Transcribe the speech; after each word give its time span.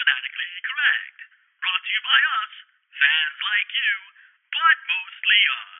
Fanatically 0.00 0.50
Correct. 0.70 1.16
Brought 1.60 1.82
to 1.84 1.92
you 1.92 2.02
by 2.08 2.20
us, 2.40 2.52
fans 3.00 3.38
like 3.50 3.70
you, 3.80 3.94
but 4.56 4.76
mostly 4.94 5.40
us. 5.60 5.74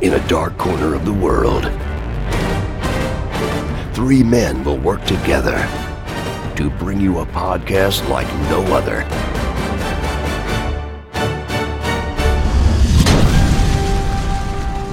In 0.00 0.12
a 0.14 0.28
dark 0.28 0.56
corner 0.56 0.94
of 0.94 1.04
the 1.04 1.12
world, 1.12 1.64
three 3.94 4.22
men 4.22 4.64
will 4.64 4.78
work 4.78 5.04
together 5.04 5.58
to 6.56 6.70
bring 6.78 6.98
you 7.00 7.18
a 7.18 7.26
podcast 7.26 8.08
like 8.08 8.28
no 8.48 8.62
other. 8.74 9.04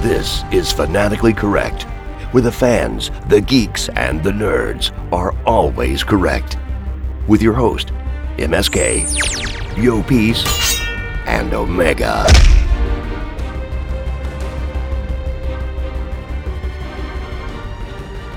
This 0.02 0.42
is 0.52 0.70
Fanatically 0.70 1.32
Correct, 1.32 1.84
where 2.32 2.42
the 2.42 2.52
fans, 2.52 3.10
the 3.28 3.40
geeks, 3.40 3.88
and 3.90 4.22
the 4.22 4.32
nerds 4.32 4.92
are 5.12 5.34
always 5.46 6.04
correct. 6.04 6.58
With 7.28 7.40
your 7.40 7.54
host, 7.54 7.92
MSK, 8.38 9.76
Yo 9.82 10.02
Peace, 10.02 10.80
and 11.26 11.52
Omega. 11.54 12.24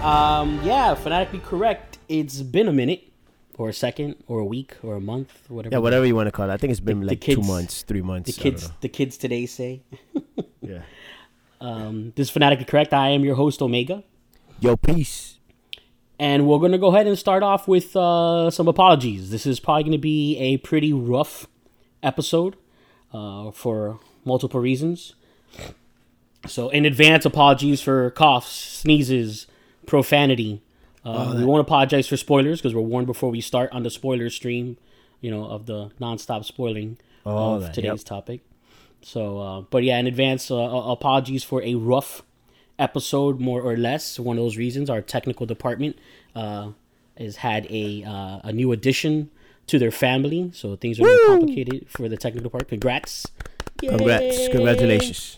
Um, 0.02 0.60
yeah, 0.64 0.94
fanatically 0.94 1.40
correct. 1.40 1.98
It's 2.08 2.42
been 2.44 2.68
a 2.68 2.72
minute, 2.74 3.12
or 3.58 3.70
a 3.70 3.74
second, 3.74 4.16
or 4.28 4.40
a 4.40 4.46
week, 4.46 4.76
or 4.84 4.96
a 4.96 5.02
month, 5.02 5.32
or 5.50 5.56
whatever. 5.58 5.74
Yeah, 5.76 5.80
whatever 5.80 6.06
you 6.06 6.16
want 6.16 6.28
to 6.28 6.32
call 6.32 6.48
it. 6.50 6.54
I 6.54 6.58
think 6.58 6.70
it's 6.72 6.80
been 6.80 7.00
The- 7.00 7.06
the 7.08 7.12
like 7.14 7.22
two 7.22 7.42
months, 7.42 7.82
three 7.82 8.02
months. 8.04 8.36
the 8.36 8.40
kids, 8.42 8.72
the 8.82 8.90
kids 8.90 9.18
today 9.18 9.46
say. 9.46 9.82
Yeah. 10.62 10.82
Um, 11.62 12.12
this 12.18 12.28
is 12.28 12.32
fanatically 12.32 12.66
correct. 12.66 12.94
I 12.94 13.10
am 13.10 13.24
your 13.24 13.36
host 13.36 13.62
Omega, 13.62 14.04
Yo, 14.60 14.76
peace. 14.76 15.35
And 16.20 16.48
we're 16.48 16.60
gonna 16.60 16.78
go 16.78 16.88
ahead 16.88 17.08
and 17.08 17.18
start 17.18 17.44
off 17.44 17.68
with 17.68 17.96
uh, 17.96 18.50
some 18.50 18.68
apologies. 18.68 19.30
This 19.32 19.46
is 19.46 19.60
probably 19.60 19.84
gonna 19.84 19.98
be 19.98 20.38
a 20.38 20.58
pretty 20.58 20.94
rough 20.94 21.48
episode 22.04 22.56
uh, 23.14 23.52
for 23.52 24.00
multiple 24.24 24.60
reasons. 24.60 25.16
So, 26.48 26.70
in 26.70 26.86
advance, 26.86 27.26
apologies 27.26 27.82
for 27.82 28.12
coughs, 28.12 28.52
sneezes, 28.52 29.48
profanity. 29.86 30.62
Uh, 31.04 31.36
we 31.38 31.46
won't 31.46 31.62
apologize 31.62 32.08
for 32.08 32.18
spoilers 32.18 32.60
because 32.60 32.74
we're 32.74 32.82
warned 32.82 33.08
before 33.08 33.30
we 33.30 33.42
start 33.42 33.72
on 33.72 33.84
the 33.84 33.90
spoiler 33.90 34.30
stream, 34.30 34.78
you 35.22 35.30
know, 35.30 35.46
of 35.46 35.66
the 35.66 35.92
nonstop 36.02 36.44
spoiling 36.46 36.98
All 37.26 37.56
of 37.56 37.62
that, 37.62 37.74
today's 37.74 38.00
yep. 38.00 38.06
topic. 38.06 38.42
So, 39.02 39.40
uh, 39.40 39.62
but 39.62 39.84
yeah, 39.84 40.00
in 40.00 40.08
advance, 40.08 40.50
uh, 40.50 40.56
apologies 40.56 41.44
for 41.44 41.62
a 41.62 41.76
rough 41.76 42.24
episode, 42.80 43.40
more 43.40 43.62
or 43.62 43.78
less. 43.78 44.20
One 44.20 44.38
of 44.38 44.44
those 44.44 44.58
reasons, 44.58 44.90
our 44.90 45.02
technical 45.02 45.46
department 45.46 45.98
uh, 46.36 46.72
has 47.18 47.38
had 47.38 47.66
a 47.70 48.04
uh, 48.04 48.40
a 48.44 48.52
new 48.52 48.72
addition 48.72 49.30
to 49.68 49.80
their 49.80 49.92
family, 49.92 50.52
so 50.54 50.76
things 50.76 51.00
are 51.00 51.04
more 51.04 51.26
complicated 51.28 51.88
for 51.90 52.08
the 52.08 52.18
technical 52.18 52.50
part. 52.50 52.68
Congrats! 52.68 53.26
Congrats. 53.80 54.48
Congratulations. 54.50 55.38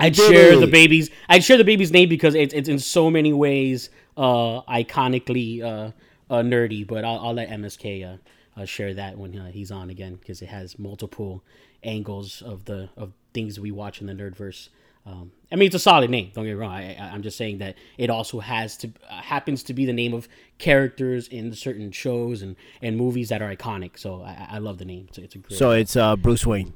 I'd 0.00 0.14
did 0.14 0.30
share 0.30 0.56
the 0.56 0.68
it. 0.68 0.70
baby's. 0.72 1.10
I'd 1.28 1.44
share 1.44 1.56
the 1.56 1.64
baby's 1.64 1.90
name 1.92 2.08
because 2.08 2.34
it's 2.34 2.54
it's 2.54 2.68
in 2.68 2.78
so 2.78 3.10
many 3.10 3.32
ways 3.32 3.90
uh, 4.16 4.62
iconically 4.62 5.62
uh, 5.62 5.90
uh, 6.32 6.42
nerdy. 6.42 6.86
But 6.86 7.04
I'll, 7.04 7.18
I'll 7.18 7.34
let 7.34 7.48
MSK 7.48 8.14
uh, 8.14 8.60
uh, 8.60 8.64
share 8.64 8.94
that 8.94 9.18
when 9.18 9.36
uh, 9.38 9.50
he's 9.50 9.70
on 9.70 9.90
again 9.90 10.16
because 10.16 10.42
it 10.42 10.48
has 10.48 10.78
multiple 10.78 11.42
angles 11.82 12.42
of 12.42 12.64
the 12.64 12.88
of 12.96 13.12
things 13.34 13.58
we 13.58 13.70
watch 13.70 14.00
in 14.00 14.06
the 14.06 14.14
nerdverse. 14.14 14.68
Um, 15.10 15.32
I 15.50 15.56
mean, 15.56 15.66
it's 15.68 15.74
a 15.74 15.78
solid 15.78 16.10
name. 16.10 16.30
Don't 16.34 16.44
get 16.44 16.50
me 16.50 16.56
wrong. 16.60 16.72
I, 16.72 16.94
I'm 17.12 17.22
just 17.22 17.38
saying 17.38 17.58
that 17.58 17.76
it 17.96 18.10
also 18.10 18.40
has 18.40 18.76
to 18.78 18.88
uh, 19.08 19.14
happens 19.22 19.62
to 19.64 19.72
be 19.72 19.86
the 19.86 19.92
name 19.94 20.12
of 20.12 20.28
characters 20.58 21.28
in 21.28 21.54
certain 21.54 21.90
shows 21.92 22.42
and, 22.42 22.56
and 22.82 22.96
movies 22.98 23.30
that 23.30 23.40
are 23.40 23.54
iconic. 23.54 23.98
So 23.98 24.20
I, 24.22 24.48
I- 24.52 24.58
love 24.58 24.76
the 24.78 24.84
name. 24.84 25.08
A- 25.16 25.22
it's 25.22 25.34
a 25.34 25.38
great. 25.38 25.56
So 25.58 25.70
it's 25.70 25.96
uh, 25.96 26.16
Bruce 26.16 26.44
Wayne. 26.44 26.74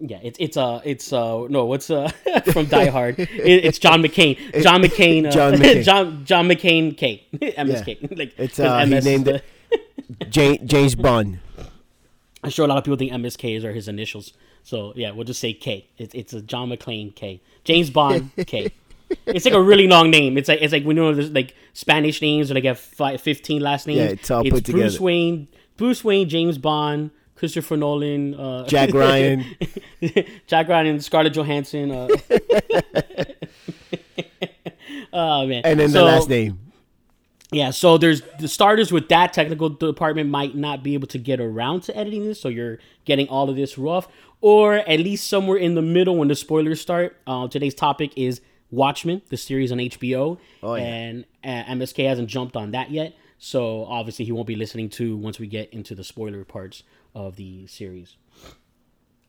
Yeah, 0.00 0.18
it's 0.22 0.38
it's 0.38 0.56
uh 0.58 0.82
it's 0.84 1.12
uh 1.14 1.46
no 1.48 1.64
what's 1.64 1.88
uh 1.88 2.08
from 2.52 2.66
Die 2.66 2.90
Hard 2.90 3.18
it, 3.20 3.30
it's 3.38 3.78
John 3.78 4.02
McCain 4.02 4.36
John 4.62 4.82
McCain 4.82 5.26
uh, 5.26 5.30
John 5.30 5.54
McCain. 5.54 5.82
John 5.90 6.24
John 6.26 6.48
McCain 6.48 6.94
K 7.02 7.24
MSK 7.40 8.18
like 8.18 8.34
It's 8.36 8.58
uh, 8.60 8.80
he 8.84 8.90
MS 8.90 8.98
is 8.98 9.04
named 9.06 9.24
the- 9.26 9.42
it 10.20 10.66
James 10.66 10.94
Bond. 10.94 11.38
I'm 12.44 12.50
sure 12.50 12.64
a 12.66 12.68
lot 12.68 12.76
of 12.78 12.84
people 12.84 12.98
think 12.98 13.12
MSK 13.12 13.56
is 13.56 13.64
are 13.64 13.72
his 13.72 13.88
initials 13.88 14.34
so 14.62 14.92
yeah 14.96 15.10
we'll 15.10 15.24
just 15.24 15.40
say 15.40 15.52
K 15.52 15.88
it's 15.98 16.14
it's 16.14 16.32
a 16.32 16.40
John 16.42 16.70
McClane 16.70 17.14
K 17.14 17.40
James 17.64 17.90
Bond 17.90 18.30
K 18.46 18.72
it's 19.26 19.44
like 19.44 19.54
a 19.54 19.62
really 19.62 19.86
long 19.88 20.10
name 20.10 20.38
it's 20.38 20.48
like 20.48 20.60
it's 20.62 20.72
like 20.72 20.84
we 20.84 20.94
know 20.94 21.12
there's 21.14 21.30
like 21.30 21.54
Spanish 21.74 22.22
names 22.22 22.50
or 22.50 22.54
like 22.54 22.64
have 22.64 22.78
fi 22.78 23.16
15 23.16 23.60
last 23.60 23.86
names 23.86 23.98
Yeah, 23.98 24.04
it's 24.06 24.30
all 24.30 24.42
put 24.42 24.50
Bruce 24.50 24.62
together. 24.94 25.02
Wayne 25.02 25.48
Bruce 25.76 26.02
Wayne 26.04 26.28
James 26.28 26.58
Bond 26.58 27.10
Christopher 27.34 27.76
Nolan 27.76 28.34
uh, 28.36 28.66
Jack 28.68 28.94
Ryan. 28.94 29.44
Jack 30.46 30.68
Ryan, 30.68 31.00
Scarlett 31.00 31.32
Johansson. 31.34 31.90
Uh, 31.90 32.06
oh 35.12 35.46
man! 35.46 35.62
And 35.64 35.80
then 35.80 35.88
So, 35.90 35.98
the 35.98 36.04
last 36.04 36.28
name. 36.28 36.58
Yeah, 37.52 37.70
so 37.70 37.98
there's 37.98 38.22
the 38.40 38.48
starters 38.48 38.90
with 38.90 39.08
that 39.10 39.32
technical 39.34 39.68
department 39.68 40.30
might 40.30 40.54
not 40.56 40.82
be 40.82 40.94
able 40.94 41.06
to 41.08 41.18
get 41.18 41.38
around 41.40 41.82
to 41.84 41.96
editing 41.96 42.24
this, 42.24 42.40
so 42.40 42.48
you're 42.48 42.78
getting 43.04 43.28
all 43.28 43.50
of 43.50 43.56
this 43.56 43.76
rough, 43.76 44.08
or 44.40 44.76
at 44.76 45.00
least 45.00 45.28
somewhere 45.28 45.58
in 45.58 45.74
the 45.74 45.82
middle 45.82 46.16
when 46.16 46.28
the 46.28 46.34
spoilers 46.34 46.80
start. 46.80 47.16
Uh, 47.26 47.46
today's 47.48 47.74
topic 47.74 48.12
is 48.16 48.40
Watchmen, 48.70 49.20
the 49.28 49.36
series 49.36 49.70
on 49.70 49.78
HBO, 49.78 50.38
Oh, 50.62 50.74
yeah. 50.76 50.82
and 50.82 51.24
uh, 51.44 51.64
MSK 51.74 52.08
hasn't 52.08 52.28
jumped 52.30 52.56
on 52.56 52.70
that 52.70 52.90
yet, 52.90 53.14
so 53.38 53.84
obviously 53.84 54.24
he 54.24 54.32
won't 54.32 54.46
be 54.46 54.56
listening 54.56 54.88
to 54.90 55.14
once 55.16 55.38
we 55.38 55.46
get 55.46 55.70
into 55.74 55.94
the 55.94 56.04
spoiler 56.04 56.44
parts 56.44 56.82
of 57.14 57.36
the 57.36 57.66
series. 57.66 58.16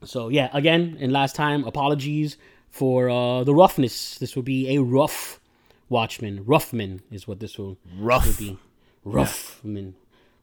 So 0.05 0.29
yeah, 0.29 0.49
again, 0.53 0.97
and 1.01 1.11
last 1.11 1.35
time, 1.35 1.65
apologies 1.65 2.37
for 2.69 3.09
uh, 3.09 3.43
the 3.43 3.53
roughness. 3.53 4.17
This 4.17 4.35
will 4.35 4.43
be 4.43 4.75
a 4.77 4.81
rough 4.81 5.39
Watchmen. 5.89 6.43
Roughman 6.45 7.01
is 7.11 7.27
what 7.27 7.39
this 7.39 7.57
will 7.57 7.77
Rough. 7.97 8.25
will 8.25 8.33
be. 8.33 8.57
Roughman, 9.05 9.95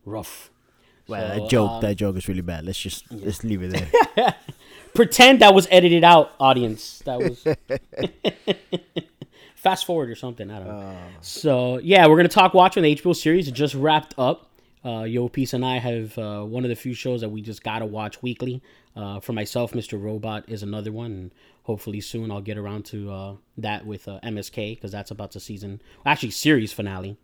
rough. 0.04 0.50
Well, 1.08 1.20
So, 1.34 1.40
that 1.40 1.50
joke, 1.50 1.70
um, 1.70 1.80
that 1.80 1.94
joke 1.96 2.16
is 2.16 2.28
really 2.28 2.40
bad. 2.42 2.64
Let's 2.64 2.78
just 2.78 3.10
let's 3.10 3.42
leave 3.42 3.62
it 3.62 3.72
there. 4.16 4.34
Pretend 4.94 5.40
that 5.40 5.54
was 5.54 5.66
edited 5.70 6.04
out, 6.04 6.32
audience. 6.38 7.00
That 7.04 7.18
was. 7.18 7.44
Fast 9.54 9.84
forward 9.84 10.08
or 10.08 10.14
something. 10.14 10.50
I 10.50 10.58
don't 10.58 10.68
know. 10.68 10.96
So 11.20 11.78
yeah, 11.78 12.06
we're 12.06 12.16
gonna 12.16 12.28
talk 12.28 12.54
Watchmen, 12.54 12.82
the 12.84 12.96
HBO 12.96 13.14
series. 13.14 13.46
It 13.48 13.52
just 13.52 13.74
wrapped 13.74 14.14
up. 14.18 14.49
Uh, 14.84 15.02
Yo 15.04 15.28
Peace 15.28 15.52
and 15.52 15.64
I 15.64 15.78
have 15.78 16.16
uh, 16.16 16.42
one 16.42 16.64
of 16.64 16.70
the 16.70 16.76
few 16.76 16.94
shows 16.94 17.20
that 17.20 17.28
we 17.28 17.42
just 17.42 17.62
gotta 17.62 17.84
watch 17.86 18.22
weekly. 18.22 18.62
Uh, 18.96 19.20
for 19.20 19.32
myself, 19.32 19.72
Mr. 19.72 20.02
Robot 20.02 20.44
is 20.48 20.62
another 20.62 20.90
one, 20.90 21.12
and 21.12 21.34
hopefully 21.64 22.00
soon 22.00 22.30
I'll 22.30 22.40
get 22.40 22.56
around 22.58 22.84
to 22.86 23.12
uh, 23.12 23.34
that 23.58 23.84
with 23.86 24.08
uh, 24.08 24.18
MSK 24.24 24.76
because 24.76 24.90
that's 24.92 25.10
about 25.10 25.32
to 25.32 25.40
season, 25.40 25.80
actually 26.06 26.30
series 26.30 26.72
finale, 26.72 27.16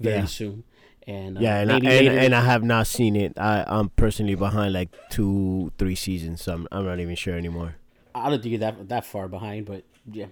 very 0.00 0.16
Yeah. 0.16 0.24
soon. 0.26 0.64
And 1.06 1.38
uh, 1.38 1.40
Yeah, 1.40 1.60
and 1.60 1.72
I, 1.72 1.76
and, 1.76 2.08
and 2.18 2.34
I 2.34 2.40
have 2.40 2.64
not 2.64 2.88
seen 2.88 3.14
it. 3.14 3.38
I 3.38 3.64
I'm 3.68 3.90
personally 3.90 4.34
behind 4.34 4.72
like 4.72 4.88
two, 5.08 5.70
three 5.78 5.94
seasons. 5.94 6.42
So 6.42 6.54
I'm, 6.54 6.68
I'm 6.72 6.84
not 6.84 6.98
even 6.98 7.14
sure 7.14 7.34
anymore. 7.36 7.76
I 8.14 8.28
don't 8.28 8.42
think 8.42 8.50
you're 8.50 8.58
that 8.60 8.88
that 8.88 9.04
far 9.06 9.28
behind, 9.28 9.66
but 9.66 9.84
yeah, 10.10 10.26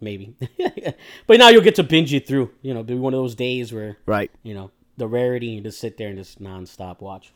maybe. 0.00 0.34
but 1.28 1.38
now 1.38 1.48
you'll 1.50 1.62
get 1.62 1.76
to 1.76 1.84
binge 1.84 2.12
it 2.12 2.26
through. 2.26 2.50
You 2.62 2.74
know, 2.74 2.82
be 2.82 2.94
one 2.94 3.14
of 3.14 3.18
those 3.20 3.36
days 3.36 3.72
where 3.72 3.98
Right. 4.06 4.30
you 4.42 4.54
know 4.54 4.70
the 5.00 5.08
rarity 5.08 5.56
and 5.56 5.64
just 5.64 5.80
sit 5.80 5.96
there 5.96 6.08
and 6.08 6.16
just 6.16 6.40
nonstop 6.40 7.00
watch. 7.00 7.32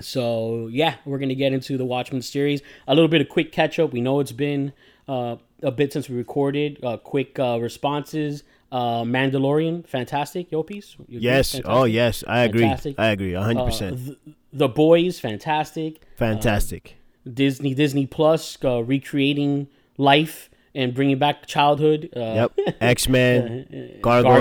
So 0.00 0.68
yeah, 0.70 0.94
we're 1.04 1.18
gonna 1.18 1.34
get 1.34 1.52
into 1.52 1.76
the 1.76 1.84
Watchmen 1.84 2.22
series. 2.22 2.62
A 2.86 2.94
little 2.94 3.08
bit 3.08 3.20
of 3.20 3.28
quick 3.28 3.52
catch 3.52 3.78
up. 3.78 3.92
We 3.92 4.00
know 4.00 4.20
it's 4.20 4.32
been 4.32 4.72
uh, 5.08 5.36
a 5.62 5.70
bit 5.70 5.92
since 5.92 6.08
we 6.08 6.16
recorded. 6.16 6.78
Uh, 6.82 6.96
quick 6.96 7.38
uh, 7.38 7.58
responses. 7.60 8.44
Uh, 8.72 9.02
Mandalorian, 9.02 9.84
fantastic. 9.86 10.52
Yo, 10.52 10.62
Peace. 10.62 10.94
You 11.00 11.04
agree? 11.04 11.18
Yes. 11.18 11.52
Fantastic? 11.52 11.64
Oh 11.66 11.84
yes, 11.84 12.24
I 12.26 12.40
agree. 12.44 12.60
Fantastic. 12.62 12.94
I 12.98 13.08
agree. 13.08 13.34
a 13.34 13.42
hundred 13.42 13.62
Uh, 13.62 13.66
percent. 13.66 14.18
the 14.52 14.68
boys, 14.68 15.18
fantastic. 15.18 16.00
Fantastic. 16.16 16.96
Disney 17.32 17.74
Disney 17.74 18.06
Plus 18.06 18.56
uh, 18.64 18.82
recreating 18.84 19.66
life 19.98 20.50
and 20.74 20.94
bringing 20.94 21.18
back 21.18 21.46
childhood. 21.46 22.10
Uh, 22.16 22.48
Yep. 22.56 22.76
X 22.80 23.08
Men. 23.08 23.98
Gargoyles. 24.02 24.38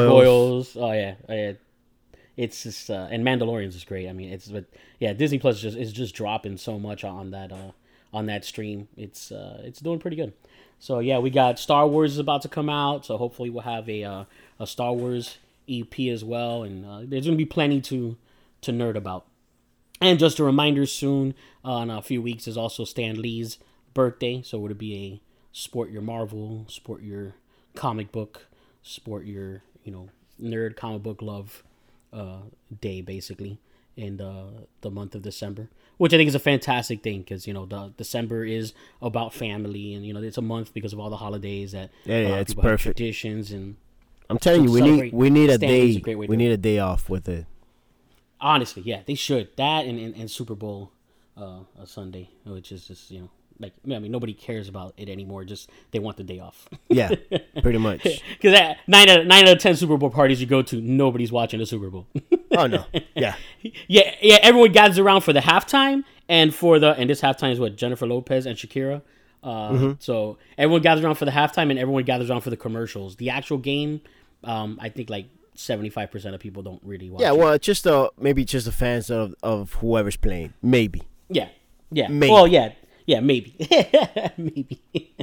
Gargoyles. 0.75 0.77
Oh 0.77 0.91
yeah, 0.91 1.15
oh, 1.27 1.33
yeah. 1.33 1.53
It's 2.39 2.63
just 2.63 2.89
uh, 2.89 3.09
and 3.11 3.21
Mandalorians 3.25 3.75
is 3.75 3.83
great. 3.83 4.07
I 4.07 4.13
mean, 4.13 4.31
it's 4.31 4.47
but 4.47 4.63
yeah, 4.97 5.11
Disney 5.11 5.39
Plus 5.39 5.57
is 5.57 5.61
just 5.61 5.77
is 5.77 5.91
just 5.91 6.15
dropping 6.15 6.55
so 6.55 6.79
much 6.79 7.03
on 7.03 7.31
that 7.31 7.51
uh 7.51 7.71
on 8.13 8.27
that 8.27 8.45
stream. 8.45 8.87
It's 8.95 9.29
uh 9.29 9.61
it's 9.65 9.81
doing 9.81 9.99
pretty 9.99 10.15
good. 10.15 10.31
So 10.79 10.99
yeah, 10.99 11.19
we 11.19 11.31
got 11.31 11.59
Star 11.59 11.85
Wars 11.85 12.13
is 12.13 12.17
about 12.17 12.41
to 12.43 12.47
come 12.47 12.69
out. 12.69 13.05
So 13.05 13.17
hopefully 13.17 13.49
we'll 13.49 13.63
have 13.63 13.89
a 13.89 14.05
uh, 14.05 14.23
a 14.57 14.65
Star 14.65 14.93
Wars 14.93 15.37
EP 15.67 15.99
as 15.99 16.23
well, 16.23 16.63
and 16.63 16.85
uh, 16.85 17.01
there's 17.03 17.25
gonna 17.25 17.35
be 17.35 17.45
plenty 17.45 17.81
to 17.81 18.15
to 18.61 18.71
nerd 18.71 18.95
about. 18.95 19.25
And 19.99 20.17
just 20.17 20.39
a 20.39 20.45
reminder 20.45 20.85
soon, 20.85 21.33
uh, 21.65 21.81
in 21.83 21.89
a 21.89 22.01
few 22.01 22.21
weeks, 22.21 22.47
is 22.47 22.55
also 22.55 22.85
Stan 22.85 23.21
Lee's 23.21 23.57
birthday. 23.93 24.41
So 24.43 24.59
would 24.59 24.71
it 24.71 24.77
be 24.77 24.95
a 24.95 25.21
sport 25.51 25.91
your 25.91 26.01
Marvel, 26.01 26.63
sport 26.69 27.03
your 27.03 27.35
comic 27.75 28.13
book, 28.13 28.47
sport 28.81 29.25
your, 29.25 29.63
you 29.83 29.91
know, 29.91 30.07
nerd 30.41 30.77
comic 30.77 31.03
book 31.03 31.21
love 31.21 31.63
uh, 32.13 32.41
day, 32.81 33.01
basically. 33.01 33.59
in 33.97 34.15
the 34.17 34.33
the 34.79 34.89
month 34.89 35.13
of 35.13 35.21
December, 35.23 35.67
which 35.97 36.13
I 36.13 36.17
think 36.17 36.29
is 36.29 36.35
a 36.35 36.39
fantastic 36.39 37.03
thing 37.03 37.19
because 37.19 37.45
you 37.47 37.53
know 37.53 37.65
the 37.65 37.91
December 37.97 38.45
is 38.45 38.71
about 39.01 39.33
family 39.33 39.93
and 39.93 40.05
you 40.05 40.13
know 40.13 40.21
it's 40.21 40.37
a 40.37 40.41
month 40.41 40.73
because 40.73 40.93
of 40.93 40.99
all 41.01 41.09
the 41.09 41.17
holidays 41.17 41.73
that 41.73 41.89
Yeah, 42.05 42.19
yeah, 42.21 42.35
it's 42.43 42.53
perfect. 42.53 42.95
traditions 42.97 43.51
and 43.51 43.75
I'm 44.29 44.37
telling 44.37 44.63
you, 44.63 44.71
we 44.71 44.81
need 44.81 45.11
we 45.13 45.29
need 45.29 45.49
a 45.49 45.57
day. 45.57 46.01
a 46.05 46.15
we 46.15 46.37
need 46.37 46.51
a 46.51 46.57
day 46.57 46.79
off 46.79 47.09
with 47.09 47.27
it. 47.27 47.45
honestly, 48.39 48.83
yeah, 48.85 49.01
they 49.05 49.15
should 49.15 49.49
that 49.57 49.85
and 49.85 49.99
and, 49.99 50.15
and 50.15 50.31
Super 50.31 50.55
Bowl 50.55 50.91
uh, 51.35 51.61
a 51.77 51.85
Sunday, 51.85 52.29
which 52.45 52.71
is 52.71 52.87
just 52.87 53.11
you 53.11 53.19
know 53.21 53.29
like 53.59 53.73
I 53.85 53.99
mean 53.99 54.11
nobody 54.11 54.33
cares 54.33 54.67
about 54.69 54.93
it 54.97 55.09
anymore. 55.09 55.43
Just 55.45 55.69
they 55.91 55.99
want 55.99 56.17
the 56.17 56.23
day 56.23 56.39
off. 56.39 56.67
Yeah, 56.89 57.09
pretty 57.61 57.77
much. 57.77 58.03
Because 58.39 58.75
nine 58.87 59.09
out 59.09 59.19
of 59.21 59.27
nine 59.27 59.47
out 59.47 59.53
of 59.55 59.59
ten 59.59 59.75
Super 59.75 59.97
Bowl 59.97 60.09
parties 60.09 60.39
you 60.41 60.47
go 60.47 60.61
to, 60.63 60.81
nobody's 60.81 61.31
watching 61.31 61.59
the 61.59 61.65
Super 61.65 61.89
Bowl. 61.89 62.07
Oh 62.51 62.65
no, 62.65 62.83
yeah, 63.15 63.35
yeah, 63.87 64.15
yeah. 64.21 64.39
Everyone 64.41 64.71
gathers 64.71 64.97
around 64.97 65.21
for 65.21 65.33
the 65.33 65.39
halftime 65.39 66.03
and 66.27 66.53
for 66.53 66.79
the 66.79 66.93
and 66.95 67.07
this 67.09 67.21
halftime 67.21 67.51
is 67.51 67.59
what 67.59 67.75
Jennifer 67.75 68.07
Lopez 68.07 68.45
and 68.47 68.57
Shakira. 68.57 69.01
Uh, 69.43 69.69
Mm-hmm. 69.69 69.91
So 69.99 70.37
everyone 70.57 70.81
gathers 70.81 71.05
around 71.05 71.15
for 71.15 71.25
the 71.25 71.31
halftime 71.31 71.69
and 71.69 71.77
everyone 71.79 72.03
gathers 72.03 72.29
around 72.29 72.41
for 72.41 72.49
the 72.49 72.57
commercials. 72.57 73.15
The 73.17 73.29
actual 73.29 73.59
game, 73.59 74.01
um, 74.43 74.79
I 74.81 74.89
think 74.89 75.09
like 75.11 75.27
seventy 75.53 75.89
five 75.89 76.09
percent 76.11 76.33
of 76.33 76.41
people 76.41 76.63
don't 76.63 76.81
really 76.83 77.09
watch. 77.11 77.21
yeah. 77.21 77.31
it. 77.33 77.37
Well, 77.37 77.57
just 77.59 77.85
uh, 77.85 78.09
maybe 78.19 78.43
just 78.43 78.65
the 78.65 78.71
fans 78.73 79.11
of 79.11 79.35
of 79.43 79.73
whoever's 79.75 80.17
playing. 80.17 80.53
Maybe. 80.63 81.03
yeah, 81.29 81.49
yeah. 81.91 82.07
Maybe. 82.09 82.31
Well, 82.33 82.47
yeah, 82.47 82.73
yeah, 83.09 83.21
maybe, 83.21 83.55
maybe. 84.37 85.15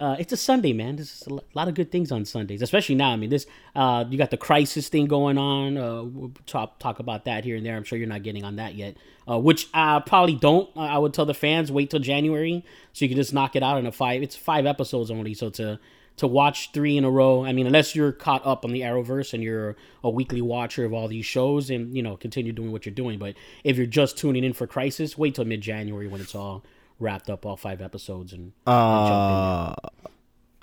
Uh, 0.00 0.16
it's 0.18 0.32
a 0.32 0.36
Sunday, 0.36 0.72
man. 0.72 0.96
There's 0.96 1.24
a 1.26 1.40
lot 1.52 1.68
of 1.68 1.74
good 1.74 1.92
things 1.92 2.10
on 2.10 2.24
Sundays, 2.24 2.62
especially 2.62 2.94
now. 2.94 3.10
I 3.10 3.16
mean, 3.16 3.28
this 3.28 3.46
uh, 3.76 4.06
you 4.08 4.16
got 4.16 4.30
the 4.30 4.38
crisis 4.38 4.88
thing 4.88 5.04
going 5.04 5.36
on. 5.36 5.76
Uh, 5.76 6.04
we'll 6.04 6.32
talk 6.46 6.78
talk 6.78 7.00
about 7.00 7.26
that 7.26 7.44
here 7.44 7.56
and 7.56 7.66
there. 7.66 7.76
I'm 7.76 7.84
sure 7.84 7.98
you're 7.98 8.08
not 8.08 8.22
getting 8.22 8.44
on 8.44 8.56
that 8.56 8.76
yet, 8.76 8.96
uh, 9.28 9.38
which 9.38 9.68
I 9.74 10.00
probably 10.06 10.36
don't. 10.36 10.74
I 10.74 10.96
would 10.96 11.12
tell 11.12 11.26
the 11.26 11.34
fans 11.34 11.70
wait 11.70 11.90
till 11.90 12.00
January 12.00 12.64
so 12.94 13.04
you 13.04 13.10
can 13.10 13.18
just 13.18 13.34
knock 13.34 13.56
it 13.56 13.62
out 13.62 13.76
in 13.76 13.84
a 13.84 13.92
five. 13.92 14.22
It's 14.22 14.34
five 14.34 14.64
episodes 14.64 15.10
only, 15.10 15.34
so 15.34 15.50
to 15.50 15.78
to 16.16 16.26
watch 16.26 16.72
three 16.72 16.96
in 16.96 17.04
a 17.04 17.10
row. 17.10 17.44
I 17.44 17.52
mean, 17.52 17.66
unless 17.66 17.94
you're 17.94 18.12
caught 18.12 18.46
up 18.46 18.64
on 18.64 18.72
the 18.72 18.80
Arrowverse 18.80 19.34
and 19.34 19.42
you're 19.42 19.76
a 20.02 20.08
weekly 20.08 20.40
watcher 20.40 20.86
of 20.86 20.94
all 20.94 21.08
these 21.08 21.26
shows, 21.26 21.68
and 21.68 21.94
you 21.94 22.02
know 22.02 22.16
continue 22.16 22.52
doing 22.52 22.72
what 22.72 22.86
you're 22.86 22.94
doing. 22.94 23.18
But 23.18 23.34
if 23.64 23.76
you're 23.76 23.84
just 23.84 24.16
tuning 24.16 24.44
in 24.44 24.54
for 24.54 24.66
Crisis, 24.66 25.18
wait 25.18 25.34
till 25.34 25.44
mid 25.44 25.60
January 25.60 26.08
when 26.08 26.22
it's 26.22 26.34
all 26.34 26.64
wrapped 26.98 27.30
up, 27.30 27.46
all 27.46 27.56
five 27.56 27.80
episodes, 27.80 28.32
and, 28.32 28.52
Uh, 28.66 29.74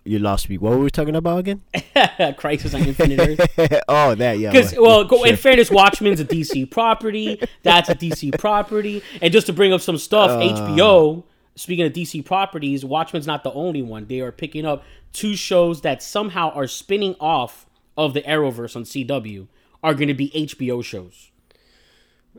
you 0.07 0.19
lost 0.19 0.49
me. 0.49 0.57
What 0.57 0.71
were 0.71 0.79
we 0.79 0.89
talking 0.91 1.15
about 1.15 1.39
again? 1.39 1.61
and 1.73 1.83
jump 1.93 2.19
in. 2.19 2.33
Crisis 2.35 2.73
on 2.75 2.83
Infinite 2.83 3.19
Earth. 3.19 3.83
oh, 3.87 4.13
that 4.15 4.37
yeah. 4.37 4.51
Because 4.51 4.75
well, 4.77 5.03
go, 5.03 5.23
in 5.23 5.35
fairness, 5.35 5.71
Watchmen's 5.71 6.19
a 6.19 6.25
DC 6.25 6.69
property. 6.69 7.41
That's 7.63 7.89
a 7.89 7.95
DC 7.95 8.37
property. 8.37 9.01
And 9.21 9.33
just 9.33 9.47
to 9.47 9.53
bring 9.53 9.73
up 9.73 9.81
some 9.81 9.97
stuff, 9.97 10.29
HBO. 10.29 11.23
Speaking 11.55 11.85
of 11.85 11.93
DC 11.93 12.23
properties, 12.23 12.85
Watchmen's 12.85 13.25
not 13.25 13.43
the 13.43 13.51
only 13.53 13.81
one. 13.81 14.05
They 14.07 14.19
are 14.19 14.31
picking 14.31 14.65
up 14.65 14.83
two 15.13 15.35
shows 15.35 15.81
that 15.81 16.03
somehow 16.03 16.51
are 16.51 16.67
spinning 16.67 17.15
off 17.19 17.65
of 17.97 18.13
the 18.13 18.21
Arrowverse 18.21 18.75
on 18.75 18.83
CW. 18.83 19.47
Are 19.81 19.93
going 19.93 20.07
to 20.07 20.13
be 20.13 20.29
HBO 20.31 20.83
shows. 20.83 21.31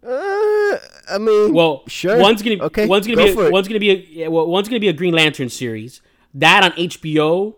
Uh, 0.03 0.79
I 1.11 1.19
mean, 1.19 1.53
Well, 1.53 1.85
sure. 1.89 2.19
One's 2.19 2.43
gonna 2.43 2.63
okay. 2.65 2.87
One's 2.87 3.07
gonna 3.07 3.17
go 3.17 3.35
be 3.35 3.47
a, 3.47 3.51
one's 3.51 3.69
gonna 3.69 3.81
be 3.81 3.91
a 3.91 3.95
yeah, 3.95 4.29
well, 4.29 4.47
one's 4.47 4.69
gonna 4.69 4.81
be 4.81 4.89
a 4.89 4.93
Green 4.93 5.15
Lantern 5.15 5.49
series. 5.49 6.01
That 6.35 6.65
on 6.65 6.73
HBO, 6.73 7.55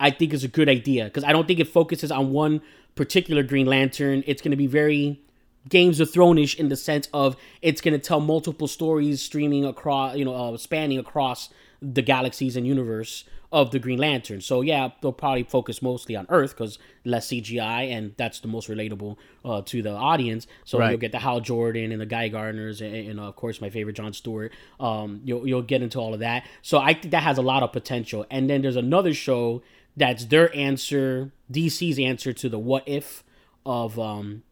I 0.00 0.10
think 0.10 0.32
is 0.32 0.44
a 0.44 0.48
good 0.48 0.68
idea 0.68 1.04
because 1.04 1.24
I 1.24 1.32
don't 1.32 1.46
think 1.46 1.60
it 1.60 1.68
focuses 1.68 2.10
on 2.10 2.32
one 2.32 2.62
particular 2.94 3.42
Green 3.42 3.66
Lantern. 3.66 4.24
It's 4.26 4.42
gonna 4.42 4.56
be 4.56 4.66
very 4.66 5.20
Games 5.68 6.00
of 6.00 6.10
Thrones-ish 6.12 6.58
in 6.58 6.68
the 6.68 6.76
sense 6.76 7.08
of 7.12 7.36
it's 7.62 7.80
gonna 7.80 7.98
tell 7.98 8.20
multiple 8.20 8.68
stories 8.68 9.22
streaming 9.22 9.64
across, 9.64 10.16
you 10.16 10.24
know, 10.24 10.34
uh, 10.34 10.56
spanning 10.56 10.98
across 10.98 11.48
the 11.80 12.02
galaxies 12.02 12.56
and 12.56 12.66
universe 12.66 13.24
of 13.54 13.70
the 13.70 13.78
Green 13.78 14.00
Lantern. 14.00 14.40
So 14.40 14.62
yeah, 14.62 14.88
they'll 15.00 15.12
probably 15.12 15.44
focus 15.44 15.80
mostly 15.80 16.16
on 16.16 16.26
Earth 16.28 16.50
because 16.56 16.76
less 17.04 17.28
CGI 17.28 17.88
and 17.96 18.12
that's 18.16 18.40
the 18.40 18.48
most 18.48 18.68
relatable 18.68 19.16
uh, 19.44 19.62
to 19.66 19.80
the 19.80 19.92
audience. 19.92 20.48
So 20.64 20.78
Right. 20.78 20.90
you'll 20.90 20.98
get 20.98 21.12
the 21.12 21.20
Hal 21.20 21.38
Jordan 21.40 21.92
and 21.92 22.00
the 22.00 22.06
Guy 22.06 22.28
Gardners 22.30 22.80
and, 22.84 22.94
and 23.10 23.20
of 23.20 23.36
course 23.36 23.60
my 23.60 23.70
favorite 23.70 23.94
John 23.94 24.12
Stewart. 24.12 24.52
Um, 24.80 25.20
you'll 25.24 25.46
you'll 25.46 25.62
get 25.62 25.82
into 25.82 26.00
all 26.00 26.12
of 26.14 26.20
that. 26.20 26.44
So 26.62 26.78
I 26.78 26.94
think 26.94 27.12
that 27.12 27.22
has 27.22 27.38
a 27.38 27.42
lot 27.42 27.62
of 27.62 27.70
potential. 27.72 28.26
And 28.28 28.50
then 28.50 28.60
there's 28.62 28.74
another 28.76 29.14
show 29.14 29.62
that's 29.96 30.24
their 30.24 30.52
answer, 30.56 31.30
DC's 31.52 32.00
answer 32.00 32.32
to 32.32 32.48
the 32.48 32.58
What 32.58 32.82
If 32.88 33.22
of 33.64 33.96
um, 34.00 34.42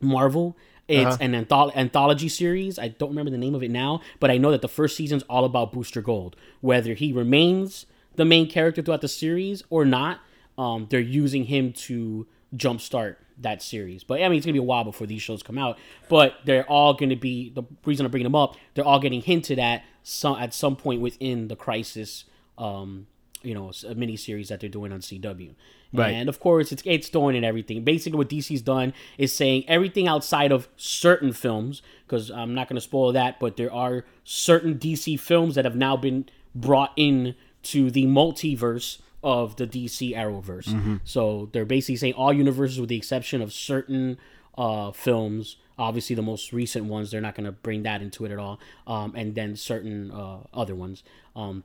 Marvel. 0.00 0.56
It's 0.88 1.16
an 1.20 1.32
antholo- 1.32 1.74
anthology 1.76 2.28
series. 2.28 2.78
I 2.78 2.88
don't 2.88 3.08
remember 3.10 3.32
the 3.32 3.38
name 3.38 3.54
of 3.56 3.62
it 3.64 3.72
now, 3.72 4.00
but 4.20 4.30
I 4.30 4.38
know 4.38 4.52
that 4.52 4.62
the 4.62 4.68
first 4.68 4.96
season's 4.96 5.24
all 5.24 5.44
about 5.44 5.72
Booster 5.72 6.00
Gold. 6.00 6.36
Whether 6.60 6.94
he 6.94 7.12
remains 7.12 7.86
the 8.16 8.24
main 8.24 8.48
character 8.48 8.82
throughout 8.82 9.00
the 9.00 9.08
series 9.08 9.62
or 9.70 9.84
not, 9.84 10.20
um, 10.58 10.86
they're 10.90 11.00
using 11.00 11.44
him 11.44 11.72
to 11.72 12.26
jumpstart 12.54 13.16
that 13.38 13.62
series. 13.62 14.04
But 14.04 14.22
I 14.22 14.28
mean, 14.28 14.38
it's 14.38 14.46
gonna 14.46 14.54
be 14.54 14.58
a 14.58 14.62
while 14.62 14.84
before 14.84 15.06
these 15.06 15.22
shows 15.22 15.42
come 15.42 15.58
out. 15.58 15.78
But 16.08 16.34
they're 16.44 16.64
all 16.64 16.94
gonna 16.94 17.16
be 17.16 17.50
the 17.50 17.64
reason 17.84 18.06
I'm 18.06 18.10
bringing 18.10 18.24
them 18.24 18.34
up. 18.34 18.56
They're 18.74 18.84
all 18.84 19.00
getting 19.00 19.22
hinted 19.22 19.58
at 19.58 19.84
some 20.02 20.38
at 20.38 20.54
some 20.54 20.76
point 20.76 21.00
within 21.00 21.48
the 21.48 21.56
Crisis, 21.56 22.24
um, 22.58 23.06
you 23.42 23.54
know, 23.54 23.72
a 23.86 23.94
mini 23.94 24.16
series 24.16 24.48
that 24.48 24.60
they're 24.60 24.70
doing 24.70 24.92
on 24.92 25.00
CW. 25.00 25.54
Right. 25.92 26.12
And 26.12 26.28
of 26.28 26.40
course, 26.40 26.72
it's 26.72 26.82
it's 26.84 27.08
throwing 27.08 27.36
in 27.36 27.44
everything. 27.44 27.84
Basically, 27.84 28.16
what 28.16 28.28
DC's 28.28 28.62
done 28.62 28.92
is 29.18 29.32
saying 29.32 29.64
everything 29.68 30.08
outside 30.08 30.52
of 30.52 30.68
certain 30.76 31.32
films, 31.32 31.82
because 32.06 32.30
I'm 32.30 32.54
not 32.54 32.68
going 32.68 32.76
to 32.76 32.80
spoil 32.82 33.12
that, 33.12 33.38
but 33.40 33.56
there 33.56 33.72
are 33.72 34.04
certain 34.24 34.78
DC 34.78 35.18
films 35.18 35.54
that 35.54 35.64
have 35.64 35.76
now 35.76 35.96
been 35.96 36.26
brought 36.54 36.92
in 36.96 37.34
to 37.66 37.90
the 37.90 38.06
multiverse 38.06 38.98
of 39.22 39.56
the 39.56 39.66
DC 39.66 40.14
Arrowverse. 40.16 41.00
So 41.04 41.48
they're 41.52 41.64
basically 41.64 41.96
saying 41.96 42.14
all 42.14 42.32
universes, 42.32 42.78
with 42.78 42.88
the 42.88 42.96
exception 42.96 43.42
of 43.42 43.52
certain 43.52 44.18
uh, 44.56 44.92
films. 44.92 45.56
Obviously, 45.78 46.16
the 46.16 46.22
most 46.22 46.52
recent 46.52 46.86
ones, 46.86 47.10
they're 47.10 47.20
not 47.20 47.34
going 47.34 47.44
to 47.44 47.52
bring 47.52 47.82
that 47.82 48.00
into 48.00 48.24
it 48.24 48.30
at 48.30 48.38
all. 48.38 48.58
Um, 48.86 49.14
and 49.14 49.34
then 49.34 49.56
certain 49.56 50.10
uh, 50.10 50.38
other 50.54 50.74
ones. 50.74 51.02
Um, 51.34 51.64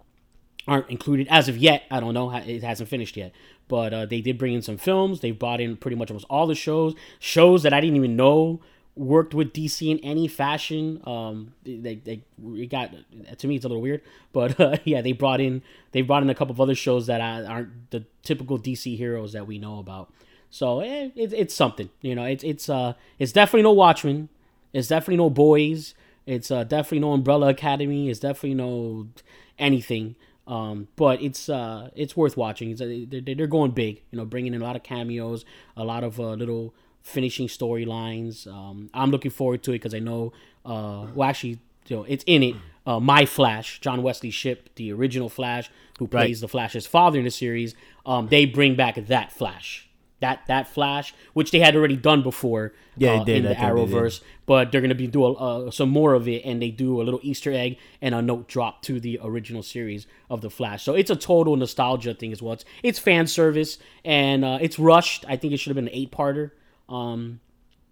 aren't 0.67 0.89
included 0.89 1.27
as 1.29 1.47
of 1.47 1.57
yet. 1.57 1.83
I 1.89 1.99
don't 1.99 2.13
know. 2.13 2.31
It 2.31 2.63
hasn't 2.63 2.89
finished 2.89 3.17
yet. 3.17 3.31
But 3.67 3.93
uh, 3.93 4.05
they 4.05 4.21
did 4.21 4.37
bring 4.37 4.53
in 4.53 4.61
some 4.61 4.77
films. 4.77 5.21
They 5.21 5.31
brought 5.31 5.61
in 5.61 5.77
pretty 5.77 5.95
much 5.95 6.09
almost 6.11 6.25
all 6.29 6.47
the 6.47 6.55
shows. 6.55 6.93
Shows 7.19 7.63
that 7.63 7.73
I 7.73 7.81
didn't 7.81 7.95
even 7.95 8.15
know 8.15 8.61
worked 8.95 9.33
with 9.33 9.53
DC 9.53 9.89
in 9.89 9.99
any 9.99 10.27
fashion. 10.27 11.01
Um, 11.05 11.53
they, 11.63 11.95
they 11.95 12.23
it 12.55 12.69
got 12.69 12.91
to 13.37 13.47
me 13.47 13.55
it's 13.55 13.65
a 13.65 13.67
little 13.67 13.81
weird, 13.81 14.01
but 14.33 14.59
uh, 14.59 14.77
yeah, 14.83 15.01
they 15.01 15.13
brought 15.13 15.41
in 15.41 15.61
they 15.91 16.01
brought 16.01 16.23
in 16.23 16.29
a 16.29 16.35
couple 16.35 16.53
of 16.53 16.61
other 16.61 16.75
shows 16.75 17.07
that 17.07 17.21
aren't 17.21 17.91
the 17.91 18.05
typical 18.23 18.59
DC 18.59 18.97
heroes 18.97 19.33
that 19.33 19.47
we 19.47 19.57
know 19.57 19.79
about. 19.79 20.11
So 20.49 20.81
eh, 20.81 21.09
it, 21.15 21.33
it's 21.33 21.55
something, 21.55 21.89
you 22.01 22.15
know. 22.15 22.25
It's 22.25 22.43
it's 22.43 22.69
uh 22.69 22.93
it's 23.19 23.31
definitely 23.31 23.63
no 23.63 23.71
Watchmen. 23.71 24.29
It's 24.73 24.87
definitely 24.87 25.17
no 25.17 25.29
Boys. 25.29 25.93
It's 26.25 26.51
uh, 26.51 26.63
definitely 26.63 26.99
no 26.99 27.13
Umbrella 27.13 27.49
Academy. 27.49 28.09
It's 28.09 28.19
definitely 28.19 28.55
no 28.55 29.07
anything. 29.57 30.15
Um, 30.47 30.87
but 30.95 31.21
it's 31.21 31.49
uh, 31.49 31.89
it's 31.95 32.15
worth 32.15 32.35
watching. 32.35 32.71
It's, 32.71 32.81
uh, 32.81 33.05
they're, 33.07 33.35
they're 33.35 33.47
going 33.47 33.71
big, 33.71 34.01
you 34.11 34.17
know, 34.17 34.25
bringing 34.25 34.53
in 34.53 34.61
a 34.61 34.63
lot 34.63 34.75
of 34.75 34.83
cameos, 34.83 35.45
a 35.77 35.83
lot 35.83 36.03
of 36.03 36.19
uh, 36.19 36.33
little 36.33 36.73
finishing 37.01 37.47
storylines. 37.47 38.47
Um, 38.47 38.89
I'm 38.93 39.11
looking 39.11 39.31
forward 39.31 39.63
to 39.63 39.71
it 39.71 39.75
because 39.75 39.93
I 39.93 39.99
know, 39.99 40.33
uh, 40.65 41.07
well, 41.13 41.29
actually, 41.29 41.59
you 41.87 41.97
know, 41.97 42.03
it's 42.07 42.23
in 42.27 42.43
it. 42.43 42.55
Uh, 42.85 42.99
My 42.99 43.25
Flash, 43.25 43.79
John 43.79 44.01
Wesley 44.01 44.31
Shipp, 44.31 44.73
the 44.75 44.91
original 44.91 45.29
Flash, 45.29 45.69
who 45.99 46.07
plays 46.07 46.41
the 46.41 46.47
Flash's 46.47 46.87
father 46.87 47.19
in 47.19 47.25
the 47.25 47.31
series. 47.31 47.75
Um, 48.05 48.27
they 48.27 48.45
bring 48.45 48.75
back 48.75 48.95
that 48.95 49.31
Flash, 49.31 49.87
that 50.19 50.41
that 50.47 50.67
Flash, 50.67 51.13
which 51.33 51.51
they 51.51 51.59
had 51.59 51.75
already 51.75 51.95
done 51.95 52.23
before. 52.23 52.73
Yeah, 52.97 53.21
uh, 53.21 53.23
did. 53.23 53.37
in 53.37 53.43
the 53.43 53.49
think 53.49 53.59
they. 53.59 53.65
Arrowverse 53.65 54.21
but 54.51 54.69
they're 54.69 54.81
gonna 54.81 54.93
be 54.93 55.07
doing 55.07 55.33
uh, 55.39 55.71
some 55.71 55.87
more 55.87 56.13
of 56.13 56.27
it, 56.27 56.43
and 56.43 56.61
they 56.61 56.71
do 56.71 57.01
a 57.01 57.03
little 57.03 57.21
Easter 57.23 57.53
egg 57.53 57.77
and 58.01 58.13
a 58.13 58.21
note 58.21 58.49
drop 58.49 58.81
to 58.81 58.99
the 58.99 59.17
original 59.23 59.63
series 59.63 60.07
of 60.29 60.41
the 60.41 60.49
Flash. 60.49 60.83
So 60.83 60.93
it's 60.93 61.09
a 61.09 61.15
total 61.15 61.55
nostalgia 61.55 62.13
thing 62.13 62.33
as 62.33 62.41
well. 62.41 62.51
It's, 62.51 62.65
it's 62.83 62.99
fan 62.99 63.27
service 63.27 63.77
and 64.03 64.43
uh, 64.43 64.57
it's 64.59 64.77
rushed. 64.77 65.23
I 65.25 65.37
think 65.37 65.53
it 65.53 65.57
should 65.61 65.69
have 65.69 65.75
been 65.75 65.87
an 65.87 65.93
eight 65.93 66.11
parter, 66.11 66.51
um, 66.91 67.39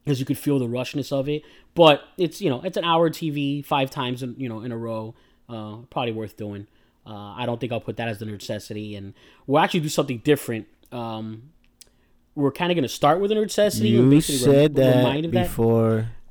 because 0.04 0.20
you 0.20 0.26
could 0.26 0.38
feel 0.38 0.60
the 0.60 0.68
rushness 0.68 1.12
of 1.12 1.30
it. 1.30 1.44
But 1.76 2.04
it's 2.18 2.42
you 2.42 2.50
know 2.50 2.62
it's 2.62 2.78
an 2.78 2.84
hour 2.84 3.10
TV 3.10 3.66
five 3.66 3.90
times 3.90 4.22
in, 4.24 4.36
you 4.38 4.50
know 4.50 4.62
in 4.62 4.72
a 4.72 4.78
row. 4.78 5.16
Uh, 5.48 5.78
probably 5.90 6.12
worth 6.12 6.38
doing. 6.38 6.68
Uh, 7.08 7.34
I 7.36 7.46
don't 7.48 7.60
think 7.60 7.72
I'll 7.72 7.80
put 7.80 7.98
that 7.98 8.08
as 8.08 8.20
the 8.20 8.26
necessity, 8.26 8.96
and 8.96 9.14
we'll 9.48 9.60
actually 9.62 9.80
do 9.80 9.90
something 9.90 10.20
different. 10.20 10.68
Um, 10.92 11.50
we're 12.36 12.52
kind 12.52 12.72
of 12.72 12.76
going 12.76 12.84
to 12.84 12.90
start 12.90 13.20
with 13.20 13.32
a 13.32 13.36
necessity. 13.36 13.90
You 13.90 14.08
basically 14.10 14.40
said 14.54 14.76
that 14.76 14.98
remind 14.98 15.26
of 15.26 15.32
that. 15.32 15.50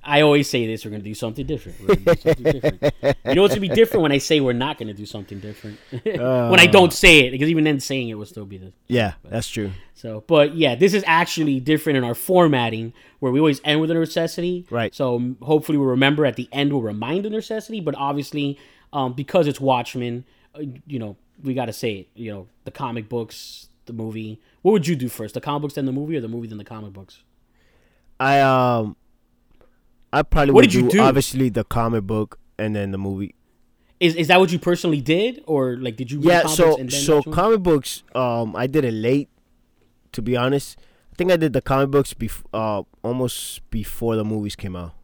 I 0.08 0.22
always 0.22 0.48
say 0.48 0.66
this: 0.66 0.84
we're 0.84 0.90
gonna 0.90 1.02
do 1.02 1.14
something 1.14 1.46
different. 1.46 1.78
We're 1.80 1.96
gonna 1.96 2.16
do 2.16 2.22
something 2.22 2.60
different. 2.60 2.94
You 3.26 3.34
know 3.34 3.42
what's 3.42 3.54
gonna 3.54 3.60
be 3.60 3.68
different 3.68 4.02
when 4.02 4.12
I 4.12 4.18
say 4.18 4.40
we're 4.40 4.54
not 4.54 4.78
gonna 4.78 4.94
do 4.94 5.04
something 5.04 5.38
different. 5.38 5.78
when 6.02 6.60
I 6.60 6.66
don't 6.66 6.92
say 6.92 7.26
it, 7.26 7.30
because 7.30 7.48
even 7.48 7.64
then 7.64 7.78
saying 7.78 8.08
it 8.08 8.14
will 8.14 8.26
still 8.26 8.46
be 8.46 8.56
the 8.56 8.72
Yeah, 8.86 9.14
that's 9.22 9.48
true. 9.48 9.70
so. 9.94 10.24
But 10.26 10.54
yeah, 10.54 10.74
this 10.74 10.94
is 10.94 11.04
actually 11.06 11.60
different 11.60 11.98
in 11.98 12.04
our 12.04 12.14
formatting, 12.14 12.94
where 13.18 13.30
we 13.30 13.38
always 13.38 13.60
end 13.64 13.80
with 13.80 13.90
a 13.90 13.94
necessity. 13.94 14.66
Right. 14.70 14.94
So 14.94 15.34
hopefully 15.42 15.76
we'll 15.76 15.88
remember 15.88 16.24
at 16.24 16.36
the 16.36 16.48
end. 16.52 16.72
We'll 16.72 16.82
remind 16.82 17.26
the 17.26 17.30
necessity, 17.30 17.80
but 17.80 17.94
obviously, 17.96 18.58
um, 18.94 19.12
because 19.12 19.46
it's 19.46 19.60
Watchmen, 19.60 20.24
uh, 20.54 20.62
you 20.86 20.98
know, 20.98 21.16
we 21.42 21.52
got 21.54 21.66
to 21.66 21.72
say 21.72 21.92
it. 21.96 22.08
You 22.14 22.32
know, 22.32 22.46
the 22.64 22.70
comic 22.70 23.08
books, 23.08 23.68
the 23.86 23.92
movie. 23.92 24.40
What 24.62 24.72
would 24.72 24.86
you 24.86 24.96
do 24.96 25.08
first? 25.08 25.34
The 25.34 25.40
comic 25.40 25.62
books, 25.62 25.74
then 25.74 25.86
the 25.86 25.92
movie, 25.92 26.16
or 26.16 26.20
the 26.20 26.28
movie, 26.28 26.48
then 26.48 26.58
the 26.58 26.64
comic 26.64 26.92
books? 26.92 27.22
I 28.20 28.40
um, 28.40 28.96
I 30.12 30.22
probably 30.22 30.52
What 30.54 30.62
would 30.62 30.70
did 30.70 30.74
you 30.74 30.82
do, 30.88 30.98
do? 30.98 31.00
obviously 31.00 31.48
the 31.50 31.64
comic 31.64 32.04
book 32.04 32.38
and 32.58 32.74
then 32.74 32.90
the 32.92 32.98
movie. 32.98 33.34
Is 34.00 34.14
is 34.14 34.28
that 34.28 34.38
what 34.40 34.52
you 34.52 34.58
personally 34.58 35.00
did, 35.00 35.42
or 35.46 35.76
like 35.76 35.96
did 35.96 36.10
you 36.10 36.20
Yeah, 36.22 36.46
so 36.46 36.76
and 36.78 36.88
then 36.90 37.00
so 37.00 37.22
comic 37.22 37.62
books. 37.62 38.04
Um, 38.14 38.54
I 38.56 38.66
did 38.66 38.84
it 38.84 38.92
late. 38.94 39.28
To 40.12 40.22
be 40.22 40.36
honest, 40.36 40.78
I 41.12 41.16
think 41.16 41.30
I 41.30 41.36
did 41.36 41.52
the 41.52 41.60
comic 41.60 41.90
books 41.90 42.14
bef- 42.14 42.44
uh 42.54 42.82
almost 43.02 43.68
before 43.70 44.16
the 44.16 44.24
movies 44.24 44.56
came 44.56 44.74
out. 44.76 44.94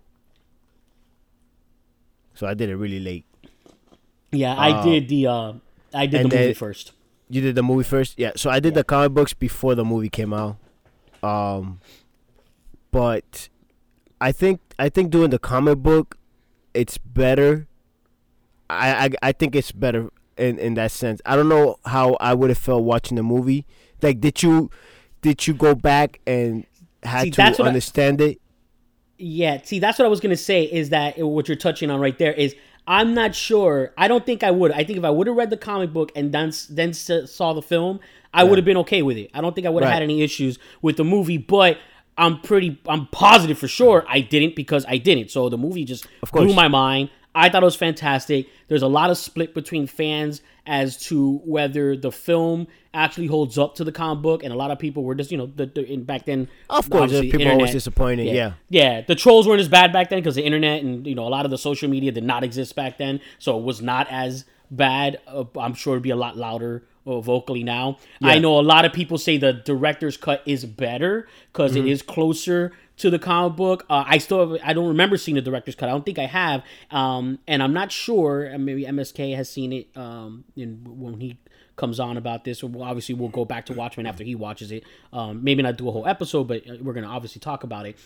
So 2.34 2.46
I 2.46 2.54
did 2.54 2.68
it 2.68 2.76
really 2.76 3.00
late. 3.00 3.24
Yeah, 4.32 4.54
I 4.54 4.70
Uh, 4.72 4.84
did 4.84 5.08
the 5.08 5.26
uh, 5.26 5.52
I 5.92 6.06
did 6.06 6.20
the 6.20 6.24
movie 6.24 6.36
then- 6.36 6.54
first. 6.54 6.92
You 7.30 7.40
did 7.40 7.54
the 7.54 7.62
movie 7.62 7.84
first, 7.84 8.18
yeah. 8.18 8.32
So 8.36 8.50
I 8.50 8.60
did 8.60 8.72
Yeah. 8.74 8.80
the 8.80 8.84
comic 8.84 9.12
books 9.12 9.32
before 9.32 9.74
the 9.74 9.84
movie 9.84 10.10
came 10.10 10.32
out. 10.32 10.56
Um, 11.22 11.80
but 12.90 13.48
I 14.24 14.32
think 14.32 14.60
I 14.78 14.88
think 14.88 15.10
doing 15.10 15.30
the 15.30 15.38
comic 15.38 15.78
book, 15.78 16.16
it's 16.72 16.96
better. 16.98 17.66
I 18.70 19.04
I, 19.04 19.10
I 19.28 19.32
think 19.32 19.54
it's 19.54 19.72
better 19.72 20.10
in 20.38 20.58
in 20.58 20.74
that 20.74 20.90
sense. 20.92 21.20
I 21.26 21.36
don't 21.36 21.48
know 21.48 21.76
how 21.84 22.14
I 22.20 22.32
would 22.34 22.50
have 22.50 22.58
felt 22.58 22.84
watching 22.84 23.16
the 23.16 23.22
movie. 23.22 23.66
Like, 24.02 24.20
did 24.20 24.42
you 24.42 24.70
did 25.20 25.46
you 25.46 25.54
go 25.54 25.74
back 25.74 26.20
and 26.26 26.64
had 27.02 27.22
See, 27.24 27.30
to 27.32 27.42
what 27.42 27.60
I- 27.60 27.66
understand 27.68 28.20
it? 28.20 28.40
Yeah, 29.16 29.60
see, 29.62 29.78
that's 29.78 29.98
what 29.98 30.06
I 30.06 30.08
was 30.08 30.20
gonna 30.20 30.36
say. 30.36 30.64
Is 30.64 30.88
that 30.90 31.18
what 31.18 31.46
you're 31.48 31.56
touching 31.56 31.90
on 31.90 32.00
right 32.00 32.18
there? 32.18 32.32
Is 32.32 32.54
I'm 32.86 33.14
not 33.14 33.34
sure. 33.34 33.92
I 33.96 34.08
don't 34.08 34.26
think 34.26 34.42
I 34.42 34.50
would. 34.50 34.72
I 34.72 34.84
think 34.84 34.98
if 34.98 35.04
I 35.04 35.10
would 35.10 35.26
have 35.26 35.36
read 35.36 35.50
the 35.50 35.56
comic 35.56 35.92
book 35.92 36.10
and 36.16 36.32
then 36.32 36.52
then 36.70 36.92
saw 36.94 37.52
the 37.52 37.62
film, 37.62 38.00
I 38.32 38.42
would 38.44 38.58
have 38.58 38.64
been 38.64 38.76
okay 38.78 39.02
with 39.02 39.16
it. 39.16 39.30
I 39.34 39.40
don't 39.40 39.54
think 39.54 39.66
I 39.66 39.70
would 39.70 39.82
have 39.82 39.88
Right. 39.90 39.94
had 39.94 40.02
any 40.02 40.22
issues 40.22 40.58
with 40.82 40.96
the 40.96 41.04
movie. 41.04 41.38
But 41.38 41.78
I'm 42.16 42.40
pretty, 42.40 42.80
I'm 42.86 43.06
positive 43.08 43.58
for 43.58 43.68
sure 43.68 44.04
I 44.08 44.20
didn't 44.20 44.56
because 44.56 44.84
I 44.88 44.98
didn't. 44.98 45.30
So 45.30 45.48
the 45.48 45.58
movie 45.58 45.84
just 45.84 46.06
course. 46.20 46.44
blew 46.44 46.54
my 46.54 46.68
mind. 46.68 47.10
I 47.34 47.48
thought 47.48 47.62
it 47.62 47.66
was 47.66 47.74
fantastic. 47.74 48.46
There's 48.68 48.82
a 48.82 48.88
lot 48.88 49.10
of 49.10 49.18
split 49.18 49.54
between 49.54 49.88
fans 49.88 50.40
as 50.66 50.96
to 51.06 51.38
whether 51.44 51.96
the 51.96 52.12
film 52.12 52.68
actually 52.94 53.26
holds 53.26 53.58
up 53.58 53.74
to 53.74 53.84
the 53.84 53.90
comic 53.90 54.22
book, 54.22 54.44
and 54.44 54.52
a 54.52 54.56
lot 54.56 54.70
of 54.70 54.78
people 54.78 55.02
were 55.02 55.16
just, 55.16 55.32
you 55.32 55.36
know, 55.36 55.46
the, 55.46 55.66
the 55.66 55.84
in, 55.84 56.04
back 56.04 56.26
then. 56.26 56.48
Of 56.70 56.88
course, 56.88 57.10
people 57.10 57.48
are 57.48 57.52
always 57.52 57.72
disappointed. 57.72 58.28
Yeah. 58.28 58.52
yeah, 58.68 59.00
the 59.00 59.16
trolls 59.16 59.48
weren't 59.48 59.60
as 59.60 59.68
bad 59.68 59.92
back 59.92 60.10
then 60.10 60.20
because 60.20 60.36
the 60.36 60.44
internet 60.44 60.82
and 60.82 61.06
you 61.06 61.16
know 61.16 61.26
a 61.26 61.28
lot 61.28 61.44
of 61.44 61.50
the 61.50 61.58
social 61.58 61.90
media 61.90 62.12
did 62.12 62.24
not 62.24 62.44
exist 62.44 62.76
back 62.76 62.98
then, 62.98 63.20
so 63.40 63.58
it 63.58 63.64
was 63.64 63.82
not 63.82 64.06
as 64.10 64.44
bad. 64.70 65.18
Uh, 65.26 65.44
I'm 65.58 65.74
sure 65.74 65.94
it'd 65.94 66.04
be 66.04 66.10
a 66.10 66.16
lot 66.16 66.36
louder 66.36 66.84
uh, 67.06 67.20
vocally 67.20 67.62
now. 67.62 67.98
I 68.22 68.38
know 68.38 68.58
a 68.58 68.62
lot 68.62 68.84
of 68.84 68.92
people 68.92 69.18
say 69.18 69.36
the 69.36 69.52
director's 69.52 70.16
cut 70.16 70.42
is 70.46 70.64
better 70.64 71.26
because 71.52 71.72
Mm-hmm. 71.74 71.88
is 71.88 72.02
closer 72.02 72.72
to 72.98 73.10
the 73.10 73.18
comic 73.18 73.56
book. 73.56 73.84
Uh, 73.90 74.04
I 74.06 74.18
still 74.18 74.52
have, 74.52 74.60
I 74.64 74.72
don't 74.72 74.88
remember 74.88 75.16
seeing 75.16 75.34
the 75.34 75.42
director's 75.42 75.74
cut. 75.74 75.88
I 75.88 75.92
don't 75.92 76.04
think 76.04 76.18
I 76.18 76.26
have, 76.26 76.62
um, 76.90 77.38
and 77.48 77.62
I'm 77.62 77.72
not 77.72 77.90
sure. 77.90 78.56
Maybe 78.58 78.84
MSK 78.84 79.34
has 79.34 79.48
seen 79.48 79.72
it 79.72 79.88
um, 79.96 80.44
in, 80.56 80.80
when 80.84 81.20
he 81.20 81.38
comes 81.76 81.98
on 81.98 82.16
about 82.16 82.44
this. 82.44 82.62
Well, 82.62 82.84
obviously, 82.88 83.16
we'll 83.16 83.30
go 83.30 83.44
back 83.44 83.66
to 83.66 83.72
Watchmen 83.72 84.06
after 84.06 84.22
he 84.22 84.34
watches 84.36 84.70
it. 84.70 84.84
Um, 85.12 85.42
maybe 85.42 85.62
not 85.62 85.76
do 85.76 85.88
a 85.88 85.92
whole 85.92 86.06
episode, 86.06 86.44
but 86.44 86.68
uh, 86.70 86.74
we're 86.80 86.92
gonna 86.92 87.08
obviously 87.08 87.40
talk 87.40 87.64
about 87.64 87.86
it 87.86 87.96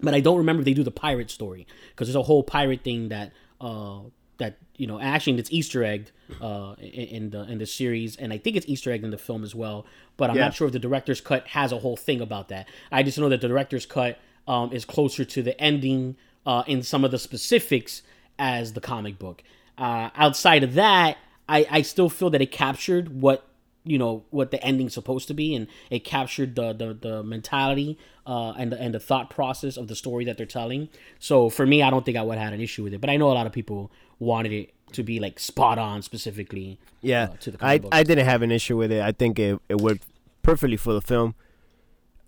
but 0.00 0.14
I 0.14 0.20
don't 0.20 0.38
remember 0.38 0.62
if 0.62 0.64
they 0.64 0.74
do 0.74 0.82
the 0.82 0.90
pirate 0.90 1.30
story 1.30 1.66
because 1.90 2.08
there's 2.08 2.16
a 2.16 2.22
whole 2.22 2.42
pirate 2.42 2.82
thing 2.82 3.10
that 3.10 3.30
uh 3.60 4.00
that 4.42 4.58
you 4.76 4.86
know 4.86 4.98
actually 5.00 5.38
it's 5.38 5.52
Easter 5.52 5.82
egg 5.84 6.10
uh 6.40 6.74
in, 6.80 7.30
the 7.30 7.42
in 7.52 7.58
the 7.58 7.66
series 7.66 8.16
and 8.16 8.32
I 8.32 8.38
think 8.38 8.56
it's 8.56 8.66
Easter 8.68 8.90
egg 8.94 9.02
in 9.04 9.10
the 9.10 9.18
film 9.28 9.42
as 9.48 9.54
well 9.54 9.78
but 10.16 10.30
I'm 10.30 10.36
Yeah. 10.36 10.44
not 10.46 10.54
sure 10.54 10.66
if 10.68 10.72
the 10.72 10.78
director's 10.88 11.20
cut 11.20 11.42
has 11.48 11.72
a 11.72 11.78
whole 11.84 11.96
thing 11.96 12.20
about 12.20 12.46
that. 12.48 12.68
I 12.90 13.02
just 13.02 13.18
know 13.18 13.28
that 13.28 13.40
the 13.40 13.48
director's 13.54 13.86
cut 13.86 14.18
um 14.48 14.72
is 14.72 14.84
closer 14.84 15.24
to 15.34 15.40
the 15.48 15.54
ending 15.70 16.16
uh 16.50 16.64
in 16.66 16.82
some 16.82 17.04
of 17.06 17.10
the 17.14 17.18
specifics 17.18 18.02
as 18.38 18.72
the 18.72 18.80
comic 18.92 19.18
book. 19.18 19.42
Uh 19.78 20.10
outside 20.24 20.62
of 20.68 20.72
that 20.74 21.16
I 21.48 21.66
I 21.78 21.82
still 21.82 22.08
feel 22.18 22.30
that 22.30 22.42
it 22.46 22.50
captured 22.64 23.20
what 23.22 23.38
you 23.84 23.98
know 23.98 24.22
what 24.30 24.48
the 24.52 24.62
ending's 24.70 24.94
supposed 24.94 25.26
to 25.28 25.34
be 25.34 25.48
and 25.56 25.66
it 25.90 26.00
captured 26.04 26.54
the 26.54 26.72
the, 26.72 26.88
the 27.06 27.22
mentality 27.24 27.98
uh, 28.24 28.52
and 28.60 28.70
the 28.72 28.78
and 28.80 28.94
the 28.94 29.00
thought 29.08 29.28
process 29.28 29.76
of 29.76 29.88
the 29.88 29.96
story 29.96 30.24
that 30.24 30.36
they're 30.38 30.46
telling. 30.60 30.88
So 31.28 31.50
for 31.50 31.66
me 31.72 31.82
i 31.82 31.90
don't 31.90 32.04
think 32.06 32.16
i 32.16 32.22
would 32.22 32.38
have 32.38 32.44
had 32.50 32.54
an 32.54 32.60
issue 32.68 32.84
with 32.84 32.94
it 32.94 33.00
but 33.04 33.10
i 33.10 33.16
know 33.16 33.28
a 33.32 33.36
lot 33.40 33.46
of 33.50 33.52
people 33.60 33.90
wanted 34.22 34.52
it 34.52 34.72
to 34.92 35.02
be 35.02 35.18
like 35.20 35.40
spot 35.40 35.78
on 35.78 36.02
specifically 36.02 36.78
Yeah, 37.00 37.24
uh, 37.32 37.36
to 37.40 37.50
the 37.52 37.58
I. 37.64 37.80
I 37.90 38.02
didn't 38.02 38.26
have 38.26 38.42
an 38.42 38.50
issue 38.52 38.76
with 38.76 38.92
it. 38.92 39.02
I 39.02 39.12
think 39.12 39.38
it, 39.38 39.58
it 39.68 39.80
worked 39.80 40.04
perfectly 40.42 40.76
for 40.76 40.92
the 40.92 41.00
film, 41.00 41.34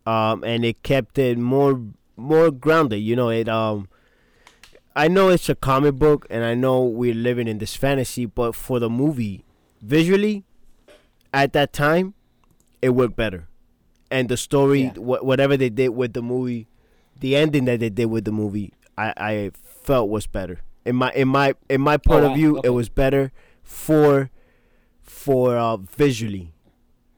um, 0.07 0.43
and 0.45 0.65
it 0.65 0.83
kept 0.83 1.19
it 1.19 1.39
more 1.39 1.81
more 2.17 2.51
grounded. 2.51 3.01
You 3.01 3.17
know, 3.17 3.29
it 3.31 3.49
um, 3.49 3.89
I 4.97 5.09
know 5.09 5.29
it's 5.29 5.49
a 5.49 5.55
comic 5.55 5.95
book, 5.97 6.27
and 6.31 6.45
I 6.45 6.55
know 6.55 6.83
we're 6.85 7.15
living 7.15 7.49
in 7.49 7.59
this 7.59 7.75
fantasy, 7.77 8.27
but 8.27 8.55
for 8.55 8.79
the 8.79 8.89
movie, 8.91 9.45
visually, 9.83 10.45
at 11.33 11.53
that 11.53 11.73
time, 11.73 12.15
it 12.81 12.91
worked 12.91 13.17
better, 13.17 13.49
and 14.11 14.29
the 14.29 14.37
story, 14.37 14.83
Yeah. 14.85 14.93
wha- 14.97 15.23
whatever 15.23 15.57
they 15.57 15.69
did 15.71 15.89
with 15.91 16.13
the 16.15 16.23
movie, 16.23 16.67
the 17.19 17.35
ending 17.37 17.65
that 17.67 17.81
they 17.81 17.91
did 17.91 18.07
with 18.07 18.25
the 18.25 18.33
movie, 18.33 18.73
I 18.97 19.13
I 19.17 19.51
felt 19.85 20.09
was 20.09 20.27
better. 20.27 20.61
In 20.85 20.97
my 20.97 21.11
in 21.13 21.29
my 21.29 21.55
in 21.69 21.81
my 21.81 21.97
point 21.97 22.25
Oh, 22.25 22.31
of 22.31 22.35
view, 22.37 22.59
Okay. 22.59 22.69
it 22.69 22.71
was 22.71 22.89
better 22.89 23.33
for 23.63 24.31
for 25.03 25.57
uh 25.57 25.77
visually 25.77 26.53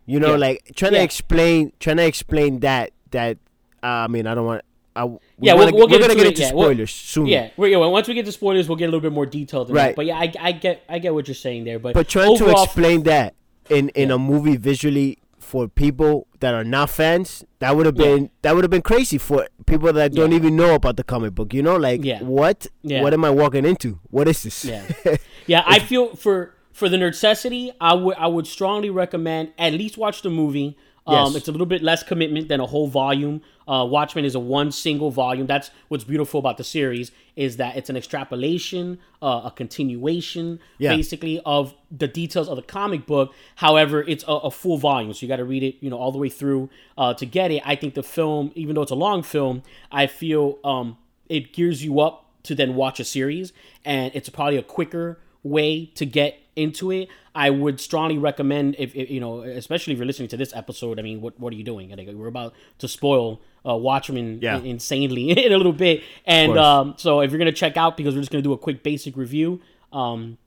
you 0.05 0.21
know 0.21 0.33
Yeah. 0.33 0.37
like 0.37 0.73
trying 0.77 0.93
Yeah. 0.93 0.99
to 1.01 1.05
explain 1.05 1.73
trying 1.81 1.97
to 1.97 2.07
explain 2.07 2.61
that 2.61 2.91
that 3.11 3.39
uh, 3.83 3.87
i 3.87 4.07
mean 4.07 4.27
i 4.27 4.35
don't 4.35 4.47
want 4.47 4.63
I, 4.95 5.05
we 5.05 5.19
Yeah, 5.41 5.55
we'll- 5.55 5.65
wanna, 5.65 5.77
we'll 5.77 5.87
get 5.89 5.95
we're 6.01 6.09
gonna 6.09 6.13
into 6.13 6.25
get 6.25 6.39
it, 6.41 6.41
into 6.45 6.55
we'll- 6.57 6.65
spoilers 6.67 6.91
soon 6.93 7.27
yeah, 7.27 7.51
we're, 7.57 7.69
yeah 7.69 7.79
once 7.79 8.07
we 8.09 8.15
get 8.15 8.25
to 8.27 8.33
spoilers 8.33 8.69
we'll 8.69 8.77
get 8.77 8.85
a 8.85 8.93
little 8.93 9.01
bit 9.01 9.13
more 9.13 9.27
detailed 9.27 9.71
Right. 9.71 9.89
that. 9.89 9.97
but 9.97 10.07
yeah 10.07 10.17
I, 10.19 10.33
I 10.41 10.53
get 10.53 10.83
i 10.89 10.99
get 10.99 11.13
what 11.15 11.27
you're 11.29 11.35
saying 11.35 11.65
there 11.65 11.79
but 11.79 11.95
but 11.95 12.09
trying 12.09 12.37
to 12.39 12.51
explain 12.51 13.03
that 13.05 13.35
in 13.69 13.89
in 13.91 14.09
Yeah. 14.11 14.15
a 14.15 14.19
movie 14.19 14.57
visually 14.57 15.19
for 15.47 15.69
people 15.69 16.27
that 16.41 16.53
are 16.55 16.65
not 16.65 16.91
fans 16.91 17.45
that 17.61 17.75
would 17.77 17.87
have 17.87 17.97
Yeah. 17.99 18.05
been 18.07 18.31
that 18.43 18.55
would 18.55 18.65
have 18.65 18.71
been 18.77 18.83
crazy 18.93 19.19
for 19.19 19.47
people 19.67 19.93
that 19.93 20.13
don't 20.13 20.33
Yeah. 20.33 20.39
even 20.41 20.57
know 20.57 20.75
about 20.75 20.97
the 20.97 21.05
comic 21.05 21.33
book 21.37 21.55
you 21.55 21.63
know 21.63 21.77
like 21.89 22.05
Yeah. 22.05 22.21
what 22.23 22.67
Yeah. 22.83 23.03
what 23.03 23.13
am 23.15 23.25
i 23.25 23.31
walking 23.31 23.65
into 23.65 23.99
what 24.11 24.27
is 24.29 24.43
this 24.43 24.65
Yeah, 24.65 24.83
yeah. 25.47 25.63
I 25.67 25.79
feel 25.79 26.15
for 26.17 26.37
for 26.73 26.89
the 26.91 26.99
necessity, 26.99 27.73
I 27.81 27.95
would 27.95 28.17
I 28.19 28.27
would 28.27 28.47
strongly 28.47 28.91
recommend 28.91 29.45
at 29.57 29.73
least 29.73 29.97
watch 29.97 30.21
the 30.23 30.31
movie. 30.31 30.77
Um, 31.07 31.27
Yes. 31.33 31.37
It's 31.37 31.49
a 31.49 31.53
little 31.53 31.67
bit 31.67 31.83
less 31.83 32.03
commitment 32.03 32.49
than 32.49 32.61
a 32.61 32.67
whole 32.67 32.89
volume. 32.89 33.41
Uh, 33.69 33.87
Watchmen 33.89 34.25
is 34.25 34.35
a 34.35 34.41
one 34.41 34.73
single 34.73 35.11
volume. 35.11 35.47
That's 35.47 35.71
what's 35.89 36.05
beautiful 36.05 36.39
about 36.41 36.57
the 36.57 36.65
series 36.65 37.13
is 37.37 37.57
that 37.59 37.77
it's 37.77 37.89
an 37.91 37.97
extrapolation, 37.97 38.99
uh, 39.23 39.43
a 39.45 39.51
continuation, 39.51 40.59
Yeah. 40.79 40.95
basically 40.97 41.41
of 41.45 41.75
the 41.91 42.09
details 42.09 42.49
of 42.49 42.57
the 42.57 42.63
comic 42.63 43.07
book. 43.07 43.33
However, 43.57 44.03
it's 44.03 44.25
a, 44.27 44.33
a 44.33 44.51
full 44.51 44.79
volume, 44.79 45.13
so 45.13 45.23
you 45.23 45.29
got 45.29 45.37
to 45.37 45.45
read 45.45 45.63
it, 45.63 45.77
you 45.81 45.91
know, 45.91 45.97
all 45.99 46.13
the 46.13 46.19
way 46.19 46.29
through 46.29 46.71
uh, 46.99 47.15
to 47.15 47.27
get 47.27 47.51
it. 47.51 47.63
I 47.65 47.77
think 47.77 47.95
the 47.95 48.03
film, 48.03 48.53
even 48.55 48.75
though 48.75 48.83
it's 48.83 48.91
a 48.91 48.97
long 48.97 49.23
film, 49.23 49.63
I 49.93 50.07
feel 50.07 50.59
um, 50.65 50.97
it 51.29 51.53
gears 51.53 51.85
you 51.85 52.01
up 52.01 52.25
to 52.45 52.55
then 52.55 52.75
watch 52.75 53.01
a 53.01 53.05
series, 53.05 53.53
and 53.85 54.13
it's 54.15 54.29
probably 54.29 54.57
a 54.57 54.63
quicker 54.63 55.19
way 55.43 55.87
to 55.95 56.07
get 56.07 56.39
into 56.57 56.91
it. 56.91 57.09
I 57.35 57.51
would 57.51 57.81
strongly 57.81 58.19
recommend 58.19 58.77
if, 58.79 58.95
if 58.97 59.11
you 59.11 59.21
know, 59.21 59.43
especially 59.43 59.93
if 59.93 59.99
you're 59.99 60.07
listening 60.07 60.29
to 60.31 60.37
this 60.37 60.55
episode. 60.55 60.99
I 60.99 61.03
mean, 61.03 61.21
what 61.21 61.39
what 61.39 61.53
are 61.53 61.57
you 61.57 61.65
doing? 61.65 61.95
Think 61.95 62.11
we're 62.19 62.27
about 62.27 62.55
to 62.79 62.89
spoil 62.89 63.41
uh, 63.69 63.77
Watchmen 63.77 64.39
Yeah. 64.41 64.59
in- 64.59 64.67
insanely 64.67 65.31
in 65.45 65.53
a 65.53 65.57
little 65.57 65.73
bit, 65.73 66.03
and 66.25 66.57
um, 66.59 66.95
so 66.97 67.21
if 67.21 67.31
you're 67.31 67.39
gonna 67.39 67.53
check 67.53 67.77
out 67.77 67.97
because 67.97 68.15
we're 68.15 68.21
just 68.23 68.33
gonna 68.33 68.43
do 68.43 68.53
a 68.55 68.59
quick 68.59 68.83
basic 68.83 69.17
review, 69.17 69.61
um, 69.93 70.39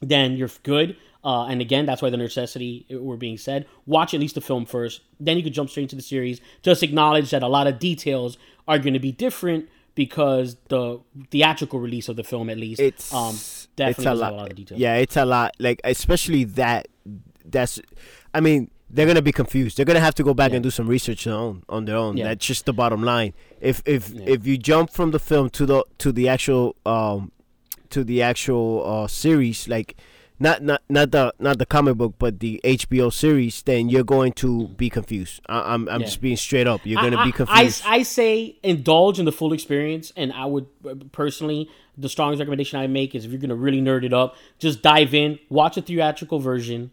then 0.00 0.36
you're 0.36 0.50
good. 0.62 0.96
Uh, 1.22 1.44
and 1.44 1.60
again, 1.60 1.84
that's 1.84 2.00
why 2.00 2.08
the 2.08 2.16
necessity 2.16 2.86
uh, 2.90 2.96
were 2.96 3.18
being 3.18 3.36
said. 3.36 3.66
Watch 3.84 4.14
at 4.14 4.20
least 4.20 4.36
the 4.36 4.40
film 4.40 4.64
first, 4.64 5.02
then 5.20 5.36
you 5.36 5.42
could 5.42 5.52
jump 5.52 5.68
straight 5.68 5.82
into 5.82 5.96
the 5.96 6.00
series. 6.00 6.40
Just 6.62 6.82
acknowledge 6.82 7.30
that 7.30 7.42
a 7.42 7.46
lot 7.48 7.66
of 7.66 7.78
details 7.78 8.38
are 8.66 8.78
going 8.78 8.94
to 8.94 8.98
be 9.00 9.12
different 9.12 9.68
because 9.94 10.56
the 10.68 10.98
theatrical 11.30 11.78
release 11.78 12.08
of 12.08 12.16
the 12.16 12.24
film, 12.24 12.48
at 12.48 12.56
least, 12.56 12.80
it's 12.80 13.12
um, 13.12 13.34
it's 13.88 14.04
a 14.06 14.14
lot. 14.14 14.32
a 14.32 14.36
lot 14.36 14.50
of 14.50 14.56
details. 14.56 14.80
Yeah, 14.80 14.96
it's 14.96 15.16
a 15.16 15.24
lot. 15.24 15.54
Like 15.58 15.80
especially 15.84 16.44
that. 16.44 16.88
That's. 17.44 17.80
I 18.34 18.40
mean, 18.40 18.70
they're 18.90 19.06
gonna 19.06 19.22
be 19.22 19.32
confused. 19.32 19.76
They're 19.76 19.84
gonna 19.86 20.00
have 20.00 20.14
to 20.16 20.22
go 20.22 20.34
back 20.34 20.50
Yeah. 20.50 20.56
and 20.56 20.62
do 20.62 20.70
some 20.70 20.86
research 20.86 21.26
on 21.26 21.32
their 21.32 21.40
own. 21.40 21.62
On 21.68 21.84
their 21.84 21.96
own. 21.96 22.16
Yeah. 22.16 22.24
That's 22.28 22.46
just 22.46 22.66
the 22.66 22.72
bottom 22.72 23.02
line. 23.02 23.32
If 23.60 23.82
if 23.86 24.10
Yeah. 24.10 24.24
if 24.26 24.46
you 24.46 24.56
jump 24.58 24.90
from 24.90 25.10
the 25.10 25.18
film 25.18 25.50
to 25.50 25.66
the 25.66 25.84
to 25.98 26.12
the 26.12 26.28
actual 26.28 26.76
um 26.86 27.32
to 27.90 28.04
the 28.04 28.22
actual 28.22 28.84
uh 28.86 29.06
series, 29.08 29.66
like 29.68 29.96
not 30.40 30.62
not 30.62 30.82
not 30.88 31.10
the 31.12 31.34
not 31.38 31.58
the 31.58 31.66
comic 31.66 31.96
book, 31.96 32.14
but 32.18 32.40
the 32.40 32.60
HBO 32.64 33.12
series, 33.12 33.62
then 33.62 33.88
you're 33.90 34.04
going 34.04 34.32
to 34.34 34.68
be 34.68 34.88
confused. 34.90 35.40
I, 35.46 35.74
I'm 35.74 35.88
I'm 35.88 36.00
Yeah. 36.00 36.06
just 36.06 36.20
being 36.20 36.36
straight 36.36 36.66
up. 36.66 36.80
You're 36.84 37.00
gonna 37.00 37.22
be 37.22 37.30
confused. 37.32 37.82
I, 37.84 37.96
I 37.96 38.02
say 38.02 38.56
indulge 38.62 39.18
in 39.18 39.26
the 39.26 39.32
full 39.32 39.52
experience, 39.52 40.12
and 40.16 40.32
I 40.32 40.46
would 40.46 40.66
uh, 40.88 40.94
personally 41.12 41.68
the 41.98 42.08
strongest 42.08 42.38
recommendation 42.40 42.80
I 42.80 42.86
make 42.86 43.14
is 43.14 43.24
if 43.26 43.30
you're 43.30 43.40
gonna 43.40 43.54
really 43.54 43.82
nerd 43.82 44.02
it 44.04 44.12
up, 44.14 44.34
just 44.58 44.80
dive 44.82 45.12
in, 45.14 45.38
watch 45.50 45.76
a 45.76 45.82
theatrical 45.82 46.38
version, 46.40 46.90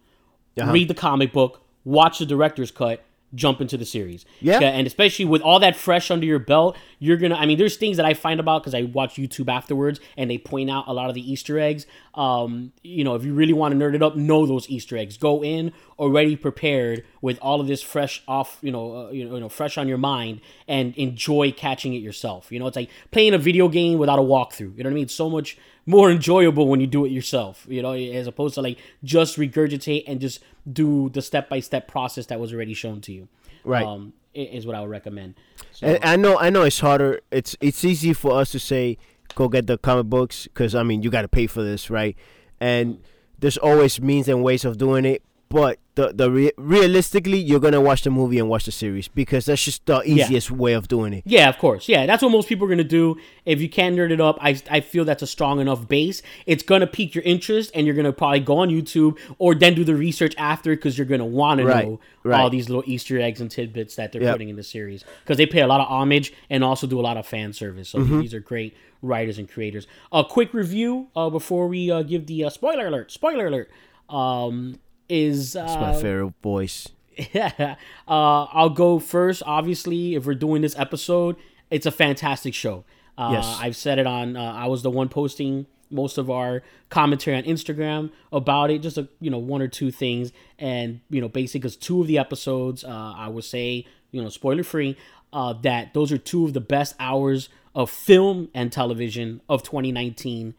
Uh-huh. 0.59 0.71
read 0.73 0.89
the 0.89 0.93
comic 0.93 1.31
book, 1.31 1.61
watch 1.85 2.19
the 2.19 2.25
director's 2.25 2.71
cut, 2.71 3.03
jump 3.35 3.61
into 3.61 3.77
the 3.77 3.85
series. 3.85 4.25
Yeah. 4.39 4.59
and 4.59 4.87
especially 4.87 5.25
with 5.25 5.41
all 5.41 5.59
that 5.59 5.75
fresh 5.75 6.09
under 6.09 6.25
your 6.25 6.39
belt, 6.39 6.77
you're 6.99 7.17
gonna. 7.17 7.35
I 7.35 7.45
mean, 7.45 7.57
there's 7.57 7.77
things 7.77 7.97
that 7.97 8.05
I 8.05 8.13
find 8.13 8.39
about 8.39 8.63
because 8.63 8.73
I 8.73 8.83
watch 8.83 9.15
YouTube 9.15 9.51
afterwards, 9.51 9.99
and 10.15 10.29
they 10.29 10.37
point 10.37 10.69
out 10.69 10.85
a 10.87 10.93
lot 10.93 11.09
of 11.09 11.15
the 11.15 11.31
Easter 11.31 11.59
eggs. 11.59 11.85
Um, 12.15 12.71
you 12.83 13.03
know, 13.03 13.15
if 13.15 13.23
you 13.23 13.33
really 13.33 13.53
want 13.53 13.77
to 13.77 13.79
nerd 13.79 13.95
it 13.95 14.01
up, 14.01 14.15
know 14.15 14.45
those 14.45 14.69
Easter 14.69 14.97
eggs. 14.97 15.17
Go 15.17 15.43
in 15.43 15.73
already 15.99 16.35
prepared 16.35 17.03
with 17.21 17.37
all 17.39 17.59
of 17.59 17.67
this 17.67 17.81
fresh 17.81 18.23
off, 18.27 18.59
you 18.61 18.71
know, 18.71 19.07
uh, 19.07 19.09
you 19.11 19.25
know, 19.25 19.35
you 19.35 19.41
know, 19.41 19.49
fresh 19.49 19.77
on 19.77 19.87
your 19.87 19.97
mind, 19.97 20.41
and 20.67 20.95
enjoy 20.97 21.51
catching 21.51 21.93
it 21.93 22.01
yourself. 22.01 22.51
You 22.51 22.59
know, 22.59 22.67
it's 22.67 22.77
like 22.77 22.89
playing 23.11 23.33
a 23.33 23.37
video 23.37 23.67
game 23.67 23.99
without 23.99 24.19
a 24.19 24.23
walkthrough. 24.23 24.77
You 24.77 24.83
know 24.83 24.89
what 24.89 24.91
I 24.91 24.95
mean? 24.95 25.03
It's 25.03 25.13
so 25.13 25.29
much 25.29 25.57
more 25.87 26.11
enjoyable 26.11 26.67
when 26.67 26.79
you 26.79 26.85
do 26.85 27.05
it 27.05 27.09
yourself. 27.09 27.65
You 27.67 27.81
know, 27.81 27.93
as 27.93 28.27
opposed 28.27 28.53
to 28.55 28.61
like 28.61 28.77
just 29.03 29.37
regurgitate 29.37 30.03
and 30.05 30.21
just 30.21 30.43
do 30.71 31.09
the 31.09 31.23
step 31.23 31.49
by 31.49 31.61
step 31.61 31.87
process 31.87 32.27
that 32.27 32.39
was 32.39 32.53
already 32.53 32.75
shown 32.75 33.01
to 33.01 33.11
you. 33.11 33.27
Right. 33.63 33.83
Um, 33.83 34.13
is 34.35 34.67
what 34.67 34.75
I 34.75 34.81
would 34.81 34.91
recommend. 34.91 35.33
So, 35.71 35.87
And 35.87 36.03
I 36.03 36.15
know, 36.15 36.37
I 36.37 36.51
know, 36.51 36.61
it's 36.61 36.79
harder. 36.79 37.21
It's 37.31 37.55
it's 37.59 37.83
easy 37.83 38.13
for 38.13 38.39
us 38.39 38.51
to 38.51 38.59
say, 38.59 38.99
go 39.33 39.47
get 39.47 39.65
the 39.65 39.79
comic 39.79 40.05
books, 40.05 40.43
because 40.45 40.75
I 40.75 40.83
mean, 40.83 41.01
you 41.01 41.09
got 41.09 41.23
to 41.23 41.27
pay 41.27 41.47
for 41.47 41.63
this, 41.63 41.89
right? 41.89 42.15
And 42.59 42.99
there's 43.39 43.57
always 43.57 43.99
means 43.99 44.27
and 44.27 44.43
ways 44.43 44.63
of 44.63 44.77
doing 44.77 45.05
it. 45.05 45.23
But 45.49 45.79
the 45.95 46.11
the 46.13 46.29
re- 46.29 46.51
realistically, 46.57 47.37
you're 47.39 47.61
gonna 47.61 47.79
watch 47.79 48.01
the 48.03 48.09
movie 48.11 48.37
and 48.37 48.49
watch 48.49 48.65
the 48.65 48.71
series 48.71 49.07
because 49.07 49.45
that's 49.45 49.63
just 49.63 49.85
the 49.85 50.01
Yeah. 50.05 50.25
easiest 50.25 50.51
way 50.51 50.73
of 50.73 50.87
doing 50.89 51.13
it. 51.13 51.23
Yeah, 51.25 51.47
of 51.47 51.57
course. 51.57 51.87
Yeah, 51.87 52.05
that's 52.05 52.21
what 52.21 52.31
most 52.33 52.49
people 52.49 52.65
are 52.65 52.69
gonna 52.69 52.83
do. 52.83 53.15
If 53.45 53.61
you 53.61 53.69
can 53.69 53.95
nerd 53.95 54.11
it 54.11 54.19
up, 54.19 54.37
I, 54.41 54.59
I 54.69 54.81
feel 54.81 55.05
that's 55.05 55.23
a 55.23 55.27
strong 55.27 55.61
enough 55.61 55.87
base. 55.87 56.21
It's 56.45 56.63
gonna 56.63 56.85
pique 56.85 57.15
your 57.15 57.23
interest, 57.23 57.71
and 57.73 57.87
you're 57.87 57.95
gonna 57.95 58.11
probably 58.11 58.41
go 58.41 58.57
on 58.57 58.69
YouTube 58.69 59.17
or 59.39 59.55
then 59.55 59.73
do 59.73 59.85
the 59.85 59.95
research 59.95 60.35
after 60.37 60.75
because 60.75 60.97
you're 60.97 61.07
gonna 61.07 61.25
want 61.25 61.59
to 61.61 61.65
Right, 61.65 61.85
know 61.85 61.99
right. 62.23 62.41
all 62.41 62.49
these 62.49 62.67
little 62.67 62.83
Easter 62.85 63.17
eggs 63.19 63.39
and 63.39 63.49
tidbits 63.49 63.95
that 63.95 64.11
they're 64.11 64.21
Yep. 64.21 64.33
putting 64.33 64.49
in 64.49 64.57
the 64.57 64.63
series 64.63 65.05
because 65.23 65.37
they 65.37 65.45
pay 65.45 65.61
a 65.61 65.67
lot 65.67 65.79
of 65.79 65.87
homage 65.87 66.33
and 66.49 66.61
also 66.63 66.87
do 66.87 66.99
a 66.99 67.05
lot 67.09 67.15
of 67.15 67.25
fan 67.25 67.53
service. 67.53 67.87
So 67.89 67.99
Mm-hmm. 67.99 68.19
these 68.19 68.33
are 68.33 68.41
great 68.41 68.75
writers 69.01 69.37
and 69.37 69.49
creators. 69.49 69.87
A 70.11 70.25
quick 70.25 70.53
review 70.53 71.07
uh, 71.15 71.29
before 71.29 71.67
we 71.69 71.89
uh, 71.89 72.01
give 72.03 72.25
the 72.27 72.43
uh, 72.43 72.49
spoiler 72.49 72.87
alert. 72.87 73.11
Spoiler 73.11 73.47
alert. 73.47 73.69
Um, 74.09 74.79
is 75.09 75.55
uh, 75.55 75.63
It's 75.63 75.75
my 75.75 75.93
favorite 75.93 76.33
voice. 76.41 76.89
Yeah, 77.33 77.75
uh, 78.07 78.43
I'll 78.45 78.69
go 78.69 78.99
first. 78.99 79.41
Obviously, 79.45 80.15
if 80.15 80.25
we're 80.25 80.35
doing 80.35 80.61
this 80.61 80.77
episode, 80.77 81.35
it's 81.71 81.85
a 81.85 81.91
fantastic 81.91 82.53
show. 82.53 82.83
Uh, 83.17 83.29
Yes. 83.33 83.57
I've 83.59 83.75
said 83.75 83.97
it 83.99 84.05
on. 84.07 84.37
Uh, 84.37 84.41
I 84.53 84.67
was 84.67 84.83
the 84.83 84.91
one 84.91 85.09
posting 85.09 85.65
most 85.89 86.17
of 86.17 86.29
our 86.29 86.61
commentary 86.89 87.35
on 87.37 87.43
Instagram 87.43 88.11
about 88.31 88.69
it. 88.69 88.79
Just 88.83 88.97
a 88.97 89.07
you 89.19 89.31
know 89.31 89.39
one 89.39 89.61
or 89.61 89.67
two 89.67 89.89
things, 89.91 90.31
and 90.59 90.99
you 91.09 91.19
know 91.21 91.29
basically 91.29 91.61
because 91.61 91.75
two 91.75 92.01
of 92.01 92.07
the 92.07 92.17
episodes, 92.19 92.83
uh, 92.83 93.13
I 93.15 93.27
would 93.29 93.43
say 93.45 93.85
you 94.11 94.21
know 94.21 94.29
spoiler 94.29 94.63
free, 94.63 94.95
uh, 95.33 95.53
that 95.63 95.93
those 95.93 96.11
are 96.11 96.17
two 96.19 96.45
of 96.45 96.53
the 96.53 96.61
best 96.61 96.93
hours 96.99 97.49
of 97.73 97.89
film 97.89 98.49
and 98.53 98.71
television 98.71 99.41
of 99.49 99.63
2019 99.63 100.53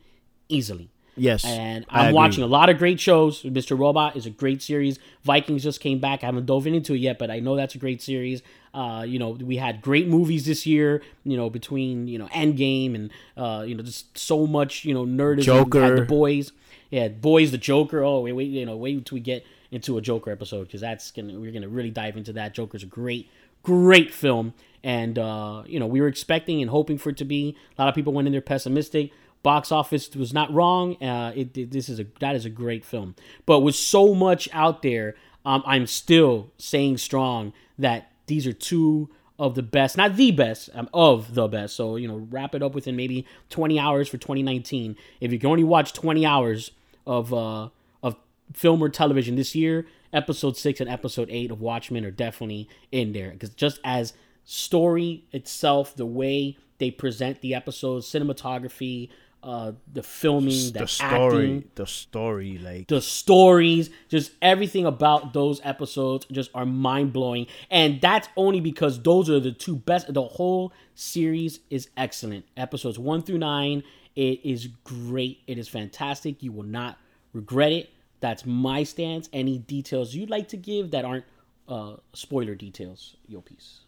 easily. 0.48 0.90
Yes, 1.18 1.44
And 1.44 1.84
I'm 1.88 2.14
watching 2.14 2.42
a 2.42 2.46
lot 2.46 2.68
of 2.68 2.78
great 2.78 3.00
shows. 3.00 3.42
Mr. 3.42 3.78
Robot 3.78 4.16
is 4.16 4.26
a 4.26 4.30
great 4.30 4.62
series. 4.62 4.98
Vikings 5.24 5.62
just 5.62 5.80
came 5.80 5.98
back. 5.98 6.22
I 6.22 6.26
haven't 6.26 6.46
dove 6.46 6.66
into 6.66 6.94
it 6.94 6.98
yet, 6.98 7.18
but 7.18 7.30
I 7.30 7.40
know 7.40 7.56
that's 7.56 7.74
a 7.74 7.78
great 7.78 8.00
series. 8.02 8.42
Uh, 8.74 9.04
you 9.06 9.18
know, 9.18 9.30
we 9.30 9.56
had 9.56 9.80
great 9.80 10.06
movies 10.08 10.46
this 10.46 10.66
year. 10.66 11.02
You 11.24 11.36
know, 11.36 11.50
between 11.50 12.06
you 12.06 12.18
know 12.18 12.26
Endgame 12.28 12.94
and 12.94 13.10
uh, 13.36 13.64
you 13.66 13.74
know 13.74 13.82
just 13.82 14.16
so 14.16 14.46
much 14.46 14.84
you 14.84 14.94
know 14.94 15.04
nerdism. 15.04 15.44
Joker. 15.44 15.96
The 15.96 16.02
boys, 16.02 16.52
yeah, 16.90 17.08
boys, 17.08 17.50
the 17.50 17.58
Joker. 17.58 18.02
Oh, 18.02 18.20
wait, 18.20 18.32
wait, 18.32 18.48
you 18.48 18.64
know, 18.64 18.76
wait 18.76 18.96
until 18.96 19.16
we 19.16 19.20
get 19.20 19.44
into 19.70 19.98
a 19.98 20.00
Joker 20.00 20.30
episode 20.30 20.64
because 20.66 20.80
that's 20.80 21.10
gonna 21.10 21.38
we're 21.38 21.52
gonna 21.52 21.68
really 21.68 21.90
dive 21.90 22.16
into 22.16 22.32
that. 22.34 22.54
Joker's 22.54 22.82
a 22.82 22.86
great, 22.86 23.28
great 23.62 24.12
film, 24.12 24.54
and 24.82 25.18
uh, 25.18 25.62
you 25.66 25.80
know 25.80 25.86
we 25.86 26.00
were 26.00 26.08
expecting 26.08 26.60
and 26.60 26.70
hoping 26.70 26.98
for 26.98 27.10
it 27.10 27.16
to 27.18 27.24
be. 27.24 27.56
A 27.76 27.82
lot 27.82 27.88
of 27.88 27.94
people 27.94 28.12
went 28.12 28.26
in 28.26 28.32
there 28.32 28.40
pessimistic 28.40 29.10
box 29.42 29.70
office 29.72 30.14
was 30.14 30.32
not 30.34 30.52
wrong. 30.52 31.00
Uh, 31.02 31.32
it, 31.34 31.56
it- 31.56 31.70
this 31.70 31.88
is 31.88 31.98
a 32.00 32.06
that 32.20 32.34
is 32.36 32.44
a 32.44 32.50
great 32.50 32.84
film, 32.84 33.14
but 33.46 33.60
with 33.60 33.74
so 33.74 34.14
much 34.14 34.48
out 34.52 34.82
there, 34.82 35.14
um, 35.44 35.62
I'm 35.66 35.86
still 35.86 36.50
saying 36.58 36.98
strong 36.98 37.52
that 37.78 38.10
these 38.26 38.46
are 38.46 38.52
two 38.52 39.08
of 39.38 39.54
the 39.54 39.62
best, 39.62 39.96
not 39.96 40.16
the 40.16 40.32
best, 40.32 40.68
um, 40.74 40.88
of 40.92 41.34
the 41.34 41.46
best. 41.46 41.76
So 41.76 41.96
you 41.96 42.08
know, 42.08 42.26
wrap 42.30 42.54
it 42.54 42.62
up 42.62 42.74
within 42.74 42.96
maybe 42.96 43.24
20 43.50 43.78
hours 43.78 44.08
for 44.08 44.18
2019. 44.18 44.96
If 45.20 45.32
you 45.32 45.38
can 45.38 45.48
only 45.50 45.64
watch 45.64 45.92
20 45.92 46.26
hours 46.26 46.72
of 47.06 47.32
uh, 47.32 47.68
of 48.02 48.16
film 48.52 48.82
or 48.82 48.88
television 48.88 49.36
this 49.36 49.54
year, 49.54 49.86
episode 50.12 50.56
six 50.56 50.80
and 50.80 50.90
episode 50.90 51.28
eight 51.30 51.50
of 51.52 51.60
Watchmen 51.60 52.04
are 52.04 52.10
definitely 52.10 52.68
in 52.90 53.12
there 53.12 53.30
because 53.30 53.50
just 53.50 53.78
as 53.84 54.12
story 54.44 55.24
itself, 55.32 55.94
the 55.94 56.06
way 56.06 56.56
they 56.78 56.90
present 56.90 57.40
the 57.40 57.54
episodes, 57.54 58.06
cinematography, 58.08 59.08
uh, 59.42 59.72
the 59.92 60.02
filming, 60.02 60.72
the, 60.72 60.80
the 60.80 60.86
story, 60.88 61.56
acting, 61.56 61.70
the 61.76 61.86
story, 61.86 62.58
like 62.58 62.88
the 62.88 63.00
stories, 63.00 63.90
just 64.08 64.32
everything 64.42 64.86
about 64.86 65.32
those 65.32 65.60
episodes 65.64 66.26
just 66.32 66.50
are 66.54 66.66
mind 66.66 67.12
blowing. 67.12 67.46
And 67.70 68.00
that's 68.00 68.28
only 68.36 68.60
because 68.60 69.00
those 69.02 69.30
are 69.30 69.40
the 69.40 69.52
two 69.52 69.76
best. 69.76 70.12
The 70.12 70.22
whole 70.22 70.72
series 70.94 71.60
is 71.70 71.88
excellent. 71.96 72.44
Episodes 72.56 72.98
one 72.98 73.22
through 73.22 73.38
nine, 73.38 73.84
it 74.16 74.44
is 74.44 74.68
great. 74.84 75.42
It 75.46 75.58
is 75.58 75.68
fantastic. 75.68 76.42
You 76.42 76.52
will 76.52 76.64
not 76.64 76.98
regret 77.32 77.72
it. 77.72 77.90
That's 78.20 78.44
my 78.44 78.82
stance. 78.82 79.28
Any 79.32 79.58
details 79.58 80.14
you'd 80.14 80.30
like 80.30 80.48
to 80.48 80.56
give 80.56 80.90
that 80.90 81.04
aren't 81.04 81.24
uh, 81.68 81.96
spoiler 82.12 82.56
details, 82.56 83.16
your 83.28 83.42
piece. 83.42 83.80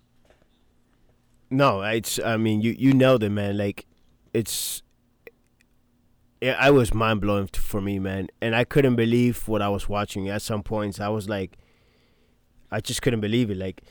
no, 1.51 1.83
it's. 1.83 2.21
I 2.21 2.37
mean, 2.37 2.61
you 2.61 2.75
you 2.79 2.95
nailed 2.95 3.25
it, 3.25 3.31
man. 3.31 3.59
Like, 3.59 3.87
it's. 4.33 4.83
Yeah, 6.41 6.57
I 6.59 6.71
was 6.71 6.95
mind 6.95 7.21
blowing 7.21 7.49
for 7.49 7.81
me, 7.83 7.99
man, 7.99 8.29
and 8.41 8.57
I 8.57 8.65
couldn't 8.65 8.97
believe 8.97 9.47
what 9.47 9.61
I 9.61 9.69
was 9.69 9.89
watching. 9.89 10.29
At 10.29 10.41
some 10.43 10.63
points, 10.63 10.99
I 10.99 11.09
was 11.09 11.29
like, 11.29 11.59
I 12.71 12.81
just 12.81 13.03
couldn't 13.03 13.21
believe 13.21 13.51
it, 13.51 13.59
like, 13.59 13.83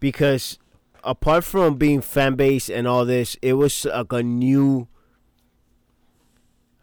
because 0.00 0.58
apart 1.02 1.44
from 1.44 1.76
being 1.76 2.00
fan 2.02 2.34
base 2.34 2.68
and 2.68 2.86
all 2.86 3.04
this, 3.06 3.36
it 3.40 3.54
was 3.54 3.86
like 3.86 4.12
a 4.12 4.22
new. 4.22 4.88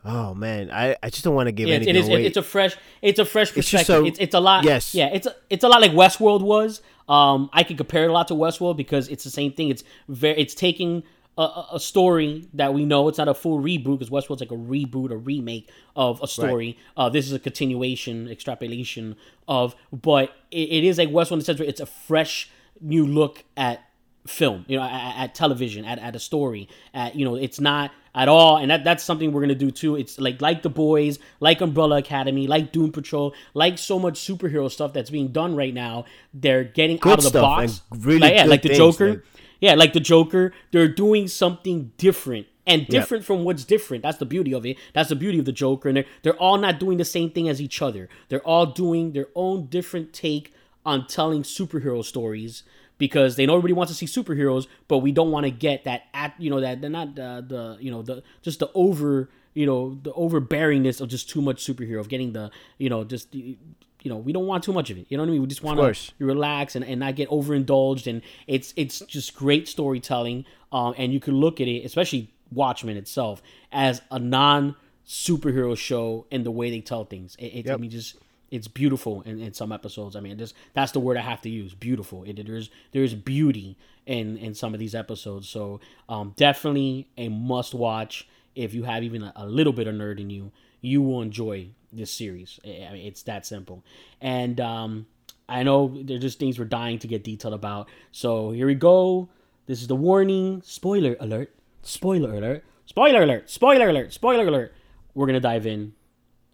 Oh 0.03 0.33
man, 0.33 0.71
I, 0.71 0.95
I 1.03 1.11
just 1.11 1.23
don't 1.23 1.35
want 1.35 1.45
to 1.47 1.51
give 1.51 1.67
Yeah, 1.69 1.75
anything 1.75 1.95
it 1.95 1.99
is. 1.99 2.07
away. 2.09 2.25
It's 2.25 2.37
a 2.37 2.41
fresh. 2.41 2.75
It's 3.03 3.19
a 3.19 3.25
fresh 3.25 3.53
perspective. 3.53 3.97
It's 3.97 4.03
a- 4.03 4.05
It's, 4.07 4.19
it's 4.19 4.33
a 4.33 4.39
lot. 4.39 4.63
yes. 4.63 4.95
Yeah. 4.95 5.09
It's 5.13 5.27
a, 5.27 5.35
it's 5.51 5.63
a 5.63 5.67
lot 5.69 5.81
like 5.81 5.91
Westworld 5.91 6.41
was. 6.41 6.81
Um, 7.07 7.49
I 7.53 7.61
could 7.63 7.77
compare 7.77 8.05
it 8.05 8.09
a 8.09 8.13
lot 8.13 8.27
to 8.29 8.33
Westworld 8.33 8.77
because 8.77 9.07
it's 9.09 9.23
the 9.23 9.29
same 9.29 9.51
thing. 9.53 9.69
It's 9.69 9.83
very. 10.07 10.39
It's 10.41 10.55
taking 10.55 11.03
a- 11.37 11.65
a, 11.73 11.79
story 11.79 12.47
that 12.53 12.73
we 12.73 12.85
know. 12.85 13.07
It's 13.07 13.17
not 13.17 13.27
a 13.27 13.33
full 13.33 13.61
reboot 13.61 13.99
because 13.99 14.09
Westworld's 14.09 14.41
like 14.41 14.51
a 14.51 14.55
reboot, 14.55 15.11
a 15.11 15.17
remake 15.17 15.69
of 15.95 16.21
a 16.21 16.27
story. 16.27 16.77
Uh, 16.97 17.09
this 17.09 17.25
is 17.25 17.33
a 17.33 17.39
continuation, 17.39 18.29
extrapolation 18.29 19.15
of. 19.47 19.75
But 19.91 20.33
it, 20.51 20.69
it 20.69 20.83
is 20.83 20.97
like 20.97 21.09
Westworld 21.09 21.33
in 21.33 21.39
the 21.39 21.45
sense 21.45 21.59
where 21.59 21.69
it's 21.69 21.81
a 21.81 21.85
fresh 21.85 22.49
new 22.81 23.05
look 23.05 23.43
at 23.55 23.81
film 24.27 24.65
you 24.67 24.77
know 24.77 24.83
at, 24.83 25.15
at 25.17 25.35
television 25.35 25.83
at, 25.83 25.97
at 25.99 26.15
a 26.15 26.19
story 26.19 26.69
at 26.93 27.15
you 27.15 27.25
know 27.25 27.35
it's 27.35 27.59
not 27.59 27.91
at 28.13 28.27
all 28.27 28.57
and 28.57 28.69
that 28.69 28.83
that's 28.83 29.03
something 29.03 29.31
we're 29.31 29.41
gonna 29.41 29.55
do 29.55 29.71
too 29.71 29.95
it's 29.95 30.19
like 30.19 30.39
like 30.41 30.61
the 30.61 30.69
boys 30.69 31.17
like 31.39 31.59
umbrella 31.61 31.97
academy 31.97 32.45
like 32.45 32.71
doom 32.71 32.91
patrol 32.91 33.33
like 33.53 33.79
so 33.79 33.97
much 33.97 34.19
superhero 34.19 34.69
stuff 34.69 34.93
that's 34.93 35.09
being 35.09 35.29
done 35.29 35.55
right 35.55 35.73
now 35.73 36.05
they're 36.33 36.63
getting 36.63 36.97
Good 36.97 37.13
out 37.13 37.25
of 37.25 37.31
the 37.31 37.41
box 37.41 37.81
really 37.89 38.19
like, 38.19 38.33
yeah 38.33 38.43
good 38.43 38.49
like 38.49 38.61
the 38.61 38.75
joker 38.75 39.23
yeah 39.61 39.73
like 39.75 39.93
the 39.93 39.99
joker 40.01 40.51
they're 40.71 40.87
doing 40.87 41.27
something 41.29 41.91
different 41.97 42.47
and 42.67 42.85
different 42.91 43.25
from 43.25 43.43
what's 43.43 43.63
different. 43.65 44.03
That's 44.03 44.19
the 44.19 44.25
beauty 44.25 44.53
of 44.53 44.65
it. 44.67 44.77
That's 44.93 45.09
the 45.09 45.15
beauty 45.15 45.39
of 45.39 45.45
the 45.45 45.51
joker 45.51 45.89
and 45.89 45.97
they're, 45.97 46.05
they're 46.21 46.37
all 46.37 46.57
not 46.57 46.79
doing 46.79 46.97
the 46.97 47.05
same 47.05 47.31
thing 47.31 47.49
as 47.49 47.59
each 47.59 47.81
other. 47.81 48.07
They're 48.29 48.47
all 48.47 48.67
doing 48.67 49.13
their 49.13 49.27
own 49.33 49.65
different 49.65 50.13
take 50.13 50.53
on 50.85 51.07
telling 51.07 51.41
superhero 51.41 52.05
stories 52.05 52.61
because 52.99 53.35
they 53.35 53.47
know 53.47 53.53
everybody 53.57 53.73
wants 53.73 53.91
to 53.91 53.97
see 53.97 54.05
superheroes, 54.21 54.67
but 54.87 54.99
we 54.99 55.11
don't 55.11 55.31
want 55.31 55.45
to 55.45 55.51
get 55.51 55.85
that 55.85 56.03
at 56.13 56.35
you 56.37 56.51
know 56.51 56.61
that 56.61 56.81
they're 56.81 56.89
not 56.89 57.17
uh, 57.17 57.41
the 57.41 57.77
you 57.79 57.89
know 57.89 58.03
the 58.03 58.21
just 58.43 58.59
the 58.59 58.69
over 58.75 59.29
you 59.55 59.65
know 59.65 59.97
the 60.03 60.13
overbearingness 60.13 61.01
of 61.01 61.09
just 61.09 61.29
too 61.29 61.41
much 61.41 61.65
superhero 61.65 61.99
of 61.99 62.09
getting 62.09 62.33
the 62.33 62.51
you 62.77 62.89
know 62.89 63.03
just 63.03 63.31
the- 63.31 63.57
you 64.03 64.09
know 64.09 64.17
we 64.17 64.33
don't 64.33 64.47
want 64.47 64.63
too 64.63 64.73
much 64.73 64.89
of 64.89 64.97
it. 64.97 65.05
You 65.09 65.17
know 65.17 65.23
what 65.23 65.29
I 65.29 65.31
mean? 65.33 65.41
We 65.41 65.47
just 65.47 65.63
want 65.63 65.79
to 65.79 66.25
relax 66.25 66.75
and, 66.75 66.83
and 66.85 66.99
not 66.99 67.15
get 67.15 67.29
overindulged. 67.29 68.07
And 68.07 68.21
it's 68.47 68.73
it's 68.75 68.99
just 69.01 69.35
great 69.35 69.67
storytelling. 69.67 70.45
Um, 70.71 70.93
and 70.97 71.13
you 71.13 71.19
can 71.19 71.35
look 71.35 71.59
at 71.59 71.67
it, 71.67 71.85
especially 71.85 72.33
Watchmen 72.51 72.97
itself, 72.97 73.41
as 73.71 74.01
a 74.09 74.19
non 74.19 74.75
superhero 75.05 75.77
show 75.77 76.25
in 76.31 76.43
the 76.43 76.51
way 76.51 76.69
they 76.69 76.81
tell 76.81 77.05
things. 77.05 77.35
It, 77.37 77.65
it, 77.65 77.69
I 77.69 77.77
mean, 77.77 77.89
just 77.89 78.17
it's 78.49 78.67
beautiful 78.67 79.21
in, 79.21 79.39
in 79.39 79.53
some 79.53 79.71
episodes. 79.71 80.15
I 80.15 80.19
mean, 80.19 80.37
just 80.37 80.55
that's 80.73 80.91
the 80.91 80.99
word 80.99 81.17
I 81.17 81.21
have 81.21 81.41
to 81.41 81.49
use. 81.49 81.73
Beautiful. 81.73 82.23
It, 82.23 82.45
there's 82.45 82.69
there's 82.91 83.13
beauty 83.13 83.77
in 84.05 84.37
in 84.37 84.53
some 84.53 84.73
of 84.73 84.79
these 84.79 84.95
episodes. 84.95 85.47
So 85.47 85.79
um, 86.09 86.33
definitely 86.35 87.07
a 87.17 87.29
must 87.29 87.73
watch 87.73 88.27
if 88.55 88.73
you 88.73 88.83
have 88.83 89.03
even 89.03 89.23
a, 89.23 89.33
a 89.35 89.45
little 89.45 89.73
bit 89.73 89.87
of 89.87 89.95
nerd 89.95 90.19
in 90.19 90.29
you. 90.29 90.51
You 90.81 91.01
will 91.01 91.21
enjoy 91.21 91.69
this 91.91 92.11
series. 92.11 92.59
I 92.65 92.89
mean, 92.93 93.05
it's 93.07 93.23
that 93.23 93.45
simple. 93.45 93.83
And 94.21 94.59
um, 94.61 95.05
I 95.49 95.63
know 95.63 95.93
they're 96.03 96.19
just 96.19 96.39
things 96.39 96.57
we're 96.59 96.65
dying 96.65 96.99
to 96.99 97.07
get 97.07 97.23
detailed 97.23 97.53
about. 97.53 97.89
So 98.11 98.51
here 98.51 98.67
we 98.67 98.75
go. 98.75 99.29
This 99.65 99.81
is 99.81 99.87
the 99.87 99.95
warning. 99.95 100.61
Spoiler 100.65 101.15
alert. 101.19 101.53
Spoiler 101.83 102.33
alert. 102.33 102.63
Spoiler 102.85 103.23
alert. 103.23 103.49
Spoiler 103.49 103.89
alert. 103.89 104.13
Spoiler 104.13 104.47
alert. 104.47 104.73
We're 105.13 105.25
gonna 105.27 105.39
dive 105.39 105.65
in. 105.67 105.93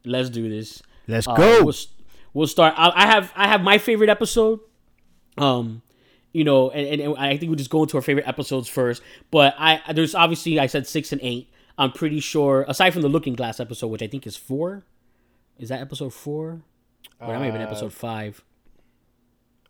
Let's 0.06 0.30
do 0.30 0.50
this. 0.50 0.82
Let's 1.08 1.28
Uh, 1.28 1.36
go. 1.36 1.64
We'll, 1.64 1.74
we'll 2.34 2.48
start. 2.48 2.74
I, 2.78 2.92
I 2.96 3.06
have 3.08 3.32
I 3.36 3.48
have 3.48 3.62
my 3.62 3.78
favorite 3.78 4.10
episode. 4.10 4.60
Um, 5.38 5.82
you 6.34 6.44
know, 6.44 6.70
and, 6.70 6.88
and, 6.88 7.02
and 7.02 7.18
I 7.18 7.38
think 7.38 7.50
we 7.50 7.56
just 7.56 7.70
go 7.70 7.84
into 7.84 7.98
our 7.98 8.02
favorite 8.04 8.28
episodes 8.28 8.68
first. 8.68 9.02
But 9.32 9.56
I 9.58 9.82
there's 9.94 10.16
obviously 10.16 10.60
I 10.60 10.68
said 10.68 10.88
six 10.88 11.12
and 11.12 11.22
eight. 11.24 11.50
I'm 11.78 11.92
pretty 11.92 12.20
sure 12.20 12.66
aside 12.68 12.92
from 12.94 13.04
the 13.04 13.10
Looking 13.10 13.34
Glass 13.36 13.60
episode, 13.60 13.88
which 13.88 14.02
I 14.02 14.08
think 14.08 14.26
is 14.26 14.36
four. 14.36 14.84
Is 15.60 15.70
that 15.70 15.82
episode 15.82 16.14
four? 16.14 16.62
Or 17.20 17.28
that 17.28 17.40
might 17.40 17.46
have 17.46 17.54
been 17.54 17.62
episode 17.62 17.94
five. 17.94 18.44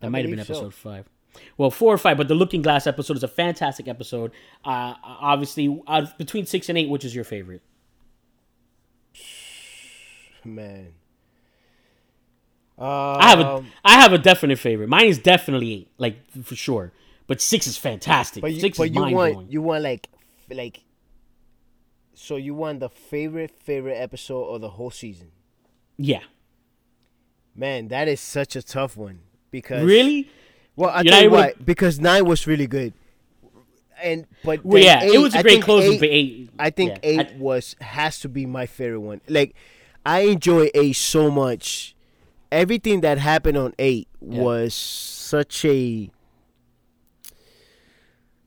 That 0.00 0.10
might 0.10 0.24
have 0.24 0.30
been 0.30 0.40
Uh, 0.40 0.44
believe 0.44 0.46
so. 0.46 0.66
episode 0.66 0.74
five. 0.74 1.08
Well, 1.56 1.70
four 1.70 1.92
or 1.94 1.98
five, 1.98 2.16
but 2.16 2.26
the 2.28 2.34
Looking 2.34 2.62
Glass 2.62 2.86
episode 2.86 3.16
is 3.16 3.22
a 3.22 3.28
fantastic 3.28 3.86
episode. 3.88 4.32
Uh, 4.64 4.94
obviously, 5.02 5.80
uh, 5.86 6.06
between 6.18 6.46
six 6.46 6.68
and 6.68 6.76
eight, 6.76 6.88
which 6.88 7.04
is 7.04 7.14
your 7.14 7.24
favorite? 7.24 7.62
Man. 10.44 10.94
I 12.80 13.28
have 13.28 13.40
a 13.40 13.46
Um, 13.46 13.70
have 13.84 14.12
a 14.12 14.18
definite 14.18 14.58
favorite. 14.58 14.88
Mine 14.88 15.06
is 15.06 15.18
definitely 15.18 15.72
eight, 15.72 15.90
like 15.98 16.16
for 16.44 16.54
sure. 16.54 16.92
But 17.26 17.40
six 17.40 17.66
is 17.66 17.76
fantastic. 17.76 18.40
But 18.40 18.52
you, 18.52 18.60
six 18.60 18.78
but 18.78 18.88
is 18.88 18.94
you 18.94 19.00
want 19.00 19.12
blowing. 19.14 19.46
you 19.50 19.62
want 19.62 19.82
like 19.82 20.08
like. 20.50 20.80
So 22.14 22.36
you 22.36 22.54
want 22.54 22.80
the 22.80 22.88
favorite 22.88 23.50
favorite 23.50 23.96
episode 23.96 24.44
of 24.54 24.60
the 24.60 24.70
whole 24.70 24.90
season? 24.90 25.30
Yeah. 25.98 26.20
Man, 27.54 27.88
that 27.88 28.06
is 28.08 28.20
such 28.20 28.54
a 28.56 28.62
tough 28.62 28.96
one 28.96 29.18
because 29.50 29.84
Really? 29.84 30.28
Well, 30.76 30.90
I 30.90 31.00
You're 31.02 31.12
tell 31.12 31.22
you 31.24 31.28
to- 31.30 31.34
what, 31.34 31.66
because 31.66 31.98
nine 31.98 32.24
was 32.24 32.46
really 32.46 32.68
good, 32.68 32.92
and 34.00 34.26
but 34.44 34.64
Well, 34.64 34.80
yeah, 34.80 35.02
it 35.02 35.18
was 35.18 35.34
a 35.34 35.42
great 35.42 35.60
closing 35.62 35.94
eight- 35.94 35.98
for 35.98 36.04
eight. 36.04 36.50
I 36.56 36.70
think 36.70 36.90
Yeah. 36.92 36.98
eight 37.02 37.26
I- 37.32 37.36
was 37.36 37.74
has 37.80 38.20
to 38.20 38.28
be 38.28 38.46
my 38.46 38.66
favorite 38.66 39.00
one. 39.00 39.20
Like, 39.28 39.56
I 40.06 40.20
enjoy 40.20 40.70
eight 40.74 40.94
so 40.94 41.32
much. 41.32 41.96
Everything 42.52 43.00
that 43.00 43.18
happened 43.18 43.58
on 43.58 43.74
eight 43.80 44.06
Yeah. 44.22 44.40
was 44.40 44.72
such 44.72 45.64
a. 45.64 46.10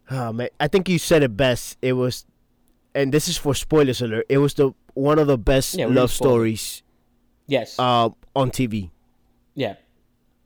Oh 0.10 0.32
man, 0.34 0.50
I 0.60 0.68
think 0.68 0.90
you 0.90 0.98
said 1.00 1.24
it 1.24 1.36
best. 1.38 1.78
It 1.82 1.94
was, 1.94 2.26
and 2.96 3.14
this 3.14 3.28
is 3.28 3.38
for 3.38 3.54
spoilers 3.56 4.02
alert. 4.02 4.26
It 4.30 4.38
was 4.40 4.54
the 4.54 4.72
one 4.94 5.20
of 5.20 5.28
the 5.28 5.38
best 5.38 5.76
Yeah, 5.78 5.86
love 5.88 6.12
stories 6.12 6.82
Yes. 7.48 7.78
uh, 7.80 8.10
on 8.36 8.52
TV. 8.52 8.90
Yeah, 9.56 9.76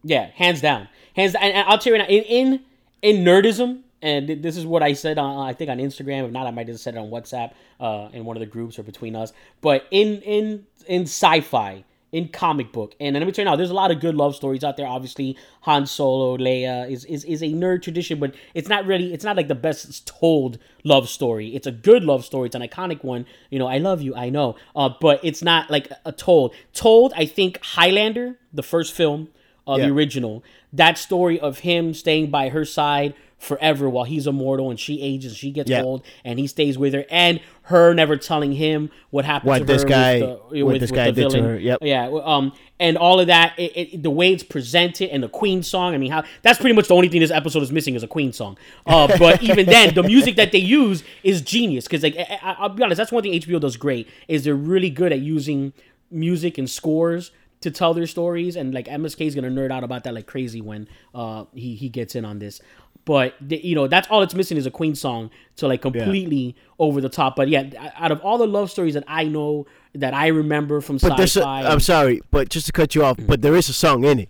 yeah, 0.04 0.32
hands 0.34 0.62
down, 0.62 0.88
hands. 1.16 1.36
And, 1.36 1.54
and 1.54 1.68
I'll 1.68 1.78
tell 1.78 1.94
you 1.94 2.00
right 2.00 2.10
now, 2.10 2.16
in 2.16 2.24
in, 2.24 2.62
in 3.02 3.24
nerdism, 3.24 3.82
and 4.02 4.28
this 4.28 4.58
is 4.58 4.66
what 4.66 4.82
I 4.84 4.94
said 4.94 5.18
on 5.18 5.48
I 5.48 5.54
think 5.54 5.70
on 5.70 5.78
Instagram. 5.78 6.26
If 6.26 6.32
not, 6.32 6.48
I 6.48 6.52
might 6.52 6.68
have 6.68 6.80
said 6.80 6.96
it 6.96 6.98
on 6.98 7.10
WhatsApp, 7.10 7.52
uh, 7.80 8.10
in 8.14 8.26
one 8.26 8.36
of 8.36 8.40
the 8.40 8.48
groups 8.48 8.80
or 8.80 8.84
between 8.84 9.16
us. 9.16 9.34
But 9.62 9.86
in 9.92 10.22
in 10.22 10.66
in 10.88 11.04
sci-fi, 11.04 11.84
in 12.16 12.30
comic 12.30 12.72
book, 12.72 12.96
and 13.00 13.14
let 13.16 13.26
me 13.26 13.32
tell 13.34 13.44
you 13.44 13.50
now, 13.52 13.56
there's 13.58 13.70
a 13.70 13.74
lot 13.84 13.92
of 13.92 14.00
good 14.00 14.16
love 14.16 14.36
stories 14.36 14.64
out 14.64 14.78
there. 14.78 14.88
Obviously, 14.88 15.38
Han 15.62 15.86
Solo, 15.86 16.38
Leia 16.38 16.90
is 16.90 17.04
is 17.06 17.24
is 17.26 17.42
a 17.44 17.48
nerd 17.48 17.82
tradition, 17.82 18.20
but 18.20 18.34
it's 18.54 18.70
not 18.70 18.86
really. 18.86 19.14
It's 19.14 19.26
not 19.26 19.36
like 19.36 19.50
the 19.50 19.56
best 19.68 20.08
told 20.08 20.58
love 20.84 21.10
story. 21.10 21.54
It's 21.56 21.68
a 21.68 21.72
good 21.72 22.04
love 22.06 22.24
story. 22.24 22.46
It's 22.48 22.56
an 22.56 22.62
iconic 22.62 23.04
one. 23.04 23.26
You 23.50 23.60
know, 23.60 23.68
I 23.68 23.80
love 23.80 24.02
you. 24.02 24.16
I 24.16 24.30
know, 24.30 24.56
uh, 24.76 24.90
but 25.02 25.20
it's 25.24 25.44
not 25.44 25.70
like 25.70 25.92
a 26.06 26.12
told. 26.14 26.54
Told, 26.74 27.12
I 27.18 27.26
think 27.26 27.60
Highlander, 27.62 28.38
the 28.54 28.64
first 28.64 28.94
film 28.94 29.28
of 29.68 29.80
Yeah. 29.80 29.88
the 29.88 29.94
original, 29.94 30.44
that 30.72 30.98
story 30.98 31.40
of 31.40 31.60
him 31.60 31.94
staying 31.94 32.30
by 32.30 32.50
her 32.50 32.64
side 32.66 33.14
forever 33.38 33.90
while 33.90 34.06
he's 34.06 34.26
immortal 34.28 34.70
and 34.70 34.80
she 34.80 35.02
ages, 35.02 35.36
she 35.36 35.52
gets 35.52 35.70
Yeah. 35.70 35.84
old, 35.84 36.04
and 36.24 36.40
he 36.40 36.48
stays 36.48 36.78
with 36.78 36.94
her, 36.94 37.06
and 37.10 37.40
her 37.64 37.94
never 37.94 38.16
telling 38.18 38.54
him 38.54 38.90
what 39.10 39.26
happened 39.26 39.50
What 39.50 39.60
to 39.60 39.66
this 39.66 39.84
her 39.84 39.88
guy- 39.90 40.14
with 40.14 40.22
the, 40.22 40.36
what 40.64 40.72
with, 40.74 40.82
this 40.82 40.92
with 40.92 40.96
guy 40.98 41.12
the 41.12 41.22
did 41.24 41.30
to 41.32 41.38
villain. 41.38 41.50
her, 41.52 41.60
yep. 41.60 41.80
Yeah, 41.82 42.10
um, 42.24 42.54
and 42.80 42.98
all 42.98 43.20
of 43.20 43.28
that, 43.28 43.54
it, 43.58 43.78
it, 43.94 44.04
the 44.04 44.10
way 44.10 44.32
it's 44.34 44.44
presented 44.44 45.10
and 45.10 45.22
the 45.22 45.30
Queen 45.30 45.64
song. 45.64 45.94
I 45.94 45.98
mean, 45.98 46.12
how 46.12 46.24
that's 46.44 46.60
pretty 46.60 46.76
much 46.76 46.88
the 46.88 46.96
only 46.96 47.10
thing 47.10 47.20
this 47.22 47.32
episode 47.32 47.62
is 47.64 47.72
missing 47.72 47.96
is 47.96 48.04
a 48.04 48.08
Queen 48.08 48.32
song. 48.34 48.58
Uh, 48.86 49.08
but 49.20 49.44
even 49.44 49.66
then, 49.66 49.94
the 49.94 50.04
music 50.04 50.38
that 50.38 50.52
they 50.52 50.60
use 50.60 51.04
is 51.24 51.42
genius 51.42 51.86
because, 51.86 52.04
like, 52.04 52.16
I, 52.18 52.40
I- 52.42 52.56
I'll 52.60 52.70
be 52.70 52.84
honest, 52.84 52.98
that's 52.98 53.12
one 53.12 53.22
thing 53.24 53.34
HBO 53.34 53.60
does 53.60 53.76
great 53.78 54.08
is 54.28 54.44
they're 54.44 54.56
really 54.56 54.90
good 54.90 55.12
at 55.12 55.20
using 55.20 55.74
music 56.10 56.58
and 56.58 56.70
scores 56.70 57.32
to 57.62 57.72
tell 57.72 57.94
their 57.94 58.06
stories. 58.08 58.56
And 58.56 58.74
like 58.74 58.88
MSK 58.88 59.26
is 59.26 59.34
gonna 59.36 59.50
nerd 59.50 59.72
out 59.72 59.84
about 59.84 60.04
that 60.04 60.14
like 60.14 60.28
crazy 60.28 60.62
when 60.62 60.88
uh 61.16 61.46
he 61.54 61.74
he 61.76 61.90
gets 61.90 62.14
in 62.16 62.24
on 62.26 62.38
this. 62.40 62.62
But 63.06 63.36
the, 63.40 63.58
you 63.64 63.76
know 63.76 63.88
that's 63.88 64.08
all 64.10 64.24
it's 64.24 64.34
missing 64.34 64.58
is 64.58 64.66
a 64.66 64.72
Queen 64.72 64.96
song 64.96 65.30
to 65.58 65.68
like 65.68 65.82
completely 65.82 66.56
over 66.80 67.00
the 67.00 67.10
top. 67.10 67.36
But 67.36 67.50
yeah, 67.50 67.92
out 67.96 68.12
of 68.12 68.20
all 68.22 68.38
the 68.38 68.48
love 68.48 68.72
stories 68.72 68.96
that 68.96 69.04
I 69.08 69.26
know 69.26 69.68
that 69.94 70.14
I 70.14 70.28
remember 70.28 70.82
from 70.82 70.98
But 70.98 71.16
there's, 71.16 71.38
a, 71.38 71.42
sci-fi, 71.42 71.64
I'm 71.66 71.80
sorry, 71.80 72.22
but 72.32 72.50
just 72.50 72.66
to 72.66 72.72
cut 72.72 72.96
you 72.96 73.06
off, 73.06 73.18
but 73.20 73.42
there 73.42 73.56
is 73.56 73.70
a 73.70 73.74
song 73.74 74.04
in 74.04 74.20
it. 74.22 74.30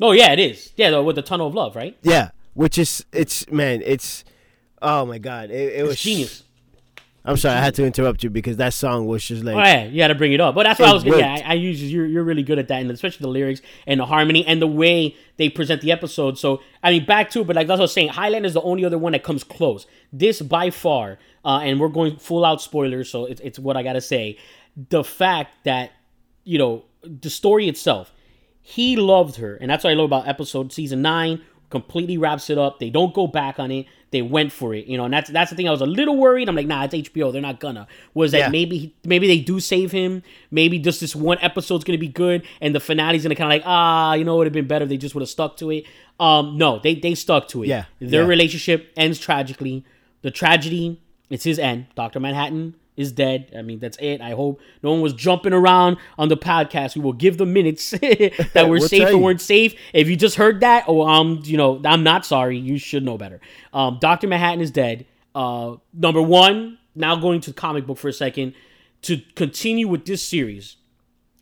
Oh 0.00 0.12
yeah, 0.12 0.32
it 0.32 0.38
is. 0.38 0.72
Yeah, 0.76 0.90
though, 0.90 1.02
with 1.02 1.16
the 1.16 1.22
tunnel 1.22 1.48
of 1.48 1.54
love, 1.54 1.74
right? 1.74 1.96
Yeah, 2.02 2.30
which 2.54 2.78
is 2.78 3.04
it's 3.12 3.50
man, 3.50 3.82
it's 3.84 4.24
oh 4.80 5.04
my 5.04 5.18
god, 5.18 5.50
it, 5.50 5.74
it 5.74 5.82
was 5.82 5.94
It's 5.94 6.02
genius. 6.02 6.42
I'm 7.26 7.36
sorry, 7.36 7.56
I 7.56 7.60
had 7.60 7.74
to 7.74 7.84
interrupt 7.84 8.22
you 8.22 8.30
because 8.30 8.56
that 8.58 8.72
song 8.72 9.06
was 9.06 9.24
just 9.24 9.42
like 9.42 9.56
Oh 9.56 9.58
yeah, 9.58 9.84
you 9.84 10.00
had 10.00 10.08
to 10.08 10.14
bring 10.14 10.32
it 10.32 10.40
up. 10.40 10.54
But 10.54 10.64
that's 10.64 10.78
what 10.78 10.88
I 10.88 10.92
was 10.92 11.04
gonna. 11.04 11.18
Yeah. 11.18 11.42
I, 11.44 11.50
I 11.50 11.54
use 11.54 11.82
you're 11.82 12.06
you're 12.06 12.22
really 12.22 12.42
good 12.42 12.58
at 12.58 12.68
that, 12.68 12.80
and 12.80 12.90
especially 12.90 13.24
the 13.24 13.30
lyrics 13.30 13.60
and 13.86 14.00
the 14.00 14.06
harmony 14.06 14.46
and 14.46 14.62
the 14.62 14.66
way 14.66 15.16
they 15.36 15.48
present 15.48 15.82
the 15.82 15.92
episode. 15.92 16.38
So 16.38 16.60
I 16.82 16.90
mean, 16.92 17.04
back 17.04 17.30
to 17.30 17.44
but 17.44 17.56
like 17.56 17.66
that's 17.66 17.78
what 17.78 17.82
I 17.82 17.84
was 17.84 17.92
saying. 17.92 18.08
Highlander 18.10 18.46
is 18.46 18.54
the 18.54 18.62
only 18.62 18.84
other 18.84 18.98
one 18.98 19.12
that 19.12 19.24
comes 19.24 19.42
close. 19.44 19.86
This 20.12 20.40
by 20.40 20.70
far, 20.70 21.18
uh, 21.44 21.60
and 21.62 21.80
we're 21.80 21.88
going 21.88 22.16
full 22.16 22.44
out 22.44 22.62
spoilers, 22.62 23.10
so 23.10 23.26
it's 23.26 23.40
it's 23.42 23.58
what 23.58 23.76
I 23.76 23.82
gotta 23.82 24.00
say. 24.00 24.38
The 24.76 25.02
fact 25.02 25.64
that 25.64 25.92
you 26.44 26.58
know 26.58 26.84
the 27.02 27.30
story 27.30 27.68
itself, 27.68 28.12
he 28.62 28.96
loved 28.96 29.36
her, 29.36 29.56
and 29.56 29.70
that's 29.70 29.84
what 29.84 29.90
I 29.90 29.94
love 29.94 30.06
about 30.06 30.28
episode 30.28 30.72
season 30.72 31.02
nine. 31.02 31.42
Completely 31.70 32.16
wraps 32.16 32.48
it 32.50 32.58
up. 32.58 32.78
They 32.78 32.90
don't 32.90 33.12
go 33.12 33.26
back 33.26 33.58
on 33.58 33.70
it. 33.70 33.86
They 34.12 34.22
went 34.22 34.52
for 34.52 34.72
it, 34.72 34.86
you 34.86 34.96
know, 34.96 35.04
and 35.04 35.12
that's 35.12 35.28
that's 35.30 35.50
the 35.50 35.56
thing. 35.56 35.66
I 35.66 35.72
was 35.72 35.80
a 35.80 35.86
little 35.86 36.16
worried. 36.16 36.48
I'm 36.48 36.54
like, 36.54 36.68
nah, 36.68 36.84
it's 36.84 36.94
HBO. 36.94 37.32
They're 37.32 37.42
not 37.42 37.58
gonna. 37.58 37.88
Was 38.14 38.30
that 38.32 38.38
Yeah. 38.38 38.48
maybe 38.50 38.94
maybe 39.04 39.26
they 39.26 39.40
do 39.40 39.58
save 39.58 39.90
him? 39.90 40.22
Maybe 40.50 40.78
just 40.78 41.00
this 41.00 41.16
one 41.16 41.38
episode's 41.40 41.82
gonna 41.82 41.98
be 41.98 42.06
good, 42.08 42.44
and 42.60 42.72
the 42.74 42.78
finale's 42.80 43.24
gonna 43.24 43.34
kind 43.34 43.52
of 43.52 43.56
like, 43.56 43.64
ah, 43.66 44.14
you 44.14 44.24
know, 44.24 44.34
it 44.34 44.38
would 44.38 44.46
have 44.46 44.52
been 44.54 44.68
better 44.68 44.84
if 44.84 44.88
they 44.88 44.96
just 44.96 45.14
would 45.16 45.22
have 45.22 45.28
stuck 45.28 45.56
to 45.58 45.70
it. 45.70 45.84
Um, 46.20 46.56
no, 46.56 46.78
they 46.78 46.94
they 46.94 47.14
stuck 47.16 47.48
to 47.48 47.64
it. 47.64 47.66
Yeah, 47.66 47.86
their 47.98 48.22
yeah. 48.22 48.28
relationship 48.28 48.92
ends 48.96 49.18
tragically. 49.18 49.84
The 50.22 50.30
tragedy, 50.30 51.00
it's 51.28 51.44
his 51.44 51.58
end. 51.58 51.86
Doctor 51.96 52.20
Manhattan 52.20 52.74
is 52.96 53.12
dead. 53.12 53.52
I 53.56 53.62
mean, 53.62 53.78
that's 53.78 53.96
it. 53.98 54.20
I 54.20 54.30
hope 54.30 54.60
no 54.82 54.92
one 54.92 55.00
was 55.00 55.12
jumping 55.12 55.52
around 55.52 55.98
on 56.18 56.28
the 56.28 56.36
podcast. 56.36 56.94
We 56.94 57.02
will 57.02 57.12
give 57.12 57.38
the 57.38 57.46
minutes 57.46 57.90
that 57.90 58.54
we're 58.54 58.78
We'll 58.78 58.88
safe 58.88 59.08
and 59.08 59.22
weren't 59.22 59.40
safe. 59.40 59.74
If 59.92 60.08
you 60.08 60.16
just 60.16 60.36
heard 60.36 60.60
that, 60.60 60.84
oh, 60.88 61.06
um, 61.06 61.40
you 61.44 61.56
know, 61.56 61.80
I'm 61.84 62.02
not 62.02 62.24
sorry. 62.24 62.58
You 62.58 62.78
should 62.78 63.04
know 63.04 63.18
better. 63.18 63.40
Um, 63.72 63.98
Doctor 64.00 64.26
Manhattan 64.26 64.60
is 64.60 64.70
dead. 64.70 65.06
Uh, 65.34 65.76
number 65.92 66.22
one. 66.22 66.78
Now 66.98 67.14
going 67.14 67.42
to 67.42 67.50
the 67.50 67.54
comic 67.54 67.86
book 67.86 67.98
for 67.98 68.08
a 68.08 68.12
second 68.12 68.54
to 69.02 69.20
continue 69.34 69.86
with 69.86 70.06
this 70.06 70.22
series. 70.22 70.76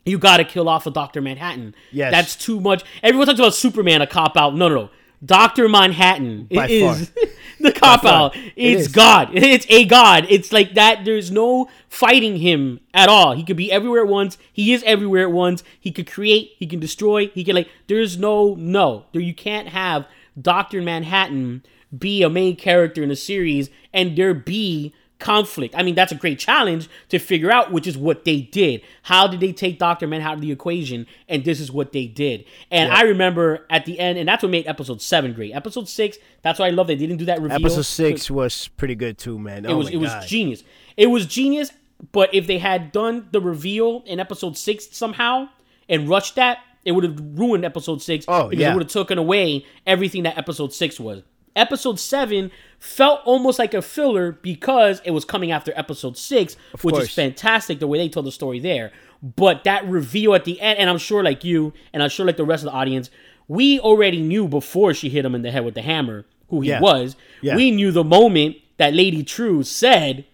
You 0.05 0.19
got 0.19 0.39
to 0.39 0.45
kill 0.45 0.69
off 0.69 0.87
a 0.87 0.91
Doctor 0.91 1.23
Manhattan. 1.23 1.75
Yes. 1.93 2.11
that's 2.11 2.37
too 2.37 2.61
much. 2.61 2.83
Everyone 3.03 3.27
talks 3.27 3.39
about 3.39 3.55
Superman, 3.55 4.03
a 4.03 4.07
cop 4.07 4.37
out. 4.37 4.55
No, 4.55 4.69
no, 4.69 4.75
no. 4.75 4.91
Doctor 5.25 5.69
Manhattan 5.69 6.49
By 6.53 6.69
is 6.69 7.09
far. 7.09 7.27
the 7.61 7.73
cop 7.73 8.05
out. 8.05 8.37
It's 8.57 8.87
is. 8.87 8.89
God. 8.89 9.31
It's 9.35 9.67
a 9.69 9.85
God. 9.85 10.27
It's 10.29 10.53
like 10.53 10.75
that. 10.75 11.05
There's 11.05 11.31
no 11.31 11.69
fighting 11.89 12.37
him 12.37 12.81
at 12.93 13.09
all. 13.09 13.35
He 13.35 13.45
could 13.45 13.57
be 13.57 13.73
everywhere 13.73 14.03
at 14.03 14.09
once. 14.09 14.37
He 14.53 14.73
is 14.73 14.83
everywhere 14.85 15.23
at 15.23 15.33
once. 15.33 15.63
He 15.79 15.91
could 15.93 16.11
create. 16.11 16.53
He 16.59 16.67
can 16.67 16.81
destroy. 16.81 17.29
He 17.29 17.45
can 17.45 17.55
like. 17.55 17.69
There's 17.87 18.19
no 18.19 18.55
no. 18.55 19.07
There 19.13 19.23
you 19.23 19.35
can't 19.35 19.69
have 19.69 20.07
Doctor 20.41 20.83
Manhattan 20.83 21.63
be 21.97 22.23
a 22.23 22.29
main 22.29 22.57
character 22.57 23.03
in 23.03 23.11
a 23.11 23.17
series 23.17 23.71
and 23.93 24.17
there 24.17 24.35
be 24.35 24.93
conflict. 25.25 25.75
I 25.77 25.83
mean, 25.83 25.95
that's 25.95 26.13
a 26.13 26.15
great 26.15 26.39
challenge 26.39 26.89
to 27.09 27.19
figure 27.19 27.51
out, 27.51 27.73
which 27.73 27.87
is 27.87 27.97
what 27.97 28.25
they 28.27 28.43
did. 28.43 28.83
How 29.03 29.27
did 29.27 29.41
they 29.41 29.53
take 29.53 29.79
Doctor 29.79 30.07
Man 30.07 30.21
out 30.21 30.35
of 30.35 30.41
the 30.43 30.53
equation? 30.53 31.07
And 31.29 31.45
this 31.45 31.61
is 31.61 31.73
what 31.73 31.93
they 31.93 32.07
did. 32.07 32.45
And 32.71 32.93
I 32.93 33.03
remember 33.03 33.67
at 33.71 33.87
the 33.87 33.99
end, 33.99 34.19
and 34.19 34.29
that's 34.29 34.43
what 34.43 34.51
made 34.51 34.67
episode 34.67 35.01
seven 35.01 35.33
great. 35.33 35.55
Episode 35.55 35.89
six, 35.89 36.19
that's 36.43 36.59
why 36.59 36.67
I 36.67 36.71
love 36.71 36.87
they 36.87 36.95
didn't 36.95 37.17
do 37.17 37.25
that 37.25 37.41
reveal. 37.41 37.57
Episode 37.57 37.87
six 37.87 38.31
was 38.31 38.69
pretty 38.69 38.95
good 38.95 39.17
too, 39.17 39.39
man. 39.39 39.65
It 39.65 39.71
oh 39.71 39.79
was 39.79 39.89
it 39.89 39.97
was 39.97 40.13
genius. 40.27 40.63
It 40.97 41.07
was 41.07 41.27
genius. 41.27 41.71
But 42.13 42.35
if 42.35 42.47
they 42.47 42.59
had 42.59 42.93
done 42.93 43.29
the 43.31 43.41
reveal 43.41 44.03
in 44.05 44.21
episode 44.21 44.59
six 44.59 44.89
somehow 44.91 45.49
and 45.89 46.07
rushed 46.07 46.35
that, 46.35 46.59
it 46.85 46.93
would 46.93 47.05
have 47.05 47.19
ruined 47.19 47.65
episode 47.65 48.03
six. 48.03 48.27
Oh, 48.29 48.49
because 48.49 48.61
yeah. 48.61 48.73
it 48.73 48.75
would 48.75 48.83
have 48.83 48.93
taken 48.93 49.17
away 49.17 49.65
everything 49.87 50.25
that 50.25 50.37
episode 50.37 50.75
six 50.75 51.01
was. 51.01 51.23
Episode 51.57 52.01
seven 52.01 52.51
felt 52.79 53.21
almost 53.25 53.59
like 53.59 53.75
a 53.75 53.83
filler 53.83 54.33
because 54.33 55.01
it 55.05 55.13
was 55.13 55.25
coming 55.25 55.51
after 55.53 55.73
episode 55.77 56.17
six, 56.19 56.57
which 56.83 56.97
is 56.97 57.11
fantastic 57.13 57.79
the 57.79 57.87
way 57.87 57.99
they 57.99 58.09
told 58.09 58.27
the 58.27 58.33
story 58.33 58.59
there. 58.59 58.91
But 59.23 59.65
that 59.65 59.87
reveal 59.89 60.35
at 60.35 60.45
the 60.45 60.61
end, 60.61 60.79
and 60.79 60.91
I'm 60.91 60.99
sure 60.99 61.23
like 61.23 61.45
you, 61.45 61.73
and 61.93 62.03
I'm 62.03 62.11
sure 62.11 62.27
like 62.27 62.37
the 62.37 62.45
rest 62.45 62.65
of 62.65 62.73
the 62.73 62.77
audience, 62.77 63.09
we 63.49 63.79
already 63.81 64.21
knew 64.21 64.49
before 64.49 64.95
she 64.95 65.09
hit 65.09 65.25
him 65.25 65.35
in 65.35 65.43
the 65.43 65.51
head 65.51 65.65
with 65.65 65.75
the 65.75 65.83
hammer 65.83 66.27
who 66.49 66.61
he 66.61 66.71
Yeah. 66.71 66.81
was. 66.81 67.17
Yeah. 67.41 67.57
We 67.57 67.71
knew 67.71 67.91
the 67.93 68.05
moment 68.05 68.57
that 68.77 68.93
Lady 68.93 69.23
Trieu 69.23 69.63
said, 69.63 70.25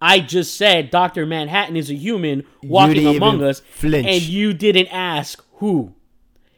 I 0.00 0.20
just 0.20 0.56
said 0.56 0.90
Dr. 0.90 1.26
Manhattan 1.26 1.76
is 1.76 1.90
a 1.90 1.94
human 1.94 2.44
walking 2.62 3.06
among 3.06 3.42
us, 3.42 3.60
flinch. 3.70 4.06
and 4.06 4.22
you 4.22 4.52
didn't 4.52 4.88
ask 4.88 5.44
who. 5.54 5.94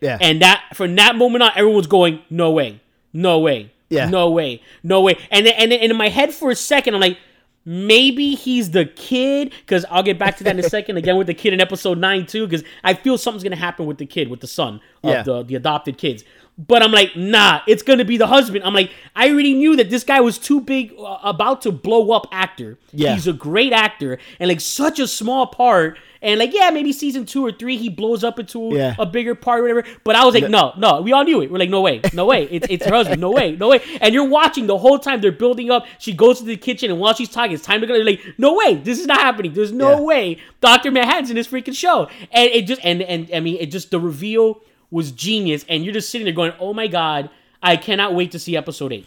Yeah. 0.01 0.19
And 0.21 0.43
that 0.43 0.63
from 0.75 0.95
that 0.97 1.17
moment 1.17 1.43
on, 1.43 1.53
everyone's 1.57 1.87
going, 1.87 2.21
no 2.31 2.51
way, 2.51 2.81
no 3.13 3.39
way, 3.39 3.73
Yeah. 3.89 4.09
no 4.11 4.31
way, 4.31 4.63
no 4.83 5.01
way. 5.01 5.17
And 5.31 5.47
and 5.47 5.73
and 5.73 5.91
in 5.93 5.97
my 5.97 6.09
head 6.09 6.33
for 6.35 6.51
a 6.51 6.57
second, 6.57 6.95
I'm 6.95 7.01
like, 7.01 7.19
maybe 7.65 8.35
he's 8.35 8.71
the 8.71 8.85
kid 8.85 9.53
because 9.61 9.85
I'll 9.91 10.03
get 10.03 10.19
back 10.19 10.37
to 10.39 10.45
that 10.45 10.59
in 10.59 10.65
a 10.65 10.69
second 10.69 10.97
again 10.97 11.17
with 11.17 11.27
the 11.27 11.35
kid 11.35 11.53
in 11.53 11.61
episode 11.61 11.99
nine 11.99 12.27
too 12.27 12.47
because 12.47 12.65
I 12.85 12.95
feel 12.95 13.19
something's 13.19 13.43
gonna 13.43 13.57
happen 13.57 13.87
with 13.87 13.99
the 13.99 14.07
kid 14.07 14.29
with 14.29 14.41
the 14.41 14.47
son 14.47 14.81
of 15.03 15.11
Yeah. 15.11 15.23
the 15.23 15.43
the 15.43 15.55
adopted 15.57 15.99
kids. 15.99 16.25
But 16.59 16.83
I'm 16.83 16.91
like, 16.91 17.15
nah, 17.17 17.61
it's 17.69 17.83
gonna 17.83 18.05
be 18.07 18.17
the 18.17 18.27
husband. 18.27 18.65
I'm 18.65 18.73
like, 18.73 18.91
I 19.15 19.29
already 19.31 19.53
knew 19.53 19.77
that 19.77 19.91
this 19.91 20.05
guy 20.05 20.21
was 20.21 20.39
too 20.39 20.63
big, 20.63 20.95
uh, 20.99 21.19
about 21.23 21.61
to 21.63 21.71
blow 21.73 22.13
up 22.13 22.27
actor. 22.33 22.79
Yeah. 22.93 23.13
he's 23.15 23.27
a 23.27 23.35
great 23.35 23.75
actor 23.75 24.17
and 24.41 24.49
like 24.49 24.63
such 24.63 24.99
a 24.99 25.07
small 25.07 25.47
part. 25.49 25.99
And 26.23 26.41
like, 26.41 26.55
yeah, 26.55 26.71
maybe 26.71 26.95
season 26.95 27.27
two 27.27 27.45
or 27.45 27.53
three 27.53 27.77
he 27.77 27.91
blows 27.91 28.25
up 28.25 28.39
into 28.39 28.71
Yeah. 28.75 28.95
a 28.99 29.05
bigger 29.05 29.35
part 29.35 29.61
or 29.61 29.63
whatever. 29.65 29.85
But 30.03 30.17
I 30.17 30.25
was 30.25 30.35
like, 30.35 30.49
no, 30.49 30.73
no, 30.79 31.03
we 31.03 31.13
all 31.13 31.25
knew 31.25 31.43
it. 31.43 31.51
We're 31.53 31.59
like, 31.59 31.69
no 31.69 31.83
way, 31.83 32.01
no 32.15 32.25
way. 32.25 32.45
It's 32.51 32.67
it's 32.71 32.87
her 32.87 32.95
husband. 32.95 33.21
No 33.21 33.31
way, 33.33 33.53
no 33.55 33.69
way. 33.69 33.83
And 34.01 34.15
you're 34.15 34.27
watching 34.29 34.67
the 34.67 34.79
whole 34.79 34.99
time 34.99 35.21
they're 35.21 35.33
building 35.33 35.71
up. 35.71 35.85
She 35.99 36.15
goes 36.15 36.39
to 36.39 36.47
the 36.47 36.57
kitchen 36.57 36.91
and 36.91 36.99
while 36.99 37.13
she's 37.13 37.29
talking, 37.29 37.53
it's 37.53 37.63
time 37.65 37.83
to 37.83 37.87
go. 37.87 37.95
You're 37.95 38.05
like, 38.07 38.23
no 38.39 38.55
way, 38.55 38.77
this 38.77 38.99
is 38.99 39.07
not 39.07 39.21
happening. 39.21 39.53
There's 39.53 39.73
no 39.73 39.91
Yeah. 39.91 40.01
way 40.01 40.39
Doctor 40.63 40.91
Manhattan's 40.91 41.29
in 41.29 41.37
this 41.37 41.49
freaking 41.49 41.77
show. 41.77 42.09
And 42.33 42.49
it 42.51 42.63
just 42.67 42.81
and 42.83 43.03
and 43.03 43.29
I 43.35 43.41
mean, 43.41 43.59
it 43.61 43.67
just 43.67 43.91
the 43.91 44.01
reveal 44.01 44.63
was 44.91 45.13
genius. 45.13 45.65
And 45.69 45.85
you're 45.85 45.95
just 45.95 46.11
sitting 46.11 46.25
there 46.25 46.35
going, 46.35 46.53
oh 46.59 46.75
my 46.75 46.87
god, 46.87 47.31
I 47.63 47.77
cannot 47.77 48.15
wait 48.15 48.31
to 48.33 48.39
see 48.39 48.57
episode 48.57 48.93
eight. 48.93 49.07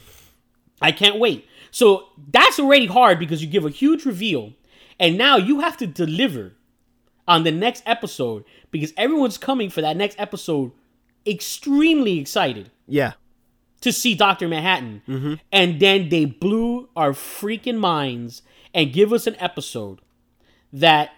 I 0.82 0.92
can't 0.92 1.20
wait. 1.20 1.48
So 1.72 2.08
that's 2.32 2.60
already 2.60 2.88
hard 2.88 3.20
because 3.20 3.42
you 3.42 3.48
give 3.48 3.66
a 3.66 3.70
huge 3.70 4.06
reveal, 4.06 4.54
and 5.00 5.18
now 5.18 5.38
you 5.38 5.60
have 5.60 5.78
to 5.78 5.88
deliver 5.88 6.54
on 7.28 7.44
the 7.44 7.52
next 7.52 7.84
episode 7.86 8.44
because 8.72 8.92
everyone's 8.98 9.38
coming 9.38 9.70
for 9.70 9.82
that 9.82 9.96
next 9.96 10.20
episode 10.20 10.72
extremely 11.28 12.20
excited 12.20 12.72
yeah. 12.88 13.14
to 13.82 13.92
see 13.92 14.16
Dr. 14.16 14.48
Manhattan. 14.48 15.04
And 15.52 15.80
then 15.80 16.10
they 16.10 16.26
blew 16.26 16.90
our 16.96 17.12
freaking 17.12 17.78
minds 17.78 18.42
and 18.74 18.92
give 18.92 19.14
us 19.14 19.28
an 19.28 19.36
episode 19.40 20.02
that 20.74 21.12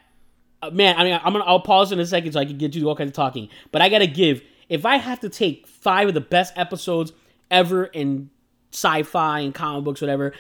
uh, 0.62 0.70
man, 0.70 0.96
I 0.98 1.04
mean 1.04 1.20
I'm 1.24 1.34
gonna 1.34 1.46
I'll 1.46 1.60
pause 1.60 1.92
in 1.92 2.00
a 2.00 2.06
second 2.06 2.34
so 2.34 2.40
I 2.40 2.46
can 2.46 2.58
get 2.58 2.76
you 2.76 2.88
all 2.88 2.96
kinds 2.96 3.10
of 3.10 3.16
talking. 3.16 3.50
But 3.72 3.82
I 3.82 3.90
gotta 3.90 4.08
give 4.08 4.44
if 4.72 4.86
I 4.86 4.96
have 4.96 5.20
to 5.20 5.30
take 5.30 5.68
five 5.68 6.08
of 6.08 6.14
the 6.14 6.22
best 6.22 6.54
episodes 6.58 7.12
ever 7.52 7.84
in 7.84 8.30
sci-fi 8.72 9.42
and 9.42 9.54
comic 9.54 9.84
books, 9.84 10.00
whatever. 10.00 10.34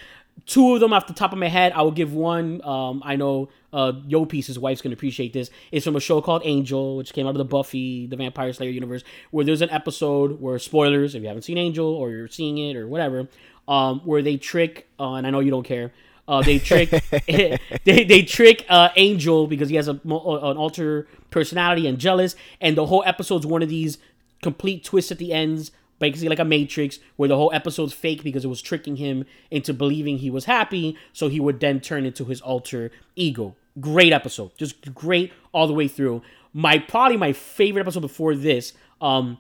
Two 0.46 0.74
of 0.74 0.80
them 0.80 0.94
off 0.94 1.06
the 1.06 1.13
top 1.13 1.34
of 1.34 1.38
my 1.38 1.50
head, 1.50 1.74
I 1.74 1.82
will 1.82 1.91
give 1.91 2.13
one. 2.13 2.63
Um, 2.63 3.04
I 3.06 3.17
know 3.17 3.50
uh, 3.74 3.91
Yo 4.08 4.26
Peace, 4.26 4.48
his 4.48 4.58
wife's 4.58 4.82
gonna 4.82 4.94
appreciate 4.94 5.34
this. 5.34 5.50
It's 5.72 5.86
from 5.86 5.98
a 5.98 6.00
show 6.00 6.22
called 6.22 6.44
Angel, 6.46 6.96
which 6.96 7.12
came 7.12 7.28
out 7.28 7.32
of 7.32 7.38
the 7.38 7.46
Buffy, 7.46 8.08
the 8.08 8.15
Vampire 8.15 8.54
Slayer 8.54 8.70
universe, 8.70 9.04
where 9.32 9.44
there's 9.44 9.62
an 9.62 9.70
episode 9.70 10.39
where 10.39 10.58
spoilers, 10.58 11.13
if 11.13 11.22
you 11.22 11.28
haven't 11.28 11.44
seen 11.44 11.58
Angel 11.58 11.86
or 11.86 12.10
you're 12.10 12.30
seeing 12.30 12.58
it 12.58 12.78
or 12.78 12.88
whatever, 12.88 13.28
um, 13.67 14.00
where 14.06 14.22
they 14.22 14.38
trick, 14.38 14.88
uh, 14.98 15.15
and 15.15 15.28
I 15.28 15.30
know 15.30 15.41
you 15.41 15.52
don't 15.52 15.63
care. 15.63 15.91
Uh, 16.28 16.41
they 16.41 16.58
trick, 16.58 16.89
they 17.28 17.60
they 17.84 18.24
trick 18.24 18.65
uh, 18.70 18.89
Angel 18.96 19.46
because 19.46 19.67
he 19.67 19.76
has 19.76 19.89
a 19.89 20.00
mo- 20.06 20.39
an 20.41 20.56
alter 20.56 21.08
personality 21.30 21.86
and 21.86 22.00
jealous, 22.00 22.36
and 22.62 22.78
the 22.78 22.86
whole 22.86 23.04
episode's 23.06 23.46
one 23.46 23.62
of 23.62 23.70
these 23.70 23.98
complete 24.41 24.84
twist 24.84 25.12
at 25.12 25.17
the 25.17 25.34
ends, 25.34 25.71
basically 25.99 26.30
like 26.30 26.39
a 26.39 26.45
Matrix, 26.45 26.99
where 27.15 27.30
the 27.30 27.36
whole 27.36 27.51
episode's 27.54 27.93
fake 27.93 28.23
because 28.23 28.43
it 28.43 28.49
was 28.49 28.62
tricking 28.62 28.97
him 28.97 29.25
into 29.49 29.73
believing 29.73 30.17
he 30.17 30.30
was 30.30 30.45
happy, 30.45 30.97
so 31.13 31.27
he 31.27 31.39
would 31.39 31.60
then 31.60 31.80
turn 31.80 32.06
into 32.06 32.25
his 32.25 32.41
alter 32.41 32.91
ego. 33.15 33.56
Great 33.80 34.12
episode, 34.13 34.51
just 34.58 34.93
great 34.93 35.32
all 35.54 35.67
the 35.67 35.73
way 35.73 35.88
through. 35.88 36.21
My 36.54 36.77
probably 36.77 37.17
my 37.17 37.34
favorite 37.34 37.82
episode 37.82 38.01
before 38.01 38.36
this. 38.36 38.73
Um, 38.99 39.38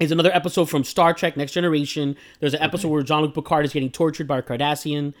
is 0.00 0.10
another 0.10 0.34
episode 0.34 0.68
from 0.68 0.82
Star 0.82 1.14
Trek 1.14 1.36
Next 1.36 1.52
Generation. 1.52 2.16
There's 2.40 2.54
an 2.54 2.62
episode 2.62 2.88
where 2.88 3.02
Jean-Luc 3.02 3.32
Picard 3.32 3.64
is 3.64 3.72
getting 3.72 3.90
tortured 3.90 4.26
by 4.26 4.38
a 4.38 4.42
Cardassian. 4.42 5.14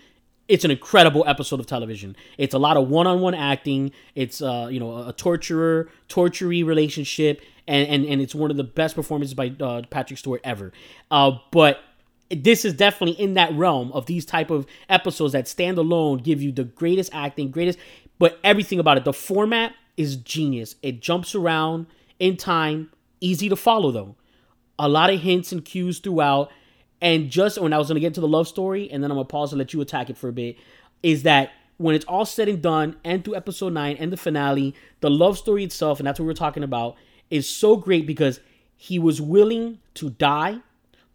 It's 0.48 0.64
an 0.64 0.70
incredible 0.70 1.24
episode 1.26 1.60
of 1.60 1.66
television. 1.66 2.16
It's 2.38 2.54
a 2.54 2.58
lot 2.58 2.76
of 2.76 2.88
one-on-one 2.88 3.34
acting. 3.34 3.92
It's 4.14 4.42
uh, 4.42 4.68
you 4.70 4.80
know, 4.80 5.08
a 5.08 5.12
torturer, 5.12 5.88
torturee 6.08 6.62
relationship, 6.62 7.40
and, 7.66 7.88
and 7.88 8.04
and 8.04 8.20
it's 8.20 8.34
one 8.34 8.50
of 8.50 8.56
the 8.56 8.64
best 8.64 8.94
performances 8.94 9.34
by 9.34 9.54
uh, 9.60 9.82
Patrick 9.90 10.18
Stewart 10.18 10.40
ever. 10.44 10.72
Uh, 11.10 11.32
but 11.50 11.80
this 12.30 12.64
is 12.64 12.74
definitely 12.74 13.22
in 13.22 13.34
that 13.34 13.52
realm 13.54 13.92
of 13.92 14.06
these 14.06 14.24
type 14.24 14.50
of 14.50 14.66
episodes 14.88 15.32
that 15.32 15.46
stand 15.46 15.78
alone, 15.78 16.18
give 16.18 16.42
you 16.42 16.52
the 16.52 16.64
greatest 16.64 17.10
acting, 17.12 17.50
greatest, 17.50 17.78
but 18.18 18.38
everything 18.42 18.78
about 18.78 18.96
it. 18.96 19.04
The 19.04 19.12
format 19.12 19.74
is 19.96 20.16
genius. 20.16 20.76
It 20.82 21.00
jumps 21.00 21.34
around 21.34 21.86
in 22.18 22.36
time, 22.36 22.90
easy 23.20 23.48
to 23.48 23.56
follow 23.56 23.90
though 23.90 24.16
a 24.78 24.88
lot 24.88 25.10
of 25.10 25.20
hints 25.20 25.52
and 25.52 25.64
cues 25.64 25.98
throughout. 25.98 26.50
And 27.00 27.30
just 27.30 27.60
when 27.60 27.72
I 27.72 27.78
was 27.78 27.88
gonna 27.88 28.00
get 28.00 28.14
to 28.14 28.20
the 28.20 28.28
love 28.28 28.48
story, 28.48 28.90
and 28.90 29.02
then 29.02 29.10
I'm 29.10 29.16
gonna 29.16 29.26
pause 29.26 29.52
and 29.52 29.58
let 29.58 29.72
you 29.72 29.80
attack 29.80 30.10
it 30.10 30.16
for 30.16 30.28
a 30.28 30.32
bit, 30.32 30.56
is 31.02 31.22
that 31.24 31.52
when 31.76 31.94
it's 31.94 32.04
all 32.06 32.24
said 32.24 32.48
and 32.48 32.62
done, 32.62 32.96
and 33.04 33.24
through 33.24 33.34
episode 33.34 33.72
nine 33.72 33.96
and 33.98 34.12
the 34.12 34.16
finale, 34.16 34.74
the 35.00 35.10
love 35.10 35.36
story 35.36 35.64
itself, 35.64 36.00
and 36.00 36.06
that's 36.06 36.18
what 36.18 36.26
we're 36.26 36.32
talking 36.32 36.62
about, 36.62 36.96
is 37.30 37.48
so 37.48 37.76
great 37.76 38.06
because 38.06 38.40
he 38.76 38.98
was 38.98 39.20
willing 39.20 39.78
to 39.94 40.10
die, 40.10 40.60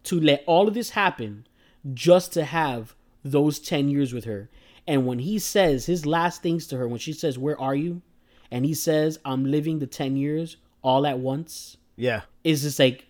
to 0.04 0.18
let 0.20 0.42
all 0.46 0.68
of 0.68 0.74
this 0.74 0.90
happen, 0.90 1.46
just 1.94 2.32
to 2.32 2.44
have 2.44 2.94
those 3.24 3.58
10 3.58 3.88
years 3.88 4.12
with 4.12 4.24
her. 4.24 4.48
And 4.86 5.06
when 5.06 5.20
he 5.20 5.38
says 5.38 5.86
his 5.86 6.06
last 6.06 6.42
things 6.42 6.66
to 6.68 6.76
her, 6.76 6.88
when 6.88 6.98
she 6.98 7.12
says, 7.12 7.38
Where 7.38 7.60
are 7.60 7.74
you? 7.74 8.02
And 8.50 8.64
he 8.64 8.74
says, 8.74 9.18
I'm 9.24 9.44
living 9.44 9.78
the 9.78 9.86
10 9.86 10.16
years 10.16 10.56
all 10.82 11.06
at 11.06 11.18
once 11.18 11.76
Yeah. 11.96 12.22
It's 12.42 12.62
just 12.62 12.78
like 12.78 13.06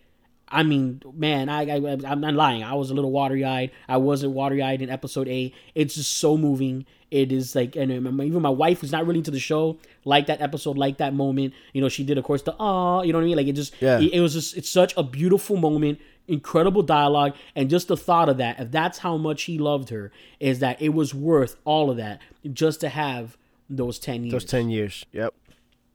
I 0.53 0.65
mean, 0.65 1.01
man, 1.15 1.49
I, 1.49 1.63
I 1.63 1.77
I'm 2.05 2.21
not 2.21 2.35
lying. 2.35 2.65
I 2.65 2.75
was 2.75 2.91
a 2.91 2.95
little 2.95 3.13
watery 3.13 3.45
eyed. 3.45 3.71
I 3.89 3.99
wasn't 3.99 4.33
watery 4.33 4.63
eyed 4.63 4.83
in 4.83 4.91
episode 4.91 5.29
eight. 5.29 5.55
It's 5.77 5.95
just 5.95 6.13
so 6.15 6.37
moving. 6.37 6.87
It 7.11 7.33
is 7.33 7.55
like, 7.57 7.75
and 7.77 7.91
even 7.91 8.41
my 8.43 8.51
wife, 8.51 8.81
who's 8.81 8.93
not 8.93 9.05
really 9.07 9.19
into 9.19 9.33
the 9.33 9.41
show, 9.41 9.79
like 10.05 10.27
that 10.27 10.41
episode, 10.41 10.79
like 10.79 10.99
that 10.99 11.13
moment. 11.13 11.55
You 11.73 11.81
know, 11.81 11.89
she 11.89 12.05
did, 12.05 12.19
of 12.19 12.25
course, 12.25 12.43
the 12.43 12.55
ah, 12.61 13.03
you 13.03 13.13
know 13.13 13.19
what 13.19 13.25
I 13.25 13.27
mean? 13.29 13.37
Like 13.37 13.49
it 13.49 13.55
just, 13.55 13.75
Yeah. 13.81 13.99
it, 13.99 14.13
it 14.13 14.21
was 14.21 14.35
just, 14.35 14.57
it's 14.57 14.69
such 14.71 14.95
a 14.97 15.03
beautiful 15.03 15.57
moment, 15.57 15.99
incredible 16.29 16.83
dialogue, 16.83 17.35
and 17.57 17.69
just 17.69 17.89
the 17.89 17.97
thought 17.97 18.29
of 18.29 18.37
that. 18.37 18.61
If 18.61 18.71
that's 18.71 18.99
how 18.99 19.17
much 19.17 19.43
he 19.45 19.59
loved 19.59 19.89
her, 19.91 20.13
is 20.39 20.61
that 20.61 20.81
it 20.81 20.91
was 20.91 21.13
worth 21.13 21.57
all 21.65 21.91
of 21.91 21.97
that 21.97 22.21
just 22.53 22.81
to 22.83 22.89
have 22.89 23.37
those 23.69 23.99
ten 23.99 24.23
years. 24.25 24.33
Those 24.33 24.45
10 24.45 24.71
years. 24.71 25.05
Yep. 25.13 25.35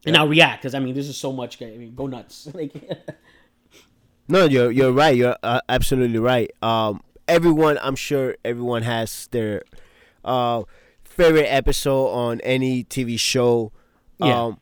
and 0.06 0.16
I'll 0.18 0.28
react 0.28 0.62
because 0.64 0.74
I 0.76 0.80
mean, 0.80 0.96
this 0.96 1.08
is 1.08 1.16
so 1.18 1.32
much. 1.32 1.62
I 1.62 1.66
mean, 1.78 1.96
go 1.96 2.08
nuts. 2.08 2.48
Like. 2.54 2.74
No, 4.28 4.46
you're 4.46 4.72
you're 4.72 4.92
right. 4.92 5.16
You're 5.16 5.38
uh, 5.44 5.62
absolutely 5.70 6.18
right. 6.20 6.52
Um, 6.62 7.02
everyone, 7.28 7.78
I'm 7.82 7.96
sure 7.96 8.36
everyone 8.44 8.82
has 8.82 9.28
their 9.32 9.64
uh 10.24 10.64
favorite 11.16 11.48
episode 11.48 12.08
on 12.08 12.42
any 12.42 12.84
TV 12.84 13.20
show. 13.20 13.72
Yeah. 14.20 14.44
Um, 14.46 14.60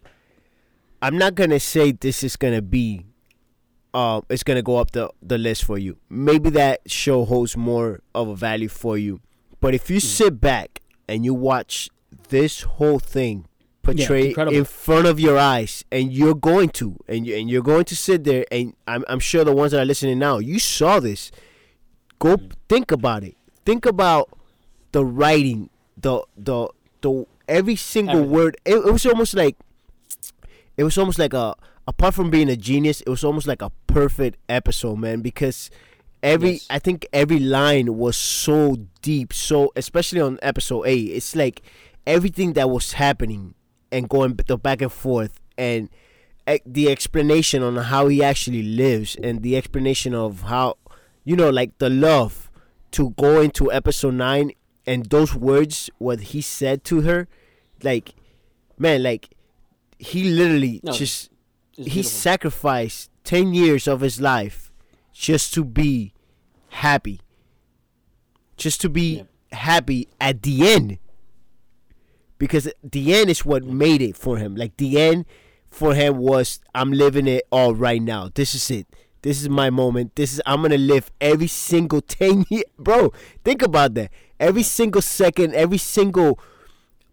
I'm 1.02 1.18
not 1.18 1.36
gonna 1.36 1.60
say 1.60 1.92
this 1.92 2.24
is 2.24 2.36
gonna 2.38 2.62
be. 2.62 3.06
Um, 3.94 4.24
it's 4.30 4.44
gonna 4.44 4.62
go 4.64 4.78
up 4.78 4.92
the 4.92 5.10
the 5.22 5.38
list 5.38 5.64
for 5.66 5.78
you. 5.78 5.98
Maybe 6.10 6.50
that 6.52 6.82
show 6.90 7.26
holds 7.26 7.56
more 7.58 8.02
of 8.16 8.28
a 8.28 8.36
value 8.36 8.70
for 8.70 8.98
you. 8.98 9.20
But 9.60 9.74
if 9.76 9.90
you 9.90 9.98
Hmm. 9.98 10.08
sit 10.08 10.42
back 10.42 10.82
and 11.08 11.24
you 11.26 11.34
watch 11.34 11.90
this 12.30 12.62
whole 12.62 13.00
thing 13.00 13.46
portrayed 13.82 14.28
incredible. 14.28 14.58
in 14.58 14.64
front 14.66 15.06
of 15.08 15.20
your 15.20 15.38
eyes, 15.38 15.84
and 15.92 16.12
you're 16.14 16.34
going 16.36 16.70
to, 16.70 16.96
and 17.08 17.28
you 17.28 17.36
and 17.36 17.50
you're 17.50 17.62
going 17.62 17.84
to 17.86 17.96
sit 17.96 18.24
there, 18.24 18.46
and 18.52 18.74
I'm 18.88 19.04
I'm 19.08 19.20
sure 19.20 19.44
the 19.44 19.54
ones 19.54 19.74
that 19.74 19.82
are 19.82 19.86
listening 19.86 20.20
now, 20.20 20.38
you 20.40 20.58
saw 20.60 21.00
this. 21.00 21.32
Go 22.20 22.38
think 22.70 22.92
about 22.92 23.24
it. 23.24 23.36
Think 23.66 23.86
about 23.86 24.30
the 24.94 25.04
writing, 25.04 25.70
the 26.04 26.22
the 26.38 26.68
the 27.02 27.26
every 27.48 27.76
single 27.76 28.18
Everything. 28.18 28.32
word. 28.32 28.58
It, 28.66 28.76
it 28.76 28.92
was 28.92 29.06
almost 29.06 29.34
like 29.34 29.58
it 30.78 30.84
was 30.84 30.98
almost 30.98 31.18
like 31.20 31.34
a 31.34 31.56
apart 31.88 32.14
from 32.14 32.30
being 32.30 32.50
a 32.50 32.56
genius, 32.56 33.02
it 33.02 33.10
was 33.10 33.24
almost 33.24 33.48
like 33.48 33.62
a 33.62 33.72
perfect 33.88 34.38
episode, 34.48 34.98
man. 34.98 35.22
Because 35.22 35.72
every 36.22 36.52
Yes. 36.52 36.68
I 36.70 36.80
think 36.80 37.08
every 37.12 37.40
line 37.40 37.98
was 37.98 38.16
so 38.16 38.78
deep, 39.02 39.34
so 39.34 39.72
especially 39.76 40.22
on 40.22 40.40
episode 40.42 40.84
eight, 40.84 41.10
it's 41.12 41.36
like 41.36 41.62
everything 42.06 42.54
that 42.54 42.70
was 42.70 42.94
happening 42.94 43.56
and 43.92 44.10
going 44.10 44.38
the 44.48 44.58
back 44.58 44.82
and 44.82 44.92
forth 44.92 45.40
and 45.58 45.90
the 46.66 46.90
explanation 46.92 47.64
on 47.64 47.78
how 47.78 48.08
he 48.08 48.24
actually 48.24 48.64
lives 48.64 49.16
and 49.24 49.42
the 49.44 49.56
explanation 49.56 50.14
of 50.14 50.42
how 50.44 50.76
you 51.24 51.36
know 51.38 51.50
like 51.50 51.78
the 51.78 51.90
love 51.90 52.52
to 52.92 53.12
go 53.12 53.40
into 53.40 53.72
episode 53.72 54.16
9 54.16 54.52
and 54.86 55.06
those 55.08 55.34
words 55.36 55.90
what 55.98 56.20
he 56.36 56.42
said 56.42 56.84
to 56.84 57.02
her 57.02 57.28
like 57.84 58.14
man 58.78 59.02
like 59.04 59.30
he 59.98 60.24
literally 60.26 60.80
No, 60.84 60.92
just 60.94 61.30
he 61.72 61.84
beautiful. 61.84 62.04
sacrificed 62.10 63.10
10 63.24 63.54
years 63.54 63.88
of 63.88 64.02
his 64.02 64.20
life 64.20 64.72
just 65.14 65.54
to 65.54 65.64
be 65.64 66.14
happy. 66.70 67.22
Just 68.58 68.82
to 68.82 68.90
be 68.90 69.18
Yep. 69.18 69.28
happy 69.54 70.08
at 70.20 70.42
the 70.42 70.68
end. 70.68 70.98
Because 72.38 72.68
the 72.84 73.14
end 73.16 73.30
is 73.30 73.46
what 73.46 73.64
made 73.64 74.02
it 74.02 74.18
for 74.18 74.38
him. 74.38 74.56
Like 74.56 74.76
the 74.78 75.00
end 75.00 75.26
for 75.70 75.96
him 75.96 76.18
was 76.18 76.60
i'm 76.76 76.92
living 76.92 77.28
it 77.28 77.44
all 77.52 77.74
right 77.74 78.02
now. 78.02 78.30
This 78.34 78.54
is 78.54 78.70
it. 78.70 78.88
This 79.22 79.42
is 79.42 79.50
my 79.50 79.70
moment. 79.70 80.16
This 80.16 80.34
is 80.34 80.42
i'm 80.46 80.62
gonna 80.62 80.78
live 80.78 81.12
every 81.22 81.48
single 81.48 82.02
10 82.02 82.46
years 82.50 82.66
bro 82.78 83.12
think 83.44 83.62
about 83.62 83.94
that 83.96 84.12
every 84.44 84.64
single 84.64 85.02
second 85.02 85.54
every 85.56 85.78
single 85.78 86.38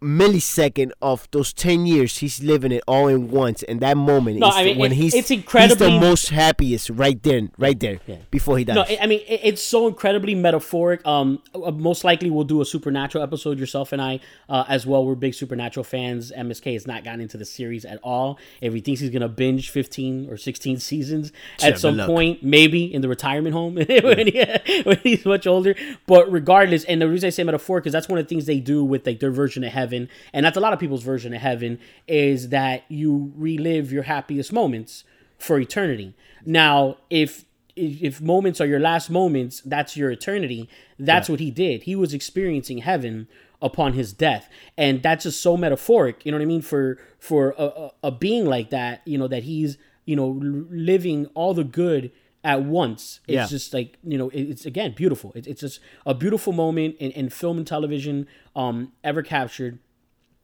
millisecond 0.01 0.91
of 1.01 1.27
those 1.31 1.53
10 1.53 1.85
years 1.85 2.17
he's 2.17 2.41
living 2.43 2.71
it 2.71 2.83
all 2.87 3.07
in 3.07 3.29
once 3.29 3.61
and 3.63 3.79
that 3.81 3.95
moment 3.97 4.39
No, 4.39 4.49
is 4.49 4.55
I 4.55 4.63
mean, 4.63 4.77
when 4.79 4.91
it- 4.91 4.95
he's 4.95 5.13
it's 5.13 5.29
he's 5.29 5.75
the 5.77 5.97
most 5.99 6.29
happiest 6.29 6.89
right 6.89 7.21
there 7.21 7.41
right 7.57 7.79
there 7.79 7.99
Yeah. 8.07 8.15
before 8.31 8.57
he 8.57 8.63
dies 8.63 8.75
No, 8.75 8.81
I 8.83 8.97
I 9.01 9.07
mean 9.07 9.21
it's 9.27 9.61
so 9.61 9.87
incredibly 9.87 10.33
metaphoric. 10.35 11.05
Um, 11.05 11.41
uh, 11.53 11.71
most 11.71 12.03
likely 12.03 12.29
we'll 12.31 12.43
do 12.45 12.61
a 12.61 12.65
supernatural 12.65 13.23
episode. 13.23 13.59
Yourself 13.59 13.91
and 13.93 14.01
I, 14.01 14.19
uh, 14.49 14.65
as 14.67 14.85
well. 14.85 15.05
We're 15.05 15.15
big 15.15 15.33
supernatural 15.33 15.83
fans. 15.83 16.31
MSK 16.35 16.73
has 16.73 16.85
not 16.87 17.03
gotten 17.03 17.21
into 17.21 17.37
the 17.37 17.45
series 17.45 17.85
at 17.85 17.99
all. 18.03 18.37
If 18.61 18.73
he 18.73 18.81
thinks 18.81 19.01
he's 19.01 19.09
gonna 19.09 19.29
binge 19.29 19.69
fifteen 19.69 20.27
or 20.29 20.37
sixteen 20.37 20.77
seasons 20.79 21.31
Yeah, 21.59 21.67
at 21.69 21.79
some 21.79 21.97
point, 21.99 22.43
maybe 22.43 22.91
in 22.93 23.01
the 23.01 23.09
retirement 23.09 23.53
home 23.53 23.75
when, 24.07 24.27
he, 24.27 24.81
when 24.83 24.97
he's 25.03 25.25
much 25.25 25.45
older. 25.47 25.75
But 26.07 26.31
regardless, 26.31 26.83
and 26.85 27.01
the 27.01 27.07
reason 27.09 27.27
I 27.27 27.31
say 27.31 27.43
metaphoric 27.43 27.85
is 27.87 27.93
that's 27.93 28.09
one 28.09 28.17
of 28.19 28.25
the 28.25 28.29
things 28.29 28.45
they 28.45 28.59
do 28.59 28.83
with 28.83 29.05
like 29.05 29.19
their 29.19 29.31
version 29.31 29.63
of 29.63 29.71
heaven, 29.71 29.90
and 29.93 30.45
that's 30.45 30.57
a 30.57 30.59
lot 30.59 30.73
of 30.73 30.79
people's 30.79 31.03
version 31.03 31.33
of 31.33 31.41
heaven 31.41 31.79
is 32.07 32.49
that 32.49 32.83
you 32.89 33.31
relive 33.35 33.91
your 33.91 34.03
happiest 34.03 34.51
moments 34.53 35.03
for 35.37 35.59
eternity. 35.59 36.13
Now, 36.45 36.97
if 37.09 37.45
if, 37.75 38.21
moments 38.21 38.59
are 38.59 38.65
your 38.65 38.79
last 38.79 39.09
moments, 39.09 39.61
that's 39.61 39.95
your 39.95 40.11
eternity. 40.11 40.69
That's 40.99 41.29
what 41.29 41.39
he 41.39 41.51
did. 41.51 41.83
He 41.83 41.95
was 41.95 42.13
experiencing 42.13 42.79
heaven 42.79 43.27
upon 43.61 43.93
his 43.93 44.11
death, 44.11 44.49
and 44.77 45.01
that's 45.01 45.23
just 45.23 45.41
so 45.41 45.55
metaphoric. 45.55 46.25
You 46.25 46.31
know 46.31 46.37
what 46.37 46.43
I 46.43 46.47
mean? 46.47 46.61
For 46.61 46.97
for 47.19 47.55
a, 47.57 47.65
a, 47.65 47.91
a 48.03 48.11
being 48.11 48.45
like 48.45 48.69
that, 48.71 49.01
you 49.05 49.17
know 49.17 49.27
that 49.27 49.43
he's 49.43 49.77
you 50.05 50.15
know 50.15 50.27
living 50.27 51.27
all 51.33 51.53
the 51.53 51.63
good 51.63 52.11
at 52.43 52.63
once. 52.63 53.19
It's 53.27 53.35
Yeah. 53.35 53.47
just 53.47 53.73
like 53.73 53.97
you 54.03 54.17
know, 54.17 54.29
it's 54.33 54.65
again 54.65 54.93
beautiful. 54.95 55.31
It's, 55.35 55.47
it's 55.47 55.61
just 55.61 55.79
a 56.05 56.13
beautiful 56.13 56.53
moment 56.53 56.95
in, 56.99 57.11
in 57.11 57.29
film 57.29 57.57
and 57.57 57.67
television 57.67 58.27
um, 58.55 58.91
ever 59.03 59.21
captured 59.23 59.79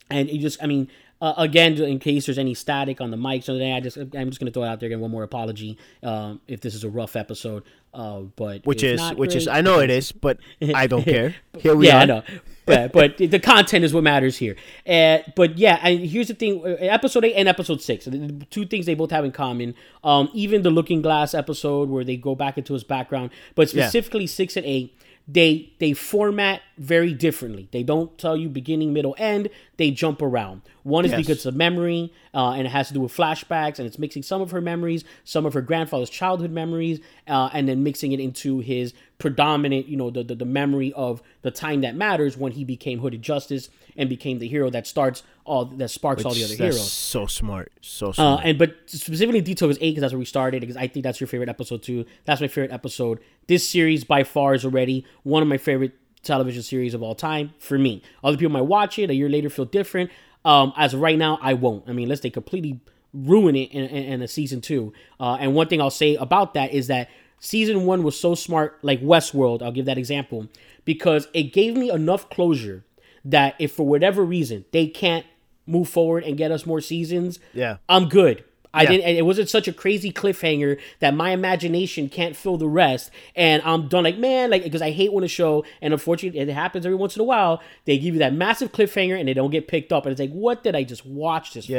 and 0.10 0.30
you 0.30 0.40
just 0.40 0.62
i 0.64 0.66
mean 0.66 0.88
uh, 1.22 1.34
again 1.38 1.74
in 1.82 2.00
case 2.00 2.28
there's 2.28 2.38
any 2.38 2.54
static 2.54 3.02
on 3.02 3.12
the 3.12 3.18
mics 3.18 3.50
or 3.50 3.54
anything 3.54 3.74
i 3.74 3.80
just 3.82 3.98
i'm 3.98 4.30
just 4.30 4.40
gonna 4.40 4.52
throw 4.52 4.64
it 4.64 4.68
out 4.68 4.80
there 4.80 4.88
again 4.88 5.02
one 5.02 5.12
more 5.12 5.24
apology 5.24 5.78
um, 6.04 6.40
if 6.48 6.62
this 6.62 6.74
is 6.74 6.86
a 6.86 6.90
rough 6.90 7.18
episode 7.18 7.64
uh, 7.94 8.22
but 8.38 8.66
which 8.66 8.84
is 8.84 9.02
which 9.16 9.36
is 9.36 9.48
i 9.50 9.60
know 9.60 9.80
it 9.80 9.90
is 10.00 10.14
but 10.14 10.38
i 10.74 10.88
don't 10.88 11.04
care 11.04 11.36
here 11.60 11.76
we 11.76 11.88
yeah, 11.88 11.98
are 11.98 12.02
I 12.02 12.06
know. 12.06 12.24
But, 12.92 12.92
but 12.92 13.18
the 13.18 13.40
content 13.40 13.86
is 13.86 13.94
what 13.94 14.04
matters 14.04 14.38
here. 14.38 14.56
Uh, 14.88 15.20
but 15.36 15.58
yeah, 15.58 15.80
and 15.82 16.02
here's 16.06 16.28
the 16.28 16.34
thing: 16.34 16.62
uh, 16.66 16.76
episode 16.82 17.24
eight 17.26 17.34
and 17.36 17.48
episode 17.48 17.82
six, 17.82 18.08
two 18.50 18.66
things 18.66 18.86
they 18.86 18.94
both 18.96 19.12
have 19.12 19.24
in 19.26 19.32
common. 19.32 19.74
Um, 20.04 20.30
even 20.34 20.64
the 20.64 20.70
Looking 20.70 21.02
Glass 21.02 21.34
episode 21.34 21.90
where 21.90 22.04
they 22.04 22.18
go 22.18 22.36
back 22.36 22.58
into 22.58 22.74
his 22.74 22.84
background, 22.84 23.32
but 23.56 23.74
Yeah. 23.74 23.84
specifically 23.86 24.28
six 24.28 24.58
and 24.58 24.66
eight, 24.66 24.94
they 25.30 25.72
they 25.80 25.94
format 25.94 26.62
very 26.78 27.14
differently. 27.14 27.68
They 27.72 27.84
don't 27.84 28.18
tell 28.18 28.36
you 28.38 28.50
beginning, 28.50 28.92
middle, 28.94 29.16
end. 29.18 29.50
They 29.78 29.92
jump 29.92 30.22
around. 30.22 30.62
One 30.84 31.04
is 31.06 31.12
Yes. 31.12 31.20
because 31.22 31.46
of 31.46 31.56
memory, 31.56 32.12
uh, 32.34 32.52
and 32.52 32.66
it 32.66 32.70
has 32.70 32.88
to 32.90 32.94
do 32.94 33.02
with 33.02 33.16
flashbacks, 33.16 33.78
and 33.80 33.86
it's 33.88 34.00
mixing 34.00 34.24
some 34.24 34.42
of 34.42 34.52
her 34.52 34.62
memories, 34.62 35.04
some 35.26 35.46
of 35.46 35.54
her 35.54 35.62
grandfather's 35.62 36.10
childhood 36.10 36.52
memories, 36.52 37.00
uh, 37.28 37.50
and 37.54 37.68
then 37.68 37.84
mixing 37.84 38.12
it 38.14 38.20
into 38.20 38.60
his 38.60 38.94
predominant, 39.18 39.88
you 39.88 39.98
know, 39.98 40.10
the, 40.10 40.24
the 40.24 40.36
the 40.36 40.46
memory 40.46 40.94
of 40.94 41.22
the 41.42 41.52
time 41.52 41.82
that 41.82 41.96
matters 41.96 42.38
when 42.38 42.52
he 42.52 42.64
became 42.64 43.00
Hooded 43.00 43.22
Justice 43.22 43.70
and 43.96 44.08
became 44.10 44.38
the 44.40 44.48
hero 44.48 44.70
that 44.70 44.86
starts 44.86 45.24
all 45.44 45.66
that 45.66 45.90
sparks 45.90 46.24
all 46.24 46.34
the 46.34 46.44
other 46.44 46.54
heroes. 46.56 46.92
so 46.92 47.26
smart 47.26 47.72
so 47.82 48.10
Uh, 48.10 48.14
smart 48.14 48.42
and 48.46 48.60
but 48.60 48.76
specifically 48.86 49.42
detail 49.42 49.70
is 49.70 49.78
eight 49.82 49.92
because 49.92 50.02
that's 50.02 50.14
where 50.14 50.20
we 50.20 50.26
started 50.26 50.62
because 50.62 50.78
I 50.78 50.88
think 50.88 51.04
that's 51.04 51.20
your 51.20 51.28
favorite 51.28 51.50
episode 51.50 51.82
too. 51.82 52.06
That's 52.26 52.42
my 52.42 52.48
favorite 52.48 52.72
episode. 52.72 53.20
This 53.48 53.68
series 53.68 54.04
by 54.04 54.24
far 54.24 54.54
is 54.54 54.64
already 54.66 55.04
one 55.24 55.42
of 55.42 55.48
my 55.50 55.58
favorite 55.58 55.94
television 56.22 56.62
series 56.62 56.94
of 56.94 57.02
all 57.02 57.16
time 57.16 57.54
for 57.58 57.78
me. 57.80 58.04
Other 58.24 58.38
people 58.38 58.52
might 58.52 58.62
watch 58.62 59.00
it 59.00 59.10
a 59.10 59.16
year 59.16 59.30
later 59.30 59.50
feel 59.50 59.66
different. 59.66 60.12
Um, 60.46 60.74
as 60.78 60.94
of 60.94 61.02
right 61.02 61.18
now, 61.18 61.40
I 61.42 61.54
won't. 61.54 61.86
I 61.90 61.94
mean, 61.94 62.04
unless 62.06 62.20
they 62.20 62.30
completely 62.30 62.80
ruin 63.14 63.56
it 63.56 63.72
in, 63.72 63.86
in, 63.86 64.04
in 64.14 64.22
a 64.22 64.28
season 64.28 64.62
two. 64.62 64.94
Uh, 65.20 65.38
and 65.40 65.56
one 65.56 65.68
thing 65.68 65.82
I'll 65.82 65.90
say 65.90 66.16
about 66.16 66.54
that 66.54 66.72
is 66.74 66.88
that 66.88 67.10
season 67.40 67.86
one 67.86 68.04
was 68.04 68.20
so 68.20 68.36
smart, 68.36 68.80
like 68.82 69.02
Westworld. 69.02 69.62
I'll 69.62 69.72
give 69.72 69.86
that 69.86 69.98
example 69.98 70.48
because 70.86 71.28
it 71.34 71.54
gave 71.54 71.76
me 71.76 71.90
enough 71.90 72.30
closure 72.30 72.84
that 73.26 73.56
if 73.60 73.72
for 73.74 73.86
whatever 73.86 74.24
reason 74.24 74.66
they 74.72 74.88
can't 74.88 75.26
move 75.66 75.90
forward 75.90 76.24
and 76.24 76.38
get 76.38 76.52
us 76.52 76.66
more 76.66 76.80
seasons, 76.82 77.40
Yeah. 77.54 77.78
I'm 77.90 78.08
good. 78.08 78.44
I 78.74 78.84
Yeah. 78.84 78.90
didn't. 78.92 79.04
and 79.06 79.18
It 79.18 79.22
wasn't 79.24 79.50
such 79.50 79.68
a 79.68 79.74
crazy 79.74 80.12
cliffhanger 80.12 80.78
that 81.00 81.14
my 81.14 81.32
imagination 81.32 82.10
can't 82.10 82.36
fill 82.36 82.58
the 82.58 82.68
rest, 82.68 83.10
and 83.36 83.62
I'm 83.66 83.88
done. 83.88 84.04
Like 84.04 84.18
man, 84.18 84.50
like 84.52 84.64
because 84.64 84.82
I 84.82 84.92
hate 84.92 85.12
when 85.14 85.24
a 85.24 85.28
show, 85.28 85.66
and 85.82 85.94
unfortunately 85.94 86.40
it 86.40 86.50
happens 86.50 86.86
every 86.86 86.96
once 86.98 87.16
in 87.16 87.22
a 87.22 87.26
while. 87.26 87.62
They 87.86 87.98
give 87.98 88.14
you 88.14 88.20
that 88.20 88.34
massive 88.34 88.72
cliffhanger 88.72 89.18
and 89.20 89.28
they 89.28 89.34
don't 89.34 89.52
get 89.52 89.68
picked 89.68 89.92
up, 89.92 90.06
and 90.06 90.12
it's 90.12 90.20
like, 90.22 90.32
what 90.32 90.64
did 90.64 90.76
I 90.76 90.84
just 90.84 91.06
watch 91.06 91.54
this? 91.54 91.66
for? 91.66 91.72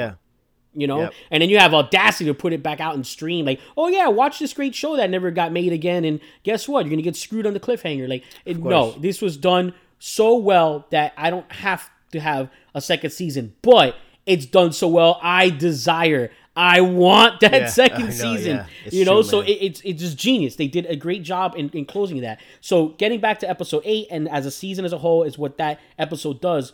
You 0.74 0.86
know? 0.86 1.00
Yep. 1.00 1.12
and 1.30 1.42
then 1.42 1.50
you 1.50 1.58
have 1.58 1.74
audacity 1.74 2.26
to 2.26 2.34
put 2.34 2.52
it 2.52 2.62
back 2.62 2.80
out 2.80 2.94
and 2.94 3.06
stream 3.06 3.44
like 3.46 3.60
oh 3.76 3.88
yeah 3.88 4.08
watch 4.08 4.38
this 4.38 4.52
great 4.52 4.74
show 4.74 4.96
that 4.96 5.10
never 5.10 5.30
got 5.30 5.52
made 5.52 5.72
again 5.72 6.04
and 6.04 6.20
guess 6.42 6.68
what? 6.68 6.84
You're 6.84 6.90
gonna 6.90 7.02
get 7.02 7.16
screwed 7.16 7.46
on 7.46 7.54
the 7.54 7.60
cliffhanger 7.60 8.08
like 8.08 8.24
it, 8.44 8.58
no 8.58 8.92
this 8.92 9.20
was 9.22 9.36
done 9.36 9.74
so 9.98 10.36
well 10.36 10.86
that 10.90 11.12
i 11.16 11.28
don't 11.30 11.50
have 11.50 11.90
to 12.12 12.20
have 12.20 12.48
a 12.74 12.80
second 12.80 13.10
season 13.10 13.54
but 13.62 13.96
it's 14.26 14.46
done 14.46 14.72
so 14.72 14.86
well 14.88 15.18
i 15.22 15.50
desire 15.50 16.30
i 16.54 16.80
want 16.80 17.40
that 17.40 17.52
Yeah, 17.52 17.66
second 17.66 18.04
know, 18.04 18.10
season 18.10 18.56
yeah. 18.58 18.66
You 18.90 19.04
know? 19.04 19.22
true, 19.22 19.30
so 19.30 19.40
it, 19.40 19.50
it's 19.52 19.80
it's 19.84 20.00
just 20.00 20.16
genius. 20.16 20.56
They 20.56 20.66
did 20.68 20.86
a 20.86 20.96
great 20.96 21.22
job 21.22 21.54
in, 21.56 21.68
in 21.70 21.84
closing 21.84 22.20
that. 22.22 22.40
So 22.60 22.88
getting 22.90 23.20
back 23.20 23.38
to 23.40 23.50
episode 23.50 23.82
8 23.84 24.06
and 24.10 24.28
as 24.28 24.46
a 24.46 24.50
season 24.50 24.84
as 24.84 24.92
a 24.92 24.98
whole 24.98 25.24
is 25.24 25.36
what 25.38 25.58
that 25.58 25.80
episode 25.98 26.40
does 26.40 26.72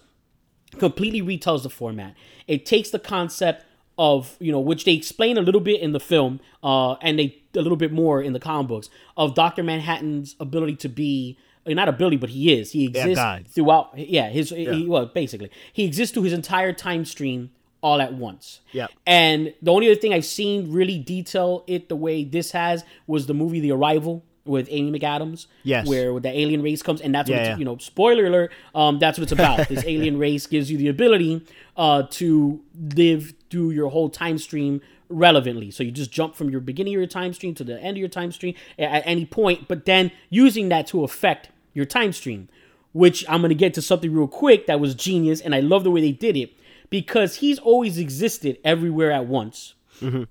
completely 0.78 1.22
retells 1.22 1.62
the 1.62 1.70
format. 1.70 2.14
It 2.46 2.66
takes 2.66 2.90
the 2.90 2.98
concept 2.98 3.64
of 3.98 4.36
you 4.40 4.50
know 4.52 4.60
which 4.60 4.84
they 4.84 4.92
explain 4.94 5.38
a 5.38 5.42
little 5.42 5.60
bit 5.60 5.80
in 5.80 5.92
the 5.92 6.00
film, 6.00 6.40
uh, 6.62 6.92
and 6.94 7.18
they 7.18 7.38
a 7.54 7.60
little 7.62 7.76
bit 7.76 7.92
more 7.92 8.20
in 8.20 8.32
the 8.32 8.40
comic 8.40 8.68
books 8.68 8.90
of 9.16 9.34
Doctor 9.34 9.62
Manhattan's 9.62 10.34
ability 10.40 10.76
to 10.76 10.88
be. 10.88 11.36
uh, 11.66 11.72
Not 11.72 11.88
ability, 11.88 12.16
but 12.16 12.30
he 12.30 12.52
is. 12.52 12.72
He 12.72 12.84
exists 12.86 13.14
God. 13.16 13.46
throughout. 13.48 13.96
Yeah, 13.96 14.28
his 14.30 14.50
He, 14.50 14.86
well, 14.88 15.06
basically, 15.06 15.50
he 15.72 15.84
exists 15.84 16.12
through 16.12 16.24
his 16.24 16.32
entire 16.32 16.72
time 16.72 17.04
stream 17.04 17.50
all 17.80 18.00
at 18.00 18.14
once. 18.14 18.60
yeah 18.72 18.86
And 19.06 19.52
the 19.60 19.70
only 19.70 19.90
other 19.90 20.00
thing 20.00 20.12
I've 20.14 20.24
seen 20.24 20.72
really 20.72 20.98
detail 20.98 21.64
it 21.66 21.88
the 21.90 21.96
way 21.96 22.24
this 22.24 22.52
has 22.52 22.82
was 23.06 23.26
the 23.26 23.34
movie 23.34 23.60
The 23.60 23.72
Arrival 23.72 24.24
with 24.46 24.68
Amy 24.70 24.98
McAdams. 24.98 25.46
Yes. 25.62 25.86
Where 25.86 26.18
the 26.18 26.28
alien 26.30 26.62
race 26.62 26.82
comes, 26.82 27.00
and 27.02 27.14
that's 27.14 27.28
what 27.30 27.36
Yeah, 27.36 27.42
it's, 27.42 27.48
yeah. 27.50 27.56
you 27.58 27.64
know. 27.66 27.76
Spoiler 27.78 28.26
alert. 28.26 28.52
Um, 28.74 28.98
that's 28.98 29.18
what 29.18 29.22
it's 29.24 29.32
about. 29.32 29.68
this 29.68 29.84
alien 29.94 30.18
race 30.18 30.46
gives 30.46 30.70
you 30.70 30.76
the 30.78 30.88
ability 30.88 31.46
uh 31.76 32.02
to 32.10 32.60
live 32.96 33.32
through 33.54 33.70
your 33.70 33.88
whole 33.90 34.10
time 34.10 34.36
stream 34.36 34.80
relevantly. 35.08 35.70
So 35.70 35.84
you 35.84 35.92
just 35.92 36.10
jump 36.10 36.34
from 36.34 36.50
your 36.50 36.58
beginning 36.58 36.92
of 36.94 36.98
your 36.98 37.06
time 37.06 37.32
stream 37.32 37.54
to 37.54 37.62
the 37.62 37.80
end 37.80 37.96
of 37.96 37.98
your 38.00 38.08
time 38.08 38.32
stream 38.32 38.56
at 38.76 39.04
any 39.06 39.24
point, 39.24 39.68
but 39.68 39.84
then 39.84 40.10
using 40.28 40.70
that 40.70 40.88
to 40.88 41.04
affect 41.04 41.50
your 41.72 41.84
time 41.84 42.12
stream. 42.12 42.48
Which 42.92 43.24
I'm 43.28 43.42
gonna 43.42 43.54
get 43.54 43.74
to 43.74 43.82
something 43.82 44.12
real 44.12 44.26
quick 44.26 44.66
that 44.66 44.80
was 44.80 44.96
genius, 44.96 45.40
and 45.40 45.54
I 45.54 45.60
love 45.60 45.84
the 45.84 45.90
way 45.92 46.00
they 46.00 46.10
did 46.10 46.36
it 46.36 46.52
because 46.90 47.36
he's 47.36 47.60
always 47.60 47.96
existed 47.96 48.58
everywhere 48.64 49.12
at 49.12 49.26
once 49.26 49.74
mm-hmm. 50.00 50.24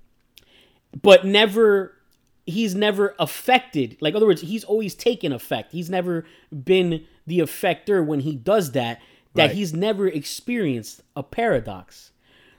but 1.02 1.26
never 1.26 1.92
he's 2.46 2.74
never 2.74 3.14
affected 3.18 3.98
like 4.00 4.12
in 4.12 4.16
other 4.16 4.24
words 4.24 4.40
he's 4.40 4.64
always 4.64 4.94
taken 4.94 5.32
effect 5.32 5.72
he's 5.72 5.90
never 5.90 6.24
been 6.64 7.04
the 7.26 7.40
effector 7.40 8.06
when 8.06 8.20
he 8.20 8.34
does 8.34 8.70
that 8.72 8.98
that 9.34 9.46
Right. 9.46 9.56
he's 9.56 9.74
never 9.74 10.08
experienced 10.08 11.02
a 11.14 11.22
paradox. 11.22 12.12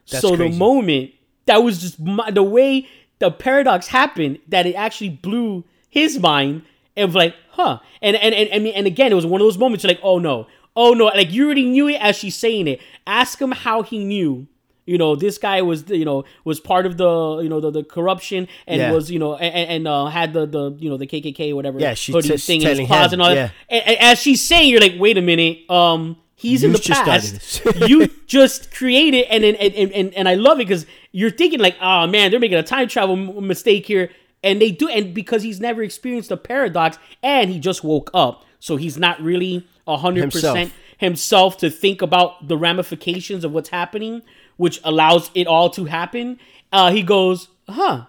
That's 0.10 0.22
so 0.22 0.36
the 0.36 0.50
moment 0.50 1.12
that 1.46 1.64
was 1.64 1.82
just 1.82 2.00
my, 2.00 2.32
the 2.32 2.44
way 2.44 2.88
the 3.20 3.32
paradox 3.32 3.88
happened 3.88 4.40
that 4.48 4.66
it 4.66 4.74
actually 4.76 5.10
blew 5.10 5.64
his 5.90 6.20
mind 6.20 6.64
and 6.96 7.14
like, 7.14 7.36
huh. 7.52 7.80
And 8.02 8.16
and 8.16 8.34
and 8.34 8.50
and, 8.50 8.68
and 8.68 8.88
again, 8.88 9.12
it 9.12 9.16
was 9.16 9.26
one 9.26 9.42
of 9.42 9.46
those 9.46 9.58
moments 9.58 9.84
you're 9.84 9.92
like, 9.92 10.02
oh 10.04 10.20
no, 10.20 10.48
oh 10.76 10.94
no, 10.94 11.06
like 11.06 11.32
you 11.32 11.46
already 11.46 11.66
knew 11.66 11.88
it 11.88 12.02
as 12.02 12.16
she's 12.18 12.36
saying 12.36 12.68
it. 12.68 12.82
Ask 13.08 13.42
him 13.42 13.52
how 13.52 13.84
he 13.84 14.04
knew. 14.04 14.48
You 14.88 15.00
know, 15.00 15.16
this 15.16 15.40
guy 15.40 15.64
was, 15.64 15.90
you 15.90 16.06
know, 16.06 16.26
was 16.44 16.60
part 16.60 16.86
of 16.86 16.98
the, 16.98 17.40
you 17.42 17.50
know, 17.50 17.60
the, 17.60 17.72
the 17.72 17.84
corruption 17.84 18.48
and 18.68 18.80
Yeah. 18.80 18.92
was, 18.92 19.10
you 19.10 19.18
know, 19.18 19.36
and, 19.36 19.70
and 19.72 19.88
uh, 19.88 20.06
had 20.06 20.32
the, 20.34 20.46
the, 20.46 20.76
you 20.78 20.92
know, 20.92 20.98
the 20.98 21.08
KKK 21.08 21.56
whatever 21.56 21.80
Yeah, 21.80 21.96
she's 21.96 22.24
just 22.24 22.46
thing 22.46 22.62
in 22.62 22.68
his 22.78 22.88
closet 22.88 23.14
him, 23.14 23.14
and 23.14 23.22
all 23.24 23.30
yeah. 23.34 23.48
that. 23.48 23.54
And, 23.68 23.84
and 23.88 23.98
as 24.00 24.20
she's 24.20 24.44
saying, 24.44 24.70
you're 24.70 24.80
like, 24.80 24.94
wait 25.00 25.18
a 25.18 25.24
minute, 25.24 25.68
um, 25.72 26.18
he's 26.36 26.64
in 26.64 26.72
You 26.72 26.78
the 26.78 26.84
just 26.84 27.02
started 27.02 27.32
past. 27.74 27.90
you 27.90 28.08
just 28.28 28.72
created, 28.74 29.26
and 29.30 29.44
and, 29.44 29.56
and, 29.58 29.92
and, 29.92 30.14
and 30.14 30.30
I 30.30 30.36
love 30.36 30.60
it 30.60 30.68
because 30.68 30.86
you're 31.12 31.32
thinking 31.32 31.60
like, 31.60 31.76
oh 31.82 32.08
man, 32.08 32.32
they're 32.32 32.40
making 32.40 32.58
a 32.58 32.64
time 32.64 32.88
travel 32.88 33.16
m- 33.16 33.48
mistake 33.48 33.86
here, 33.86 34.10
and 34.44 34.62
they 34.62 34.72
do, 34.72 34.88
and 34.90 35.14
because 35.14 35.44
he's 35.44 35.60
never 35.60 35.82
experienced 35.84 36.32
a 36.32 36.38
paradox, 36.38 36.98
and 37.24 37.50
he 37.50 37.60
just 37.60 37.84
woke 37.84 38.10
up, 38.14 38.44
so 38.60 38.76
he's 38.76 38.98
not 38.98 39.20
really 39.22 39.66
hundred 39.88 40.32
percent 40.32 40.72
Himself. 40.72 40.74
himself 40.98 41.58
to 41.60 41.70
think 41.70 42.02
about 42.02 42.48
the 42.48 42.58
ramifications 42.58 43.44
of 43.44 43.52
what's 43.52 43.70
happening, 43.70 44.22
which 44.58 44.80
allows 44.84 45.30
it 45.36 45.46
all 45.48 45.70
to 45.72 45.86
happen. 45.86 46.40
Uh, 46.72 46.92
he 46.92 47.04
goes, 47.04 47.50
huh. 47.70 48.06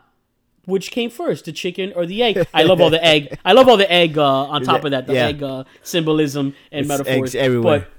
Which 0.65 0.91
came 0.91 1.11
first, 1.11 1.45
the 1.45 1.53
chicken 1.53 1.93
or 1.95 2.07
the 2.07 2.21
egg? 2.25 2.45
I 2.53 2.65
love 2.65 2.81
all 2.81 2.91
the 2.91 3.05
egg. 3.05 3.39
I 3.45 3.53
love 3.53 3.69
all 3.69 3.77
the 3.77 3.89
egg 3.93 4.19
uh, 4.19 4.25
on 4.47 4.63
top 4.71 4.85
of 4.85 4.91
that, 4.91 5.07
the 5.07 5.15
Yeah. 5.15 5.27
egg 5.29 5.41
uh, 5.43 5.63
symbolism 5.85 6.57
and 6.73 6.81
It's 6.81 6.89
metaphors. 6.89 7.17
eggs 7.17 7.35
everywhere. 7.37 7.81
But 7.81 7.91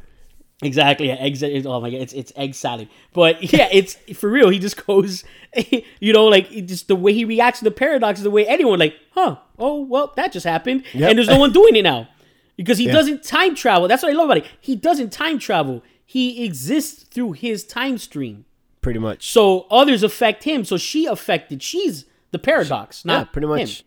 Exactly. 0.64 1.08
Yeah, 1.10 1.16
eggs. 1.16 1.44
Oh 1.44 1.80
my 1.80 1.92
god, 1.92 2.02
it's 2.02 2.14
it's 2.14 2.32
egg 2.36 2.56
salad. 2.56 2.90
But 3.14 3.42
yeah, 3.54 3.68
it's 3.72 3.94
for 4.16 4.30
real. 4.30 4.50
He 4.50 4.58
just 4.58 4.86
goes, 4.88 5.24
you 6.00 6.14
know, 6.14 6.26
like 6.26 6.50
just 6.66 6.88
the 6.88 6.96
way 6.96 7.14
he 7.14 7.26
reacts 7.26 7.60
to 7.60 7.66
the 7.66 7.72
paradox 7.72 8.20
is 8.20 8.24
the 8.24 8.32
way 8.32 8.48
anyone 8.48 8.80
like, 8.80 8.96
huh? 9.12 9.38
Oh 9.60 9.82
well, 9.84 10.14
that 10.16 10.32
just 10.32 10.46
happened, 10.46 10.84
Yep. 10.94 11.10
and 11.10 11.18
there's 11.18 11.28
no 11.28 11.38
one 11.38 11.52
doing 11.54 11.76
it 11.76 11.84
now 11.84 12.08
because 12.56 12.80
he 12.80 12.88
Yeah. 12.88 12.94
doesn't 12.94 13.24
time 13.24 13.54
travel. 13.54 13.88
That's 13.88 14.02
what 14.02 14.12
I 14.12 14.16
love 14.16 14.26
about 14.32 14.38
it. 14.38 14.46
He 14.60 14.76
doesn't 14.76 15.12
time 15.12 15.38
travel. 15.38 15.84
He 16.04 16.44
exists 16.46 17.04
through 17.04 17.34
his 17.34 17.64
time 17.64 17.98
stream. 18.00 18.46
Pretty 18.82 19.00
much. 19.00 19.30
So 19.32 19.68
others 19.70 20.02
affect 20.02 20.44
him. 20.46 20.64
So 20.64 20.78
she 20.78 21.06
affected. 21.06 21.62
She's 21.62 22.06
the 22.32 22.40
paradox, 22.40 23.04
yeah, 23.06 23.14
not 23.18 23.34
pretty 23.34 23.46
him 23.46 23.50
much. 23.58 23.84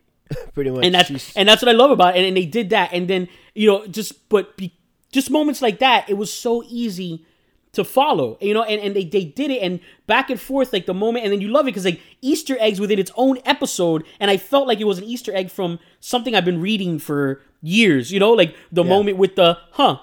pretty 0.54 0.70
much. 0.70 0.84
and 0.84 0.94
that's 0.94 1.08
She's- 1.08 1.32
and 1.34 1.48
that's 1.48 1.62
what 1.62 1.68
I 1.68 1.72
love 1.72 1.90
about 1.90 2.14
it. 2.14 2.18
And, 2.18 2.28
and 2.28 2.36
they 2.36 2.46
did 2.46 2.70
that, 2.70 2.90
and 2.92 3.08
then 3.08 3.26
you 3.56 3.66
know, 3.66 3.86
just 3.88 4.28
but 4.28 4.56
be, 4.56 4.72
just 5.12 5.30
moments 5.30 5.60
like 5.62 5.78
that, 5.80 6.08
it 6.08 6.14
was 6.14 6.32
so 6.32 6.62
easy 6.68 7.24
to 7.72 7.84
follow, 7.84 8.36
you 8.40 8.52
know, 8.52 8.64
and, 8.64 8.80
and 8.80 8.96
they, 8.96 9.04
they 9.04 9.24
did 9.24 9.48
it 9.50 9.62
and 9.62 9.78
back 10.08 10.28
and 10.28 10.40
forth 10.40 10.72
like 10.72 10.86
the 10.86 10.94
moment, 10.94 11.24
and 11.24 11.32
then 11.32 11.40
you 11.40 11.48
love 11.48 11.66
it 11.66 11.70
because 11.70 11.84
like 11.84 12.00
Easter 12.20 12.56
eggs 12.58 12.80
within 12.80 12.98
its 12.98 13.12
own 13.14 13.38
episode, 13.44 14.04
and 14.18 14.30
I 14.30 14.36
felt 14.38 14.66
like 14.66 14.80
it 14.80 14.84
was 14.84 14.98
an 14.98 15.04
Easter 15.04 15.32
egg 15.34 15.50
from 15.50 15.78
something 16.00 16.34
I've 16.34 16.44
been 16.44 16.60
reading 16.60 16.98
for 16.98 17.42
years, 17.62 18.10
you 18.10 18.18
know, 18.18 18.32
like 18.32 18.56
the 18.72 18.82
moment 18.84 19.18
with 19.18 19.36
the 19.36 19.58
huh. 19.72 19.98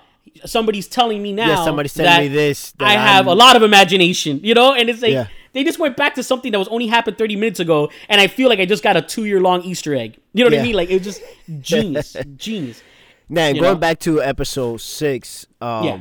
Somebody's 0.45 0.87
telling 0.87 1.23
me 1.23 1.33
now. 1.33 1.47
Yeah, 1.47 1.63
somebody's 1.65 1.95
telling 1.95 2.11
that 2.11 2.21
me 2.21 2.27
this, 2.27 2.71
I 2.79 2.91
have 2.93 3.27
I'm- 3.27 3.29
a 3.29 3.33
lot 3.33 3.55
of 3.55 3.63
imagination, 3.63 4.39
you 4.43 4.53
know, 4.53 4.71
and 4.73 4.87
it's 4.87 5.01
like 5.01 5.11
Yeah. 5.11 5.27
they 5.53 5.63
just 5.63 5.79
went 5.79 5.97
back 5.97 6.13
to 6.15 6.21
something 6.23 6.51
that 6.51 6.59
was 6.59 6.67
only 6.67 6.85
happened 6.87 7.17
30 7.17 7.35
minutes 7.35 7.59
ago 7.59 7.89
and 8.07 8.21
i 8.21 8.27
feel 8.27 8.47
like 8.47 8.59
i 8.59 8.65
just 8.65 8.83
got 8.83 8.95
a 8.95 9.01
two 9.01 9.25
year 9.25 9.39
long 9.41 9.63
easter 9.63 9.95
egg 9.95 10.19
you 10.33 10.43
know 10.43 10.51
what 10.51 10.59
i 10.59 10.61
mean 10.61 10.75
like 10.75 10.91
it 10.91 10.97
was 11.03 11.03
just 11.03 11.21
genius 11.61 12.15
genius 12.35 12.83
Now, 13.29 13.51
going 13.51 13.61
know? 13.61 13.75
back 13.75 13.99
to 13.99 14.21
episode 14.21 14.81
six. 14.81 15.45
Um, 15.61 15.83
yeah 15.83 15.99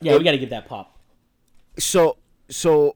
yeah 0.00 0.16
we 0.16 0.24
gotta 0.24 0.38
give 0.38 0.50
that 0.50 0.68
pop 0.68 0.96
so 1.78 2.16
so 2.48 2.94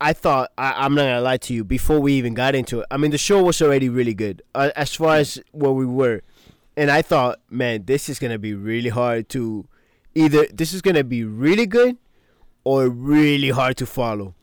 I 0.00 0.12
thought 0.12 0.50
I, 0.58 0.84
I'm 0.84 0.94
not 0.94 1.02
gonna 1.02 1.20
lie 1.20 1.36
to 1.38 1.54
you. 1.54 1.64
Before 1.64 2.00
we 2.00 2.14
even 2.14 2.34
got 2.34 2.54
into 2.54 2.80
it, 2.80 2.86
I 2.90 2.96
mean 2.96 3.10
the 3.10 3.18
show 3.18 3.42
was 3.42 3.62
already 3.62 3.88
really 3.88 4.12
good 4.12 4.42
uh, 4.54 4.70
as 4.76 4.94
far 4.94 5.16
as 5.16 5.40
where 5.52 5.70
we 5.72 5.86
were, 5.86 6.20
and 6.76 6.90
I 6.90 7.00
thought, 7.00 7.40
man, 7.48 7.84
this 7.86 8.08
is 8.08 8.18
gonna 8.18 8.38
be 8.38 8.54
really 8.54 8.90
hard 8.90 9.28
to 9.30 9.66
either 10.14 10.46
this 10.52 10.72
is 10.74 10.82
gonna 10.82 11.04
be 11.04 11.24
really 11.24 11.64
good 11.66 11.96
or 12.64 12.88
really 12.88 13.50
hard 13.50 13.76
to 13.78 13.86
follow 13.86 14.34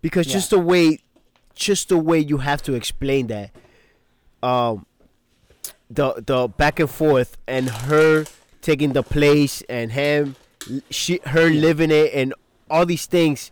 because 0.00 0.26
Yeah. 0.26 0.34
just 0.34 0.50
the 0.50 0.58
way 0.58 0.98
just 1.54 1.88
the 1.88 1.98
way 1.98 2.18
you 2.18 2.38
have 2.38 2.62
to 2.62 2.74
explain 2.74 3.28
that 3.28 3.50
um 4.42 4.86
the 5.94 6.22
the 6.24 6.48
back 6.48 6.80
and 6.80 6.90
forth 6.90 7.36
and 7.46 7.68
her 7.68 8.24
taking 8.60 8.92
the 8.92 9.02
place 9.02 9.62
and 9.68 9.92
him 9.92 10.36
she 10.90 11.20
her 11.26 11.50
living 11.50 11.90
it 11.90 12.12
and 12.14 12.34
all 12.70 12.86
these 12.86 13.06
things 13.06 13.50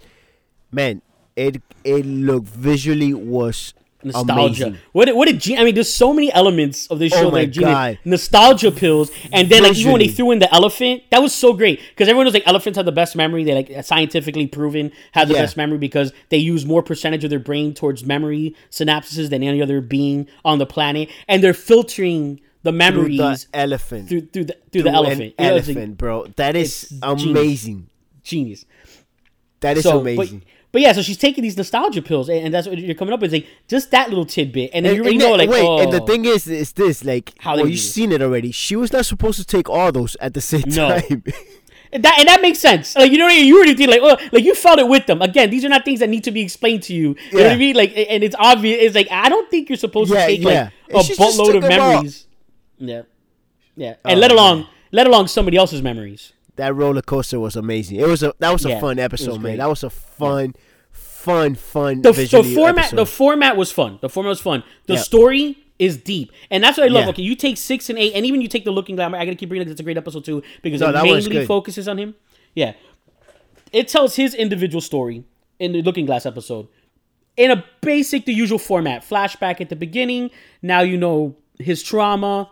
man 0.70 1.02
it 1.36 1.60
it 1.84 2.06
looked 2.06 2.46
visually 2.48 3.12
was 3.12 3.74
nostalgia 4.04 4.64
amazing. 4.66 4.78
what 4.92 5.04
did, 5.06 5.14
what 5.16 5.26
did 5.28 5.38
Gene, 5.40 5.58
i 5.58 5.64
mean 5.64 5.74
there's 5.74 5.92
so 5.92 6.12
many 6.14 6.32
elements 6.32 6.86
of 6.88 6.98
this 6.98 7.12
Oh 7.12 7.16
show 7.16 7.24
that 7.26 7.32
my 7.32 7.40
are 7.42 7.46
genius. 7.46 7.72
God. 7.72 7.98
nostalgia 8.04 8.70
pills 8.70 9.10
and 9.32 9.48
then 9.48 9.62
like 9.62 9.76
even 9.76 9.92
when 9.92 10.00
they 10.00 10.08
threw 10.08 10.30
in 10.30 10.38
the 10.38 10.52
elephant 10.54 11.02
that 11.10 11.20
was 11.22 11.34
so 11.34 11.52
great 11.52 11.80
because 11.90 12.08
everyone 12.08 12.24
was 12.26 12.34
like 12.34 12.46
elephants 12.46 12.76
have 12.76 12.86
the 12.86 12.92
best 12.92 13.14
memory 13.16 13.44
they 13.44 13.54
like 13.54 13.84
scientifically 13.84 14.46
proven 14.46 14.90
have 15.12 15.28
the 15.28 15.34
Yeah. 15.34 15.42
best 15.42 15.56
memory 15.56 15.78
because 15.78 16.12
they 16.30 16.38
use 16.38 16.64
more 16.64 16.82
percentage 16.82 17.24
of 17.24 17.30
their 17.30 17.38
brain 17.38 17.74
towards 17.74 18.04
memory 18.04 18.54
synapses 18.70 19.30
than 19.30 19.42
any 19.42 19.60
other 19.60 19.80
being 19.80 20.26
on 20.44 20.58
the 20.58 20.66
planet 20.66 21.08
and 21.28 21.42
they're 21.42 21.52
filtering 21.54 22.40
the 22.62 22.72
memories 22.72 23.16
through 23.18 23.34
the 23.52 23.58
elephant 23.58 24.08
through 24.08 24.20
through 24.32 24.44
the 24.44 24.56
through, 24.70 24.82
the 24.82 24.82
Through 24.82 24.88
an 24.90 24.94
elephant. 24.94 25.22
It's 25.22 25.38
like 25.38 25.48
elephant 25.48 25.98
bro 25.98 26.26
that 26.36 26.56
is 26.56 26.84
it's 26.84 26.90
genius. 27.00 27.24
amazing 27.24 27.88
genius. 28.22 28.64
that 29.60 29.76
is 29.78 29.84
So, 29.84 30.00
amazing 30.00 30.40
but 30.40 30.46
but 30.72 30.80
yeah, 30.82 30.92
so 30.92 31.02
she's 31.02 31.16
taking 31.18 31.42
these 31.42 31.56
nostalgia 31.56 32.02
pills, 32.02 32.28
and, 32.28 32.44
and 32.46 32.54
that's 32.54 32.68
what 32.68 32.78
you're 32.78 32.94
coming 32.94 33.12
up 33.12 33.20
with. 33.20 33.32
Like 33.32 33.46
just 33.68 33.90
that 33.90 34.08
little 34.08 34.26
tidbit, 34.26 34.70
and 34.72 34.86
then 34.86 34.94
you 34.94 35.02
already 35.02 35.16
and 35.16 35.24
know, 35.24 35.32
like, 35.34 35.50
wait, 35.50 35.62
oh, 35.64 35.80
and 35.80 35.92
the 35.92 36.02
oh. 36.02 36.06
thing 36.06 36.24
is, 36.24 36.46
is 36.46 36.72
this 36.72 37.04
like 37.04 37.32
How 37.38 37.56
well, 37.56 37.66
you've 37.66 37.80
seen 37.80 38.12
it 38.12 38.22
already. 38.22 38.52
She 38.52 38.76
was 38.76 38.92
not 38.92 39.06
supposed 39.06 39.38
to 39.38 39.44
take 39.44 39.68
all 39.68 39.90
those 39.92 40.16
at 40.16 40.34
the 40.34 40.40
same 40.40 40.64
No. 40.66 41.00
time. 41.00 41.24
And 41.92 42.04
that 42.04 42.20
and 42.20 42.28
that 42.28 42.40
makes 42.40 42.60
sense. 42.60 42.94
Like 42.94 43.10
you 43.10 43.18
know, 43.18 43.26
you 43.26 43.56
already 43.56 43.74
think 43.74 43.90
like, 43.90 44.00
oh, 44.00 44.16
like 44.30 44.44
you 44.44 44.54
felt 44.54 44.78
it 44.78 44.86
with 44.86 45.06
them. 45.06 45.20
Again, 45.22 45.50
these 45.50 45.64
are 45.64 45.68
not 45.68 45.84
things 45.84 45.98
that 45.98 46.08
need 46.08 46.22
to 46.22 46.30
be 46.30 46.40
explained 46.40 46.84
to 46.84 46.94
you. 46.94 47.16
You 47.32 47.38
know 47.38 47.42
what 47.44 47.52
I 47.52 47.56
mean? 47.56 47.74
Like, 47.74 47.92
and 47.96 48.22
it's 48.22 48.36
obvious. 48.38 48.78
It's 48.80 48.94
like 48.94 49.08
I 49.10 49.28
don't 49.28 49.50
think 49.50 49.68
you're 49.68 49.76
supposed 49.76 50.12
Yeah, 50.12 50.20
to 50.20 50.26
take 50.28 50.40
yeah. 50.40 50.70
like 50.88 51.02
a 51.02 51.04
She 51.04 51.14
buttload 51.16 51.56
of 51.56 51.68
memories. 51.68 52.28
Yeah, 52.78 53.02
yeah, 53.74 53.94
and 54.04 54.18
Oh, 54.18 54.20
let 54.20 54.30
alone 54.30 54.68
let 54.92 55.08
alone 55.08 55.26
somebody 55.26 55.56
else's 55.56 55.82
memories. 55.82 56.32
That 56.60 56.74
roller 56.74 57.02
coaster 57.02 57.38
was 57.40 57.56
amazing. 57.56 57.98
It 58.00 58.06
was 58.06 58.22
a 58.22 58.32
that 58.38 58.52
was 58.52 58.64
a 58.64 58.70
Yeah, 58.70 58.80
fun 58.80 58.98
episode, 58.98 59.32
man. 59.34 59.40
great. 59.42 59.56
That 59.56 59.68
was 59.68 59.82
a 59.84 59.90
fun, 59.90 60.54
fun, 60.92 61.54
fun. 61.54 62.02
the, 62.02 62.12
the 62.12 62.52
format 62.54 62.78
episode. 62.86 62.96
the 62.96 63.06
format 63.06 63.56
was 63.56 63.70
fun 63.72 63.98
the 64.00 64.08
format 64.08 64.30
was 64.30 64.40
fun 64.40 64.62
the 64.86 64.94
Yeah. 64.94 65.00
story 65.00 65.58
is 65.78 65.96
deep 65.98 66.30
and 66.50 66.62
that's 66.64 66.76
what 66.78 66.84
i 66.84 66.88
love 66.88 67.04
Yeah. 67.04 67.10
okay 67.10 67.22
you 67.22 67.34
take 67.34 67.56
six 67.56 67.88
and 67.90 67.98
eight 67.98 68.12
and 68.14 68.24
even 68.26 68.40
you 68.42 68.48
take 68.48 68.64
the 68.64 68.70
looking 68.70 68.96
glamour 68.96 69.16
i 69.18 69.24
gotta 69.24 69.36
keep 69.36 69.48
bringing 69.50 69.66
it 69.66 69.70
it's 69.70 69.80
a 69.80 69.82
great 69.82 69.96
episode 69.98 70.24
too 70.24 70.42
because 70.62 70.80
No, 70.80 70.88
it 70.90 71.02
mainly 71.02 71.46
focuses 71.46 71.88
on 71.88 71.98
him 71.98 72.14
yeah 72.54 72.72
it 73.72 73.88
tells 73.88 74.16
his 74.16 74.34
individual 74.34 74.80
story 74.82 75.24
in 75.58 75.72
the 75.72 75.82
looking 75.82 76.04
glass 76.06 76.24
episode 76.26 76.68
in 77.36 77.50
a 77.50 77.64
basic 77.80 78.24
the 78.26 78.32
usual 78.34 78.58
format 78.58 79.02
flashback 79.02 79.60
at 79.60 79.68
the 79.70 79.76
beginning 79.76 80.30
now 80.62 80.80
you 80.80 80.96
know 80.98 81.36
his 81.58 81.82
trauma 81.82 82.50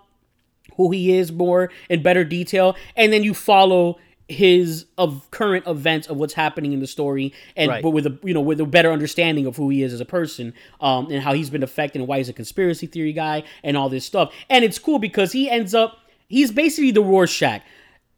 who 0.78 0.90
he 0.90 1.12
is 1.18 1.30
more 1.30 1.70
in 1.90 2.02
better 2.02 2.24
detail 2.24 2.74
and 2.96 3.12
then 3.12 3.22
you 3.22 3.34
follow 3.34 3.98
his 4.30 4.84
of 4.98 5.26
current 5.30 5.66
events 5.66 6.06
of 6.06 6.16
what's 6.18 6.34
happening 6.34 6.72
in 6.74 6.80
the 6.80 6.86
story 6.86 7.32
and 7.56 7.70
Right. 7.70 7.82
but 7.82 7.90
with 7.90 8.06
a 8.06 8.18
you 8.22 8.32
know 8.34 8.40
with 8.42 8.60
a 8.60 8.66
better 8.66 8.92
understanding 8.92 9.46
of 9.46 9.56
who 9.56 9.68
he 9.70 9.82
is 9.82 9.92
as 9.92 10.00
a 10.00 10.04
person 10.04 10.52
um 10.80 11.10
and 11.10 11.22
how 11.22 11.32
he's 11.32 11.48
been 11.50 11.62
affected 11.62 12.00
and 12.00 12.08
why 12.08 12.18
he's 12.18 12.28
a 12.28 12.34
conspiracy 12.34 12.86
theory 12.86 13.12
guy 13.14 13.42
and 13.62 13.76
all 13.76 13.88
this 13.88 14.04
stuff 14.04 14.32
and 14.50 14.64
it's 14.64 14.78
cool 14.78 14.98
because 14.98 15.32
he 15.32 15.48
ends 15.50 15.74
up 15.74 15.98
he's 16.28 16.50
basically 16.52 16.90
the 16.90 17.00
Rorschach 17.02 17.62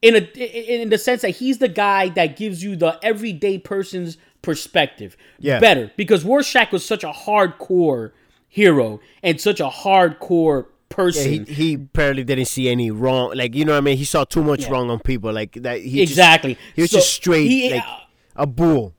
in 0.02 0.16
a 0.16 0.18
in 0.18 0.80
in 0.82 0.88
the 0.88 0.98
sense 0.98 1.22
that 1.22 1.30
he's 1.30 1.58
the 1.58 1.68
guy 1.68 2.08
that 2.08 2.36
gives 2.36 2.62
you 2.64 2.74
the 2.74 2.98
everyday 3.04 3.56
person's 3.58 4.16
perspective 4.42 5.16
Yeah. 5.38 5.60
better 5.60 5.92
because 5.96 6.24
Rorschach 6.24 6.72
was 6.72 6.84
such 6.84 7.04
a 7.04 7.12
hardcore 7.12 8.10
hero 8.48 8.98
and 9.22 9.40
such 9.40 9.60
a 9.60 9.68
hardcore 9.68 10.66
Yeah, 10.90 10.96
person 10.96 11.46
he 11.46 11.52
he 11.54 11.74
apparently 11.74 12.24
didn't 12.24 12.46
see 12.46 12.68
any 12.68 12.90
wrong. 12.90 13.32
Like 13.34 13.54
you 13.54 13.64
know 13.64 13.72
what 13.72 13.78
I 13.78 13.80
mean. 13.82 13.96
He 13.96 14.04
saw 14.04 14.24
too 14.24 14.42
much 14.42 14.68
wrong 14.68 14.90
on 14.90 14.98
people. 15.00 15.32
Like 15.32 15.52
that. 15.62 15.80
He 15.80 16.00
just- 16.00 16.12
exactly. 16.12 16.58
he 16.74 16.82
was 16.82 16.90
So 16.90 16.98
just 16.98 17.12
straight 17.12 17.48
he- 17.48 17.70
like 17.72 17.82
uh, 17.86 17.98
a 18.36 18.46
bull. 18.46 18.94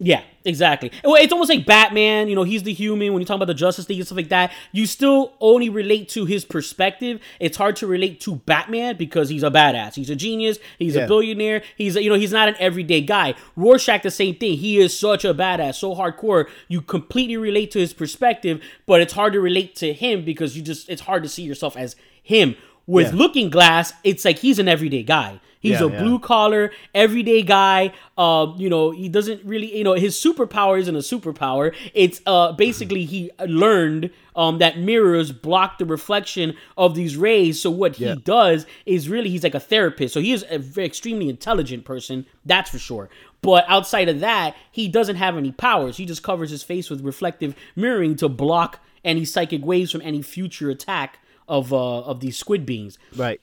Yeah, 0.00 0.22
exactly. 0.44 0.90
Well, 1.04 1.14
it's 1.14 1.32
almost 1.32 1.48
like 1.50 1.64
Batman. 1.66 2.26
You 2.28 2.34
know, 2.34 2.42
he's 2.42 2.64
the 2.64 2.72
human. 2.72 3.12
When 3.12 3.22
you 3.22 3.26
talk 3.26 3.36
about 3.36 3.46
the 3.46 3.54
Justice 3.54 3.88
League 3.88 3.98
and 4.00 4.06
stuff 4.06 4.16
like 4.16 4.28
that, 4.30 4.52
you 4.72 4.86
still 4.86 5.32
only 5.40 5.68
relate 5.68 6.08
to 6.10 6.24
his 6.24 6.44
perspective. 6.44 7.20
It's 7.38 7.56
hard 7.56 7.76
to 7.76 7.86
relate 7.86 8.20
to 8.22 8.36
Batman 8.36 8.96
because 8.96 9.28
he's 9.28 9.44
a 9.44 9.50
badass. 9.50 9.94
He's 9.94 10.10
a 10.10 10.16
genius. 10.16 10.58
He's 10.78 10.96
Yeah. 10.96 11.02
a 11.04 11.08
billionaire. 11.08 11.62
He's 11.76 11.94
a, 11.96 12.02
you 12.02 12.10
know 12.10 12.16
he's 12.16 12.32
not 12.32 12.48
an 12.48 12.56
everyday 12.58 13.02
guy. 13.02 13.34
Rorschach 13.56 14.02
the 14.02 14.10
same 14.10 14.34
thing. 14.34 14.58
He 14.58 14.78
is 14.78 14.98
such 14.98 15.24
a 15.24 15.32
badass, 15.32 15.76
so 15.76 15.94
hardcore. 15.94 16.46
You 16.68 16.80
completely 16.82 17.36
relate 17.36 17.70
to 17.70 17.78
his 17.78 17.92
perspective, 17.92 18.60
but 18.86 19.00
it's 19.00 19.12
hard 19.12 19.32
to 19.34 19.40
relate 19.40 19.76
to 19.76 19.92
him 19.92 20.24
because 20.24 20.56
you 20.56 20.62
just 20.62 20.88
it's 20.88 21.02
hard 21.02 21.22
to 21.22 21.28
see 21.28 21.42
yourself 21.42 21.76
as 21.76 21.94
him. 22.22 22.56
With 22.86 23.12
Yeah. 23.12 23.18
Looking 23.18 23.48
Glass, 23.48 23.94
it's 24.02 24.24
like 24.26 24.40
he's 24.40 24.58
an 24.58 24.68
everyday 24.68 25.02
guy. 25.04 25.40
He's 25.64 25.80
Yeah, 25.80 25.86
a 25.86 25.90
yeah. 25.90 26.02
blue 26.02 26.18
collar, 26.18 26.70
everyday 26.94 27.42
guy. 27.42 27.92
Uh, 28.18 28.52
you 28.58 28.68
know, 28.68 28.90
he 28.90 29.08
doesn't 29.08 29.42
really, 29.44 29.76
you 29.76 29.82
know, 29.82 29.94
his 29.94 30.14
superpower 30.14 30.78
isn't 30.78 30.94
a 30.94 31.06
superpower. 31.12 31.74
It's 31.94 32.20
uh 32.26 32.52
basically 32.52 33.04
he 33.06 33.30
learned 33.46 34.10
um 34.36 34.58
that 34.58 34.78
mirrors 34.78 35.32
block 35.32 35.78
the 35.78 35.86
reflection 35.86 36.54
of 36.76 36.94
these 36.94 37.16
rays. 37.16 37.62
So 37.62 37.70
what 37.70 37.96
he 37.96 38.14
does 38.36 38.66
is 38.84 39.08
really 39.08 39.30
he's 39.30 39.42
like 39.42 39.54
a 39.54 39.60
therapist. 39.72 40.12
So 40.14 40.20
he 40.20 40.32
is 40.32 40.44
a 40.50 40.58
very 40.58 40.86
extremely 40.86 41.28
intelligent 41.30 41.84
person, 41.86 42.26
that's 42.44 42.70
for 42.70 42.78
sure. 42.78 43.08
But 43.40 43.64
outside 43.68 44.08
of 44.10 44.20
that, 44.20 44.54
he 44.70 44.86
doesn't 44.88 45.16
have 45.16 45.36
any 45.36 45.52
powers. 45.52 45.96
He 45.96 46.04
just 46.06 46.22
covers 46.22 46.50
his 46.50 46.62
face 46.62 46.90
with 46.90 47.00
reflective 47.02 47.54
mirroring 47.74 48.16
to 48.16 48.28
block 48.28 48.80
any 49.04 49.24
psychic 49.24 49.64
waves 49.64 49.92
from 49.92 50.02
any 50.02 50.20
future 50.22 50.68
attack 50.70 51.18
of 51.48 51.72
uh 51.72 52.00
of 52.10 52.20
these 52.20 52.36
squid 52.38 52.64
beings. 52.66 52.98
Right. 53.16 53.40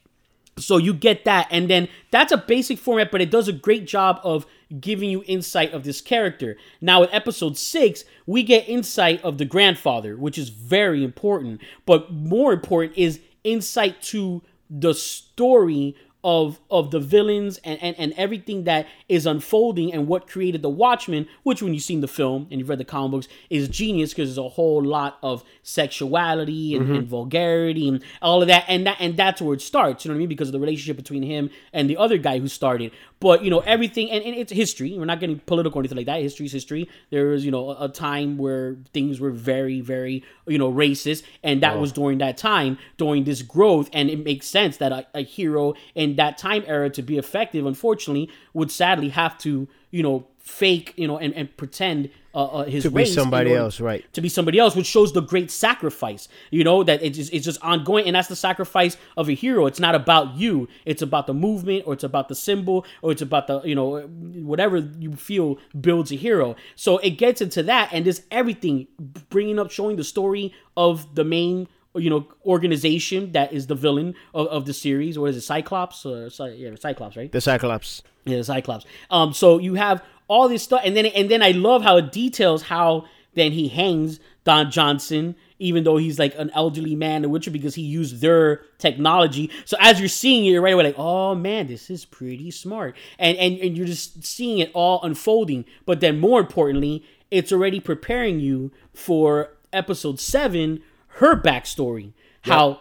So 0.62 0.78
you 0.78 0.94
get 0.94 1.26
that, 1.26 1.48
and 1.52 1.70
then 1.70 1.88
that's 2.12 2.32
a 2.32 2.38
basic 2.38 2.78
format, 2.78 3.12
but 3.12 3.22
it 3.22 3.32
does 3.32 3.48
a 3.48 3.54
great 3.54 3.86
job 3.86 4.20
of 4.24 4.46
giving 4.80 5.10
you 5.10 5.24
insight 5.28 5.74
of 5.74 5.84
this 5.84 6.02
character. 6.02 6.58
Now, 6.80 7.02
with 7.02 7.10
episode 7.12 7.58
six, 7.58 8.06
we 8.26 8.44
get 8.44 8.70
insight 8.70 9.22
of 9.24 9.38
the 9.38 9.46
grandfather, 9.46 10.16
which 10.16 10.38
is 10.38 10.50
very 10.50 11.04
important. 11.04 11.62
But 11.86 12.12
more 12.12 12.54
important 12.54 12.98
is 12.98 13.20
insight 13.44 14.02
to 14.04 14.42
the 14.70 14.94
story 14.94 15.96
of 16.24 16.60
of 16.70 16.92
the 16.92 17.00
villains 17.00 17.60
and, 17.64 17.82
and, 17.82 17.98
and 17.98 18.14
everything 18.16 18.64
that 18.66 18.88
is 19.10 19.26
unfolding 19.26 19.92
and 19.94 20.08
what 20.08 20.28
created 20.28 20.62
the 20.62 20.70
Watchmen, 20.70 21.28
which 21.44 21.62
when 21.62 21.74
you've 21.74 21.84
seen 21.84 22.02
the 22.02 22.08
film 22.08 22.48
and 22.52 22.60
you've 22.60 22.70
read 22.70 22.80
the 22.80 22.86
comic 22.86 23.12
books, 23.12 23.28
is 23.50 23.68
genius 23.68 24.12
because 24.12 24.30
there's 24.30 24.46
a 24.46 24.50
whole 24.50 24.84
lot 24.84 25.18
of 25.24 25.44
sexuality 25.64 26.76
and, 26.76 26.86
mm-hmm. 26.86 26.96
and 26.96 27.08
vulgarity 27.08 27.88
and 27.88 28.04
all 28.22 28.42
of 28.42 28.48
that 28.48 28.66
and 28.68 28.86
that 28.86 28.98
and 29.00 29.18
that's 29.18 29.42
where 29.42 29.56
it 29.56 29.62
starts, 29.62 30.06
you 30.06 30.10
know 30.10 30.14
what 30.14 30.18
I 30.18 30.20
mean? 30.20 30.30
Because 30.30 30.50
of 30.50 30.54
the 30.54 30.60
relationship 30.60 30.98
between 30.98 31.24
him 31.24 31.50
and 31.74 31.90
the 31.90 31.98
other 31.98 32.18
guy 32.18 32.40
who 32.40 32.48
started. 32.48 32.92
But 33.22 33.44
you 33.44 33.52
know, 33.52 33.60
everything 33.60 34.10
and, 34.10 34.24
and 34.24 34.36
it's 34.36 34.52
history. 34.52 34.98
We're 34.98 35.06
not 35.06 35.20
getting 35.20 35.40
political 35.40 35.78
or 35.80 35.82
anything 35.82 35.96
like 35.96 36.08
that. 36.08 36.22
History's 36.22 36.52
history. 36.52 36.90
There 37.12 37.28
was, 37.28 37.46
you 37.46 37.52
know, 37.52 37.70
a, 37.70 37.86
a 37.86 37.88
time 37.88 38.38
where 38.38 38.78
things 38.94 39.20
were 39.20 39.30
very, 39.30 39.80
very, 39.80 40.24
you 40.48 40.58
know, 40.58 40.72
racist, 40.72 41.24
and 41.44 41.62
that 41.62 41.78
oh. 41.78 41.82
was 41.82 41.92
during 41.92 42.18
that 42.18 42.36
time, 42.36 42.80
during 42.98 43.24
this 43.24 43.44
growth, 43.44 43.92
and 43.94 44.10
it 44.10 44.26
makes 44.26 44.48
sense 44.48 44.78
that 44.78 44.92
a, 44.92 45.08
a 45.14 45.22
hero 45.22 45.76
in 45.94 46.16
that 46.16 46.40
time 46.40 46.64
era 46.66 46.90
to 46.90 47.04
be 47.04 47.20
effective, 47.20 47.66
unfortunately, 47.66 48.28
would 48.54 48.72
sadly 48.72 49.10
have 49.10 49.38
to, 49.38 49.68
you 49.92 50.02
know, 50.02 50.28
fake, 50.40 50.94
you 50.98 51.08
know, 51.08 51.20
and, 51.20 51.34
and 51.36 51.56
pretend 51.58 52.10
uh, 52.34 52.44
uh, 52.46 52.64
his 52.66 52.84
To 52.84 52.92
be 52.92 52.98
race 52.98 53.10
in 53.10 53.16
somebody 53.16 53.50
order- 53.52 53.62
else, 53.64 53.80
right. 53.80 54.06
to 54.14 54.22
be 54.22 54.30
somebody 54.30 54.58
else, 54.60 54.76
which 54.76 54.86
shows 54.86 55.12
the 55.14 55.22
great 55.22 55.52
sacrifice. 55.52 56.28
You 56.50 56.64
know 56.64 56.84
that 56.84 57.04
it's 57.04 57.18
just, 57.18 57.34
it's 57.34 57.46
just 57.46 57.62
ongoing, 57.62 58.06
and 58.08 58.16
that's 58.16 58.28
the 58.28 58.36
sacrifice 58.36 58.98
of 59.18 59.30
a 59.30 59.34
hero. 59.34 59.66
It's 59.66 59.80
not 59.80 59.96
about 59.96 60.36
you; 60.36 60.68
it's 60.86 61.02
about 61.02 61.28
the 61.28 61.34
movement, 61.34 61.84
or 61.86 61.94
it's 61.94 62.04
about 62.04 62.30
the 62.30 62.36
symbol, 62.36 62.86
or 63.02 63.12
it's 63.12 63.22
about 63.22 63.48
the 63.48 63.62
you 63.64 63.76
know 63.76 64.02
whatever 64.02 64.78
you 64.78 65.14
feel 65.14 65.58
builds 65.80 66.12
a 66.12 66.16
hero. 66.16 66.56
So 66.76 66.98
it 67.00 67.12
gets 67.12 67.42
into 67.42 67.64
that, 67.64 67.90
and 67.92 68.06
there's 68.06 68.22
everything 68.32 68.88
bringing 69.30 69.60
up, 69.60 69.72
showing 69.72 69.96
the 69.98 70.04
story 70.04 70.54
of 70.78 71.16
the 71.16 71.24
main 71.24 71.68
you 71.94 72.10
know 72.10 72.26
organization 72.46 73.34
that 73.34 73.52
is 73.52 73.68
the 73.68 73.76
villain 73.76 74.16
of, 74.34 74.48
of 74.48 74.66
the 74.66 74.74
series, 74.74 75.18
or 75.18 75.28
is 75.28 75.36
it 75.36 75.42
Cyclops? 75.42 76.06
Or, 76.06 76.30
yeah, 76.50 76.70
Cyclops, 76.80 77.18
right? 77.18 77.32
The 77.32 77.42
Cyclops. 77.42 78.04
Yeah, 78.24 78.38
the 78.38 78.44
Cyclops. 78.44 78.86
Um, 79.10 79.34
so 79.34 79.58
you 79.58 79.74
have 79.76 80.04
all 80.32 80.48
this 80.48 80.64
stuff, 80.64 80.82
and 80.86 80.96
then 80.96 81.06
and 81.08 81.30
then 81.30 81.44
I 81.44 81.52
love 81.52 81.84
how 81.84 81.98
it 81.98 82.14
details 82.14 82.64
how 82.64 83.06
then 83.34 83.52
he 83.52 83.68
hangs 83.68 84.22
Don 84.46 84.72
Johnson, 84.72 85.36
even 85.60 85.84
though 85.84 85.98
he's 85.98 86.18
like 86.18 86.34
an 86.38 86.50
elderly 86.56 86.96
man, 86.96 87.22
the 87.22 87.30
Witcher, 87.30 87.52
because 87.52 87.76
he 87.76 87.82
used 87.82 88.22
their 88.22 88.62
technology. 88.78 89.52
So 89.66 89.76
as 89.82 90.00
you're 90.00 90.08
seeing 90.08 90.46
it, 90.46 90.52
you're 90.52 90.62
right 90.62 90.74
away 90.74 90.86
like, 90.86 90.98
oh 90.98 91.36
man, 91.36 91.68
this 91.68 91.90
is 91.90 92.06
pretty 92.06 92.50
smart, 92.50 92.96
and 93.20 93.38
and 93.38 93.60
and 93.60 93.78
you're 93.78 93.86
just 93.86 94.24
seeing 94.24 94.60
it 94.60 94.72
all 94.74 95.04
unfolding. 95.04 95.66
But 95.86 96.00
then 96.00 96.22
more 96.22 96.40
importantly, 96.40 97.04
it's 97.30 97.52
already 97.52 97.82
preparing 97.82 98.40
you 98.40 98.72
for 98.94 99.58
episode 99.74 100.18
seven, 100.18 100.82
her 101.08 101.36
backstory, 101.36 102.14
how 102.44 102.80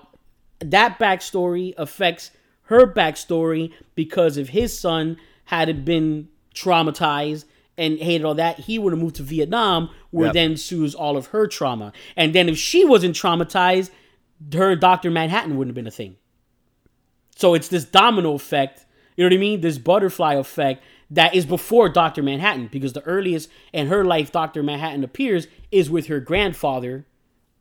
that 0.60 1.00
backstory 1.00 1.74
affects 1.76 2.30
her 2.64 2.86
backstory 2.86 3.72
because 3.96 4.36
if 4.36 4.50
his 4.50 4.78
son 4.78 5.16
had 5.46 5.68
it 5.68 5.84
been 5.84 6.28
traumatized 6.62 7.44
and 7.78 7.98
hated 7.98 8.24
all 8.24 8.34
that, 8.34 8.60
he 8.60 8.78
would 8.78 8.92
have 8.92 9.00
moved 9.00 9.16
to 9.16 9.22
Vietnam, 9.22 9.88
where 10.10 10.26
Yep. 10.26 10.34
then 10.34 10.56
sues 10.56 10.94
all 10.94 11.16
of 11.16 11.26
her 11.26 11.46
trauma. 11.46 11.92
And 12.16 12.34
then 12.34 12.48
if 12.48 12.58
she 12.58 12.84
wasn't 12.84 13.16
traumatized, 13.16 13.90
her 14.52 14.76
Dr. 14.76 15.10
Manhattan 15.10 15.56
wouldn't 15.56 15.70
have 15.70 15.74
been 15.82 15.86
a 15.86 15.90
thing. 15.90 16.16
So 17.36 17.54
it's 17.54 17.68
this 17.68 17.84
domino 17.84 18.34
effect, 18.34 18.84
you 19.16 19.24
know 19.24 19.28
what 19.28 19.34
I 19.36 19.40
mean? 19.40 19.60
This 19.60 19.78
butterfly 19.78 20.34
effect 20.34 20.82
that 21.10 21.34
is 21.34 21.46
before 21.46 21.88
Dr. 21.88 22.22
Manhattan, 22.22 22.68
because 22.70 22.92
the 22.92 23.02
earliest 23.02 23.48
in 23.72 23.86
her 23.88 24.04
life 24.04 24.30
Dr. 24.30 24.62
Manhattan 24.62 25.02
appears 25.02 25.48
is 25.72 25.90
with 25.90 26.06
her 26.06 26.20
grandfather, 26.20 27.06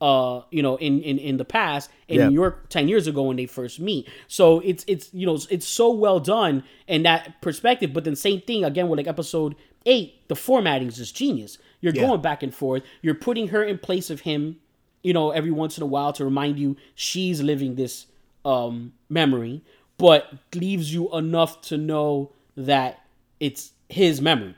uh, 0.02 0.42
you 0.52 0.64
know, 0.64 0.78
in, 0.78 1.02
in, 1.02 1.18
in 1.20 1.38
the 1.38 1.46
past 1.46 1.90
in 2.08 2.18
Yeah. 2.18 2.30
New 2.30 2.34
York 2.36 2.70
ten 2.70 2.88
years 2.88 3.06
ago 3.08 3.24
when 3.24 3.38
they 3.38 3.46
first 3.46 3.80
meet. 3.80 4.08
So 4.28 4.60
it's 4.62 4.84
it's 4.88 5.14
you 5.14 5.26
know 5.26 5.38
it's 5.50 5.68
so 5.68 5.92
well 5.92 6.20
done 6.20 6.64
in 6.88 7.04
that 7.04 7.42
perspective. 7.42 7.92
But 7.94 8.04
then 8.06 8.16
same 8.16 8.42
thing 8.42 8.64
again 8.64 8.88
with 8.90 8.98
like 8.98 9.08
episode 9.08 9.56
eight, 9.86 10.28
the 10.28 10.36
formatting 10.36 10.88
is 10.88 10.98
just 10.98 11.16
genius. 11.16 11.58
You're 11.82 11.94
Yeah. 11.94 12.08
going 12.08 12.22
back 12.22 12.44
and 12.44 12.54
forth. 12.54 12.84
You're 13.02 13.16
putting 13.16 13.50
her 13.50 13.64
in 13.64 13.78
place 13.78 14.10
of 14.10 14.22
him, 14.22 14.58
you 15.04 15.14
know, 15.14 15.32
every 15.32 15.52
once 15.52 15.78
in 15.78 15.84
a 15.84 15.88
while 15.88 16.14
to 16.14 16.26
remind 16.26 16.60
you 16.60 16.78
she's 16.96 17.42
living 17.42 17.76
this 17.76 18.06
um 18.46 18.94
memory, 19.10 19.62
but 19.98 20.32
leaves 20.56 20.94
you 20.94 21.14
enough 21.14 21.62
to 21.62 21.78
know 21.78 22.32
that 22.56 23.02
it's 23.40 23.72
his 23.90 24.22
memory 24.22 24.56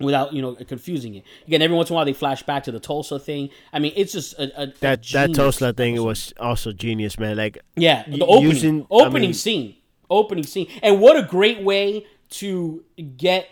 without 0.00 0.32
you 0.32 0.42
know 0.42 0.54
confusing 0.54 1.14
it. 1.14 1.24
Again, 1.46 1.62
every 1.62 1.76
once 1.76 1.90
in 1.90 1.94
a 1.94 1.96
while 1.96 2.04
they 2.04 2.12
flash 2.12 2.42
back 2.42 2.64
to 2.64 2.72
the 2.72 2.80
Tulsa 2.80 3.18
thing. 3.18 3.50
I 3.72 3.78
mean, 3.78 3.92
it's 3.96 4.12
just 4.12 4.34
a, 4.38 4.60
a 4.60 4.62
a 4.64 4.66
That 4.80 5.02
that 5.12 5.34
Tulsa 5.34 5.72
thing 5.72 5.94
episode. 5.94 6.06
was 6.06 6.32
also 6.40 6.72
genius, 6.72 7.18
man. 7.18 7.36
Like 7.36 7.58
Yeah, 7.76 8.04
the 8.08 8.24
opening, 8.24 8.50
using- 8.50 8.82
I 8.82 8.86
opening 8.90 9.20
mean- 9.22 9.34
scene, 9.34 9.76
opening 10.10 10.44
scene, 10.44 10.66
and 10.82 11.00
what 11.00 11.16
a 11.16 11.22
great 11.22 11.62
way 11.62 12.06
to 12.30 12.82
get 13.16 13.48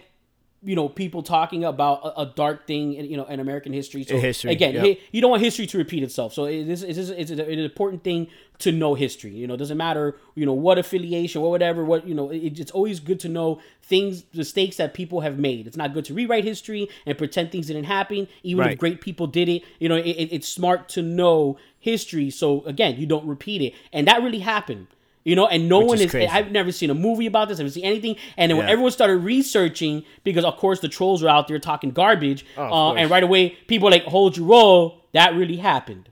you 0.65 0.77
know 0.77 0.89
people 0.89 1.23
talking 1.23 1.65
about 1.65 2.01
a, 2.05 2.21
a 2.23 2.27
dark 2.27 2.67
thing 2.67 2.95
in 2.95 3.07
you 3.07 3.17
know 3.17 3.25
in 3.27 3.41
American 3.41 3.73
history. 3.73 4.05
So 4.05 4.19
history, 4.19 4.53
again, 4.53 4.75
yep. 4.75 4.99
you 5.11 5.21
don't 5.21 5.31
want 5.31 5.43
history 5.43 5.67
to 5.67 5.79
repeat 5.79 6.03
itself. 6.03 6.33
So 6.35 6.45
it 6.45 6.69
is 6.69 6.83
it 6.83 6.97
is 6.97 7.11
it's 7.11 7.31
an 7.31 7.41
important 7.41 8.05
thing 8.05 8.29
to 8.59 8.71
know 8.71 8.95
history. 8.95 9.33
You 9.33 9.47
know, 9.47 9.55
it 9.55 9.59
doesn't 9.59 9.77
matter 9.77 10.17
you 10.35 10.47
know 10.47 10.53
what 10.53 10.79
affiliation 10.79 11.43
or 11.43 11.51
whatever. 11.51 11.85
What 11.85 12.07
you 12.07 12.15
know, 12.15 12.31
it, 12.31 12.59
it's 12.61 12.71
always 12.71 13.01
good 13.01 13.19
to 13.21 13.29
know 13.29 13.61
things, 13.83 14.25
mistakes 14.33 14.77
that 14.77 14.95
people 14.95 15.21
have 15.21 15.39
made. 15.39 15.67
It's 15.67 15.77
not 15.77 15.93
good 15.95 16.05
to 16.07 16.15
rewrite 16.15 16.45
history 16.45 16.89
and 17.07 17.19
pretend 17.19 17.51
things 17.51 17.67
didn't 17.67 17.85
happen, 17.85 18.29
even 18.43 18.65
if 18.75 18.79
great 18.79 19.01
people 19.01 19.27
did 19.27 19.49
it. 19.49 19.63
You 19.81 19.89
know, 19.89 19.97
it- 19.97 20.29
it's 20.33 20.49
smart 20.49 20.89
to 20.91 21.03
know 21.03 21.59
history. 21.79 22.31
So 22.31 22.63
again, 22.65 22.97
you 22.99 23.07
don't 23.07 23.27
repeat 23.27 23.61
it, 23.63 23.75
and 23.93 24.07
that 24.07 24.23
really 24.23 24.39
happened. 24.41 24.87
You 25.25 25.37
know, 25.37 25.47
and 25.47 25.69
no 25.69 25.81
Which 25.81 25.89
one 25.89 25.99
is 26.01 26.15
is. 26.15 26.29
I've 26.31 26.51
never 26.51 26.73
seen 26.73 26.91
a 26.91 26.95
movie 26.95 27.27
about 27.27 27.49
this. 27.49 27.59
I've 27.59 27.65
never 27.65 27.73
seen 27.73 27.85
anything. 27.85 28.17
And 28.37 28.51
then 28.51 28.59
when 28.59 28.69
everyone 28.69 28.91
started 28.91 29.19
researching, 29.19 30.05
because 30.25 30.45
of 30.45 30.57
course 30.57 30.81
the 30.81 30.89
trolls 30.89 31.23
were 31.23 31.29
out 31.29 31.47
there 31.47 31.59
talking 31.61 31.91
garbage, 31.93 32.45
Oh, 32.57 32.63
uh, 32.63 32.95
and 32.95 33.09
right 33.11 33.23
away 33.23 33.51
people 33.69 33.87
were 33.87 33.93
like, 33.93 34.05
"Hold 34.05 34.37
your 34.37 34.47
roll." 34.47 35.05
That 35.13 35.35
really 35.35 35.57
happened. 35.59 36.09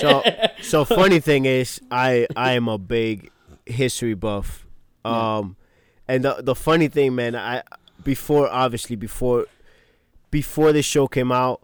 so 0.00 0.22
so 0.62 0.84
funny 0.84 1.20
thing 1.20 1.44
is 1.44 1.80
I 1.90 2.26
I 2.36 2.52
am 2.52 2.68
a 2.68 2.78
big 2.78 3.30
history 3.66 4.14
buff. 4.14 4.66
Um 5.04 5.56
and 6.06 6.24
the 6.24 6.36
the 6.40 6.54
funny 6.54 6.88
thing 6.88 7.14
man, 7.14 7.36
I 7.36 7.62
before 8.02 8.48
obviously 8.48 8.96
before 8.96 9.46
before 10.30 10.72
this 10.72 10.86
show 10.86 11.06
came 11.08 11.32
out, 11.32 11.62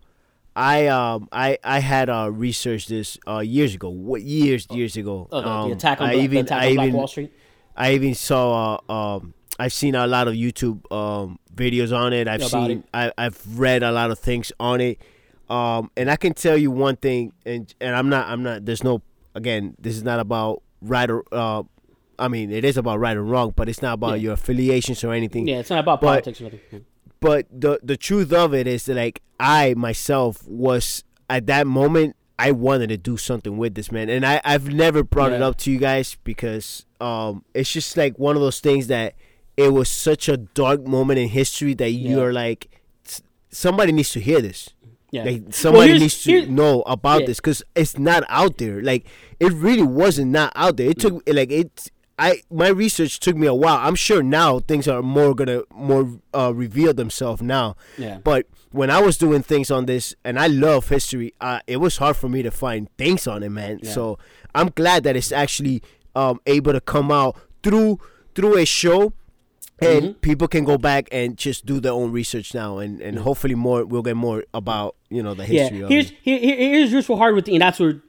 I 0.57 0.87
um 0.87 1.29
I 1.33 1.59
I 1.65 1.81
had 1.81 2.09
uh 2.09 2.31
researched 2.33 2.89
this 2.89 3.19
uh 3.27 3.39
years 3.41 3.75
ago. 3.75 3.89
What 3.91 4.23
years 4.23 4.67
years 4.71 4.97
ago. 4.97 5.29
Oh, 5.33 5.41
the, 5.41 5.49
um, 5.49 5.69
the 5.71 5.77
attack 5.77 6.01
on, 6.01 6.09
I 6.09 6.13
Black, 6.13 6.25
even 6.25 6.37
the 6.37 6.41
attack 6.43 6.63
I 6.63 6.69
on 6.69 6.75
Black 6.77 6.87
even 6.89 6.97
Wall 6.99 7.07
Street. 7.09 7.33
I 7.77 7.93
even 7.95 8.15
saw 8.15 8.79
uh, 8.89 8.93
um 8.93 9.35
I've 9.59 9.73
seen 9.73 9.95
a 9.95 10.07
lot 10.07 10.29
of 10.29 10.35
YouTube 10.35 10.91
um 10.93 11.39
videos 11.55 11.97
on 11.97 12.13
it. 12.13 12.29
I've 12.29 12.41
About 12.41 12.51
seen 12.51 12.71
it. 12.71 12.85
I 12.95 13.13
I've 13.19 13.59
read 13.59 13.83
a 13.83 13.91
lot 13.91 14.11
of 14.11 14.19
things 14.19 14.53
on 14.61 14.81
it. 14.81 14.99
Um 15.51 15.91
and 15.97 16.11
I 16.11 16.17
can 16.17 16.35
tell 16.35 16.57
you 16.57 16.71
one 16.71 16.97
thing 16.97 17.33
and 17.45 17.73
and 17.81 17.97
I'm 17.97 18.09
not 18.09 18.29
I'm 18.29 18.43
not 18.45 18.65
there's 18.65 18.85
no 18.85 19.03
again, 19.35 19.75
this 19.81 19.97
is 19.97 20.05
not 20.05 20.21
about 20.21 20.63
right 20.81 21.11
or 21.11 21.25
uh 21.33 21.65
I 22.17 22.29
mean 22.29 22.53
it 22.53 22.65
is 22.65 22.77
about 22.77 23.01
right 23.01 23.17
or 23.17 23.25
wrong, 23.25 23.53
but 23.57 23.69
it's 23.69 23.83
not 23.83 23.95
about 23.95 24.21
Yeah. 24.21 24.25
your 24.31 24.33
affiliations 24.35 25.03
or 25.03 25.13
anything. 25.13 25.49
Yeah, 25.49 25.59
it's 25.59 25.71
not 25.71 25.81
about 25.81 26.01
but- 26.01 26.07
politics 26.25 26.41
or 26.41 26.45
nothing. 26.45 26.85
But 27.25 27.47
the 27.51 27.81
the 27.83 27.97
truth 27.97 28.33
of 28.35 28.53
it 28.53 28.67
is 28.67 28.85
that 28.85 28.97
like 28.97 29.23
I 29.41 29.73
myself 29.75 30.47
was 30.47 31.05
at 31.31 31.47
that 31.47 31.67
moment 31.67 32.17
I 32.39 32.51
wanted 32.51 32.89
to 32.91 32.99
do 32.99 33.17
something 33.17 33.57
with 33.57 33.75
this 33.75 33.91
man, 33.91 34.11
and 34.11 34.27
I 34.27 34.43
I've 34.45 34.69
never 34.69 35.03
brought 35.03 35.33
it 35.33 35.41
up 35.41 35.57
to 35.65 35.71
you 35.73 35.79
guys 35.79 36.19
because 36.23 36.85
um 37.01 37.43
it's 37.55 37.73
just 37.73 37.97
like 37.97 38.19
one 38.19 38.37
of 38.37 38.43
those 38.43 38.61
things 38.61 38.89
that 38.89 39.15
it 39.57 39.73
was 39.73 39.89
such 39.89 40.29
a 40.29 40.37
dark 40.37 40.87
moment 40.87 41.19
in 41.19 41.29
history 41.29 41.73
that 41.75 41.91
Yeah. 41.93 42.11
you're 42.11 42.33
like 42.35 42.69
somebody 43.51 43.93
needs 43.93 44.11
to 44.11 44.21
hear 44.21 44.43
this. 44.43 44.69
Yeah. 45.11 45.25
Like 45.25 45.43
somebody 45.55 45.87
here's- 45.97 46.01
needs 46.03 46.23
to 46.25 46.47
know 46.53 46.83
about 46.83 47.21
yeah. 47.21 47.27
this 47.29 47.39
because 47.39 47.63
it's 47.75 47.97
not 47.99 48.25
out 48.29 48.59
there. 48.59 48.83
Like 48.83 49.07
it 49.41 49.53
really 49.53 49.83
wasn't 49.85 50.33
not 50.33 50.53
out 50.57 50.77
there. 50.77 50.91
It 50.91 50.99
took 50.99 51.23
like 51.27 51.51
it. 51.51 51.91
I 52.19 52.43
my 52.51 52.69
research 52.69 53.19
took 53.21 53.37
me 53.37 53.47
a 53.47 53.55
while. 53.55 53.79
I'm 53.83 53.95
sure 53.97 54.23
now 54.23 54.61
things 54.61 54.87
are 54.89 55.03
more 55.03 55.35
gonna 55.35 55.63
more 55.75 56.09
uh, 56.33 56.53
reveal 56.55 56.95
themselves 56.95 57.43
now. 57.43 57.77
Yeah. 57.99 58.19
But 58.23 58.47
when 58.71 58.91
I 58.91 59.01
was 59.01 59.17
doing 59.19 59.43
things 59.43 59.71
on 59.71 59.87
this, 59.87 60.15
and 60.25 60.39
I 60.39 60.47
love 60.49 60.89
history, 60.89 61.33
uh, 61.41 61.61
it 61.67 61.79
was 61.79 61.97
hard 61.99 62.17
for 62.17 62.29
me 62.29 62.43
to 62.43 62.51
find 62.51 62.89
things 62.99 63.27
on 63.27 63.43
it, 63.43 63.51
man. 63.51 63.81
Yeah. 63.83 63.93
So 63.93 64.19
I'm 64.55 64.69
glad 64.71 65.03
that 65.05 65.17
it's 65.17 65.33
actually 65.33 65.83
um, 66.17 66.41
able 66.47 66.73
to 66.73 66.81
come 66.81 67.11
out 67.11 67.37
through 67.63 67.99
through 68.35 68.59
a 68.59 68.65
show. 68.65 69.13
And 69.83 70.05
Mm-hmm. 70.05 70.13
people 70.21 70.47
can 70.47 70.65
go 70.65 70.79
back 70.79 71.09
and 71.11 71.37
just 71.37 71.67
do 71.67 71.81
their 71.81 71.93
own 71.93 72.13
research 72.13 72.55
now, 72.55 72.79
and, 72.79 73.01
and 73.03 73.19
hopefully 73.19 73.57
more 73.57 73.85
we'll 73.85 74.03
get 74.03 74.17
more 74.17 74.45
about 74.55 74.95
you 75.11 75.21
know 75.21 75.35
the 75.35 75.45
history 75.45 75.79
yeah. 75.79 75.85
of 75.85 75.91
Here's 75.91 76.11
it. 76.13 76.17
here, 76.23 76.39
here- 76.39 76.57
here's 76.57 76.91
just 76.93 77.09
for 77.09 77.19
hard 77.19 77.35
with 77.35 77.47
the, 77.47 77.55
and 77.55 77.61
that's 77.63 77.81
where 77.81 78.01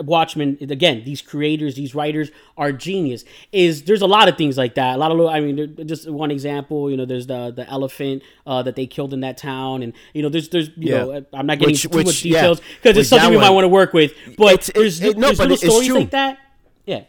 Watchmen 0.00 0.56
again. 0.60 1.02
These 1.04 1.22
creators, 1.22 1.74
these 1.74 1.94
writers 1.94 2.30
are 2.56 2.72
genius. 2.72 3.24
Is 3.52 3.82
there's 3.84 4.02
a 4.02 4.06
lot 4.06 4.28
of 4.28 4.36
things 4.36 4.56
like 4.58 4.74
that. 4.74 4.96
A 4.96 4.98
lot 4.98 5.10
of 5.10 5.16
little. 5.18 5.30
I 5.32 5.40
mean, 5.40 5.86
just 5.86 6.08
one 6.10 6.30
example. 6.30 6.90
You 6.90 6.96
know, 6.96 7.04
there's 7.04 7.26
the 7.26 7.52
the 7.54 7.68
elephant 7.68 8.22
uh, 8.46 8.62
that 8.62 8.76
they 8.76 8.86
killed 8.86 9.12
in 9.14 9.20
that 9.20 9.36
town, 9.36 9.82
and 9.82 9.92
you 10.12 10.22
know, 10.22 10.28
there's 10.28 10.48
there's 10.48 10.68
you 10.76 10.92
Yeah. 10.92 11.04
know, 11.04 11.24
I'm 11.32 11.46
not 11.46 11.58
getting 11.58 11.72
Which- 11.74 11.82
too 11.82 11.88
which- 11.90 12.06
much 12.06 12.22
details 12.22 12.60
because 12.60 12.96
Which 12.96 13.02
it's 13.02 13.08
something 13.10 13.30
we 13.30 13.36
might 13.38 13.50
want 13.50 13.64
to 13.64 13.68
work 13.68 13.92
with. 13.92 14.12
But 14.36 14.54
It's- 14.54 14.68
it- 14.70 14.74
there's, 14.74 15.00
it- 15.00 15.16
no, 15.16 15.26
there's 15.28 15.38
but 15.38 15.48
little 15.48 15.64
it's 15.64 15.72
stories 15.72 15.88
true. 15.88 15.98
like 16.00 16.10
that. 16.10 16.38
Yeah. 16.86 17.04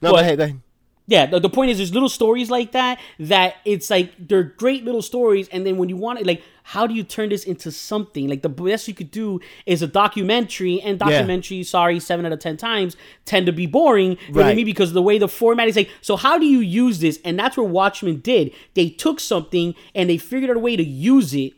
No, 0.00 0.10
But- 0.10 0.10
go 0.12 0.16
ahead, 0.18 0.38
go 0.38 0.44
ahead. 0.44 0.60
Yeah, 1.08 1.26
the, 1.26 1.40
the 1.40 1.50
point 1.50 1.70
is 1.72 1.78
there's 1.78 1.92
little 1.92 2.08
stories 2.08 2.48
like 2.50 2.72
that 2.72 3.00
that 3.18 3.56
it's 3.64 3.90
like 3.90 4.12
they're 4.18 4.44
great 4.44 4.84
little 4.84 5.02
stories, 5.02 5.48
and 5.48 5.66
then 5.66 5.76
when 5.76 5.88
you 5.88 5.96
want 5.96 6.20
it, 6.20 6.26
like 6.26 6.42
how 6.64 6.86
do 6.86 6.94
you 6.94 7.02
turn 7.02 7.28
this 7.30 7.42
into 7.44 7.72
something? 7.72 8.28
Like 8.28 8.42
the 8.42 8.48
best 8.48 8.86
you 8.86 8.94
could 8.94 9.10
do 9.10 9.40
is 9.66 9.82
a 9.82 9.88
documentary, 9.88 10.80
and 10.80 11.00
documentaries, 11.00 11.66
sorry, 11.66 11.98
seven 11.98 12.24
out 12.24 12.30
of 12.32 12.38
ten 12.38 12.56
times 12.56 12.96
tend 13.24 13.46
to 13.46 13.52
be 13.52 13.66
boring. 13.66 14.12
You 14.12 14.16
know 14.28 14.34
what 14.34 14.44
I 14.44 14.48
Right. 14.50 14.56
mean? 14.56 14.64
Because 14.66 14.90
of 14.90 14.94
the 14.94 15.02
way 15.02 15.18
the 15.18 15.26
format 15.28 15.66
is 15.66 15.74
like, 15.74 15.90
so 16.02 16.16
how 16.16 16.38
do 16.38 16.46
you 16.46 16.60
use 16.60 17.00
this? 17.00 17.18
And 17.24 17.36
that's 17.36 17.56
where 17.56 17.66
Watchmen 17.66 18.20
did. 18.20 18.52
They 18.74 18.88
took 18.88 19.18
something 19.18 19.74
and 19.96 20.08
they 20.08 20.18
figured 20.18 20.50
out 20.50 20.56
a 20.56 20.60
way 20.60 20.76
to 20.76 20.84
use 20.84 21.34
it 21.34 21.54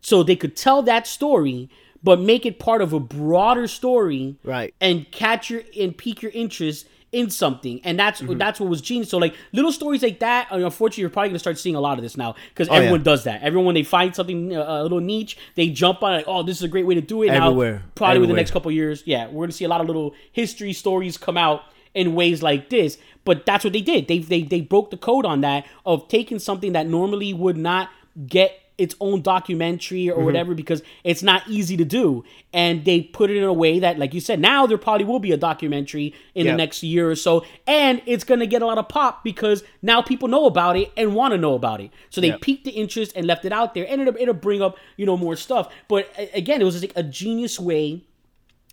so 0.00 0.24
they 0.24 0.36
could 0.36 0.56
tell 0.56 0.82
that 0.82 1.06
story, 1.06 1.70
but 2.02 2.20
make 2.20 2.44
it 2.44 2.58
part 2.58 2.82
of 2.82 2.92
a 2.92 3.00
broader 3.00 3.68
story 3.68 4.36
Right. 4.42 4.74
and 4.80 5.08
catch 5.12 5.50
your 5.50 5.62
and 5.78 5.96
pique 5.96 6.20
your 6.22 6.32
interest 6.32 6.86
in 7.10 7.30
something 7.30 7.80
and 7.84 7.98
that's 7.98 8.20
Mm-hmm. 8.20 8.36
that's 8.36 8.60
what 8.60 8.68
was 8.68 8.80
genius 8.82 9.08
so 9.08 9.16
like 9.18 9.34
little 9.52 9.72
stories 9.72 10.02
like 10.02 10.18
that 10.20 10.46
uh, 10.52 10.56
unfortunately 10.56 11.00
you're 11.02 11.10
probably 11.10 11.30
gonna 11.30 11.38
start 11.38 11.58
seeing 11.58 11.74
a 11.74 11.80
lot 11.80 11.96
of 11.96 12.02
this 12.02 12.16
now 12.18 12.34
because 12.50 12.68
Oh, 12.68 12.72
yeah. 12.74 12.78
everyone 12.80 13.02
does 13.02 13.24
that 13.24 13.42
everyone 13.42 13.64
when 13.66 13.74
they 13.76 13.82
find 13.82 14.14
something 14.14 14.54
uh, 14.54 14.62
a 14.62 14.82
little 14.82 15.00
niche 15.00 15.38
they 15.54 15.70
jump 15.70 16.02
on 16.02 16.12
it 16.12 16.16
like 16.16 16.24
oh 16.28 16.42
this 16.42 16.58
is 16.58 16.62
a 16.64 16.68
great 16.68 16.84
way 16.86 16.94
to 16.96 17.00
do 17.00 17.22
it 17.22 17.28
Everywhere. 17.30 17.74
now 17.76 17.82
probably 17.94 18.18
within 18.18 18.34
the 18.34 18.40
next 18.40 18.50
couple 18.50 18.70
years 18.70 19.02
yeah 19.06 19.26
we're 19.28 19.44
gonna 19.46 19.52
see 19.52 19.64
a 19.64 19.68
lot 19.68 19.80
of 19.80 19.86
little 19.86 20.14
history 20.32 20.74
stories 20.74 21.16
come 21.16 21.38
out 21.38 21.62
in 21.94 22.14
ways 22.14 22.42
like 22.42 22.68
this 22.68 22.98
but 23.24 23.46
that's 23.46 23.64
what 23.64 23.72
they 23.72 23.80
did 23.80 24.06
they 24.06 24.18
they, 24.18 24.42
they 24.42 24.60
broke 24.60 24.90
the 24.90 24.96
code 24.98 25.24
on 25.24 25.40
that 25.40 25.64
of 25.86 26.08
taking 26.08 26.38
something 26.38 26.72
that 26.72 26.86
normally 26.86 27.32
would 27.32 27.56
not 27.56 27.88
get 28.26 28.52
its 28.78 28.94
own 29.00 29.20
documentary 29.22 30.06
Mm-hmm. 30.06 30.18
or 30.20 30.24
whatever 30.24 30.54
because 30.54 30.82
it's 31.04 31.22
not 31.22 31.42
easy 31.48 31.76
to 31.76 31.84
do. 31.84 32.24
And 32.52 32.84
they 32.84 33.02
put 33.02 33.30
it 33.30 33.36
in 33.36 33.44
a 33.44 33.52
way 33.52 33.78
that 33.80 33.98
like 33.98 34.14
you 34.14 34.20
said 34.20 34.38
now 34.40 34.66
there 34.66 34.78
probably 34.78 35.04
will 35.04 35.18
be 35.18 35.32
a 35.32 35.36
documentary 35.36 36.14
in 36.34 36.46
the 36.46 36.54
next 36.54 36.82
year 36.82 37.10
or 37.10 37.16
so. 37.16 37.44
And 37.66 38.00
it's 38.06 38.24
going 38.24 38.40
to 38.40 38.46
get 38.46 38.62
a 38.62 38.66
lot 38.66 38.78
of 38.78 38.88
pop 38.88 39.24
because 39.24 39.62
now 39.82 40.00
people 40.00 40.28
know 40.28 40.46
about 40.46 40.76
it 40.76 40.92
and 40.96 41.14
want 41.14 41.32
to 41.32 41.38
know 41.38 41.54
about 41.54 41.80
it. 41.80 41.90
So 42.10 42.20
they 42.20 42.28
Yep. 42.28 42.40
piqued 42.40 42.64
the 42.64 42.70
interest 42.70 43.12
and 43.16 43.26
left 43.26 43.44
it 43.44 43.52
out 43.52 43.74
there. 43.74 43.86
And 43.88 44.00
it'll, 44.00 44.16
it'll 44.16 44.34
bring 44.34 44.62
up 44.62 44.76
you 44.96 45.04
know 45.06 45.16
more 45.16 45.36
stuff. 45.36 45.72
But 45.88 46.08
again 46.32 46.60
it 46.60 46.64
was 46.64 46.74
just 46.80 46.84
like 46.84 46.96
a 46.96 47.02
genius 47.02 47.58
way 47.58 48.04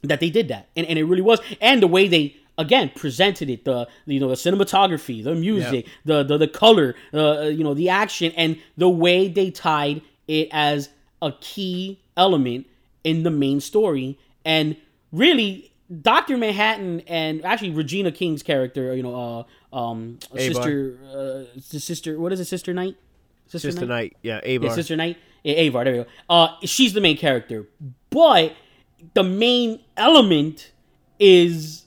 that 0.04 0.20
they 0.20 0.30
did 0.30 0.48
that. 0.50 0.70
And, 0.76 0.86
and 0.88 1.00
it 1.00 1.04
really 1.06 1.22
was. 1.24 1.40
And 1.60 1.82
the 1.82 1.88
way 1.88 2.08
they 2.08 2.36
again 2.58 2.92
presented 2.96 3.50
it 3.50 3.66
the 3.66 3.88
you 4.06 4.20
know 4.20 4.30
the 4.30 4.36
cinematography 4.36 5.24
the 5.24 5.36
music 5.36 5.88
the, 6.06 6.24
the 6.24 6.38
the 6.38 6.48
color 6.48 6.96
uh, 7.14 7.42
you 7.42 7.64
know 7.64 7.74
the 7.74 7.90
action 7.90 8.32
and 8.36 8.58
the 8.78 8.90
way 8.90 9.28
they 9.28 9.52
tied 9.52 10.02
it 10.28 10.48
as 10.52 10.90
a 11.22 11.32
key 11.42 12.00
element 12.18 12.66
in 13.04 13.24
the 13.24 13.32
main 13.32 13.60
story 13.60 14.18
and 14.44 14.76
really 15.12 15.72
dr 16.02 16.36
manhattan 16.38 17.02
and 17.08 17.44
actually 17.46 17.70
regina 17.70 18.12
king's 18.12 18.42
character 18.42 18.96
you 18.96 19.04
know 19.04 19.46
uh 19.74 19.76
um 19.78 20.18
Abar. 20.34 20.40
sister 20.40 21.00
uh 21.14 21.60
sister 21.60 22.20
what 22.20 22.32
is 22.32 22.40
it 22.40 22.46
sister 22.46 22.74
night 22.74 22.96
Sister 23.48 23.86
Night, 23.86 24.18
yeah, 24.22 24.42
yeah, 24.44 24.58
Abar. 24.58 24.74
Sister 24.74 24.96
Night. 24.96 25.18
Yeah, 25.44 25.56
Abar, 25.56 25.84
there 25.84 25.94
we 25.94 26.00
go. 26.00 26.06
Uh, 26.30 26.48
she's 26.64 26.94
the 26.94 27.02
main 27.02 27.18
character, 27.18 27.68
but 28.10 28.54
the 29.14 29.24
main 29.24 29.82
element 29.96 30.72
is, 31.20 31.85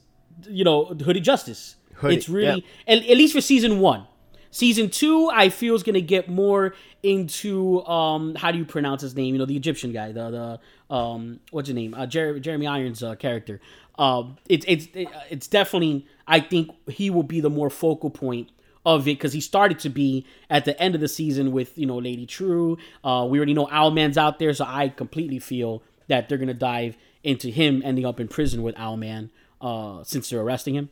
you 0.49 0.63
know, 0.63 0.85
Hoodie 0.85 1.21
Justice. 1.21 1.75
Hooded, 1.95 2.17
it's 2.17 2.29
really, 2.29 2.65
at, 2.87 2.99
at 2.99 3.17
least 3.17 3.33
for 3.33 3.41
season 3.41 3.79
one. 3.79 4.05
Season 4.51 4.89
two, 4.89 5.29
I 5.29 5.49
feel 5.49 5.75
is 5.75 5.83
gonna 5.83 6.01
get 6.01 6.27
more 6.27 6.73
into 7.03 7.85
um, 7.85 8.35
how 8.35 8.51
do 8.51 8.57
you 8.57 8.65
pronounce 8.65 9.01
his 9.01 9.15
name? 9.15 9.35
You 9.35 9.39
know, 9.39 9.45
the 9.45 9.55
Egyptian 9.55 9.91
guy, 9.91 10.11
the 10.11 10.59
the 10.89 10.95
um, 10.95 11.39
what's 11.51 11.67
his 11.67 11.75
name? 11.75 11.93
Uh, 11.93 12.07
Jer- 12.07 12.39
Jeremy 12.39 12.65
Irons' 12.65 13.03
uh, 13.03 13.15
character. 13.15 13.61
Um, 13.99 14.37
it's 14.47 14.65
it's 14.67 14.87
it's 15.29 15.47
definitely. 15.47 16.07
I 16.27 16.39
think 16.39 16.71
he 16.89 17.09
will 17.09 17.23
be 17.23 17.41
the 17.41 17.49
more 17.49 17.69
focal 17.69 18.09
point 18.09 18.49
of 18.85 19.07
it 19.07 19.17
because 19.17 19.33
he 19.33 19.41
started 19.41 19.77
to 19.79 19.89
be 19.89 20.25
at 20.49 20.65
the 20.65 20.79
end 20.81 20.95
of 20.95 21.01
the 21.01 21.07
season 21.07 21.51
with 21.51 21.77
you 21.77 21.85
know 21.85 21.97
Lady 21.97 22.25
Trieu. 22.25 22.77
Uh, 23.03 23.27
we 23.29 23.37
already 23.37 23.53
know 23.53 23.67
Owlman's 23.67 24.17
out 24.17 24.39
there, 24.39 24.53
so 24.53 24.65
I 24.67 24.89
completely 24.89 25.39
feel 25.39 25.83
that 26.07 26.27
they're 26.27 26.39
gonna 26.39 26.53
dive 26.55 26.97
into 27.23 27.49
him 27.49 27.81
ending 27.85 28.05
up 28.05 28.19
in 28.19 28.27
prison 28.27 28.63
with 28.63 28.75
Owlman 28.75 29.29
uh, 29.61 30.03
since 30.03 30.29
they're 30.29 30.41
arresting 30.41 30.75
him 30.75 30.89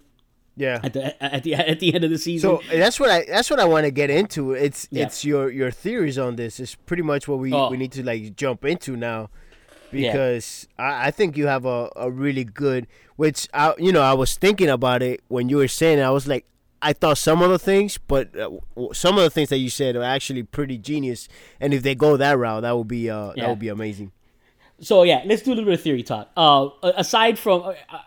yeah. 0.56 0.80
at 0.84 0.94
the 0.94 1.24
at 1.24 1.44
the 1.44 1.54
at 1.56 1.80
the 1.80 1.94
end 1.94 2.04
of 2.04 2.10
the 2.10 2.18
season. 2.18 2.50
So 2.60 2.62
that's 2.76 3.00
what 3.00 3.10
I 3.10 3.26
that's 3.28 3.50
what 3.50 3.60
I 3.60 3.66
want 3.66 3.86
to 3.86 3.92
get 3.92 4.10
into. 4.10 4.52
It's 4.54 4.88
Yeah. 4.92 5.06
it's 5.06 5.24
your 5.24 5.50
your 5.50 5.72
theories 5.72 6.18
on 6.18 6.36
this. 6.36 6.60
It's 6.60 6.76
pretty 6.76 7.04
much 7.04 7.28
what 7.28 7.40
we 7.40 7.54
Oh. 7.54 7.70
we 7.70 7.78
need 7.78 7.92
to 7.94 8.04
like 8.04 8.36
jump 8.36 8.66
into 8.66 8.96
now, 8.98 9.30
Yeah. 9.92 10.12
because 10.12 10.68
I, 10.78 11.08
I 11.08 11.12
think 11.12 11.38
you 11.38 11.48
have 11.48 11.66
a, 11.66 11.90
a 11.96 12.10
really 12.12 12.44
good. 12.44 12.88
Which 13.16 13.48
I 13.54 13.74
you 13.78 13.92
know 13.92 14.02
I 14.02 14.14
was 14.14 14.36
thinking 14.36 14.70
about 14.70 15.02
it 15.02 15.22
when 15.28 15.50
you 15.50 15.58
were 15.58 15.68
saying 15.68 16.00
it. 16.00 16.04
I 16.04 16.12
was 16.12 16.28
like 16.28 16.46
I 16.82 16.94
thought 16.94 17.18
some 17.18 17.42
of 17.42 17.50
the 17.50 17.58
things, 17.58 17.98
but 17.98 18.38
uh, 18.38 18.50
some 18.94 19.18
of 19.18 19.24
the 19.24 19.32
things 19.32 19.50
that 19.50 19.58
you 19.58 19.70
said 19.72 19.96
are 19.96 20.04
actually 20.04 20.44
pretty 20.44 20.78
genius. 20.78 21.28
And 21.60 21.74
if 21.74 21.82
they 21.82 21.96
go 21.96 22.18
that 22.18 22.38
route, 22.38 22.62
that 22.62 22.78
would 22.78 22.88
be 22.88 23.10
uh 23.10 23.34
Yeah. 23.36 23.44
that 23.44 23.50
would 23.50 23.60
be 23.60 23.70
amazing. 23.70 24.12
So 24.80 25.02
yeah, 25.02 25.24
let's 25.26 25.42
do 25.42 25.50
a 25.50 25.56
little 25.56 25.66
bit 25.66 25.74
of 25.76 25.82
theory 25.82 26.04
talk. 26.04 26.30
Uh, 26.38 26.70
aside 26.84 27.40
from 27.40 27.64
uh, 27.64 27.74
uh, 27.90 28.00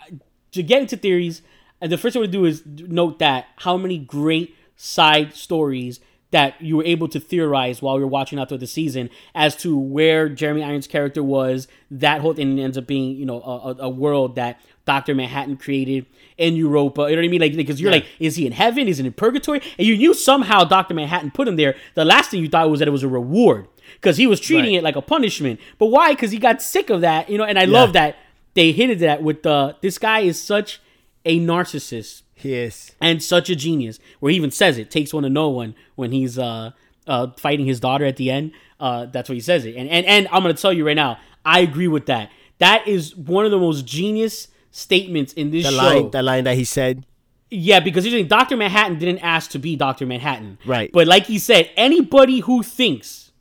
to 0.53 0.63
get 0.63 0.83
into 0.83 0.97
theories, 0.97 1.43
uh, 1.83 1.87
the 1.87 1.99
first 1.99 2.13
thing 2.15 2.21
we 2.23 2.29
do 2.29 2.45
is 2.45 2.63
note 2.67 3.19
that 3.21 3.47
how 3.59 3.77
many 3.77 3.99
great 3.99 4.55
side 4.77 5.35
stories 5.35 6.01
that 6.33 6.61
you 6.63 6.77
were 6.77 6.85
able 6.85 7.09
to 7.09 7.19
theorize 7.19 7.83
while 7.83 7.97
we 7.97 8.01
were 8.03 8.07
watching 8.07 8.39
out 8.39 8.49
through 8.49 8.59
the 8.59 8.67
season 8.67 9.11
as 9.35 9.57
to 9.57 9.77
where 9.77 10.29
Jeremy 10.29 10.63
Irons' 10.63 10.87
character 10.87 11.25
was. 11.25 11.67
That 11.91 12.21
whole 12.21 12.35
thing 12.35 12.59
ends 12.61 12.79
up 12.79 12.87
being 12.87 13.17
you 13.17 13.27
know 13.27 13.43
a, 13.43 13.77
a- 13.81 13.89
world 13.89 14.37
that 14.37 14.61
Doctor 14.87 15.13
Manhattan 15.13 15.57
created 15.57 16.07
in 16.39 16.55
Europa. 16.55 17.03
You 17.11 17.17
know 17.17 17.23
what 17.23 17.25
I 17.25 17.29
mean? 17.29 17.41
Like 17.41 17.57
because 17.57 17.81
you're 17.81 17.91
Yeah. 17.91 17.97
like, 17.99 18.07
is 18.21 18.37
he 18.37 18.47
in 18.47 18.53
heaven? 18.53 18.87
Is 18.87 18.99
he 18.99 19.07
in 19.07 19.13
purgatory? 19.13 19.61
And 19.77 19.87
you 19.89 19.97
knew 19.97 20.15
somehow 20.15 20.63
Doctor 20.63 20.95
Manhattan 20.95 21.33
put 21.33 21.49
him 21.49 21.57
there. 21.57 21.75
The 21.95 22.05
last 22.05 22.31
thing 22.31 22.41
you 22.43 22.49
thought 22.49 22.71
was 22.71 22.79
that 22.79 22.87
it 22.87 22.93
was 22.93 23.03
a 23.03 23.09
reward 23.09 23.67
because 23.95 24.17
he 24.17 24.29
was 24.29 24.39
treating 24.39 24.73
Right. 24.75 24.79
it 24.79 24.85
like 24.85 24.97
a 24.97 25.03
punishment. 25.03 25.59
But 25.79 25.87
why? 25.87 26.13
Because 26.13 26.31
he 26.31 26.39
got 26.39 26.63
sick 26.63 26.91
of 26.91 27.01
that, 27.01 27.29
you 27.29 27.39
know. 27.39 27.45
And 27.45 27.59
I 27.59 27.65
love 27.65 27.93
that 27.95 28.17
they 28.55 28.73
hinted 28.73 28.99
that 29.01 29.23
with 29.23 29.43
the 29.43 29.77
this 29.81 29.99
guy 29.99 30.21
is 30.21 30.41
such 30.43 30.81
a 31.25 31.39
narcissist 31.41 32.23
Yes. 32.43 32.93
and 33.01 33.23
such 33.23 33.51
a 33.51 33.57
genius. 33.57 33.99
Where 34.21 34.31
he 34.31 34.37
even 34.37 34.51
says 34.51 34.79
it 34.79 34.91
takes 34.91 35.13
one 35.13 35.23
to 35.25 35.29
know 35.31 35.49
one 35.51 35.75
when 35.97 36.13
he's 36.13 36.39
uh 36.39 36.71
uh 37.07 37.29
fighting 37.37 37.67
his 37.67 37.81
daughter 37.81 38.05
at 38.05 38.17
the 38.17 38.31
end. 38.31 38.53
Uh, 38.79 39.05
that's 39.07 39.29
what 39.29 39.35
he 39.35 39.41
says 39.41 39.65
it. 39.67 39.77
And 39.77 39.89
and 39.91 40.07
and 40.07 40.27
I'm 40.33 40.43
gonna 40.43 40.55
tell 40.55 40.73
you 40.73 40.87
right 40.87 40.97
now, 40.97 41.19
I 41.45 41.61
agree 41.61 41.89
with 41.89 42.07
that. 42.07 42.31
That 42.59 42.87
is 42.89 43.15
one 43.17 43.45
of 43.45 43.51
the 43.51 43.59
most 43.59 43.87
genius 43.87 44.49
statements 44.71 45.33
in 45.35 45.51
this 45.51 45.65
The 45.67 45.71
show. 45.73 45.77
line 45.77 46.11
the 46.11 46.23
line 46.23 46.45
that 46.45 46.57
he 46.57 46.65
said. 46.65 47.05
Yeah, 47.53 47.81
because 47.81 48.05
usually 48.05 48.23
Dr. 48.23 48.57
Manhattan 48.57 48.99
didn't 48.99 49.19
ask 49.25 49.51
to 49.51 49.59
be 49.59 49.75
Dr. 49.75 50.07
Manhattan. 50.07 50.57
Right. 50.65 50.89
But 50.93 51.09
like 51.09 51.27
he 51.27 51.39
said, 51.41 51.69
anybody 51.77 52.39
who 52.41 52.63
thinks 52.63 53.33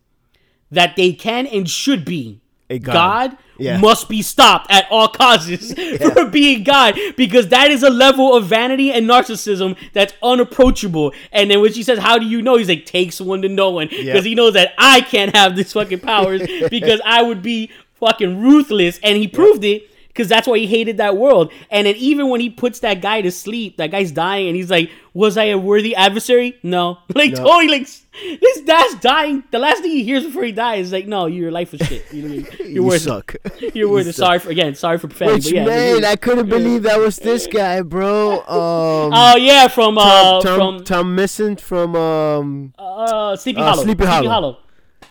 that 0.71 0.95
they 0.95 1.13
can 1.13 1.45
and 1.45 1.69
should 1.69 2.05
be 2.05 2.41
god. 2.77 3.31
God, 3.31 3.37
Yeah. 3.57 3.77
must 3.79 4.07
be 4.07 4.21
stopped 4.21 4.71
at 4.71 4.85
all 4.91 5.07
causes 5.07 5.73
for 6.13 6.25
being 6.25 6.63
God 6.63 6.97
because 7.17 7.47
that 7.49 7.71
is 7.71 7.81
a 7.83 7.89
level 7.89 8.35
of 8.35 8.45
vanity 8.45 8.91
and 8.91 9.09
narcissism 9.09 9.75
that's 9.93 10.13
unapproachable. 10.21 11.13
And 11.31 11.49
then 11.49 11.61
when 11.61 11.73
she 11.73 11.83
says, 11.83 11.99
How 11.99 12.17
do 12.19 12.25
you 12.25 12.41
know? 12.41 12.57
He's 12.57 12.69
like, 12.69 12.85
Takes 12.85 13.19
one 13.19 13.41
to 13.41 13.49
know 13.49 13.71
one 13.71 13.87
because 13.87 14.05
Yeah. 14.05 14.21
he 14.21 14.35
knows 14.35 14.53
that 14.53 14.73
I 14.77 15.01
can't 15.01 15.35
have 15.35 15.55
these 15.55 15.73
fucking 15.73 15.99
powers 15.99 16.41
because 16.69 17.01
I 17.05 17.21
would 17.23 17.41
be 17.41 17.71
fucking 17.99 18.41
ruthless. 18.41 18.99
And 19.03 19.17
he 19.17 19.27
proved 19.27 19.63
it. 19.63 19.83
Because 20.19 20.27
that's 20.27 20.49
why 20.49 20.57
he 20.57 20.67
hated 20.67 20.97
that 20.97 21.15
world. 21.15 21.49
And 21.71 21.87
then 21.87 21.95
even 21.95 22.27
when 22.29 22.41
he 22.41 22.49
puts 22.49 22.79
that 22.81 23.01
guy 23.01 23.21
to 23.21 23.31
sleep, 23.31 23.77
that 23.77 23.89
guy's 23.89 24.11
dying, 24.11 24.47
and 24.47 24.55
he's 24.57 24.69
like, 24.69 24.91
"Was 25.13 25.37
I 25.37 25.45
a 25.45 25.57
worthy 25.57 25.95
adversary? 25.95 26.57
No." 26.61 26.97
Like 27.15 27.31
No. 27.31 27.43
totally, 27.45 27.69
like 27.69 27.87
this 27.87 28.61
guy's 28.65 28.95
dying. 28.95 29.45
The 29.51 29.59
last 29.59 29.81
thing 29.81 29.91
he 29.91 30.03
hears 30.03 30.25
before 30.25 30.43
he 30.43 30.51
dies 30.51 30.87
is 30.87 30.91
like, 30.91 31.07
"No, 31.07 31.27
your 31.27 31.51
life 31.51 31.71
was 31.71 31.79
shit. 31.87 32.03
You, 32.11 32.27
you're 32.59 32.67
You 32.67 32.83
worth 32.83 33.03
suck. 33.03 33.33
You're 33.73 33.87
worth 33.89 34.07
You 34.07 34.09
it. 34.09 34.15
suck. 34.15 34.25
Sorry 34.27 34.39
for 34.39 34.49
again. 34.49 34.75
Sorry 34.75 34.97
for 34.97 35.07
profanity. 35.07 35.35
Which 35.35 35.45
but 35.65 35.71
yeah, 35.71 35.93
man, 35.93 36.03
I 36.03 36.17
couldn't 36.17 36.49
believe 36.49 36.83
that 36.83 36.99
was 36.99 37.15
this 37.15 37.47
guy, 37.47 37.81
bro. 37.81 38.39
Um, 38.39 39.11
Oh 39.15 39.37
yeah, 39.37 39.69
from 39.69 39.97
uh 39.97 40.03
Tom, 40.03 40.41
Tom, 40.41 40.57
from 40.77 40.83
Tom 40.83 41.15
Mison 41.15 41.55
from 41.55 41.95
um. 41.95 42.73
uh 42.77 43.37
Sleepy 43.37 43.61
Uh, 43.61 43.63
Hollow. 43.63 43.83
Sleepy 43.83 44.05
Hollow. 44.05 44.57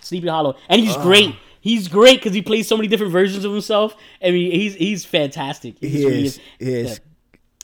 Sleepy 0.02 0.28
Hollow. 0.28 0.54
And 0.68 0.80
he's 0.82 0.96
great. 0.98 1.34
He's 1.60 1.88
great 1.88 2.20
because 2.20 2.34
he 2.34 2.42
plays 2.42 2.68
so 2.68 2.76
many 2.76 2.88
different 2.88 3.12
versions 3.12 3.44
of 3.44 3.52
himself. 3.52 3.96
I 4.22 4.30
mean, 4.30 4.50
he's 4.52 4.74
he's 4.74 5.04
fantastic. 5.04 5.76
He's 5.80 5.92
He 5.92 6.04
really. 6.04 6.32
He 6.58 6.72
is. 6.74 7.00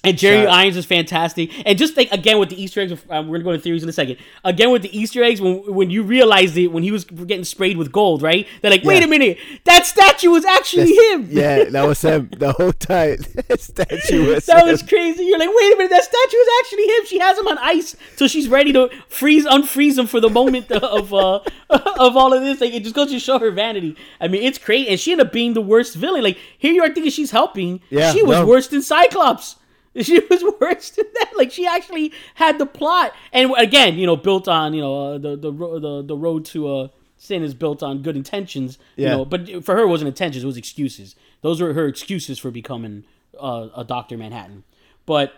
And 0.04 0.18
Jerry. 0.18 0.46
Irons 0.46 0.76
is 0.76 0.84
fantastic. 0.86 1.50
And 1.66 1.78
just 1.78 1.96
like 1.96 2.10
again 2.12 2.38
with 2.38 2.50
the 2.50 2.62
Easter 2.62 2.80
eggs, 2.80 2.92
um, 3.10 3.28
we're 3.28 3.38
gonna 3.38 3.44
go 3.44 3.50
into 3.50 3.62
theories 3.62 3.82
in 3.82 3.88
a 3.88 3.92
second. 3.92 4.16
Again 4.44 4.70
with 4.70 4.82
the 4.82 4.96
Easter 4.96 5.22
eggs, 5.22 5.40
when 5.40 5.56
when 5.72 5.90
you 5.90 6.02
realized 6.02 6.56
it 6.56 6.68
when 6.68 6.82
he 6.82 6.90
was 6.90 7.04
getting 7.04 7.44
sprayed 7.44 7.76
with 7.76 7.92
gold, 7.92 8.22
right? 8.22 8.46
They're 8.62 8.70
like, 8.70 8.84
wait 8.84 8.98
Yeah. 9.00 9.04
a 9.06 9.08
minute, 9.08 9.38
that 9.64 9.86
statue 9.86 10.30
was 10.30 10.44
actually 10.44 10.94
him. 10.94 11.28
Yeah, 11.30 11.64
that 11.64 11.86
was 11.86 12.00
him 12.02 12.28
the 12.36 12.52
whole 12.52 12.72
time. 12.72 13.18
That 13.46 13.60
statue 13.60 14.32
was. 14.34 14.46
That 14.46 14.62
him. 14.62 14.68
was 14.68 14.82
crazy. 14.82 15.24
You're 15.24 15.38
like, 15.38 15.50
wait 15.52 15.72
a 15.74 15.76
minute, 15.76 15.90
that 15.90 16.04
statue 16.04 16.36
is 16.36 16.48
actually 16.60 16.84
him. 16.86 17.06
She 17.06 17.18
has 17.18 17.38
him 17.38 17.46
on 17.48 17.58
ice, 17.58 17.96
so 18.16 18.26
she's 18.26 18.48
ready 18.48 18.72
to 18.72 18.88
freeze, 19.08 19.44
unfreeze 19.46 19.98
him 19.98 20.06
for 20.06 20.20
the 20.20 20.30
moment 20.30 20.70
of 20.72 21.12
uh 21.12 21.40
of 21.70 22.16
all 22.16 22.32
of 22.32 22.42
this. 22.42 22.60
Like, 22.60 22.72
it 22.72 22.82
just 22.82 22.94
goes 22.94 23.10
to 23.10 23.18
show 23.18 23.38
her 23.38 23.50
vanity. 23.50 23.96
I 24.20 24.28
mean, 24.28 24.42
it's 24.42 24.58
great, 24.58 24.88
and 24.88 24.98
she 24.98 25.12
ended 25.12 25.26
up 25.28 25.32
being 25.32 25.54
the 25.54 25.60
worst 25.60 25.94
villain. 25.96 26.22
Like, 26.22 26.38
here 26.58 26.72
you 26.72 26.82
are 26.82 26.88
thinking 26.92 27.10
she's 27.10 27.30
helping. 27.30 27.80
Yeah, 27.90 28.12
she 28.12 28.22
was 28.22 28.38
no. 28.38 28.46
worse 28.46 28.68
than 28.68 28.82
Cyclops. 28.82 29.56
She 30.02 30.18
was 30.18 30.42
worse 30.60 30.90
than 30.90 31.06
that. 31.14 31.32
Like, 31.36 31.52
she 31.52 31.66
actually 31.66 32.12
had 32.34 32.58
the 32.58 32.66
plot, 32.66 33.12
and 33.32 33.52
again, 33.56 33.96
you 33.96 34.06
know, 34.06 34.16
built 34.16 34.48
on 34.48 34.74
you 34.74 34.80
know 34.80 35.14
uh, 35.14 35.18
the 35.18 35.36
the 35.36 35.52
the 35.52 36.02
the 36.06 36.16
road 36.16 36.44
to 36.46 36.68
uh 36.76 36.88
sin 37.16 37.42
is 37.42 37.54
built 37.54 37.82
on 37.82 38.02
good 38.02 38.16
intentions. 38.16 38.78
You 38.96 39.04
Yeah. 39.04 39.10
know, 39.12 39.24
but 39.24 39.64
for 39.64 39.76
her, 39.76 39.82
it 39.82 39.88
wasn't 39.88 40.08
intentions; 40.08 40.42
it 40.42 40.46
was 40.46 40.56
excuses. 40.56 41.14
Those 41.42 41.60
were 41.60 41.72
her 41.74 41.86
excuses 41.86 42.38
for 42.38 42.50
becoming 42.50 43.04
uh, 43.40 43.68
a 43.76 43.84
Doctor 43.84 44.16
Manhattan. 44.18 44.64
But 45.06 45.32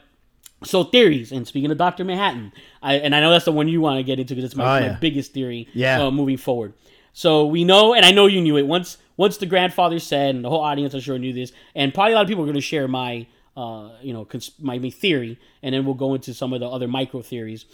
so 0.65 0.85
theories, 0.85 1.33
and 1.33 1.47
speaking 1.47 1.71
of 1.71 1.77
Doctor 1.77 2.03
Manhattan, 2.05 2.53
I 2.83 2.95
and 2.95 3.15
I 3.15 3.21
know 3.21 3.31
that's 3.31 3.45
the 3.45 3.53
one 3.53 3.69
you 3.69 3.81
want 3.83 3.99
to 3.99 4.03
get 4.05 4.19
into 4.19 4.35
because 4.35 4.45
it's 4.45 4.57
my, 4.57 4.65
Oh, 4.65 4.89
my 4.89 4.95
biggest 4.99 5.33
theory. 5.33 5.69
Yeah. 5.75 6.03
Uh, 6.03 6.11
moving 6.11 6.39
forward. 6.39 6.73
So 7.13 7.47
we 7.47 7.65
know, 7.65 7.95
and 7.95 8.05
I 8.07 8.11
know 8.11 8.27
you 8.27 8.41
knew 8.41 8.57
it 8.57 8.67
once. 8.67 8.99
Once 9.19 9.39
the 9.39 9.47
grandfather 9.47 9.99
said, 9.99 10.35
and 10.35 10.45
the 10.45 10.51
whole 10.51 10.61
audience, 10.61 10.93
I'm 10.93 11.01
sure 11.01 11.19
knew 11.19 11.33
this, 11.33 11.53
and 11.75 11.93
probably 11.95 12.13
a 12.13 12.17
lot 12.17 12.23
of 12.23 12.29
people 12.29 12.43
are 12.45 12.47
going 12.47 12.55
to 12.57 12.61
share 12.61 12.87
my, 12.87 13.27
uh, 13.57 13.91
you 14.03 14.13
know, 14.13 14.25
cons- 14.25 14.53
my, 14.61 14.79
my 14.79 14.91
theory, 14.91 15.39
and 15.63 15.75
then 15.75 15.85
we'll 15.85 15.95
go 15.95 16.15
into 16.15 16.35
some 16.35 16.53
of 16.53 16.61
the 16.61 16.69
other 16.69 16.87
micro 16.89 17.23
theories. 17.23 17.65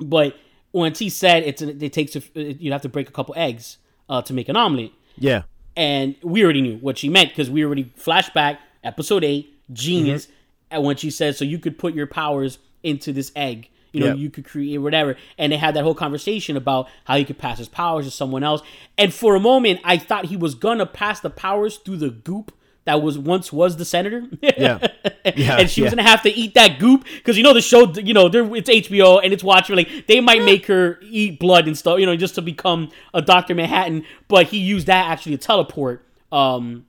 But 0.00 0.36
once 0.72 0.98
he 0.98 1.08
said 1.08 1.42
it's 1.44 1.62
an, 1.62 1.80
it 1.82 1.92
takes 1.92 2.16
a, 2.16 2.22
you 2.34 2.72
have 2.72 2.82
to 2.82 2.88
break 2.88 3.08
a 3.08 3.12
couple 3.12 3.34
eggs 3.36 3.78
uh, 4.08 4.22
to 4.22 4.32
make 4.32 4.48
an 4.48 4.56
omelet, 4.56 4.92
Yeah. 5.16 5.42
and 5.76 6.14
we 6.22 6.42
already 6.44 6.62
knew 6.62 6.76
what 6.78 6.98
she 6.98 7.08
meant 7.08 7.30
because 7.30 7.50
we 7.50 7.64
already 7.64 7.84
flashback 7.98 8.58
episode 8.84 9.24
eight 9.24 9.54
genius 9.72 10.26
Mm-hmm. 10.26 10.32
and 10.70 10.84
when 10.84 10.96
she 10.96 11.10
said 11.10 11.36
so 11.36 11.44
you 11.44 11.58
could 11.58 11.78
put 11.78 11.94
your 11.94 12.06
powers 12.06 12.58
into 12.82 13.12
this 13.12 13.30
egg 13.36 13.68
you 13.92 14.00
know 14.00 14.06
Yep. 14.06 14.16
you 14.18 14.30
could 14.30 14.44
create 14.46 14.78
whatever 14.78 15.16
and 15.36 15.52
they 15.52 15.56
had 15.58 15.74
that 15.74 15.82
whole 15.84 15.94
conversation 15.94 16.56
about 16.56 16.88
how 17.04 17.16
he 17.16 17.24
could 17.24 17.38
pass 17.38 17.58
his 17.58 17.68
powers 17.68 18.04
to 18.06 18.10
someone 18.10 18.42
else 18.44 18.62
and 18.96 19.12
for 19.12 19.34
a 19.34 19.40
moment 19.40 19.80
i 19.84 19.98
thought 19.98 20.26
he 20.26 20.36
was 20.36 20.54
gonna 20.54 20.86
pass 20.86 21.20
the 21.20 21.28
powers 21.30 21.76
through 21.78 21.96
the 21.98 22.08
goop 22.10 22.52
that 22.88 23.02
was 23.02 23.18
once 23.18 23.52
was 23.52 23.76
the 23.76 23.84
senator 23.84 24.24
Yeah. 24.42 24.78
Yeah, 25.36 25.58
and 25.60 25.68
she 25.70 25.82
was 25.82 25.90
gonna 25.90 26.02
have 26.08 26.22
to 26.22 26.30
eat 26.30 26.54
that 26.54 26.78
goop 26.78 27.04
because 27.18 27.36
you 27.36 27.42
know 27.42 27.52
the 27.52 27.60
show 27.60 27.92
you 27.92 28.14
know 28.14 28.28
they're, 28.30 28.48
it's 28.56 28.70
hbo 28.70 29.20
and 29.22 29.32
it's 29.34 29.44
watching 29.44 29.76
like 29.76 30.06
they 30.06 30.20
might 30.20 30.42
make 30.42 30.64
her 30.66 30.98
eat 31.02 31.38
blood 31.38 31.66
and 31.66 31.76
stuff 31.76 31.98
you 32.00 32.06
know 32.06 32.16
just 32.16 32.34
to 32.36 32.42
become 32.42 32.90
a 33.12 33.20
dr 33.20 33.54
manhattan 33.54 34.04
but 34.28 34.46
he 34.46 34.58
used 34.58 34.86
that 34.86 35.04
actually 35.10 35.36
to 35.36 35.42
teleport 35.46 36.04
um 36.32 36.86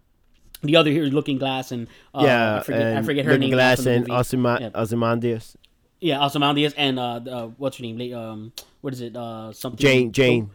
the 0.61 0.75
other 0.77 0.89
here 0.91 1.03
is 1.03 1.11
looking 1.13 1.37
glass 1.37 1.71
and 1.71 1.87
uh, 2.13 2.21
yeah. 2.23 2.57
I 2.57 2.63
forget 2.63 2.97
I 2.97 3.01
forget 3.03 3.25
her 3.25 3.31
name. 3.31 3.39
Looking 3.39 3.49
name 3.51 3.57
Glass 3.57 3.85
and 3.85 4.01
movie. 4.07 4.11
Osima- 4.19 4.57
Yeah. 4.61 4.69
Ozymandias. 4.75 5.57
yeah 6.01 6.23
Ozymandias 6.25 6.73
and 6.77 6.97
uh, 6.99 7.19
uh 7.35 7.47
what's 7.57 7.77
her 7.77 7.83
name 7.83 7.97
La- 7.97 8.19
um 8.31 8.51
what 8.81 8.93
is 8.93 9.01
it 9.01 9.15
uh 9.17 9.51
something 9.53 9.79
Jane. 9.79 10.11
Jane. 10.13 10.49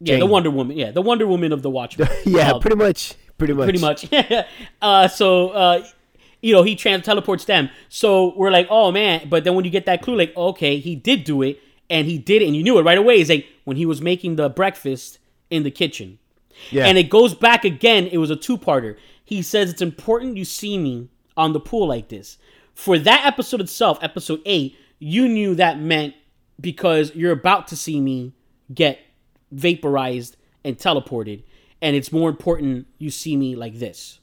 yeah 0.00 0.18
the 0.18 0.26
Wonder 0.26 0.50
Woman 0.50 0.76
yeah 0.76 0.90
the 0.90 1.02
Wonder 1.02 1.26
Woman 1.26 1.52
of 1.52 1.62
the 1.62 1.70
Watchmen 1.70 2.08
Yeah. 2.24 2.52
Uh, 2.52 2.58
pretty 2.60 2.76
much. 2.76 3.14
Pretty 3.38 3.52
much. 3.54 3.64
pretty 3.68 3.80
much. 3.80 4.46
uh, 4.82 5.08
so, 5.08 5.50
uh, 5.50 5.84
you 6.42 6.52
know, 6.52 6.62
he 6.62 6.74
trans 6.76 7.04
teleports 7.04 7.44
them. 7.44 7.70
So 7.88 8.34
we're 8.36 8.50
like, 8.50 8.66
oh 8.70 8.92
man. 8.92 9.28
But 9.28 9.44
then 9.44 9.54
when 9.54 9.64
you 9.64 9.70
get 9.70 9.86
that 9.86 10.02
clue, 10.02 10.16
like, 10.16 10.36
okay, 10.36 10.78
he 10.78 10.94
did 10.96 11.24
do 11.24 11.42
it, 11.42 11.60
and 11.90 12.06
he 12.06 12.18
did 12.18 12.42
it, 12.42 12.46
and 12.46 12.54
you 12.56 12.62
knew 12.62 12.78
it 12.78 12.82
right 12.82 12.98
away. 12.98 13.20
Is 13.20 13.28
like 13.30 13.46
when 13.64 13.76
he 13.76 13.86
was 13.86 14.02
making 14.02 14.36
the 14.36 14.48
breakfast 14.50 15.18
in 15.50 15.62
the 15.62 15.70
kitchen, 15.70 16.18
Yeah. 16.70 16.86
and 16.86 16.98
it 16.98 17.08
goes 17.10 17.34
back 17.34 17.64
again. 17.64 18.06
It 18.08 18.18
was 18.18 18.30
a 18.30 18.36
two-parter. 18.36 18.96
He 19.24 19.40
says 19.42 19.70
it's 19.70 19.82
important 19.82 20.36
you 20.36 20.44
see 20.44 20.76
me 20.78 21.08
on 21.36 21.52
the 21.52 21.60
pool 21.60 21.86
like 21.88 22.08
this. 22.08 22.38
For 22.74 22.98
that 22.98 23.24
episode 23.26 23.60
itself, 23.60 23.98
episode 24.02 24.40
eight, 24.46 24.76
you 24.98 25.28
knew 25.28 25.54
that 25.56 25.80
meant 25.80 26.14
because 26.60 27.14
you're 27.14 27.32
about 27.32 27.68
to 27.68 27.76
see 27.76 28.00
me 28.00 28.32
get 28.74 28.98
vaporized 29.52 30.36
and 30.64 30.76
teleported, 30.76 31.42
and 31.80 31.94
it's 31.96 32.12
more 32.12 32.28
important 32.28 32.86
you 32.98 33.10
see 33.10 33.36
me 33.36 33.56
like 33.56 33.78
this. 33.78 34.20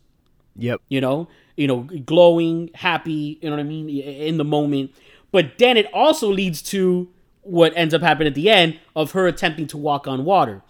Yep. 0.58 0.82
you 0.88 1.02
know? 1.02 1.28
You 1.58 1.68
know 1.68 1.82
glowing 2.06 2.70
happy 2.74 3.40
you 3.42 3.50
know 3.50 3.56
what 3.56 3.62
i 3.62 3.64
mean? 3.64 3.90
In 3.90 4.38
the 4.38 4.44
moment. 4.44 4.92
But 5.32 5.58
then 5.58 5.78
it 5.78 5.88
also 5.94 6.30
leads 6.32 6.62
to 6.64 7.10
what 7.42 7.74
ends 7.76 7.94
up 7.94 8.02
happening 8.02 8.28
at 8.28 8.36
the 8.36 8.50
end 8.50 8.80
of 8.96 9.12
her 9.12 9.28
attempting 9.28 9.68
to 9.68 9.78
walk 9.78 10.08
on 10.08 10.26
water 10.26 10.64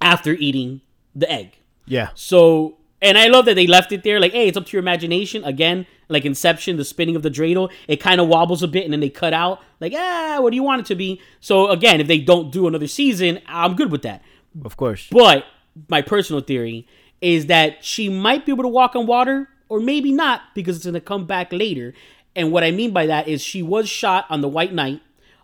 after 0.00 0.32
eating 0.32 0.80
the 1.14 1.30
egg. 1.30 1.58
Yeah. 1.86 2.08
so 2.14 2.78
and 3.00 3.18
i 3.18 3.26
love 3.26 3.44
that 3.46 3.54
they 3.54 3.66
left 3.66 3.92
it 3.92 4.02
there. 4.02 4.18
Like 4.20 4.32
hey 4.32 4.48
it's 4.48 4.56
up 4.56 4.66
to 4.66 4.72
your 4.72 4.82
imagination. 4.82 5.44
Again 5.44 5.86
like 6.08 6.24
inception 6.24 6.76
the 6.76 6.84
spinning 6.84 7.16
of 7.16 7.22
the 7.22 7.30
dreidel 7.30 7.70
it 7.88 7.96
kind 7.96 8.20
of 8.20 8.28
wobbles 8.28 8.62
a 8.62 8.68
bit 8.68 8.84
and 8.84 8.92
then 8.92 9.00
they 9.00 9.10
cut 9.10 9.32
out. 9.32 9.60
Like 9.80 9.92
ah 9.96 10.38
what 10.40 10.50
do 10.50 10.56
you 10.56 10.62
want 10.64 10.80
it 10.80 10.86
to 10.86 10.96
be? 10.96 11.20
So 11.40 11.68
again 11.68 12.00
if 12.00 12.08
they 12.08 12.18
don't 12.18 12.50
do 12.50 12.66
another 12.66 12.88
season 12.88 13.40
i'm 13.46 13.76
good 13.76 13.92
with 13.92 14.02
that. 14.02 14.22
Of 14.64 14.76
course. 14.76 15.08
but 15.10 15.44
my 15.88 16.02
personal 16.02 16.42
theory 16.42 16.86
is 17.20 17.46
that 17.46 17.84
she 17.84 18.08
might 18.08 18.44
be 18.44 18.52
able 18.52 18.64
to 18.64 18.68
walk 18.68 18.96
on 18.96 19.06
water, 19.06 19.48
or 19.68 19.80
maybe 19.80 20.12
not, 20.12 20.42
because 20.54 20.76
it's 20.76 20.84
going 20.84 20.94
to 20.94 21.00
come 21.00 21.26
back 21.26 21.52
later. 21.52 21.94
And 22.34 22.50
what 22.50 22.64
I 22.64 22.70
mean 22.70 22.92
by 22.92 23.06
that 23.06 23.28
is 23.28 23.42
she 23.42 23.62
was 23.62 23.88
shot 23.88 24.26
on 24.28 24.40
the 24.40 24.48
White 24.48 24.72
Night, 24.72 25.00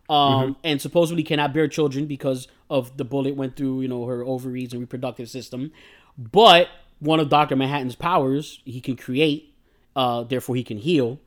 um, 0.09 0.57
and 0.65 0.81
supposedly 0.81 1.23
cannot 1.23 1.53
bear 1.53 1.69
children 1.69 2.07
because 2.07 2.49
of 2.71 2.97
the 2.97 3.05
bullet 3.05 3.37
went 3.37 3.57
through, 3.57 3.83
you 3.83 3.89
know, 3.89 4.07
her 4.07 4.25
ovaries 4.25 4.73
and 4.73 4.81
reproductive 4.81 5.29
system. 5.29 5.71
But 6.17 6.69
one 6.99 7.21
of 7.21 7.29
Doctor 7.29 7.57
Manhattan's 7.57 7.95
powers, 7.95 8.61
he 8.65 8.81
can 8.81 8.97
create, 8.97 9.55
uh, 9.95 10.25
therefore 10.25 10.57
he 10.57 10.65
can 10.65 10.79
heal, 10.79 11.21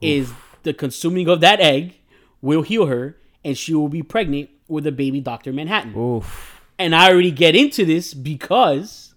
is 0.00 0.32
the 0.62 0.72
consuming 0.72 1.28
of 1.28 1.40
that 1.40 1.60
egg 1.60 1.94
will 2.40 2.62
heal 2.62 2.86
her, 2.86 3.16
and 3.44 3.58
she 3.58 3.74
will 3.74 3.88
be 3.88 4.02
pregnant 4.02 4.50
with 4.68 4.86
a 4.86 4.92
baby 4.92 5.20
Doctor 5.20 5.52
Manhattan 5.52 5.96
Oof. 5.96 6.57
And 6.78 6.94
I 6.94 7.10
already 7.10 7.30
get 7.30 7.56
into 7.56 7.84
this 7.84 8.14
because 8.14 9.14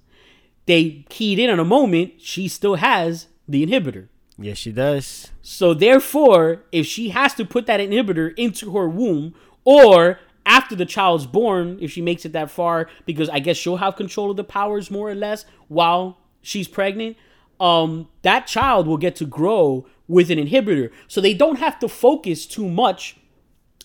they 0.66 1.06
keyed 1.10 1.40
in 1.40 1.50
on 1.50 1.60
a 1.60 1.66
moment 1.66 2.14
she 2.20 2.48
still 2.48 2.76
has 2.76 3.28
the 3.48 3.66
inhibitor. 3.66 4.08
Yes, 4.38 4.58
she 4.58 4.72
does. 4.72 5.32
So 5.42 5.74
therefore, 5.74 6.64
if 6.72 6.86
she 6.86 7.10
has 7.10 7.34
to 7.36 7.46
put 7.46 7.68
that 7.68 7.80
inhibitor 7.80 8.34
into 8.38 8.72
her 8.74 8.90
womb 8.90 9.36
or 9.64 10.20
after 10.46 10.76
the 10.76 10.86
child's 10.86 11.28
born, 11.28 11.78
if 11.80 11.92
she 11.92 12.02
makes 12.02 12.26
it 12.26 12.34
that 12.34 12.50
far, 12.50 12.90
because 13.06 13.30
I 13.30 13.40
guess 13.40 13.58
she'll 13.58 13.78
have 13.78 13.96
control 13.96 14.32
of 14.32 14.38
the 14.38 14.44
powers 14.44 14.90
more 14.90 15.10
or 15.10 15.16
less 15.16 15.46
while 15.68 16.18
she's 16.42 16.68
pregnant, 16.68 17.18
um, 17.60 18.08
that 18.24 18.48
child 18.48 18.88
will 18.88 18.98
get 18.98 19.16
to 19.18 19.26
grow 19.26 19.86
with 20.08 20.32
an 20.32 20.40
inhibitor. 20.40 20.92
So 21.08 21.22
they 21.22 21.36
don't 21.36 21.60
have 21.60 21.78
to 21.80 21.88
focus 21.88 22.48
too 22.48 22.68
much 22.68 23.18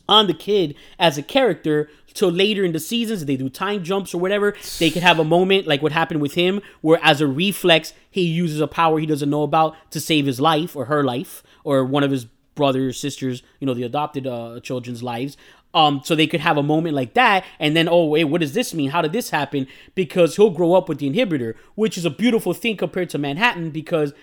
on 0.09 0.27
the 0.27 0.35
kid 0.35 0.75
as 0.99 1.19
a 1.19 1.23
character 1.23 1.91
till 2.17 2.31
later 2.31 2.65
in 2.65 2.73
the 2.73 2.81
seasons 2.81 3.23
if 3.23 3.27
they 3.27 3.37
do 3.37 3.49
time 3.49 3.85
jumps 3.85 4.13
or 4.15 4.19
whatever 4.19 4.55
they 4.81 4.91
could 4.91 5.03
have 5.03 5.19
a 5.21 5.25
moment 5.25 5.67
like 5.67 5.83
what 5.83 5.93
happened 5.93 6.21
with 6.21 6.35
him 6.35 6.61
where 6.81 6.99
as 7.03 7.21
a 7.21 7.27
reflex 7.27 7.93
he 8.11 8.23
uses 8.23 8.61
a 8.61 8.67
power 8.67 8.99
he 8.99 9.07
doesn't 9.07 9.31
know 9.31 9.43
about 9.45 9.77
to 9.91 10.01
save 10.01 10.27
his 10.27 10.41
life 10.41 10.75
or 10.75 10.87
her 10.87 11.05
life 11.05 11.43
or 11.63 11.85
one 11.85 12.03
of 12.03 12.11
his 12.11 12.25
brothers 12.57 12.99
sisters 12.99 13.43
you 13.61 13.67
know 13.67 13.75
the 13.75 13.83
adopted 13.83 14.27
uh, 14.27 14.59
children's 14.61 15.03
lives 15.03 15.37
um 15.75 16.01
so 16.03 16.15
they 16.15 16.27
could 16.27 16.41
have 16.41 16.57
a 16.57 16.63
moment 16.63 16.95
like 16.95 17.13
that 17.15 17.45
and 17.61 17.77
then 17.77 17.87
oh 17.89 18.07
wait 18.07 18.25
what 18.25 18.41
does 18.41 18.55
this 18.55 18.73
mean 18.73 18.91
how 18.91 19.03
did 19.03 19.13
this 19.13 19.29
happen 19.31 19.67
because 19.95 20.37
he'll 20.37 20.51
grow 20.51 20.73
up 20.75 20.89
with 20.89 20.99
the 20.99 21.09
inhibitor 21.11 21.55
which 21.75 21.99
is 21.99 22.05
a 22.07 22.11
beautiful 22.11 22.55
thing 22.55 22.75
compared 22.77 23.11
to 23.11 23.19
manhattan 23.19 23.71
because 23.71 24.15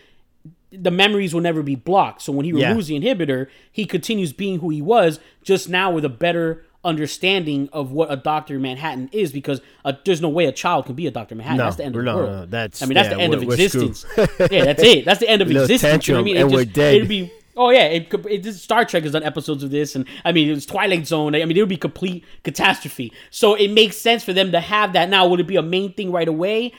the 0.72 0.90
memories 0.90 1.36
will 1.36 1.42
never 1.42 1.62
be 1.62 1.76
blocked. 1.76 2.24
So 2.24 2.32
when 2.34 2.46
he 2.46 2.52
Yeah. 2.52 2.70
removes 2.70 2.88
the 2.88 3.00
inhibitor, 3.00 3.46
he 3.72 3.86
continues 3.86 4.34
being 4.34 4.58
who 4.60 4.70
he 4.72 4.82
was, 4.82 5.20
just 5.44 5.70
now 5.70 5.92
with 5.92 6.04
a 6.04 6.10
better 6.10 6.66
understanding 6.84 7.70
of 7.74 7.92
what 7.92 8.12
a 8.12 8.16
Doctor 8.16 8.60
Manhattan 8.60 9.10
is 9.12 9.32
because 9.32 9.62
uh, 9.86 9.94
there's 10.06 10.22
no 10.22 10.30
way 10.30 10.46
a 10.46 10.52
child 10.52 10.86
can 10.86 10.96
be 10.96 11.08
a 11.08 11.12
Doctor 11.12 11.36
Manhattan. 11.36 11.58
No, 11.58 11.64
that's 11.66 11.78
the 11.78 11.86
end 11.86 11.96
of 11.96 12.04
no, 12.04 12.12
the 12.12 12.18
world. 12.18 12.32
no, 12.32 12.46
that's- 12.46 12.82
I 12.82 12.86
mean, 12.86 12.96
that's 12.96 13.10
yeah, 13.10 13.16
the 13.16 13.22
end 13.22 13.34
of 13.34 13.44
existence. 13.44 14.06
yeah, 14.18 14.66
that's 14.66 14.84
it. 14.84 15.06
That's 15.06 15.20
the 15.20 15.30
end 15.30 15.42
of 15.42 15.48
Little 15.48 15.64
existence. 15.64 16.08
You 16.08 16.14
know 16.16 16.20
what 16.20 16.24
I 16.24 16.26
mean? 16.26 16.38
and 16.38 16.52
It 16.52 16.56
we're 16.56 16.66
dead. 16.66 16.96
It'd 16.96 17.08
be. 17.08 17.32
Oh 17.56 17.70
yeah, 17.70 17.84
it, 17.86 18.10
could- 18.10 18.26
it 18.26 18.44
just, 18.44 18.64
Star 18.64 18.84
Trek 18.84 19.04
has 19.04 19.12
done 19.12 19.24
episodes 19.24 19.64
of 19.64 19.70
this, 19.70 19.96
and 19.96 20.06
I 20.26 20.32
mean 20.32 20.50
it's 20.50 20.66
Twilight 20.66 21.06
Zone. 21.06 21.36
I 21.36 21.46
mean 21.46 21.56
it 21.56 21.60
would 21.60 21.70
be 21.70 21.78
complete 21.78 22.26
catastrophe. 22.44 23.14
So 23.30 23.54
it 23.54 23.70
makes 23.70 23.96
sense 23.98 24.24
for 24.24 24.34
them 24.34 24.52
to 24.52 24.60
have 24.60 24.94
that. 24.94 25.10
Now, 25.10 25.28
would 25.28 25.40
it 25.40 25.48
be 25.48 25.56
a 25.56 25.62
main 25.62 25.94
thing 25.94 26.12
right 26.12 26.28
away? 26.28 26.74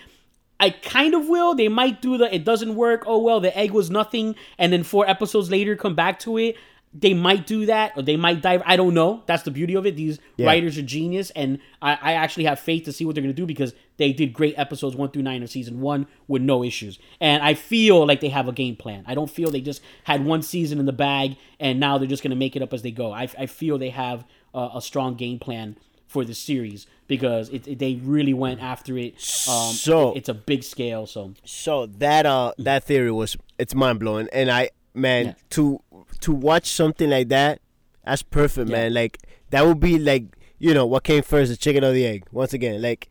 I 0.61 0.71
kind 0.71 1.15
of 1.15 1.29
will. 1.29 1.55
They 1.55 1.69
might 1.69 2.01
do 2.03 2.17
the 2.19 2.33
it 2.35 2.45
doesn't 2.45 2.75
work. 2.75 3.05
Oh 3.07 3.19
well, 3.19 3.41
the 3.41 3.57
egg 3.57 3.71
was 3.71 3.91
nothing, 3.91 4.35
and 4.59 4.73
then 4.73 4.83
four 4.83 5.09
episodes 5.09 5.51
later 5.51 5.77
come 5.77 5.95
back 5.95 6.19
to 6.21 6.39
it. 6.39 6.57
They 6.97 7.13
might 7.13 7.45
do 7.47 7.67
that, 7.67 7.93
or 7.97 8.03
they 8.03 8.17
might 8.17 8.41
dive. 8.41 8.63
I 8.65 8.77
don't 8.77 8.95
know. 8.95 9.25
That's 9.27 9.43
the 9.43 9.51
beauty 9.51 9.75
of 9.75 9.85
it. 9.85 9.97
These 9.97 10.21
Yeah. 10.37 10.47
writers 10.47 10.79
are 10.79 10.83
genius, 10.83 11.31
and 11.31 11.59
I, 11.83 11.99
I 12.01 12.13
actually 12.13 12.45
have 12.45 12.61
faith 12.61 12.85
to 12.85 12.93
see 12.93 13.05
what 13.05 13.15
they're 13.17 13.23
gonna 13.23 13.33
do 13.35 13.47
because 13.47 13.75
they 13.97 14.13
did 14.13 14.33
great 14.33 14.55
episodes 14.57 14.95
one 14.95 15.11
through 15.11 15.23
nine 15.23 15.43
of 15.43 15.51
season 15.51 15.81
one 15.81 16.07
with 16.29 16.43
no 16.43 16.63
issues. 16.63 17.01
And 17.21 17.43
I 17.43 17.55
feel 17.55 18.07
like 18.07 18.21
they 18.21 18.29
have 18.29 18.47
a 18.49 18.53
game 18.53 18.77
plan. 18.77 19.03
I 19.09 19.15
don't 19.17 19.31
feel 19.31 19.51
they 19.51 19.61
just 19.61 19.83
had 20.05 20.25
one 20.25 20.43
season 20.43 20.79
in 20.79 20.87
the 20.87 20.93
bag 20.93 21.37
and 21.61 21.79
now 21.81 21.99
they're 21.99 22.07
just 22.09 22.23
gonna 22.23 22.35
make 22.37 22.55
it 22.57 22.63
up 22.63 22.73
as 22.73 22.83
they 22.83 22.91
go. 22.93 23.13
I, 23.13 23.29
I 23.39 23.47
feel 23.47 23.77
they 23.79 23.91
have 23.91 24.25
a, 24.55 24.71
a 24.77 24.81
strong 24.83 25.15
game 25.17 25.39
plan 25.41 25.77
for 26.07 26.25
the 26.25 26.35
series 26.35 26.87
because 27.09 27.49
it, 27.51 27.67
it- 27.67 27.79
they 27.81 27.95
really 27.97 28.35
went 28.35 28.61
after 28.63 28.97
it. 28.99 29.15
Um, 29.49 29.73
So- 29.75 30.13
it's 30.15 30.29
a 30.29 30.35
big 30.35 30.63
scale. 30.63 31.07
So 31.07 31.35
So 31.45 31.87
that 31.87 32.25
uh 32.27 32.53
that 32.59 32.85
theory 32.85 33.11
was 33.11 33.37
it's 33.59 33.75
mind 33.75 33.99
blowing, 34.01 34.29
and 34.33 34.51
I 34.51 34.71
man 34.95 35.27
Yeah. 35.27 35.35
to 35.51 35.81
to 36.21 36.33
watch 36.33 36.71
something 36.71 37.11
like 37.11 37.29
that, 37.29 37.61
that's 38.05 38.23
perfect, 38.23 38.71
Yeah. 38.71 38.77
man. 38.77 38.95
Like 38.95 39.19
that 39.51 39.67
would 39.67 39.81
be 39.81 39.99
like 39.99 40.25
you 40.59 40.73
know 40.73 40.87
what 40.87 41.05
came 41.05 41.23
first, 41.23 41.51
the 41.51 41.57
chicken 41.57 41.85
or 41.85 41.93
the 41.93 42.07
egg? 42.07 42.25
Once 42.33 42.53
again, 42.53 42.81
like 42.81 43.09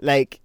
like 0.00 0.40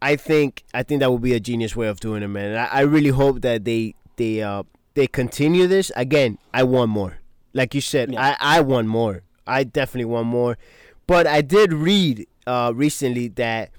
I 0.00 0.16
think 0.16 0.64
I 0.74 0.82
think 0.82 1.00
that 1.00 1.10
would 1.10 1.22
be 1.22 1.32
a 1.34 1.40
genius 1.40 1.74
way 1.76 1.88
of 1.88 2.00
doing 2.00 2.22
it, 2.22 2.28
man. 2.28 2.50
And 2.50 2.58
I, 2.58 2.66
I 2.66 2.80
really 2.80 3.10
hope 3.10 3.40
that 3.42 3.64
they 3.64 3.94
they 4.16 4.42
uh 4.42 4.62
they 4.94 5.06
continue 5.06 5.66
this. 5.66 5.90
Again, 5.96 6.38
I 6.52 6.62
want 6.64 6.90
more. 6.90 7.18
Like 7.54 7.74
you 7.74 7.80
said, 7.80 8.12
Yeah. 8.12 8.36
I 8.40 8.58
I 8.58 8.60
want 8.60 8.88
more. 8.88 9.22
I 9.46 9.64
definitely 9.64 10.06
want 10.06 10.26
more. 10.26 10.58
But 11.06 11.26
I 11.26 11.40
did 11.40 11.72
read 11.72 12.26
uh 12.46 12.72
recently 12.74 13.28
that 13.28 13.70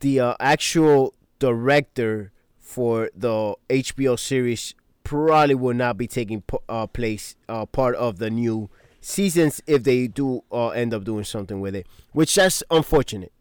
the 0.00 0.20
uh, 0.20 0.34
actual 0.40 1.14
director 1.38 2.32
for 2.58 3.10
the 3.14 3.54
HBO 3.68 4.18
series 4.18 4.74
probably 5.04 5.54
will 5.54 5.74
not 5.74 5.96
be 5.96 6.06
taking 6.06 6.42
uh, 6.68 6.86
place 6.86 7.36
uh, 7.48 7.66
part 7.66 7.94
of 7.96 8.18
the 8.18 8.30
new 8.30 8.70
seasons 9.00 9.62
if 9.66 9.82
they 9.84 10.06
do 10.06 10.42
uh, 10.52 10.68
end 10.68 10.92
up 10.94 11.04
doing 11.04 11.24
something 11.24 11.60
with 11.60 11.74
it, 11.74 11.86
which 12.12 12.34
that's 12.34 12.62
unfortunate, 12.70 13.32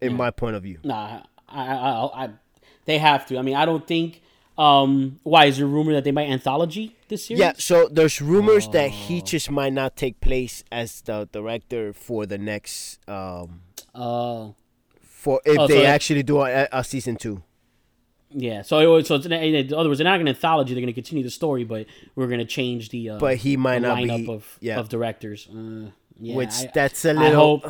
in 0.00 0.12
Yeah. 0.12 0.16
my 0.16 0.30
point 0.30 0.56
of 0.56 0.62
view. 0.62 0.78
nah, 0.84 1.22
I, 1.48 1.66
I, 1.66 1.74
I, 1.74 2.24
I 2.24 2.28
they 2.84 2.98
have 2.98 3.26
to. 3.26 3.38
I 3.38 3.42
mean, 3.42 3.56
I 3.56 3.64
don't 3.64 3.86
think. 3.86 4.22
Um, 4.58 5.20
why 5.22 5.46
is 5.46 5.56
there 5.56 5.66
rumor 5.66 5.94
that 5.94 6.04
they 6.04 6.12
might 6.12 6.28
anthology 6.28 6.94
this 7.08 7.24
series? 7.24 7.40
Yeah, 7.40 7.52
so 7.56 7.88
there's 7.90 8.20
rumors 8.20 8.68
that 8.70 8.88
Oh. 8.88 8.90
he 8.90 9.22
just 9.22 9.50
might 9.50 9.72
not 9.72 9.96
take 9.96 10.20
place 10.20 10.64
as 10.70 11.00
the 11.00 11.26
director 11.32 11.94
for 11.94 12.26
the 12.26 12.36
next 12.36 12.98
um 13.08 13.62
Uh, 13.94 14.50
for 15.00 15.40
if 15.46 15.58
Oh, 15.58 15.66
they 15.66 15.84
it- 15.84 15.88
actually 15.88 16.22
do 16.24 16.42
a, 16.42 16.68
a 16.72 16.84
season 16.84 17.16
two. 17.16 17.42
Yeah. 18.30 18.62
So, 18.62 18.78
it 18.78 18.86
was, 18.86 19.08
so 19.08 19.16
it's, 19.16 19.26
in, 19.26 19.74
other 19.74 19.88
words, 19.88 19.98
they're 19.98 20.04
not 20.04 20.16
going 20.16 20.26
to 20.26 20.30
anthology. 20.30 20.74
They're 20.74 20.80
going 20.82 20.92
to 20.94 21.00
continue 21.00 21.24
the 21.24 21.30
story, 21.30 21.64
but 21.64 21.86
we're 22.14 22.26
going 22.28 22.38
to 22.40 22.44
change 22.44 22.90
the. 22.90 23.10
Uh, 23.10 23.18
But 23.18 23.36
he 23.38 23.56
might 23.56 23.82
not 23.82 23.98
lineup 23.98 24.26
be- 24.26 24.32
of 24.32 24.58
yeah. 24.60 24.78
of 24.78 24.88
directors. 24.88 25.48
Uh, 25.48 25.90
yeah, 26.18 26.36
which 26.36 26.50
I- 26.52 26.70
that's 26.74 27.04
a 27.04 27.12
little. 27.12 27.62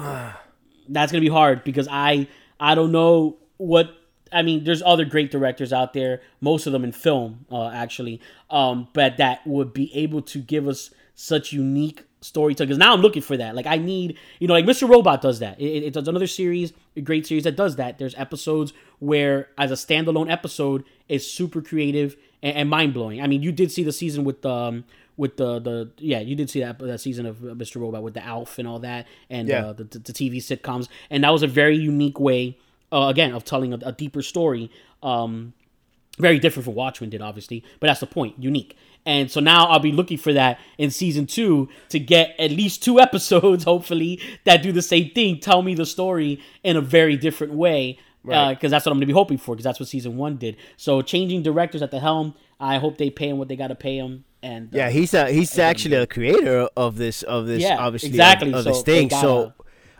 that's 0.88 1.12
gonna 1.12 1.20
be 1.22 1.28
hard 1.28 1.62
because 1.64 1.86
I 1.90 2.26
I 2.58 2.74
don't 2.74 2.92
know 2.92 3.36
what 3.58 3.94
I 4.32 4.42
mean. 4.42 4.64
There's 4.64 4.82
other 4.82 5.04
great 5.04 5.30
directors 5.30 5.72
out 5.72 5.92
there, 5.92 6.20
most 6.40 6.66
of 6.66 6.72
them 6.72 6.84
in 6.84 6.92
film, 6.92 7.46
uh, 7.50 7.68
actually, 7.68 8.20
um, 8.50 8.88
but 8.92 9.16
that 9.18 9.46
would 9.46 9.72
be 9.72 9.94
able 9.94 10.20
to 10.22 10.38
give 10.40 10.66
us 10.68 10.90
such 11.14 11.52
unique 11.52 12.04
storytelling. 12.20 12.68
Because 12.68 12.78
now 12.78 12.92
I'm 12.94 13.00
looking 13.00 13.22
for 13.22 13.36
that. 13.36 13.54
Like 13.54 13.66
I 13.66 13.76
need, 13.76 14.18
you 14.38 14.48
know, 14.48 14.54
like 14.54 14.64
Mr. 14.64 14.88
Robot 14.88 15.20
does 15.22 15.38
that. 15.40 15.60
It, 15.60 15.64
it- 15.84 15.96
it's 15.96 16.08
another 16.08 16.26
series, 16.26 16.72
a 16.96 17.00
great 17.00 17.26
series 17.26 17.44
that 17.44 17.56
does 17.56 17.76
that. 17.76 17.98
There's 17.98 18.14
episodes 18.16 18.72
where, 18.98 19.48
as 19.58 19.70
a 19.70 19.74
standalone 19.74 20.30
episode, 20.30 20.84
is 21.08 21.30
super 21.30 21.60
creative 21.62 22.16
and, 22.42 22.56
and 22.56 22.70
mind 22.70 22.94
blowing. 22.94 23.20
I 23.22 23.26
mean, 23.26 23.42
you 23.42 23.52
did 23.52 23.70
see 23.72 23.82
the 23.82 23.92
season 23.92 24.24
with 24.24 24.44
um 24.46 24.84
with 25.16 25.36
the 25.36 25.58
the 25.58 25.90
yeah 25.98 26.20
you 26.20 26.34
did 26.34 26.48
see 26.48 26.60
that 26.60 26.78
that 26.78 27.00
season 27.00 27.26
of 27.26 27.36
Mr. 27.38 27.80
Robot 27.80 28.02
with 28.02 28.14
the 28.14 28.24
Alf 28.24 28.58
and 28.58 28.66
all 28.66 28.78
that 28.78 29.06
and 29.28 29.48
Yeah. 29.48 29.66
uh, 29.66 29.72
the, 29.74 29.84
the 29.84 29.98
the 29.98 30.12
TV 30.12 30.36
sitcoms 30.36 30.88
and 31.10 31.24
that 31.24 31.30
was 31.30 31.42
a 31.42 31.46
very 31.46 31.76
unique 31.76 32.18
way 32.18 32.56
uh, 32.90 33.06
again 33.08 33.32
of 33.34 33.44
telling 33.44 33.72
a, 33.74 33.78
a 33.82 33.92
deeper 33.92 34.22
story. 34.22 34.70
Um, 35.02 35.52
very 36.18 36.38
different 36.38 36.64
from 36.64 36.74
Watchmen 36.74 37.08
did, 37.08 37.22
obviously, 37.22 37.64
but 37.80 37.86
that's 37.86 38.00
the 38.00 38.06
point, 38.06 38.34
unique. 38.38 38.76
And 39.06 39.30
so 39.30 39.40
now 39.40 39.66
I'll 39.66 39.78
be 39.78 39.92
looking 39.92 40.18
for 40.18 40.32
that 40.34 40.58
in 40.78 40.90
season 40.90 41.26
two 41.26 41.68
to 41.88 41.98
get 41.98 42.34
at 42.38 42.50
least 42.50 42.82
two 42.82 43.00
episodes, 43.06 43.64
hopefully, 43.64 44.20
that 44.44 44.62
do 44.62 44.72
the 44.72 44.82
same 44.82 45.10
thing, 45.10 45.40
tell 45.40 45.62
me 45.62 45.74
the 45.74 45.86
story 45.86 46.40
in 46.62 46.76
a 46.76 46.80
very 46.80 47.16
different 47.16 47.54
way, 47.54 47.98
because 48.22 48.36
Right. 48.46 48.60
that's 48.60 48.84
what 48.84 48.92
I'm 48.92 48.98
going 48.98 49.00
to 49.00 49.06
be 49.06 49.12
hoping 49.14 49.38
for, 49.38 49.54
because 49.54 49.64
that's 49.64 49.80
what 49.80 49.88
season 49.88 50.16
one 50.16 50.36
did. 50.36 50.56
So 50.76 51.00
changing 51.02 51.42
directors 51.42 51.80
at 51.82 51.90
the 51.90 52.00
helm, 52.00 52.34
I 52.60 52.76
hope 52.78 52.98
they 52.98 53.08
pay 53.10 53.30
him 53.30 53.38
what 53.38 53.48
they 53.48 53.56
got 53.56 53.68
to 53.68 53.74
pay 53.74 53.96
him. 53.96 54.24
And 54.42 54.66
uh, 54.74 54.76
Yeah, 54.78 54.90
he's 54.90 55.14
a, 55.14 55.30
he's 55.30 55.58
actually 55.58 55.96
a 55.96 56.06
creator 56.06 56.68
of 56.76 56.96
this 56.96 57.22
of 57.22 57.46
this 57.46 57.62
Yeah, 57.62 57.78
obviously 57.78 58.10
of- 58.10 58.14
exactly. 58.14 58.52
of, 58.54 58.64
So 58.64 58.70
this 58.70 58.82
thing. 58.82 59.08
gotta- 59.08 59.22
So 59.26 59.52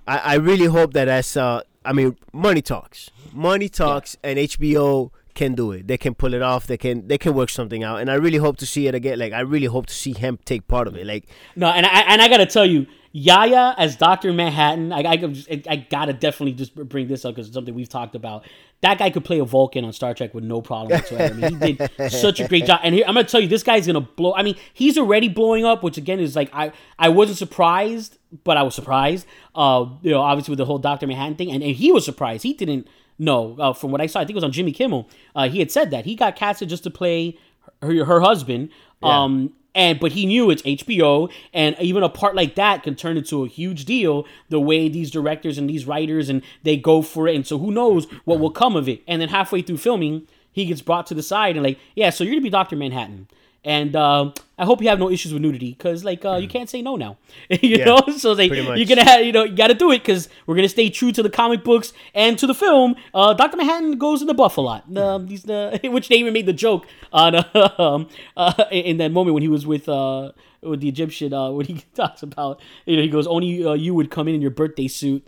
I, 0.07 0.19
I 0.19 0.35
really 0.35 0.67
hope 0.67 0.93
that 0.95 1.07
that's 1.07 1.37
uh 1.37 1.61
I 1.85 1.93
mean 1.95 2.17
money 2.33 2.61
talks, 2.63 3.11
money 3.33 3.69
talks, 3.71 4.17
and 4.23 4.39
HBO 4.39 5.11
can 5.35 5.55
do 5.55 5.72
it. 5.72 5.87
They 5.87 5.99
can 5.99 6.14
pull 6.14 6.35
it 6.35 6.43
off. 6.43 6.66
They 6.66 6.76
can 6.76 7.07
they 7.09 7.18
can 7.18 7.35
work 7.35 7.51
something 7.51 7.83
out. 7.83 8.01
And 8.01 8.11
I 8.11 8.14
really 8.14 8.39
hope 8.39 8.57
to 8.59 8.66
see 8.66 8.87
it 8.87 8.95
again. 8.95 9.18
Like 9.18 9.33
I 9.33 9.41
really 9.41 9.66
hope 9.66 9.87
to 9.87 9.95
see 9.95 10.12
him 10.12 10.39
take 10.45 10.66
part 10.68 10.87
of 10.89 10.97
it. 10.97 11.07
Like 11.07 11.28
No, 11.57 11.68
and 11.68 11.87
I 11.87 12.01
and 12.03 12.20
I 12.22 12.28
gotta 12.28 12.47
tell 12.47 12.66
you, 12.66 12.87
Yahya 13.12 13.74
as 13.76 13.97
Doctor 13.97 14.33
Manhattan, 14.33 14.93
I 14.93 14.99
I, 15.01 15.16
just- 15.16 15.49
I 15.68 15.76
gotta 15.91 16.12
definitely 16.12 16.53
just 16.53 16.74
bring 16.74 17.09
this 17.09 17.24
up 17.24 17.35
because 17.35 17.49
it's 17.49 17.55
something 17.55 17.74
we've 17.74 17.89
talked 17.89 18.14
about. 18.14 18.45
That 18.83 18.99
guy 18.99 19.11
could 19.11 19.24
play 19.24 19.39
a 19.41 19.45
Vulcan 19.45 19.85
on 19.85 19.93
Star 19.93 20.14
Trek 20.14 20.33
with 20.33 20.43
no 20.45 20.62
problem 20.62 20.99
whatsoever. 20.99 21.35
I 21.35 21.51
mean, 21.51 21.61
he 21.61 21.72
did 21.74 21.91
such 22.12 22.41
a 22.41 22.49
great 22.49 22.64
job. 22.64 22.81
And 22.83 22.95
here, 22.95 23.05
I'm 23.07 23.14
gonna 23.14 23.26
tell 23.26 23.41
you, 23.41 23.49
this 23.49 23.62
guy's 23.62 23.87
gonna 23.87 24.01
blow. 24.01 24.33
I 24.35 24.43
mean, 24.43 24.57
he's 24.72 24.97
already 24.97 25.28
blowing 25.28 25.64
up, 25.64 25.83
which 25.83 25.99
again 25.99 26.18
is 26.20 26.35
like 26.37 26.51
I 26.55 26.72
I 26.99 27.09
wasn't 27.11 27.37
surprised, 27.39 28.16
but 28.45 28.57
I 28.57 28.62
was 28.62 28.74
surprised. 28.74 29.26
Uh, 29.55 29.87
you 30.03 30.12
know, 30.12 30.20
obviously 30.20 30.53
with 30.53 30.59
the 30.59 30.64
whole 30.64 30.78
Doctor 30.78 31.07
Manhattan 31.07 31.35
thing, 31.37 31.51
and, 31.51 31.62
and 31.62 31.74
he 31.76 31.93
was 31.93 32.05
surprised. 32.05 32.43
He 32.45 32.55
didn't 32.55 32.87
know 33.21 33.57
uh, 33.59 33.73
from 33.73 33.91
what 33.91 34.01
I 34.01 34.07
saw. 34.07 34.21
I 34.21 34.25
think 34.25 34.33
it 34.33 34.37
was 34.37 34.45
on 34.45 34.53
Jimmy 34.53 34.73
Kimmel. 34.73 35.09
Uh, 35.37 35.49
he 35.49 35.59
had 35.61 35.71
said 35.71 35.91
that 35.91 36.05
he 36.05 36.14
got 36.14 36.35
casted 36.37 36.68
just 36.68 36.83
to 36.85 36.91
play 36.91 37.39
her, 37.83 38.05
her 38.05 38.21
husband. 38.21 38.71
Um, 39.03 39.55
and 39.75 40.01
but 40.01 40.12
he 40.12 40.27
knew 40.27 40.51
it's 40.51 40.62
HBO, 40.62 41.31
and 41.55 41.77
even 41.81 42.03
a 42.03 42.09
part 42.09 42.35
like 42.35 42.55
that 42.57 42.83
can 42.83 42.97
turn 42.97 43.16
into 43.16 43.45
a 43.45 43.49
huge 43.49 43.85
deal. 43.85 44.27
The 44.49 44.61
way 44.61 44.89
these 44.89 45.11
directors 45.11 45.59
and 45.59 45.71
these 45.71 45.87
writers 45.87 46.29
and 46.29 46.43
they 46.64 46.77
go 46.77 47.03
for 47.03 47.29
it, 47.29 47.37
and 47.37 47.47
so 47.47 47.59
who 47.59 47.71
knows 47.71 48.07
what 48.25 48.41
will 48.41 48.51
come 48.51 48.77
of 48.77 48.89
it. 48.89 49.03
And 49.07 49.23
then 49.23 49.29
halfway 49.29 49.62
through 49.62 49.79
filming, 49.79 50.27
he 50.51 50.66
gets 50.66 50.83
brought 50.83 51.07
to 51.07 51.14
the 51.14 51.23
side 51.23 51.57
and 51.57 51.64
like, 51.64 51.79
yeah, 51.95 52.11
so 52.11 52.25
you're 52.25 52.35
gonna 52.35 52.43
be 52.43 52.51
Doctor 52.51 52.77
Manhattan, 52.77 53.29
and 53.65 53.95
uh, 53.95 54.33
I 54.59 54.65
hope 54.65 54.81
you 54.83 54.89
have 54.89 54.99
no 54.99 55.11
issues 55.11 55.33
with 55.33 55.43
nudity 55.43 55.73
because 55.73 56.03
like 56.05 56.25
uh, 56.25 56.37
you 56.37 56.49
can't 56.49 56.69
say 56.69 56.81
no 56.83 56.97
now, 56.97 57.19
you 57.51 57.77
Yeah, 57.79 57.85
know. 57.85 58.01
So 58.17 58.33
like 58.33 58.51
you're 58.51 58.87
gonna 58.87 59.05
have, 59.05 59.25
you 59.25 59.33
know, 59.33 59.45
you 59.45 59.55
got 59.55 59.69
to 59.69 59.75
do 59.75 59.91
it 59.93 59.99
because 59.99 60.29
we're 60.47 60.55
gonna 60.57 60.69
stay 60.69 60.89
true 60.91 61.13
to 61.13 61.23
the 61.23 61.31
comic 61.31 61.63
books 61.65 61.93
and 62.15 62.39
to 62.39 62.47
the 62.47 62.55
film. 62.55 62.97
Uh, 63.13 63.35
Doctor 63.35 63.57
Manhattan 63.57 63.99
goes 63.99 64.21
in 64.23 64.29
the 64.29 64.35
buff 64.35 64.57
a 64.57 64.61
lot. 64.61 64.97
Um, 64.97 65.27
these 65.27 65.43
the 65.43 65.79
which 65.85 66.09
they 66.09 66.17
even 66.17 66.33
made 66.33 66.47
the 66.47 66.53
joke 66.53 66.87
on 67.13 67.37
um, 67.79 68.09
uh, 68.37 68.65
in 68.71 68.97
that 68.99 69.13
moment 69.13 69.35
when 69.35 69.43
he 69.43 69.49
was 69.49 69.67
with 69.67 69.89
uh 69.89 70.33
with 70.63 70.81
the 70.81 70.89
Egyptian 70.89 71.33
uh 71.33 71.51
when 71.51 71.65
he 71.65 71.83
talks 71.95 72.23
about 72.23 72.61
you 72.85 72.97
know 72.97 73.03
he 73.03 73.09
goes 73.09 73.27
only 73.27 73.65
uh, 73.65 73.73
you 73.73 73.95
would 73.95 74.11
come 74.11 74.29
in 74.29 74.35
in 74.35 74.43
your 74.43 74.51
birthday 74.51 74.89
suit. 74.89 75.23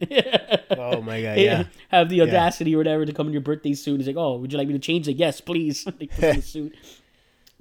oh 0.71 1.01
my 1.03 1.23
god, 1.23 1.39
yeah. 1.39 1.65
Have 1.89 2.09
the 2.09 2.21
audacity 2.23 2.75
or 2.75 2.79
whatever 2.79 3.05
to 3.07 3.13
come 3.13 3.27
in 3.29 3.33
your 3.33 3.43
birthday 3.43 3.75
suit. 3.75 3.99
He's 3.99 4.07
like, 4.07 4.17
oh, 4.17 4.37
would 4.39 4.53
you 4.53 4.59
like 4.59 4.69
me 4.69 4.75
to 4.75 4.79
change 4.79 5.09
it? 5.09 5.17
Yes, 5.17 5.41
please. 5.41 5.87
Like, 5.87 6.11
put 6.11 6.35
the 6.37 6.43
suit. 6.43 6.75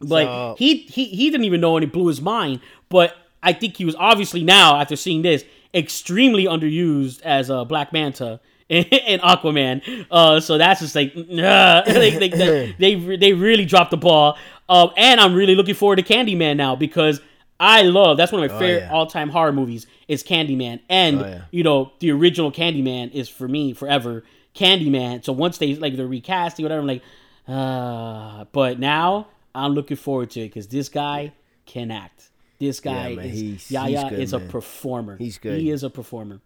But 0.02 0.26
So- 0.26 0.56
he, 0.58 0.78
he 0.80 1.06
he 1.06 1.30
didn't 1.30 1.46
even 1.46 1.62
know 1.62 1.78
and 1.78 1.84
it 1.84 1.92
blew 1.94 2.08
his 2.08 2.22
mind. 2.22 2.60
But 2.90 3.16
I 3.44 3.54
think 3.54 3.78
he 3.78 3.86
was 3.86 3.96
obviously 3.96 4.44
now 4.44 4.80
after 4.80 4.96
seeing 4.96 5.22
this 5.22 5.44
extremely 5.74 6.46
underused 6.46 7.22
as 7.22 7.50
a 7.50 7.64
Black 7.66 7.94
Manta 7.94 8.40
in 8.70 9.20
Aquaman. 9.22 10.06
Uh, 10.12 10.40
so 10.40 10.58
that's 10.58 10.80
just 10.82 10.96
like, 10.96 11.16
nah, 11.30 11.84
like, 11.88 12.20
like, 12.20 12.32
they, 12.34 12.76
they 12.80 12.96
they 13.18 13.34
really 13.34 13.66
dropped 13.66 13.92
the 13.92 13.98
ball. 13.98 14.38
Um, 14.70 14.92
and 14.98 15.20
I'm 15.20 15.34
really 15.34 15.56
looking 15.56 15.76
forward 15.76 15.98
to 15.98 16.04
Candyman 16.04 16.56
now 16.58 16.76
because 16.76 17.20
I 17.60 17.84
love 17.84 18.18
that's 18.18 18.32
one 18.32 18.44
of 18.44 18.52
my 18.52 18.58
favorite 18.60 18.84
yeah. 18.86 18.92
all 18.92 19.06
time 19.08 19.30
horror 19.30 19.52
movies 19.52 19.86
is 20.08 20.24
Candyman. 20.24 20.80
And 20.90 21.22
Oh, 21.22 21.26
yeah. 21.28 21.42
you 21.52 21.64
know 21.64 21.92
the 22.00 22.12
original 22.12 22.52
Candyman 22.52 23.12
is 23.12 23.28
for 23.30 23.48
me 23.48 23.74
forever 23.74 24.24
Candyman. 24.56 25.24
So 25.24 25.32
once 25.34 25.58
they 25.58 25.76
like 25.76 25.96
the 25.98 26.08
recasting 26.08 26.64
whatever, 26.64 26.82
I'm 26.82 26.88
like, 26.88 27.04
uh, 27.48 28.46
but 28.52 28.80
now 28.80 29.28
I'm 29.54 29.74
looking 29.74 29.98
forward 29.98 30.30
to 30.32 30.42
it 30.42 30.48
because 30.50 30.68
this 30.68 30.90
guy 30.90 31.34
can 31.66 31.92
act. 31.92 32.30
This 32.60 32.80
guy 32.80 33.10
Yeah, 33.10 33.16
man, 33.16 33.26
is 33.26 33.40
he's- 33.40 33.72
Yahya 33.72 34.02
he's 34.02 34.10
good, 34.10 34.20
is 34.20 34.34
man. 34.34 34.42
a 34.42 34.46
performer. 34.50 35.18
He's 35.18 35.38
good. 35.38 35.60
He 35.60 35.72
is 35.72 35.84
a 35.84 35.90
performer. 35.90 36.42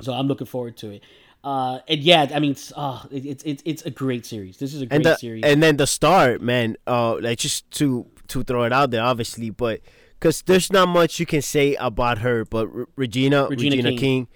So 0.00 0.12
I'm 0.12 0.26
looking 0.26 0.46
forward 0.46 0.76
to 0.78 0.90
it. 0.90 1.02
Uh, 1.44 1.80
and 1.88 2.00
yeah, 2.00 2.30
I 2.34 2.38
mean, 2.38 2.52
it's, 2.52 2.72
uh, 2.76 3.02
it's 3.10 3.42
it's 3.44 3.62
it's 3.66 3.82
a 3.82 3.90
great 3.90 4.24
series. 4.24 4.58
This 4.58 4.74
is 4.74 4.82
a 4.82 4.86
great 4.86 4.96
and 4.96 5.04
the, 5.04 5.16
series. 5.16 5.42
and 5.44 5.60
then 5.62 5.76
the 5.76 5.86
star, 5.88 6.38
man. 6.38 6.76
Uh, 6.86 7.18
like 7.20 7.38
just 7.38 7.68
to 7.72 8.06
to 8.28 8.44
throw 8.44 8.62
it 8.64 8.72
out 8.72 8.90
there, 8.92 9.02
obviously, 9.02 9.50
but 9.50 9.80
because 10.18 10.42
there's 10.42 10.70
not 10.72 10.86
much 10.88 11.18
you 11.18 11.26
can 11.26 11.42
say 11.42 11.74
about 11.76 12.18
her, 12.18 12.44
but 12.44 12.68
R- 12.72 12.86
Regina, 12.94 13.48
Regina 13.48 13.74
Regina, 13.76 13.88
King 13.90 13.98
King, 13.98 14.28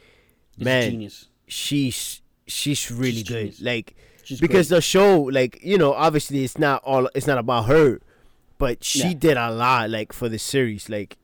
man, 0.59 0.91
genius. 0.91 1.28
she's 1.47 2.22
she's 2.49 2.91
really 2.91 3.12
She's 3.12 3.22
good. 3.28 3.39
genius. 3.53 3.61
Like 3.62 3.95
She's 4.27 4.41
because 4.41 4.68
great. 4.68 4.77
the 4.77 4.83
show, 4.83 5.20
like 5.22 5.59
you 5.62 5.79
know, 5.79 5.93
obviously 5.93 6.43
it's 6.45 6.59
not 6.59 6.83
all 6.85 7.09
it's 7.14 7.27
not 7.27 7.39
about 7.39 7.66
her, 7.66 8.01
but 8.59 8.83
she 8.83 9.01
Yeah. 9.09 9.14
did 9.14 9.37
a 9.37 9.51
lot 9.51 9.89
like 9.91 10.12
for 10.12 10.29
the 10.29 10.39
series, 10.39 10.89
like 10.91 11.16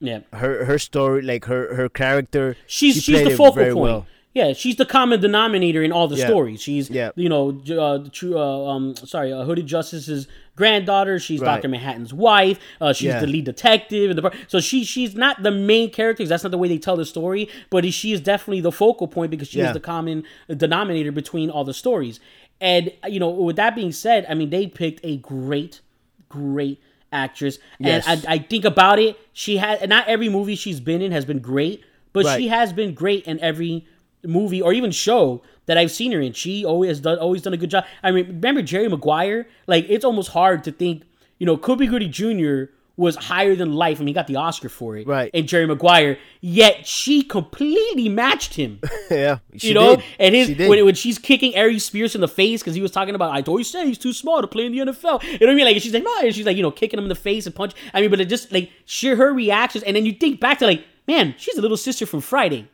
yeah, 0.00 0.20
her 0.32 0.64
her 0.64 0.78
story, 0.78 1.22
like 1.22 1.44
her 1.44 1.74
her 1.74 1.88
character. 1.88 2.56
she's 2.66 2.94
she 3.02 3.12
she's 3.12 3.24
the 3.24 3.36
focal 3.36 3.62
point. 3.64 3.76
well. 3.76 4.06
Yeah, 4.34 4.52
she's 4.52 4.76
the 4.76 4.86
common 4.86 5.20
denominator 5.20 5.82
in 5.82 5.90
all 5.90 6.06
the 6.06 6.16
Yeah. 6.16 6.26
stories. 6.26 6.62
She's 6.62 6.88
Yeah. 6.88 7.10
you 7.16 7.28
know 7.28 7.48
uh, 7.70 7.98
the 7.98 8.10
true 8.10 8.38
uh, 8.38 8.64
um 8.72 8.94
sorry 8.96 9.32
uh, 9.32 9.42
Hooded 9.44 9.66
Justice's 9.66 10.26
granddaughter. 10.58 11.18
She's 11.18 11.40
Right. 11.40 11.54
Doctor 11.54 11.68
Manhattan's 11.68 12.12
wife. 12.12 12.58
Uh, 12.80 12.92
she's 12.92 13.06
Yeah. 13.06 13.20
the 13.20 13.26
lead 13.26 13.44
detective 13.46 14.10
in 14.10 14.16
the. 14.16 14.30
So 14.48 14.60
she 14.60 14.84
she's 14.84 15.14
not 15.14 15.42
the 15.42 15.50
main 15.50 15.88
character. 15.90 16.26
That's 16.26 16.42
not 16.44 16.50
the 16.50 16.58
way 16.58 16.68
they 16.68 16.78
tell 16.78 16.96
the 16.96 17.06
story. 17.06 17.48
But 17.70 17.90
she 17.94 18.12
is 18.12 18.20
definitely 18.20 18.60
the 18.60 18.72
focal 18.72 19.08
point 19.08 19.30
because 19.30 19.48
she 19.48 19.58
Yeah. 19.60 19.68
is 19.68 19.72
the 19.74 19.80
common 19.80 20.24
denominator 20.54 21.12
between 21.12 21.48
all 21.50 21.64
the 21.64 21.72
stories. 21.74 22.20
And 22.60 22.92
you 23.08 23.20
know, 23.20 23.30
with 23.30 23.56
that 23.56 23.74
being 23.74 23.92
said, 23.92 24.26
I 24.28 24.34
mean 24.34 24.50
they 24.50 24.66
picked 24.66 25.00
a 25.04 25.16
great, 25.18 25.80
great 26.28 26.80
actress. 27.12 27.58
Yes. 27.78 28.04
And 28.06 28.26
I, 28.28 28.34
I 28.34 28.38
think 28.38 28.64
about 28.64 28.98
it, 28.98 29.16
she 29.32 29.56
had 29.56 29.88
not 29.88 30.06
every 30.08 30.28
movie 30.28 30.54
she's 30.56 30.80
been 30.80 31.00
in 31.00 31.12
has 31.12 31.24
been 31.24 31.38
great, 31.38 31.82
but 32.12 32.24
Right. 32.24 32.38
she 32.40 32.48
has 32.48 32.72
been 32.72 32.92
great 32.94 33.24
in 33.26 33.38
every 33.40 33.86
movie 34.26 34.60
or 34.60 34.72
even 34.72 34.90
show 34.90 35.42
that 35.68 35.78
I've 35.78 35.92
seen 35.92 36.10
her 36.12 36.20
in. 36.20 36.32
She 36.32 36.64
always 36.64 36.98
done 36.98 37.18
always 37.18 37.42
done 37.42 37.54
a 37.54 37.56
good 37.56 37.70
job. 37.70 37.84
I 38.02 38.10
mean, 38.10 38.26
remember 38.26 38.62
Jerry 38.62 38.88
Maguire? 38.88 39.46
Like 39.68 39.86
it's 39.88 40.04
almost 40.04 40.30
hard 40.30 40.64
to 40.64 40.72
think, 40.72 41.04
you 41.38 41.46
know, 41.46 41.56
Cuba 41.56 41.86
Gooding 41.86 42.10
Jr. 42.10 42.72
was 42.96 43.16
higher 43.16 43.54
than 43.54 43.74
life. 43.74 43.98
I 43.98 44.00
mean, 44.00 44.08
he 44.08 44.14
got 44.14 44.26
the 44.26 44.36
Oscar 44.36 44.70
for 44.70 44.96
it. 44.96 45.06
Right. 45.06 45.30
And 45.34 45.46
Jerry 45.46 45.66
Maguire, 45.66 46.18
yet 46.40 46.86
she 46.86 47.22
completely 47.22 48.08
matched 48.08 48.54
him. 48.54 48.80
yeah, 49.10 49.38
she 49.56 49.68
you 49.68 49.74
know, 49.74 49.96
did. 49.96 50.04
and 50.18 50.34
his 50.34 50.48
She 50.48 50.68
when, 50.68 50.84
when 50.86 50.94
she's 50.94 51.18
kicking 51.18 51.54
Ari 51.54 51.78
Spears 51.78 52.14
in 52.14 52.22
the 52.22 52.28
face 52.28 52.62
because 52.62 52.74
he 52.74 52.80
was 52.80 52.90
talking 52.90 53.14
about 53.14 53.36
I 53.36 53.42
always 53.42 53.70
say 53.70 53.86
he's 53.86 53.98
too 53.98 54.14
small 54.14 54.40
to 54.40 54.48
play 54.48 54.64
in 54.64 54.72
the 54.72 54.78
NFL. 54.78 55.22
You 55.22 55.32
know 55.32 55.46
what 55.46 55.50
I 55.50 55.54
mean? 55.54 55.66
Like 55.66 55.82
she's 55.82 55.92
like, 55.92 56.02
no, 56.02 56.14
and 56.22 56.34
she's 56.34 56.46
like, 56.46 56.56
you 56.56 56.62
know, 56.62 56.70
kicking 56.70 56.98
him 56.98 57.04
in 57.04 57.10
the 57.10 57.14
face 57.14 57.44
and 57.44 57.54
punch. 57.54 57.74
I 57.92 58.00
mean, 58.00 58.08
but 58.08 58.20
it 58.20 58.24
just 58.30 58.50
like 58.50 58.70
sheer 58.86 59.16
her 59.16 59.34
reactions, 59.34 59.84
and 59.84 59.94
then 59.94 60.06
you 60.06 60.12
think 60.12 60.40
back 60.40 60.58
to 60.60 60.66
like, 60.66 60.82
man, 61.06 61.34
she's 61.36 61.58
a 61.58 61.60
little 61.60 61.76
sister 61.76 62.06
from 62.06 62.22
Friday. 62.22 62.68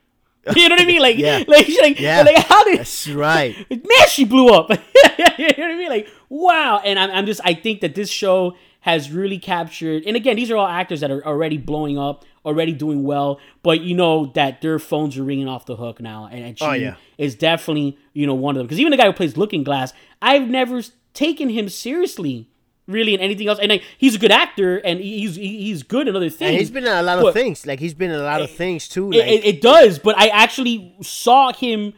You 0.57 0.69
know 0.69 0.75
what 0.75 0.83
I 0.83 0.87
mean? 0.87 1.01
Like, 1.03 1.17
Yeah. 1.19 1.45
like, 1.49 1.67
she's 1.67 1.81
like, 1.81 1.99
Yeah. 2.01 2.23
like, 2.23 2.37
how 2.47 2.65
did 2.65 2.79
That's 2.81 3.09
right. 3.09 3.55
man, 3.71 4.09
she 4.09 4.25
blew 4.25 4.49
up. 4.49 4.71
you 4.71 4.77
know 4.77 5.55
what 5.57 5.61
I 5.71 5.77
mean? 5.77 5.89
Like, 5.89 6.09
wow. 6.29 6.81
And 6.85 6.99
I'm, 6.99 7.11
I'm 7.11 7.27
just, 7.27 7.41
I 7.45 7.55
think 7.55 7.81
that 7.81 7.95
this 7.95 8.11
show 8.11 8.57
has 8.81 9.11
really 9.11 9.39
captured, 9.39 10.03
and 10.07 10.15
again, 10.15 10.37
these 10.37 10.51
are 10.51 10.57
all 10.59 10.67
actors 10.67 11.01
that 11.01 11.11
are 11.11 11.25
already 11.27 11.57
blowing 11.57 11.99
up, 11.99 12.23
already 12.45 12.73
doing 12.75 13.03
well, 13.03 13.41
but 13.63 13.81
you 13.81 13.95
know 13.97 14.27
that 14.35 14.61
their 14.61 14.79
phones 14.79 15.17
are 15.17 15.23
ringing 15.25 15.49
off 15.49 15.65
the 15.65 15.77
hook 15.77 16.03
now. 16.03 16.29
And, 16.31 16.45
and 16.45 16.59
oh, 16.61 16.67
she 16.67 16.71
Oh, 16.71 16.73
yeah. 16.75 16.95
is 17.17 17.35
definitely, 17.35 17.97
you 18.13 18.27
know, 18.27 18.35
one 18.35 18.57
of 18.57 18.59
them. 18.59 18.67
Because 18.67 18.79
even 18.79 18.91
the 18.91 18.99
guy 18.99 19.07
who 19.07 19.15
plays 19.15 19.39
Looking 19.39 19.65
Glass, 19.65 19.95
I've 20.21 20.49
never 20.51 20.83
taken 21.15 21.49
him 21.49 21.71
seriously. 21.71 22.51
Really, 22.87 23.15
in 23.15 23.21
anything 23.21 23.49
else, 23.49 23.59
and 23.59 23.71
like, 23.71 23.83
he's 23.97 24.15
a 24.15 24.19
good 24.19 24.31
actor, 24.31 24.77
and 24.77 25.01
he's 25.01 25.37
he's 25.37 25.83
good 25.83 26.07
in 26.07 26.15
other 26.15 26.29
things. 26.29 26.51
And 26.51 26.59
he's 26.59 26.71
been 26.71 26.85
in 26.85 26.93
a 26.93 27.03
lot 27.03 27.19
of 27.19 27.33
things. 27.33 27.67
Like 27.67 27.81
he's 27.81 27.95
been 27.95 28.11
in 28.11 28.21
a 28.21 28.23
lot 28.23 28.43
of 28.43 28.51
things 28.51 28.89
too. 28.89 29.11
it, 29.11 29.17
Like 29.17 29.27
it, 29.29 29.45
it 29.47 29.61
does, 29.63 29.99
but 29.99 30.19
I 30.19 30.29
actually 30.29 30.95
saw 31.01 31.53
him 31.55 31.95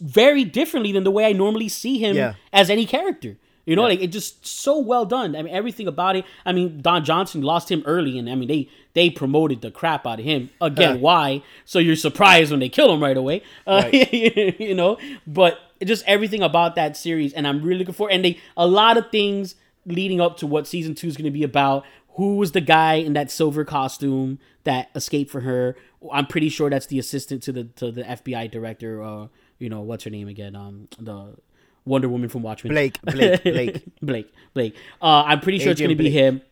very 0.00 0.44
differently 0.44 0.92
than 0.92 1.04
the 1.04 1.10
way 1.10 1.24
I 1.26 1.32
normally 1.32 1.68
see 1.68 1.98
him 1.98 2.16
Yeah. 2.16 2.34
as 2.52 2.68
any 2.70 2.86
character. 2.86 3.36
You 3.66 3.76
know, 3.76 3.82
like 3.82 4.00
it 4.00 4.06
just 4.08 4.46
so 4.46 4.78
well 4.78 5.04
done. 5.04 5.36
I 5.36 5.42
mean, 5.42 5.52
everything 5.54 5.86
about 5.86 6.16
it. 6.16 6.24
I 6.46 6.52
mean, 6.52 6.80
Don 6.80 7.04
Johnson 7.04 7.42
lost 7.42 7.70
him 7.70 7.82
early, 7.84 8.18
and 8.18 8.28
I 8.30 8.34
mean 8.34 8.48
they 8.48 8.68
they 8.94 9.10
promoted 9.10 9.60
the 9.60 9.70
crap 9.70 10.06
out 10.06 10.18
of 10.20 10.24
him 10.24 10.48
again. 10.60 10.92
Huh. 10.96 10.98
Why? 11.00 11.42
So 11.66 11.78
you're 11.78 11.94
surprised 11.96 12.50
when 12.50 12.60
they 12.60 12.70
kill 12.70 12.90
him 12.92 13.02
right 13.02 13.16
away. 13.16 13.42
Uh, 13.66 13.88
you 13.92 14.74
know, 14.74 14.96
but 15.26 15.58
just 15.84 16.02
everything 16.06 16.42
about 16.42 16.76
that 16.76 16.96
series, 16.96 17.34
and 17.34 17.46
I'm 17.46 17.62
really 17.62 17.80
looking 17.80 17.92
for. 17.94 18.10
And 18.10 18.24
they 18.24 18.38
a 18.56 18.66
lot 18.66 18.96
of 18.96 19.10
things 19.10 19.54
leading 19.88 20.20
up 20.20 20.36
to 20.38 20.46
what 20.46 20.66
season 20.66 20.94
two 20.94 21.08
is 21.08 21.16
going 21.16 21.24
to 21.24 21.30
be 21.30 21.42
about. 21.42 21.84
Who 22.16 22.36
was 22.36 22.52
the 22.52 22.60
guy 22.60 22.94
in 22.94 23.12
that 23.12 23.30
silver 23.30 23.64
costume 23.64 24.38
that 24.64 24.90
escaped 24.94 25.30
from 25.30 25.44
her? 25.44 25.76
I'm 26.12 26.26
pretty 26.26 26.48
sure 26.48 26.68
that's 26.68 26.86
the 26.86 26.98
assistant 26.98 27.42
to 27.44 27.52
the 27.52 27.64
to 27.64 27.90
the 27.92 28.02
FBI 28.02 28.50
director. 28.50 29.02
Uh, 29.02 29.28
you 29.58 29.68
know 29.68 29.80
what's 29.80 30.04
her 30.04 30.10
name 30.10 30.28
again? 30.28 30.56
Um, 30.56 30.88
the 30.98 31.36
Wonder 31.84 32.08
Woman 32.08 32.28
from 32.28 32.42
Watchmen. 32.42 32.72
Blake, 32.72 33.00
Blake, 33.02 33.42
Blake. 33.44 33.84
Blake, 34.02 34.32
Blake. 34.52 34.76
Uh, 35.00 35.22
I'm 35.26 35.40
pretty 35.40 35.58
sure 35.58 35.70
it's 35.70 35.80
going 35.80 35.90
to 35.90 35.96
be 35.96 36.10
him. 36.10 36.42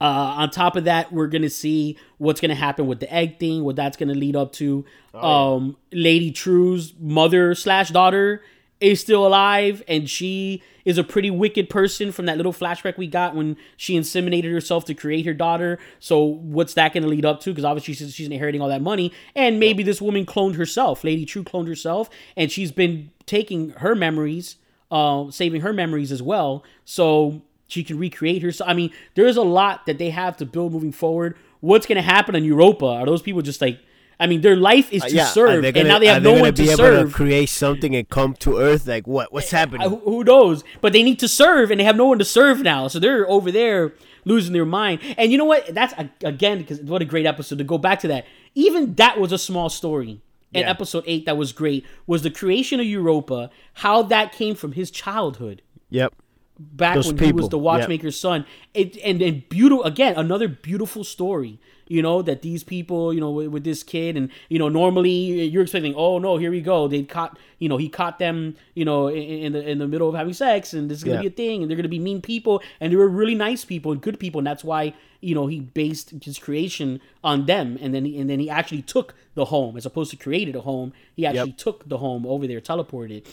Uh, 0.00 0.04
on 0.04 0.50
top 0.50 0.76
of 0.76 0.84
that, 0.84 1.10
we're 1.10 1.26
gonna 1.26 1.48
see 1.48 1.96
what's 2.18 2.38
gonna 2.38 2.54
happen 2.54 2.86
with 2.86 3.00
the 3.00 3.10
egg 3.10 3.38
thing, 3.38 3.64
what 3.64 3.76
that's 3.76 3.96
gonna 3.96 4.12
lead 4.14 4.36
up 4.36 4.52
to. 4.52 4.84
Oh, 5.14 5.56
um, 5.56 5.76
Lady 5.90 6.30
Trieu's 6.30 6.92
mother 7.00 7.54
slash 7.54 7.88
daughter 7.88 8.42
is 8.80 9.00
still 9.00 9.26
alive, 9.26 9.82
and 9.88 10.08
she 10.08 10.62
is 10.84 10.98
a 10.98 11.04
pretty 11.04 11.30
wicked 11.30 11.68
person 11.68 12.12
from 12.12 12.26
that 12.26 12.36
little 12.36 12.52
flashback 12.52 12.96
we 12.96 13.06
got 13.06 13.34
when 13.34 13.56
she 13.76 13.98
inseminated 13.98 14.52
herself 14.52 14.84
to 14.84 14.94
create 14.94 15.26
her 15.26 15.34
daughter. 15.34 15.78
So 15.98 16.22
what's 16.22 16.74
that 16.74 16.94
gonna 16.94 17.08
lead 17.08 17.24
up 17.24 17.40
to? 17.40 17.50
Because 17.50 17.64
obviously 17.64 17.94
she's, 17.94 18.14
she's 18.14 18.26
inheriting 18.26 18.60
all 18.60 18.68
that 18.68 18.82
money, 18.82 19.12
and 19.34 19.58
maybe 19.58 19.82
this 19.82 20.00
woman 20.00 20.26
cloned 20.26 20.56
herself. 20.56 21.04
Lady 21.04 21.24
Trieu 21.24 21.42
cloned 21.42 21.68
herself, 21.68 22.08
and 22.36 22.52
she's 22.52 22.70
been 22.70 23.10
taking 23.24 23.70
her 23.70 23.94
memories, 23.94 24.56
uh, 24.90 25.30
saving 25.30 25.62
her 25.62 25.72
memories 25.72 26.12
as 26.12 26.22
well. 26.22 26.62
So 26.84 27.42
she 27.68 27.82
can 27.82 27.98
recreate 27.98 28.42
herself. 28.42 28.70
I 28.70 28.74
mean, 28.74 28.92
there's 29.14 29.36
a 29.36 29.42
lot 29.42 29.86
that 29.86 29.98
they 29.98 30.10
have 30.10 30.36
to 30.36 30.46
build 30.46 30.72
moving 30.72 30.92
forward. 30.92 31.36
What's 31.60 31.86
going 31.86 31.96
to 31.96 32.02
happen 32.02 32.36
in 32.36 32.44
Europa? 32.44 32.86
Are 32.86 33.06
those 33.06 33.22
people 33.22 33.42
just 33.42 33.60
like, 33.60 33.80
I 34.18 34.26
mean, 34.26 34.40
their 34.40 34.56
life 34.56 34.90
is 34.92 35.02
to 35.02 35.08
Uh, 35.08 35.10
yeah, 35.12 35.24
serve, 35.26 35.60
they 35.62 35.68
and 35.68 35.74
gonna- 35.74 35.88
now 35.88 35.98
they 35.98 36.06
have 36.06 36.22
no 36.22 36.30
gonna 36.30 36.40
one 36.42 36.50
be 36.54 36.64
to 36.64 36.70
able 36.70 36.76
serve. 36.76 37.08
To 37.10 37.14
create 37.14 37.48
something 37.50 37.94
and 37.94 38.08
come 38.08 38.32
to 38.40 38.58
Earth. 38.58 38.86
Like 38.86 39.06
what? 39.06 39.32
What's 39.32 39.50
happening? 39.50 39.86
I- 39.86 39.90
who 39.90 40.24
knows? 40.24 40.64
But 40.80 40.92
they 40.94 41.02
need 41.02 41.18
to 41.18 41.28
serve, 41.28 41.70
and 41.70 41.78
they 41.80 41.84
have 41.84 41.96
no 41.96 42.06
one 42.06 42.18
to 42.18 42.24
serve 42.24 42.62
now. 42.62 42.88
So 42.88 42.98
they're 42.98 43.28
over 43.30 43.50
there 43.52 43.92
losing 44.24 44.52
their 44.54 44.64
mind. 44.64 45.00
And 45.18 45.30
you 45.30 45.38
know 45.38 45.44
what? 45.44 45.72
That's 45.74 45.92
again 46.24 46.58
because 46.58 46.80
what 46.80 47.02
a 47.02 47.04
great 47.04 47.26
episode 47.26 47.58
to 47.58 47.64
go 47.64 47.76
back 47.78 48.00
to 48.00 48.08
that. 48.08 48.24
Even 48.54 48.94
that 48.94 49.20
was 49.20 49.32
a 49.32 49.38
small 49.38 49.68
story. 49.68 50.20
In 50.54 50.62
Yeah. 50.62 50.70
episode 50.70 51.04
eight, 51.06 51.26
that 51.26 51.36
was 51.36 51.52
great. 51.52 51.84
Was 52.06 52.22
the 52.22 52.30
creation 52.30 52.80
of 52.80 52.86
Europa? 52.86 53.50
How 53.74 54.00
that 54.04 54.32
came 54.32 54.54
from 54.54 54.72
his 54.72 54.90
childhood 54.90 55.60
yep. 55.90 56.14
back 56.58 56.94
Those 56.94 57.08
when 57.12 57.18
he 57.18 57.32
was 57.32 57.48
the 57.50 57.58
watchmaker's 57.58 58.18
son. 58.18 58.46
It, 58.72 58.96
and 59.04 59.20
and 59.20 59.46
beautiful 59.50 59.84
again, 59.84 60.14
another 60.16 60.48
beautiful 60.48 61.04
story. 61.04 61.58
You 61.88 62.02
know 62.02 62.20
that 62.22 62.42
these 62.42 62.64
people, 62.64 63.14
you 63.14 63.20
know, 63.20 63.30
with, 63.30 63.48
with 63.48 63.64
this 63.64 63.82
kid, 63.82 64.16
and 64.16 64.30
you 64.48 64.58
know, 64.58 64.68
normally 64.68 65.10
you're 65.44 65.62
expecting, 65.62 65.94
oh 65.94 66.18
no, 66.18 66.36
here 66.36 66.50
we 66.50 66.60
go. 66.60 66.88
They 66.88 67.04
caught, 67.04 67.38
you 67.60 67.68
know, 67.68 67.76
he 67.76 67.88
caught 67.88 68.18
them, 68.18 68.56
you 68.74 68.84
know, 68.84 69.06
in, 69.08 69.22
in 69.22 69.52
the 69.52 69.68
in 69.68 69.78
the 69.78 69.86
middle 69.86 70.08
of 70.08 70.14
having 70.14 70.32
sex, 70.34 70.74
and 70.74 70.90
this 70.90 70.98
is 70.98 71.04
gonna 71.04 71.16
Yeah. 71.16 71.22
be 71.22 71.26
a 71.28 71.30
thing, 71.30 71.62
and 71.62 71.70
they're 71.70 71.76
gonna 71.76 71.88
be 71.88 72.00
mean 72.00 72.20
people, 72.20 72.60
and 72.80 72.92
they 72.92 72.96
were 72.96 73.08
really 73.08 73.36
nice 73.36 73.64
people 73.64 73.92
and 73.92 74.00
good 74.00 74.18
people, 74.18 74.40
and 74.40 74.46
that's 74.46 74.64
why 74.64 74.94
you 75.20 75.34
know 75.34 75.46
he 75.46 75.60
based 75.60 76.10
his 76.24 76.38
creation 76.38 77.00
on 77.22 77.46
them, 77.46 77.78
and 77.80 77.94
then 77.94 78.04
he, 78.04 78.18
and 78.18 78.28
then 78.28 78.40
he 78.40 78.50
actually 78.50 78.82
took 78.82 79.14
the 79.34 79.46
home 79.46 79.76
as 79.76 79.86
opposed 79.86 80.10
to 80.10 80.16
created 80.16 80.56
a 80.56 80.62
home. 80.62 80.92
He 81.14 81.24
actually 81.24 81.52
took 81.52 81.88
the 81.88 81.98
home 81.98 82.26
over 82.26 82.46
there, 82.48 82.60
teleported 82.60 83.24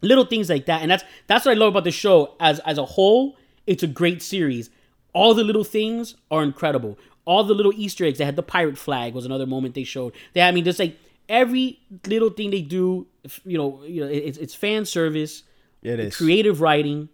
little 0.00 0.24
things 0.24 0.48
like 0.48 0.66
that 0.66 0.80
and 0.80 0.90
that's 0.92 1.02
that's 1.26 1.44
what 1.44 1.50
i 1.50 1.58
love 1.58 1.70
about 1.70 1.82
the 1.82 1.90
show 1.90 2.36
as 2.38 2.60
as 2.60 2.78
a 2.78 2.84
whole 2.84 3.36
it's 3.66 3.82
a 3.82 3.86
great 3.86 4.22
series 4.22 4.70
all 5.12 5.34
the 5.34 5.44
little 5.44 5.64
things 5.64 6.14
are 6.30 6.42
incredible. 6.42 6.98
All 7.24 7.44
the 7.44 7.54
little 7.54 7.72
easter 7.76 8.04
eggs 8.04 8.18
they 8.18 8.24
had 8.24 8.36
the 8.36 8.42
pirate 8.42 8.78
flag 8.78 9.14
was 9.14 9.24
another 9.26 9.46
moment 9.46 9.74
they 9.74 9.84
showed. 9.84 10.12
They 10.32 10.42
i 10.42 10.50
mean 10.52 10.64
just 10.64 10.78
like 10.78 10.96
every 11.28 11.78
little 12.06 12.30
thing 12.30 12.50
they 12.50 12.62
do 12.62 13.06
you 13.44 13.58
know 13.58 13.82
you 13.84 14.00
know 14.02 14.06
it's, 14.08 14.38
it's 14.38 14.54
fan 14.54 14.86
service 14.86 15.42
It 15.82 16.00
is. 16.00 16.16
creative 16.16 16.60
writing 16.62 17.10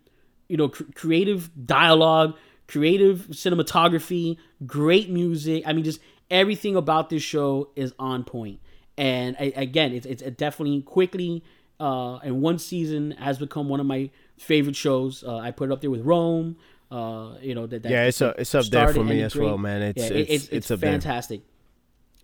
you 0.49 0.57
know 0.57 0.69
cr- 0.69 0.85
creative 0.95 1.51
dialogue 1.67 2.37
creative 2.69 3.27
cinematography 3.31 4.37
great 4.67 5.11
music. 5.11 5.65
I 5.67 5.73
mean 5.73 5.85
just 5.85 6.01
everything 6.31 6.77
about 6.77 7.11
this 7.11 7.23
show 7.23 7.71
is 7.77 7.93
on 7.99 8.25
point. 8.25 8.61
and 8.97 9.37
I, 9.41 9.53
again 9.57 9.93
it's, 9.93 10.07
it's 10.07 10.23
definitely 10.37 10.83
quickly 10.83 11.43
uh 11.81 12.17
and 12.19 12.41
one 12.41 12.59
season 12.59 13.13
has 13.13 13.39
become 13.39 13.69
one 13.69 13.81
of 13.81 13.87
my 13.87 14.11
favorite 14.39 14.77
shows. 14.77 15.25
Uh, 15.25 15.39
i 15.39 15.51
put 15.51 15.71
it 15.71 15.73
up 15.73 15.81
there 15.81 15.91
with 15.91 16.03
rome 16.03 16.57
uh 16.91 17.35
you 17.41 17.55
know 17.55 17.67
that, 17.67 17.83
that 17.83 17.91
Yeah, 17.91 18.05
it's 18.05 18.21
a- 18.21 18.35
it's 18.39 18.55
up 18.55 18.67
there 18.67 18.93
for 18.93 19.05
me 19.05 19.23
as 19.23 19.35
well, 19.37 19.59
man. 19.59 19.83
It's- 19.83 20.11
yeah, 20.11 20.17
it- 20.17 20.21
it's- 20.21 20.43
it's, 20.45 20.49
it's 20.53 20.71
up 20.71 20.81
there. 20.81 20.93
fantastic 20.93 21.41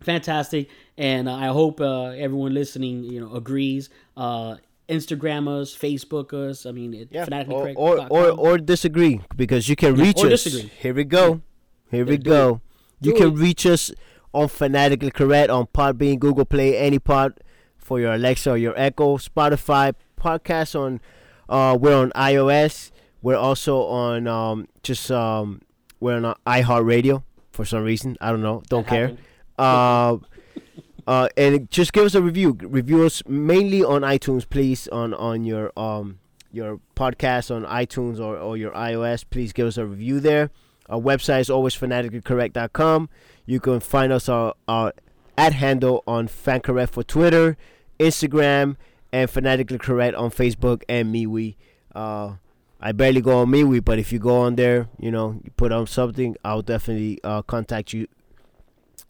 fantastic 0.02 0.68
and 0.96 1.28
uh, 1.28 1.34
i 1.34 1.46
hope 1.48 1.78
uh, 1.80 2.04
everyone 2.10 2.54
listening 2.54 3.04
you 3.04 3.20
know 3.20 3.34
agrees 3.34 3.90
uh 4.16 4.56
instagram 4.88 5.46
us 5.46 5.76
facebook 5.76 6.32
us 6.32 6.64
i 6.64 6.72
mean 6.72 6.94
it, 6.94 7.08
Yeah. 7.10 7.24
fanatically 7.26 7.74
Or, 7.76 7.96
correct 7.96 8.10
or 8.10 8.30
or 8.30 8.30
or 8.30 8.58
disagree 8.58 9.20
because 9.36 9.68
you 9.68 9.76
can 9.76 9.96
Yeah, 9.96 10.04
reach 10.04 10.16
us. 10.24 10.44
disagree. 10.44 10.70
Here 10.78 10.94
we 10.94 11.04
go. 11.04 11.42
Here 11.90 12.04
we 12.06 12.16
do 12.16 12.30
go. 12.30 12.60
You 13.02 13.12
Do 13.12 13.18
can 13.18 13.28
it. 13.32 13.38
reach 13.46 13.66
us 13.66 13.90
on 14.32 14.48
Fanatically 14.48 15.10
Correct 15.10 15.50
on 15.50 15.66
Podbean, 15.66 16.18
Google 16.18 16.44
Play, 16.44 16.76
any 16.78 16.98
pod 16.98 17.34
for 17.76 17.98
your 18.00 18.14
Alexa 18.14 18.50
or 18.52 18.56
your 18.56 18.74
Echo, 18.78 19.16
Spotify, 19.18 19.92
podcast 20.18 20.78
on. 20.78 21.00
Uh, 21.48 21.76
we're 21.80 21.96
on 21.96 22.10
iOS. 22.12 22.90
We're 23.22 23.36
also 23.36 23.82
on 23.82 24.26
um, 24.26 24.68
just 24.82 25.10
um, 25.10 25.62
we're 26.00 26.16
on 26.16 26.24
uh, 26.24 26.34
iHeartRadio 26.46 27.22
for 27.52 27.64
some 27.64 27.82
reason. 27.82 28.16
I 28.20 28.30
don't 28.30 28.42
know. 28.42 28.62
Don't 28.68 28.86
That 28.86 28.90
care. 28.90 29.16
Uh, 29.58 30.16
uh, 31.06 31.28
and 31.36 31.70
just 31.70 31.92
give 31.92 32.04
us 32.04 32.14
a 32.14 32.22
review. 32.22 32.56
Review 32.60 33.04
us 33.04 33.22
mainly 33.26 33.84
on 33.84 34.02
iTunes, 34.02 34.48
please. 34.48 34.88
On 34.88 35.12
on 35.14 35.44
your 35.44 35.72
um 35.78 36.18
your 36.52 36.80
podcast 36.96 37.54
on 37.54 37.64
iTunes 37.64 38.18
or, 38.18 38.36
or 38.36 38.56
your 38.56 38.72
iOS, 38.72 39.24
please 39.28 39.52
give 39.52 39.66
us 39.66 39.76
a 39.76 39.86
review 39.86 40.20
there. 40.20 40.50
Our 40.88 41.00
website 41.00 41.40
is 41.40 41.50
always 41.50 41.76
fanaticallycorrect.com. 41.76 43.08
You 43.46 43.60
can 43.60 43.80
find 43.80 44.12
us 44.12 44.28
our, 44.28 44.54
our 44.66 44.92
at 45.38 45.54
handle 45.54 46.02
on 46.06 46.28
fancorrect 46.28 46.90
for 46.90 47.04
Twitter, 47.04 47.56
Instagram, 47.98 48.76
and 49.12 49.30
fanatically 49.30 49.78
correct 49.78 50.16
on 50.16 50.30
Facebook 50.30 50.82
and 50.88 51.14
MeWe. 51.14 51.54
Uh, 51.94 52.34
I 52.80 52.92
barely 52.92 53.20
go 53.20 53.40
on 53.40 53.48
MeWe, 53.48 53.84
but 53.84 53.98
if 53.98 54.12
you 54.12 54.18
go 54.18 54.40
on 54.40 54.56
there, 54.56 54.88
you 54.98 55.10
know, 55.10 55.38
you 55.44 55.50
put 55.56 55.70
on 55.70 55.86
something, 55.86 56.36
I'll 56.44 56.62
definitely 56.62 57.18
uh, 57.22 57.42
contact 57.42 57.92
you. 57.92 58.06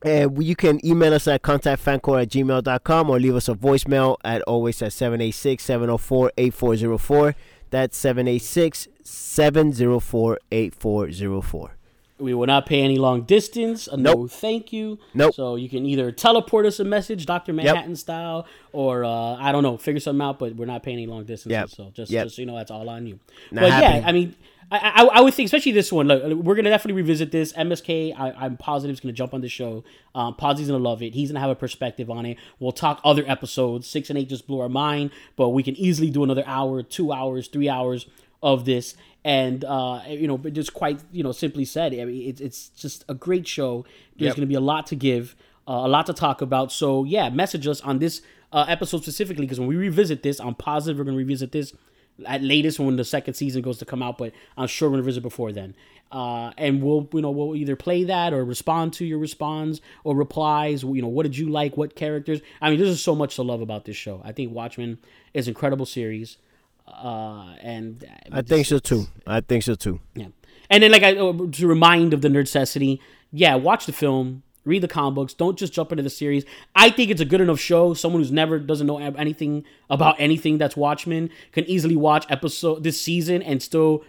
And 0.02 0.42
you 0.42 0.56
can 0.56 0.84
email 0.84 1.14
us 1.14 1.28
at 1.28 1.42
contactfancore 1.42 2.22
at 2.22 2.30
gmail.com 2.30 3.10
or 3.10 3.20
leave 3.20 3.36
us 3.36 3.48
a 3.48 3.54
voicemail 3.54 4.16
at 4.24 4.42
always 4.42 4.80
at 4.82 4.92
786 4.92 5.62
704 5.62 6.32
8404. 6.36 7.36
That's 7.70 7.96
786 7.96 8.88
704 9.04 10.38
8404. 10.50 11.79
We 12.20 12.34
will 12.34 12.46
not 12.46 12.66
pay 12.66 12.82
any 12.82 12.98
long 12.98 13.22
distance. 13.22 13.86
A 13.88 13.96
no 13.96 14.26
thank 14.28 14.72
you. 14.72 14.98
Nope. 15.14 15.34
So 15.34 15.56
you 15.56 15.68
can 15.68 15.86
either 15.86 16.12
teleport 16.12 16.66
us 16.66 16.78
a 16.80 16.84
message, 16.84 17.26
Doctor 17.26 17.52
Manhattan 17.52 17.96
style, 17.96 18.46
or 18.72 19.04
uh, 19.04 19.36
I 19.36 19.52
don't 19.52 19.62
know, 19.62 19.76
figure 19.76 20.00
something 20.00 20.22
out. 20.24 20.38
But 20.38 20.54
we're 20.56 20.66
not 20.66 20.82
paying 20.82 20.96
any 20.98 21.06
long 21.06 21.24
distance. 21.24 21.52
Yep. 21.52 21.70
So 21.70 21.90
just, 21.94 22.10
Yep. 22.10 22.26
just 22.26 22.36
so 22.36 22.42
you 22.42 22.46
know, 22.46 22.56
that's 22.56 22.70
all 22.70 22.88
on 22.88 23.06
you. 23.06 23.18
Not 23.50 23.62
but 23.62 23.70
happening. 23.72 24.02
yeah, 24.02 24.08
I 24.08 24.12
mean, 24.12 24.34
I, 24.72 24.78
I, 24.78 25.04
I 25.04 25.20
would 25.20 25.34
think, 25.34 25.46
especially 25.46 25.72
this 25.72 25.90
one. 25.90 26.06
Look, 26.06 26.22
we're 26.44 26.54
gonna 26.54 26.70
definitely 26.70 27.02
revisit 27.02 27.32
this. 27.32 27.52
MSK, 27.54 28.14
I, 28.16 28.30
I'm 28.32 28.56
positive 28.56 28.94
is 28.94 29.00
gonna 29.00 29.12
jump 29.12 29.34
on 29.34 29.40
the 29.40 29.48
show. 29.48 29.82
Um, 30.14 30.34
Posit's 30.36 30.68
gonna 30.68 30.82
love 30.82 31.02
it. 31.02 31.12
He's 31.14 31.30
gonna 31.30 31.40
have 31.40 31.50
a 31.50 31.56
perspective 31.56 32.08
on 32.08 32.24
it. 32.26 32.38
We'll 32.60 32.70
talk 32.72 33.00
other 33.04 33.24
episodes. 33.26 33.88
Six 33.88 34.10
and 34.10 34.18
eight 34.18 34.28
just 34.28 34.46
blew 34.46 34.60
our 34.60 34.68
mind, 34.68 35.10
but 35.36 35.48
we 35.48 35.62
can 35.64 35.74
easily 35.76 36.08
do 36.10 36.22
another 36.22 36.44
hour, 36.46 36.82
two 36.84 37.12
hours, 37.12 37.48
three 37.48 37.68
hours 37.68 38.06
of 38.42 38.64
this. 38.64 38.94
And 39.24 39.64
uh, 39.64 40.00
you 40.08 40.26
know, 40.26 40.38
but 40.38 40.54
just 40.54 40.72
quite 40.72 41.00
you 41.12 41.22
know, 41.22 41.32
simply 41.32 41.64
said, 41.64 41.92
I 41.92 42.04
mean, 42.06 42.28
it's 42.28 42.40
it's 42.40 42.68
just 42.70 43.04
a 43.08 43.14
great 43.14 43.46
show. 43.46 43.84
There's 44.16 44.28
Yep. 44.30 44.36
gonna 44.36 44.46
be 44.46 44.54
a 44.54 44.60
lot 44.60 44.86
to 44.88 44.96
give, 44.96 45.36
uh, 45.68 45.82
a 45.84 45.88
lot 45.88 46.06
to 46.06 46.14
talk 46.14 46.40
about. 46.40 46.72
So 46.72 47.04
yeah, 47.04 47.28
message 47.28 47.66
us 47.66 47.80
on 47.82 47.98
this 47.98 48.22
uh, 48.52 48.64
episode 48.66 49.02
specifically 49.02 49.44
because 49.44 49.60
when 49.60 49.68
we 49.68 49.76
revisit 49.76 50.22
this, 50.22 50.40
I'm 50.40 50.54
positive 50.54 50.98
we're 50.98 51.04
gonna 51.04 51.18
revisit 51.18 51.52
this 51.52 51.74
at 52.26 52.42
latest 52.42 52.78
when 52.78 52.96
the 52.96 53.04
second 53.04 53.34
season 53.34 53.60
goes 53.62 53.78
to 53.78 53.84
come 53.84 54.02
out, 54.02 54.16
but 54.18 54.32
I'm 54.56 54.66
sure 54.66 54.88
we're 54.88 54.94
gonna 54.96 55.02
visit 55.04 55.22
before 55.22 55.52
then. 55.52 55.74
Uh, 56.10 56.50
and 56.58 56.82
we'll 56.82 57.06
you 57.12 57.20
know 57.20 57.30
we'll 57.30 57.54
either 57.54 57.76
play 57.76 58.04
that 58.04 58.32
or 58.32 58.42
respond 58.44 58.94
to 58.94 59.04
your 59.04 59.18
response 59.18 59.82
or 60.02 60.16
replies. 60.16 60.82
You 60.82 61.02
know 61.02 61.08
what 61.08 61.24
did 61.24 61.36
you 61.36 61.50
like? 61.50 61.76
What 61.76 61.94
characters? 61.94 62.40
I 62.62 62.70
mean, 62.70 62.78
there's 62.78 62.90
just 62.92 63.04
so 63.04 63.14
much 63.14 63.36
to 63.36 63.42
love 63.42 63.60
about 63.60 63.84
this 63.84 63.96
show. 63.96 64.22
I 64.24 64.32
think 64.32 64.52
Watchmen 64.54 64.98
is 65.34 65.46
an 65.46 65.50
incredible 65.52 65.86
series, 65.86 66.38
uh, 66.92 67.54
and 67.60 68.04
I 68.32 68.42
think 68.42 68.66
so 68.66 68.78
too. 68.78 69.06
I 69.26 69.40
think 69.40 69.62
so 69.62 69.74
too. 69.74 70.00
yeah. 70.14 70.26
And 70.72 70.82
then, 70.84 70.92
like, 70.92 71.02
I, 71.02 71.16
uh, 71.16 71.32
to 71.52 71.66
remind 71.66 72.14
of 72.14 72.22
the 72.22 72.28
necessity, 72.28 73.00
yeah, 73.32 73.56
watch 73.56 73.86
the 73.86 73.92
film, 73.92 74.44
read 74.64 74.82
the 74.82 74.88
comic 74.88 75.16
books. 75.16 75.34
Don't 75.34 75.58
just 75.58 75.72
jump 75.72 75.90
into 75.90 76.04
the 76.04 76.10
series. 76.10 76.44
I 76.76 76.90
think 76.90 77.10
it's 77.10 77.20
a 77.20 77.24
good 77.24 77.40
enough 77.40 77.58
show. 77.58 77.92
Someone 77.94 78.20
who's 78.22 78.30
never 78.30 78.58
doesn't 78.60 78.86
know 78.86 78.98
anything 78.98 79.64
about 79.88 80.14
anything 80.20 80.58
that's 80.58 80.76
Watchmen 80.76 81.30
can 81.50 81.64
easily 81.64 81.96
watch 81.96 82.24
episode 82.28 82.84
this 82.84 83.00
season 83.00 83.42
and 83.42 83.60
still, 83.60 84.04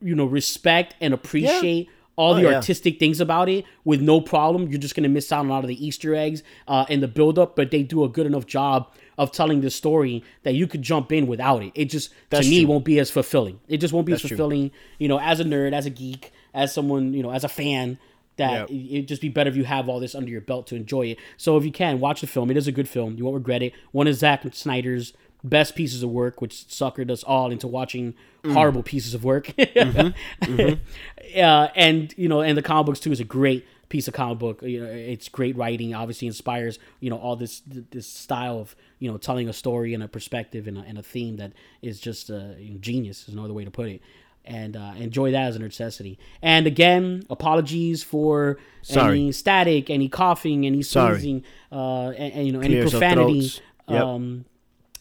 you 0.00 0.16
know, 0.16 0.24
respect 0.24 0.96
and 1.00 1.14
appreciate. 1.14 1.88
All 2.16 2.34
the 2.34 2.44
Oh, 2.46 2.50
yeah. 2.50 2.56
artistic 2.56 2.98
things 2.98 3.18
about 3.20 3.48
it 3.48 3.64
with 3.84 4.02
no 4.02 4.20
problem. 4.20 4.68
You're 4.68 4.80
just 4.80 4.94
gonna 4.94 5.08
miss 5.08 5.32
out 5.32 5.38
on 5.40 5.46
a 5.46 5.50
lot 5.50 5.64
of 5.64 5.68
the 5.68 5.86
Easter 5.86 6.14
eggs 6.14 6.42
uh, 6.68 6.84
and 6.90 7.02
the 7.02 7.08
build 7.08 7.38
up, 7.38 7.56
but 7.56 7.70
they 7.70 7.82
do 7.82 8.04
a 8.04 8.10
good 8.10 8.26
enough 8.26 8.44
job 8.44 8.92
of 9.20 9.30
telling 9.32 9.60
the 9.60 9.70
story 9.70 10.24
that 10.44 10.54
you 10.54 10.66
could 10.66 10.82
jump 10.82 11.12
in 11.12 11.26
without 11.26 11.62
it. 11.62 11.72
It 11.74 11.86
just 11.86 12.10
That's 12.30 12.46
to 12.46 12.50
me 12.50 12.60
true. 12.62 12.70
won't 12.70 12.84
be 12.84 12.98
as 12.98 13.10
fulfilling. 13.10 13.60
It 13.68 13.76
just 13.78 13.92
won't 13.92 14.06
be 14.06 14.12
as 14.12 14.22
That's 14.22 14.28
true. 14.28 14.36
fulfilling, 14.38 14.70
you 14.98 15.08
know, 15.08 15.20
as 15.20 15.38
a 15.40 15.44
nerd, 15.44 15.72
as 15.74 15.86
a 15.86 15.90
geek, 15.90 16.32
as 16.54 16.72
someone, 16.74 17.12
you 17.14 17.22
know, 17.22 17.30
as 17.30 17.44
a 17.44 17.48
fan. 17.48 17.98
That 18.36 18.52
Yep. 18.52 18.70
it- 18.70 18.92
it'd 18.94 19.08
just 19.08 19.20
be 19.20 19.28
better 19.28 19.50
if 19.50 19.56
you 19.56 19.64
have 19.64 19.88
all 19.90 20.00
this 20.00 20.14
under 20.14 20.30
your 20.30 20.40
belt 20.40 20.66
to 20.68 20.74
enjoy 20.74 21.08
it. 21.08 21.18
So 21.36 21.58
if 21.58 21.64
you 21.66 21.70
can 21.72 22.00
watch 22.00 22.22
the 22.22 22.26
film, 22.26 22.50
it 22.50 22.56
is 22.56 22.66
a 22.66 22.72
good 22.72 22.88
film. 22.88 23.16
You 23.18 23.24
won't 23.24 23.34
regret 23.34 23.62
it. 23.62 23.74
One 23.92 24.06
of 24.06 24.14
Zack 24.14 24.42
Snyder's 24.54 25.12
best 25.44 25.74
pieces 25.74 26.02
of 26.02 26.08
work, 26.10 26.40
which 26.40 26.54
suckered 26.54 27.10
us 27.10 27.22
all 27.22 27.50
into 27.50 27.66
watching 27.66 28.14
Mm. 28.44 28.52
horrible 28.54 28.82
pieces 28.82 29.12
of 29.12 29.22
work. 29.24 29.48
Mm-hmm. 29.58 30.74
uh, 31.36 31.68
and 31.76 32.14
you 32.16 32.28
know, 32.28 32.40
and 32.40 32.56
the 32.56 32.62
comic 32.62 32.86
books 32.86 33.00
too 33.00 33.12
is 33.12 33.20
a 33.20 33.24
great 33.24 33.66
piece 33.88 34.08
of 34.08 34.14
comic 34.14 34.38
book. 34.38 34.62
You 34.62 34.80
know, 34.84 34.90
it's 34.90 35.28
great 35.28 35.56
writing. 35.56 35.94
Obviously, 35.94 36.26
inspires 36.26 36.78
you 37.00 37.10
know 37.10 37.16
all 37.18 37.36
this 37.36 37.62
this 37.90 38.06
style 38.06 38.58
of 38.58 38.74
you 39.00 39.10
know 39.10 39.18
telling 39.18 39.48
a 39.48 39.52
story 39.52 39.92
and 39.94 40.02
a 40.02 40.08
perspective 40.08 40.68
and 40.68 40.78
a, 40.78 40.82
and 40.82 40.98
a 40.98 41.02
theme 41.02 41.36
that 41.38 41.52
is 41.82 41.98
just 41.98 42.30
uh, 42.30 42.52
genius. 42.78 43.28
Is 43.28 43.34
no 43.34 43.44
other 43.44 43.54
way 43.54 43.64
to 43.64 43.70
put 43.70 43.88
it. 43.88 44.02
And 44.44 44.74
uh, 44.76 44.92
enjoy 44.96 45.32
that 45.32 45.48
as 45.48 45.56
a 45.56 45.58
necessity. 45.58 46.18
And 46.40 46.66
again, 46.66 47.24
apologies 47.28 48.02
for 48.02 48.58
Sorry. 48.80 49.20
any 49.20 49.32
static, 49.32 49.90
any 49.90 50.08
coughing, 50.08 50.64
any 50.64 50.82
sneezing, 50.82 51.44
uh, 51.70 52.08
and, 52.08 52.32
and, 52.32 52.46
you 52.46 52.52
know 52.52 52.60
any 52.60 52.74
Clears 52.74 52.94
our 52.94 53.00
profanity. 53.00 53.52
Yep. 53.88 54.02
Um, 54.02 54.44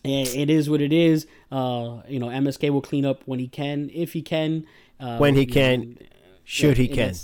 it 0.03 0.49
is 0.49 0.69
what 0.69 0.81
it 0.81 0.93
is. 0.93 1.25
Uh, 1.51 2.01
you 2.07 2.19
know, 2.19 2.27
MSK 2.27 2.69
will 2.69 2.81
clean 2.81 3.05
up 3.05 3.21
when 3.25 3.39
he 3.39 3.47
can, 3.47 3.89
if 3.93 4.13
he 4.13 4.21
can. 4.21 4.65
Uh, 4.99 5.17
When 5.17 5.35
he 5.35 5.41
you 5.41 5.47
know, 5.47 5.53
can, 5.53 5.97
should 6.43 6.77
he 6.77 6.87
can. 6.87 7.15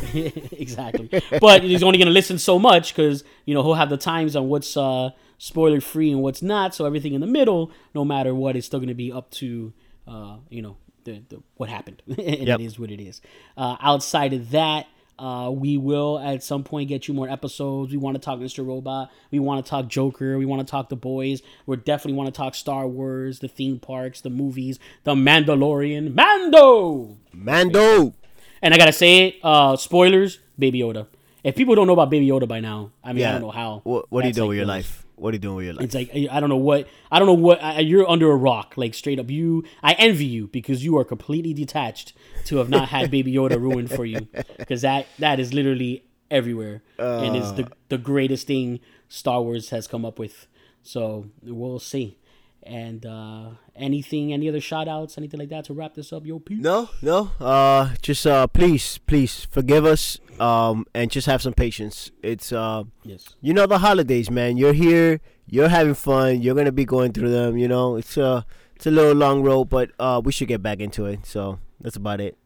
exactly. 0.14 1.08
But 1.40 1.62
he's 1.62 1.82
only 1.82 1.98
going 1.98 2.06
to 2.06 2.12
listen 2.12 2.38
so 2.38 2.58
much 2.58 2.94
because 2.94 3.24
you 3.44 3.54
know 3.54 3.62
he'll 3.62 3.74
have 3.74 3.90
the 3.90 3.96
times 3.96 4.36
on 4.36 4.48
what's 4.48 4.76
uh, 4.76 5.10
spoiler 5.40 5.80
free 5.80 6.12
and 6.12 6.20
what's 6.22 6.42
not. 6.42 6.74
So 6.74 6.84
everything 6.84 7.14
in 7.14 7.20
the 7.22 7.26
middle, 7.26 7.72
no 7.94 8.04
matter 8.04 8.34
what, 8.34 8.54
is 8.56 8.66
still 8.66 8.78
going 8.78 8.88
to 8.88 8.94
be 8.94 9.10
up 9.10 9.30
to 9.32 9.72
uh, 10.06 10.36
you 10.50 10.60
know 10.62 10.76
the, 11.04 11.22
the 11.28 11.42
what 11.56 11.68
happened, 11.68 12.02
and 12.08 12.18
Yep. 12.46 12.60
it 12.60 12.64
is 12.64 12.78
what 12.78 12.90
it 12.92 13.00
is. 13.02 13.20
Uh, 13.56 13.76
outside 13.80 14.32
of 14.32 14.50
that. 14.50 14.86
Uh, 15.18 15.50
we 15.50 15.76
will 15.76 16.18
at 16.18 16.42
some 16.42 16.64
point 16.64 16.88
get 16.88 17.06
you 17.06 17.12
more 17.12 17.28
episodes. 17.28 17.92
We 17.92 17.98
want 17.98 18.14
to 18.14 18.18
talk 18.18 18.38
Mr. 18.38 18.66
Robot. 18.66 19.10
We 19.30 19.38
want 19.38 19.62
to 19.62 19.68
talk 19.68 19.86
Joker. 19.86 20.38
We 20.38 20.46
want 20.46 20.66
to 20.66 20.70
talk 20.70 20.88
The 20.88 20.96
Boys. 20.96 21.42
We 21.66 21.76
definitely 21.76 22.14
want 22.14 22.28
to 22.34 22.38
talk 22.38 22.54
Star 22.54 22.88
Wars, 22.88 23.40
the 23.40 23.46
theme 23.48 23.78
parks, 23.78 24.22
the 24.22 24.30
movies, 24.30 24.78
The 25.04 25.14
Mandalorian, 25.14 26.14
Mando. 26.14 27.18
Mando. 27.34 28.14
And 28.62 28.72
I 28.72 28.78
gotta 28.78 28.94
say 28.94 29.26
it, 29.28 29.34
uh, 29.42 29.76
spoilers, 29.76 30.38
Baby 30.58 30.80
Yoda. 30.80 31.06
If 31.44 31.54
people 31.54 31.74
don't 31.74 31.86
know 31.86 31.92
about 31.92 32.08
Baby 32.08 32.26
Yoda 32.26 32.48
by 32.48 32.60
now, 32.60 32.90
I 33.04 33.12
mean, 33.12 33.26
I 33.26 33.32
don't 33.32 33.42
know 33.42 33.50
how. 33.50 33.80
What, 33.84 34.10
what 34.10 34.24
are 34.24 34.28
you 34.28 34.32
doing 34.32 34.46
like, 34.46 34.48
with 34.48 34.56
your 34.56 34.66
life? 34.66 35.06
What 35.20 35.30
are 35.32 35.36
you 35.36 35.38
doing 35.40 35.56
with 35.56 35.64
your 35.66 35.74
life? 35.74 35.84
It's 35.84 35.94
like 35.94 36.10
I 36.14 36.40
don't 36.40 36.48
know 36.48 36.56
what 36.56 36.88
I 37.10 37.18
don't 37.18 37.26
know 37.26 37.34
what 37.34 37.62
I, 37.62 37.80
you're 37.80 38.08
under 38.08 38.30
a 38.30 38.36
rock, 38.36 38.74
like 38.76 38.94
straight 38.94 39.18
up. 39.18 39.30
You, 39.30 39.64
I 39.82 39.92
envy 39.94 40.24
you 40.24 40.46
because 40.48 40.84
you 40.84 40.96
are 40.98 41.04
completely 41.04 41.52
detached 41.54 42.12
to 42.46 42.56
have 42.56 42.68
not 42.68 42.88
had 42.88 43.10
Baby 43.10 43.32
Yoda 43.34 43.60
ruined 43.68 43.90
for 43.90 44.04
you, 44.04 44.28
because 44.58 44.82
that 44.82 45.06
that 45.18 45.38
is 45.38 45.52
literally 45.52 46.04
everywhere 46.30 46.82
and 46.98 47.36
is 47.36 47.46
Uh. 47.46 47.52
the 47.52 47.72
the 47.90 47.98
greatest 47.98 48.46
thing 48.46 48.80
Star 49.08 49.42
Wars 49.42 49.70
has 49.70 49.86
come 49.86 50.04
up 50.04 50.18
with. 50.18 50.46
So 50.82 51.26
we'll 51.42 51.78
see. 51.80 52.16
And 52.62 53.06
uh 53.06 53.50
anything, 53.74 54.32
any 54.32 54.48
other 54.48 54.60
shout 54.60 54.86
outs, 54.86 55.16
anything 55.16 55.40
like 55.40 55.48
that 55.48 55.64
to 55.66 55.74
wrap 55.74 55.94
this 55.94 56.12
up, 56.12 56.26
yo, 56.26 56.38
Pete? 56.38 56.58
No, 56.60 56.90
no. 57.00 57.30
Uh, 57.40 57.94
just 58.02 58.26
uh, 58.26 58.46
please, 58.46 58.98
please 59.06 59.46
forgive 59.50 59.84
us. 59.86 60.18
Um, 60.38 60.86
and 60.94 61.10
just 61.10 61.26
have 61.26 61.42
some 61.42 61.52
patience. 61.52 62.10
It's 62.22 62.52
uh, 62.52 62.84
Yes. 63.04 63.34
you 63.42 63.52
know 63.54 63.66
the 63.66 63.78
holidays, 63.78 64.30
man. 64.30 64.56
You're 64.56 64.72
here. 64.72 65.20
You're 65.46 65.68
having 65.68 65.94
fun. 65.94 66.40
You're 66.42 66.54
gonna 66.54 66.72
be 66.72 66.84
going 66.84 67.12
through 67.12 67.30
them. 67.30 67.56
You 67.58 67.68
know, 67.68 67.96
it's 67.96 68.16
uh, 68.16 68.42
it's 68.76 68.86
a 68.86 68.90
little 68.90 69.14
long 69.14 69.42
road, 69.42 69.68
but 69.68 69.90
uh, 69.98 70.20
we 70.24 70.32
should 70.32 70.48
get 70.48 70.62
back 70.62 70.80
into 70.80 71.06
it. 71.06 71.26
So 71.26 71.58
that's 71.80 71.96
about 71.96 72.20
it. 72.20 72.36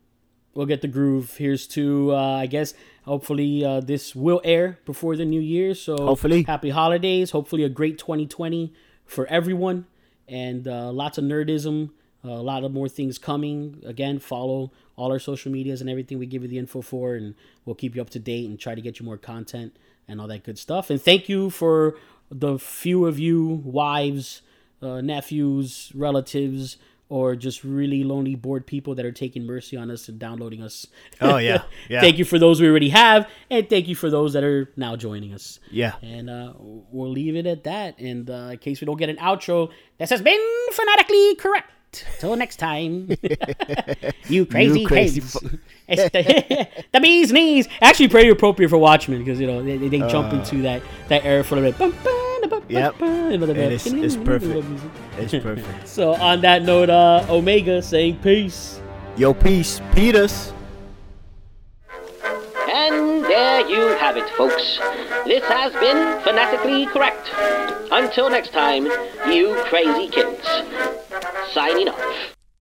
we'll 0.54 0.66
get 0.66 0.80
the 0.82 0.88
groove. 0.88 1.36
Here's 1.36 1.66
to 1.68 2.12
uh, 2.14 2.36
I 2.38 2.46
guess 2.46 2.74
hopefully 3.04 3.64
uh, 3.64 3.80
this 3.80 4.14
will 4.14 4.40
air 4.44 4.78
before 4.86 5.16
the 5.16 5.24
new 5.24 5.40
year. 5.40 5.74
So 5.74 5.96
Hopefully. 5.96 6.44
happy 6.44 6.70
holidays. 6.70 7.30
Hopefully 7.32 7.64
a 7.64 7.68
great 7.68 7.98
2020 7.98 8.72
for 9.04 9.26
everyone, 9.26 9.86
and 10.28 10.66
uh, 10.66 10.90
lots 10.90 11.18
of 11.18 11.24
nerdism. 11.24 11.90
a 12.22 12.28
lot 12.28 12.64
of 12.64 12.72
more 12.72 12.88
things 12.88 13.18
coming. 13.18 13.82
Again, 13.84 14.18
follow 14.18 14.72
all 14.96 15.12
our 15.12 15.18
social 15.18 15.52
medias 15.52 15.80
and 15.80 15.90
everything 15.90 16.18
we 16.18 16.26
give 16.26 16.42
you 16.42 16.48
the 16.48 16.58
info 16.58 16.80
for, 16.80 17.14
and 17.14 17.34
we'll 17.64 17.74
keep 17.74 17.94
you 17.94 18.02
up 18.02 18.10
to 18.10 18.18
date 18.18 18.48
and 18.48 18.58
try 18.58 18.74
to 18.74 18.80
get 18.80 18.98
you 18.98 19.06
more 19.06 19.18
content 19.18 19.76
and 20.08 20.20
all 20.20 20.28
that 20.28 20.44
good 20.44 20.58
stuff. 20.58 20.90
And 20.90 21.00
thank 21.00 21.28
you 21.28 21.50
for 21.50 21.96
the 22.30 22.58
few 22.58 23.06
of 23.06 23.18
you 23.18 23.62
wives, 23.64 24.42
uh, 24.82 25.00
nephews, 25.00 25.92
relatives 25.94 26.76
or 27.08 27.36
just 27.36 27.64
really 27.64 28.02
lonely, 28.02 28.34
bored 28.34 28.66
people 28.66 28.94
that 28.94 29.04
are 29.04 29.12
taking 29.12 29.44
mercy 29.44 29.76
on 29.76 29.90
us 29.90 30.08
and 30.08 30.18
downloading 30.18 30.62
us. 30.62 30.86
Oh, 31.20 31.36
yeah. 31.36 31.62
Yeah. 31.88 32.00
thank 32.00 32.18
you 32.18 32.24
for 32.24 32.38
those 32.38 32.60
we 32.60 32.68
already 32.68 32.88
have, 32.88 33.28
and 33.50 33.68
thank 33.68 33.88
you 33.88 33.94
for 33.94 34.08
those 34.08 34.32
that 34.32 34.42
are 34.42 34.70
now 34.76 34.96
joining 34.96 35.34
us. 35.34 35.60
Yeah. 35.70 35.94
And 36.02 36.30
uh, 36.30 36.54
we'll 36.56 37.10
leave 37.10 37.36
it 37.36 37.46
at 37.46 37.64
that. 37.64 37.98
And 37.98 38.30
uh, 38.30 38.50
in 38.52 38.58
case 38.58 38.80
we 38.80 38.86
don't 38.86 38.96
get 38.96 39.10
an 39.10 39.16
outro, 39.16 39.70
this 39.98 40.10
has 40.10 40.22
been 40.22 40.40
fanatically 40.72 41.34
correct. 41.36 41.70
Till 42.18 42.34
next 42.34 42.56
time, 42.56 43.08
you 44.28 44.46
crazy, 44.46 44.84
crazy 44.84 45.20
kids. 45.20 45.38
fu- 45.38 45.58
It's 45.88 46.10
the, 46.10 46.84
the 46.92 47.00
bee's 47.00 47.30
knees. 47.30 47.68
Actually, 47.80 48.08
pretty 48.08 48.30
appropriate 48.30 48.68
for 48.68 48.78
Watchmen 48.78 49.18
because 49.20 49.38
you 49.38 49.46
know 49.46 49.62
they, 49.62 49.76
they, 49.76 49.98
jump 49.98 50.32
into 50.32 50.62
that 50.62 50.82
that 51.08 51.24
era 51.24 51.44
for 51.44 51.56
a 51.56 51.60
little 51.60 51.90
bit. 51.90 52.04
Uh. 52.04 52.23
Yep. 52.68 53.00
And 53.00 53.42
it's, 53.44 53.86
it's 53.86 54.16
perfect. 54.16 54.66
It's 55.18 55.32
perfect. 55.32 55.88
So 55.88 56.14
on 56.14 56.40
that 56.42 56.62
note, 56.62 56.90
uh, 56.90 57.26
Omega 57.28 57.82
saying 57.82 58.18
peace. 58.18 58.80
Yo, 59.16 59.32
peace. 59.32 59.80
Peters. 59.94 60.52
And 62.68 63.24
there 63.24 63.68
you 63.68 63.96
have 63.98 64.16
it, 64.16 64.28
folks. 64.30 64.78
This 65.24 65.44
has 65.44 65.72
been 65.74 66.20
Fanatically 66.22 66.86
Correct. 66.86 67.30
Until 67.92 68.28
next 68.28 68.52
time, 68.52 68.86
you 69.30 69.54
crazy 69.66 70.08
kids. 70.08 70.44
Signing 71.52 71.88
off. 71.88 72.33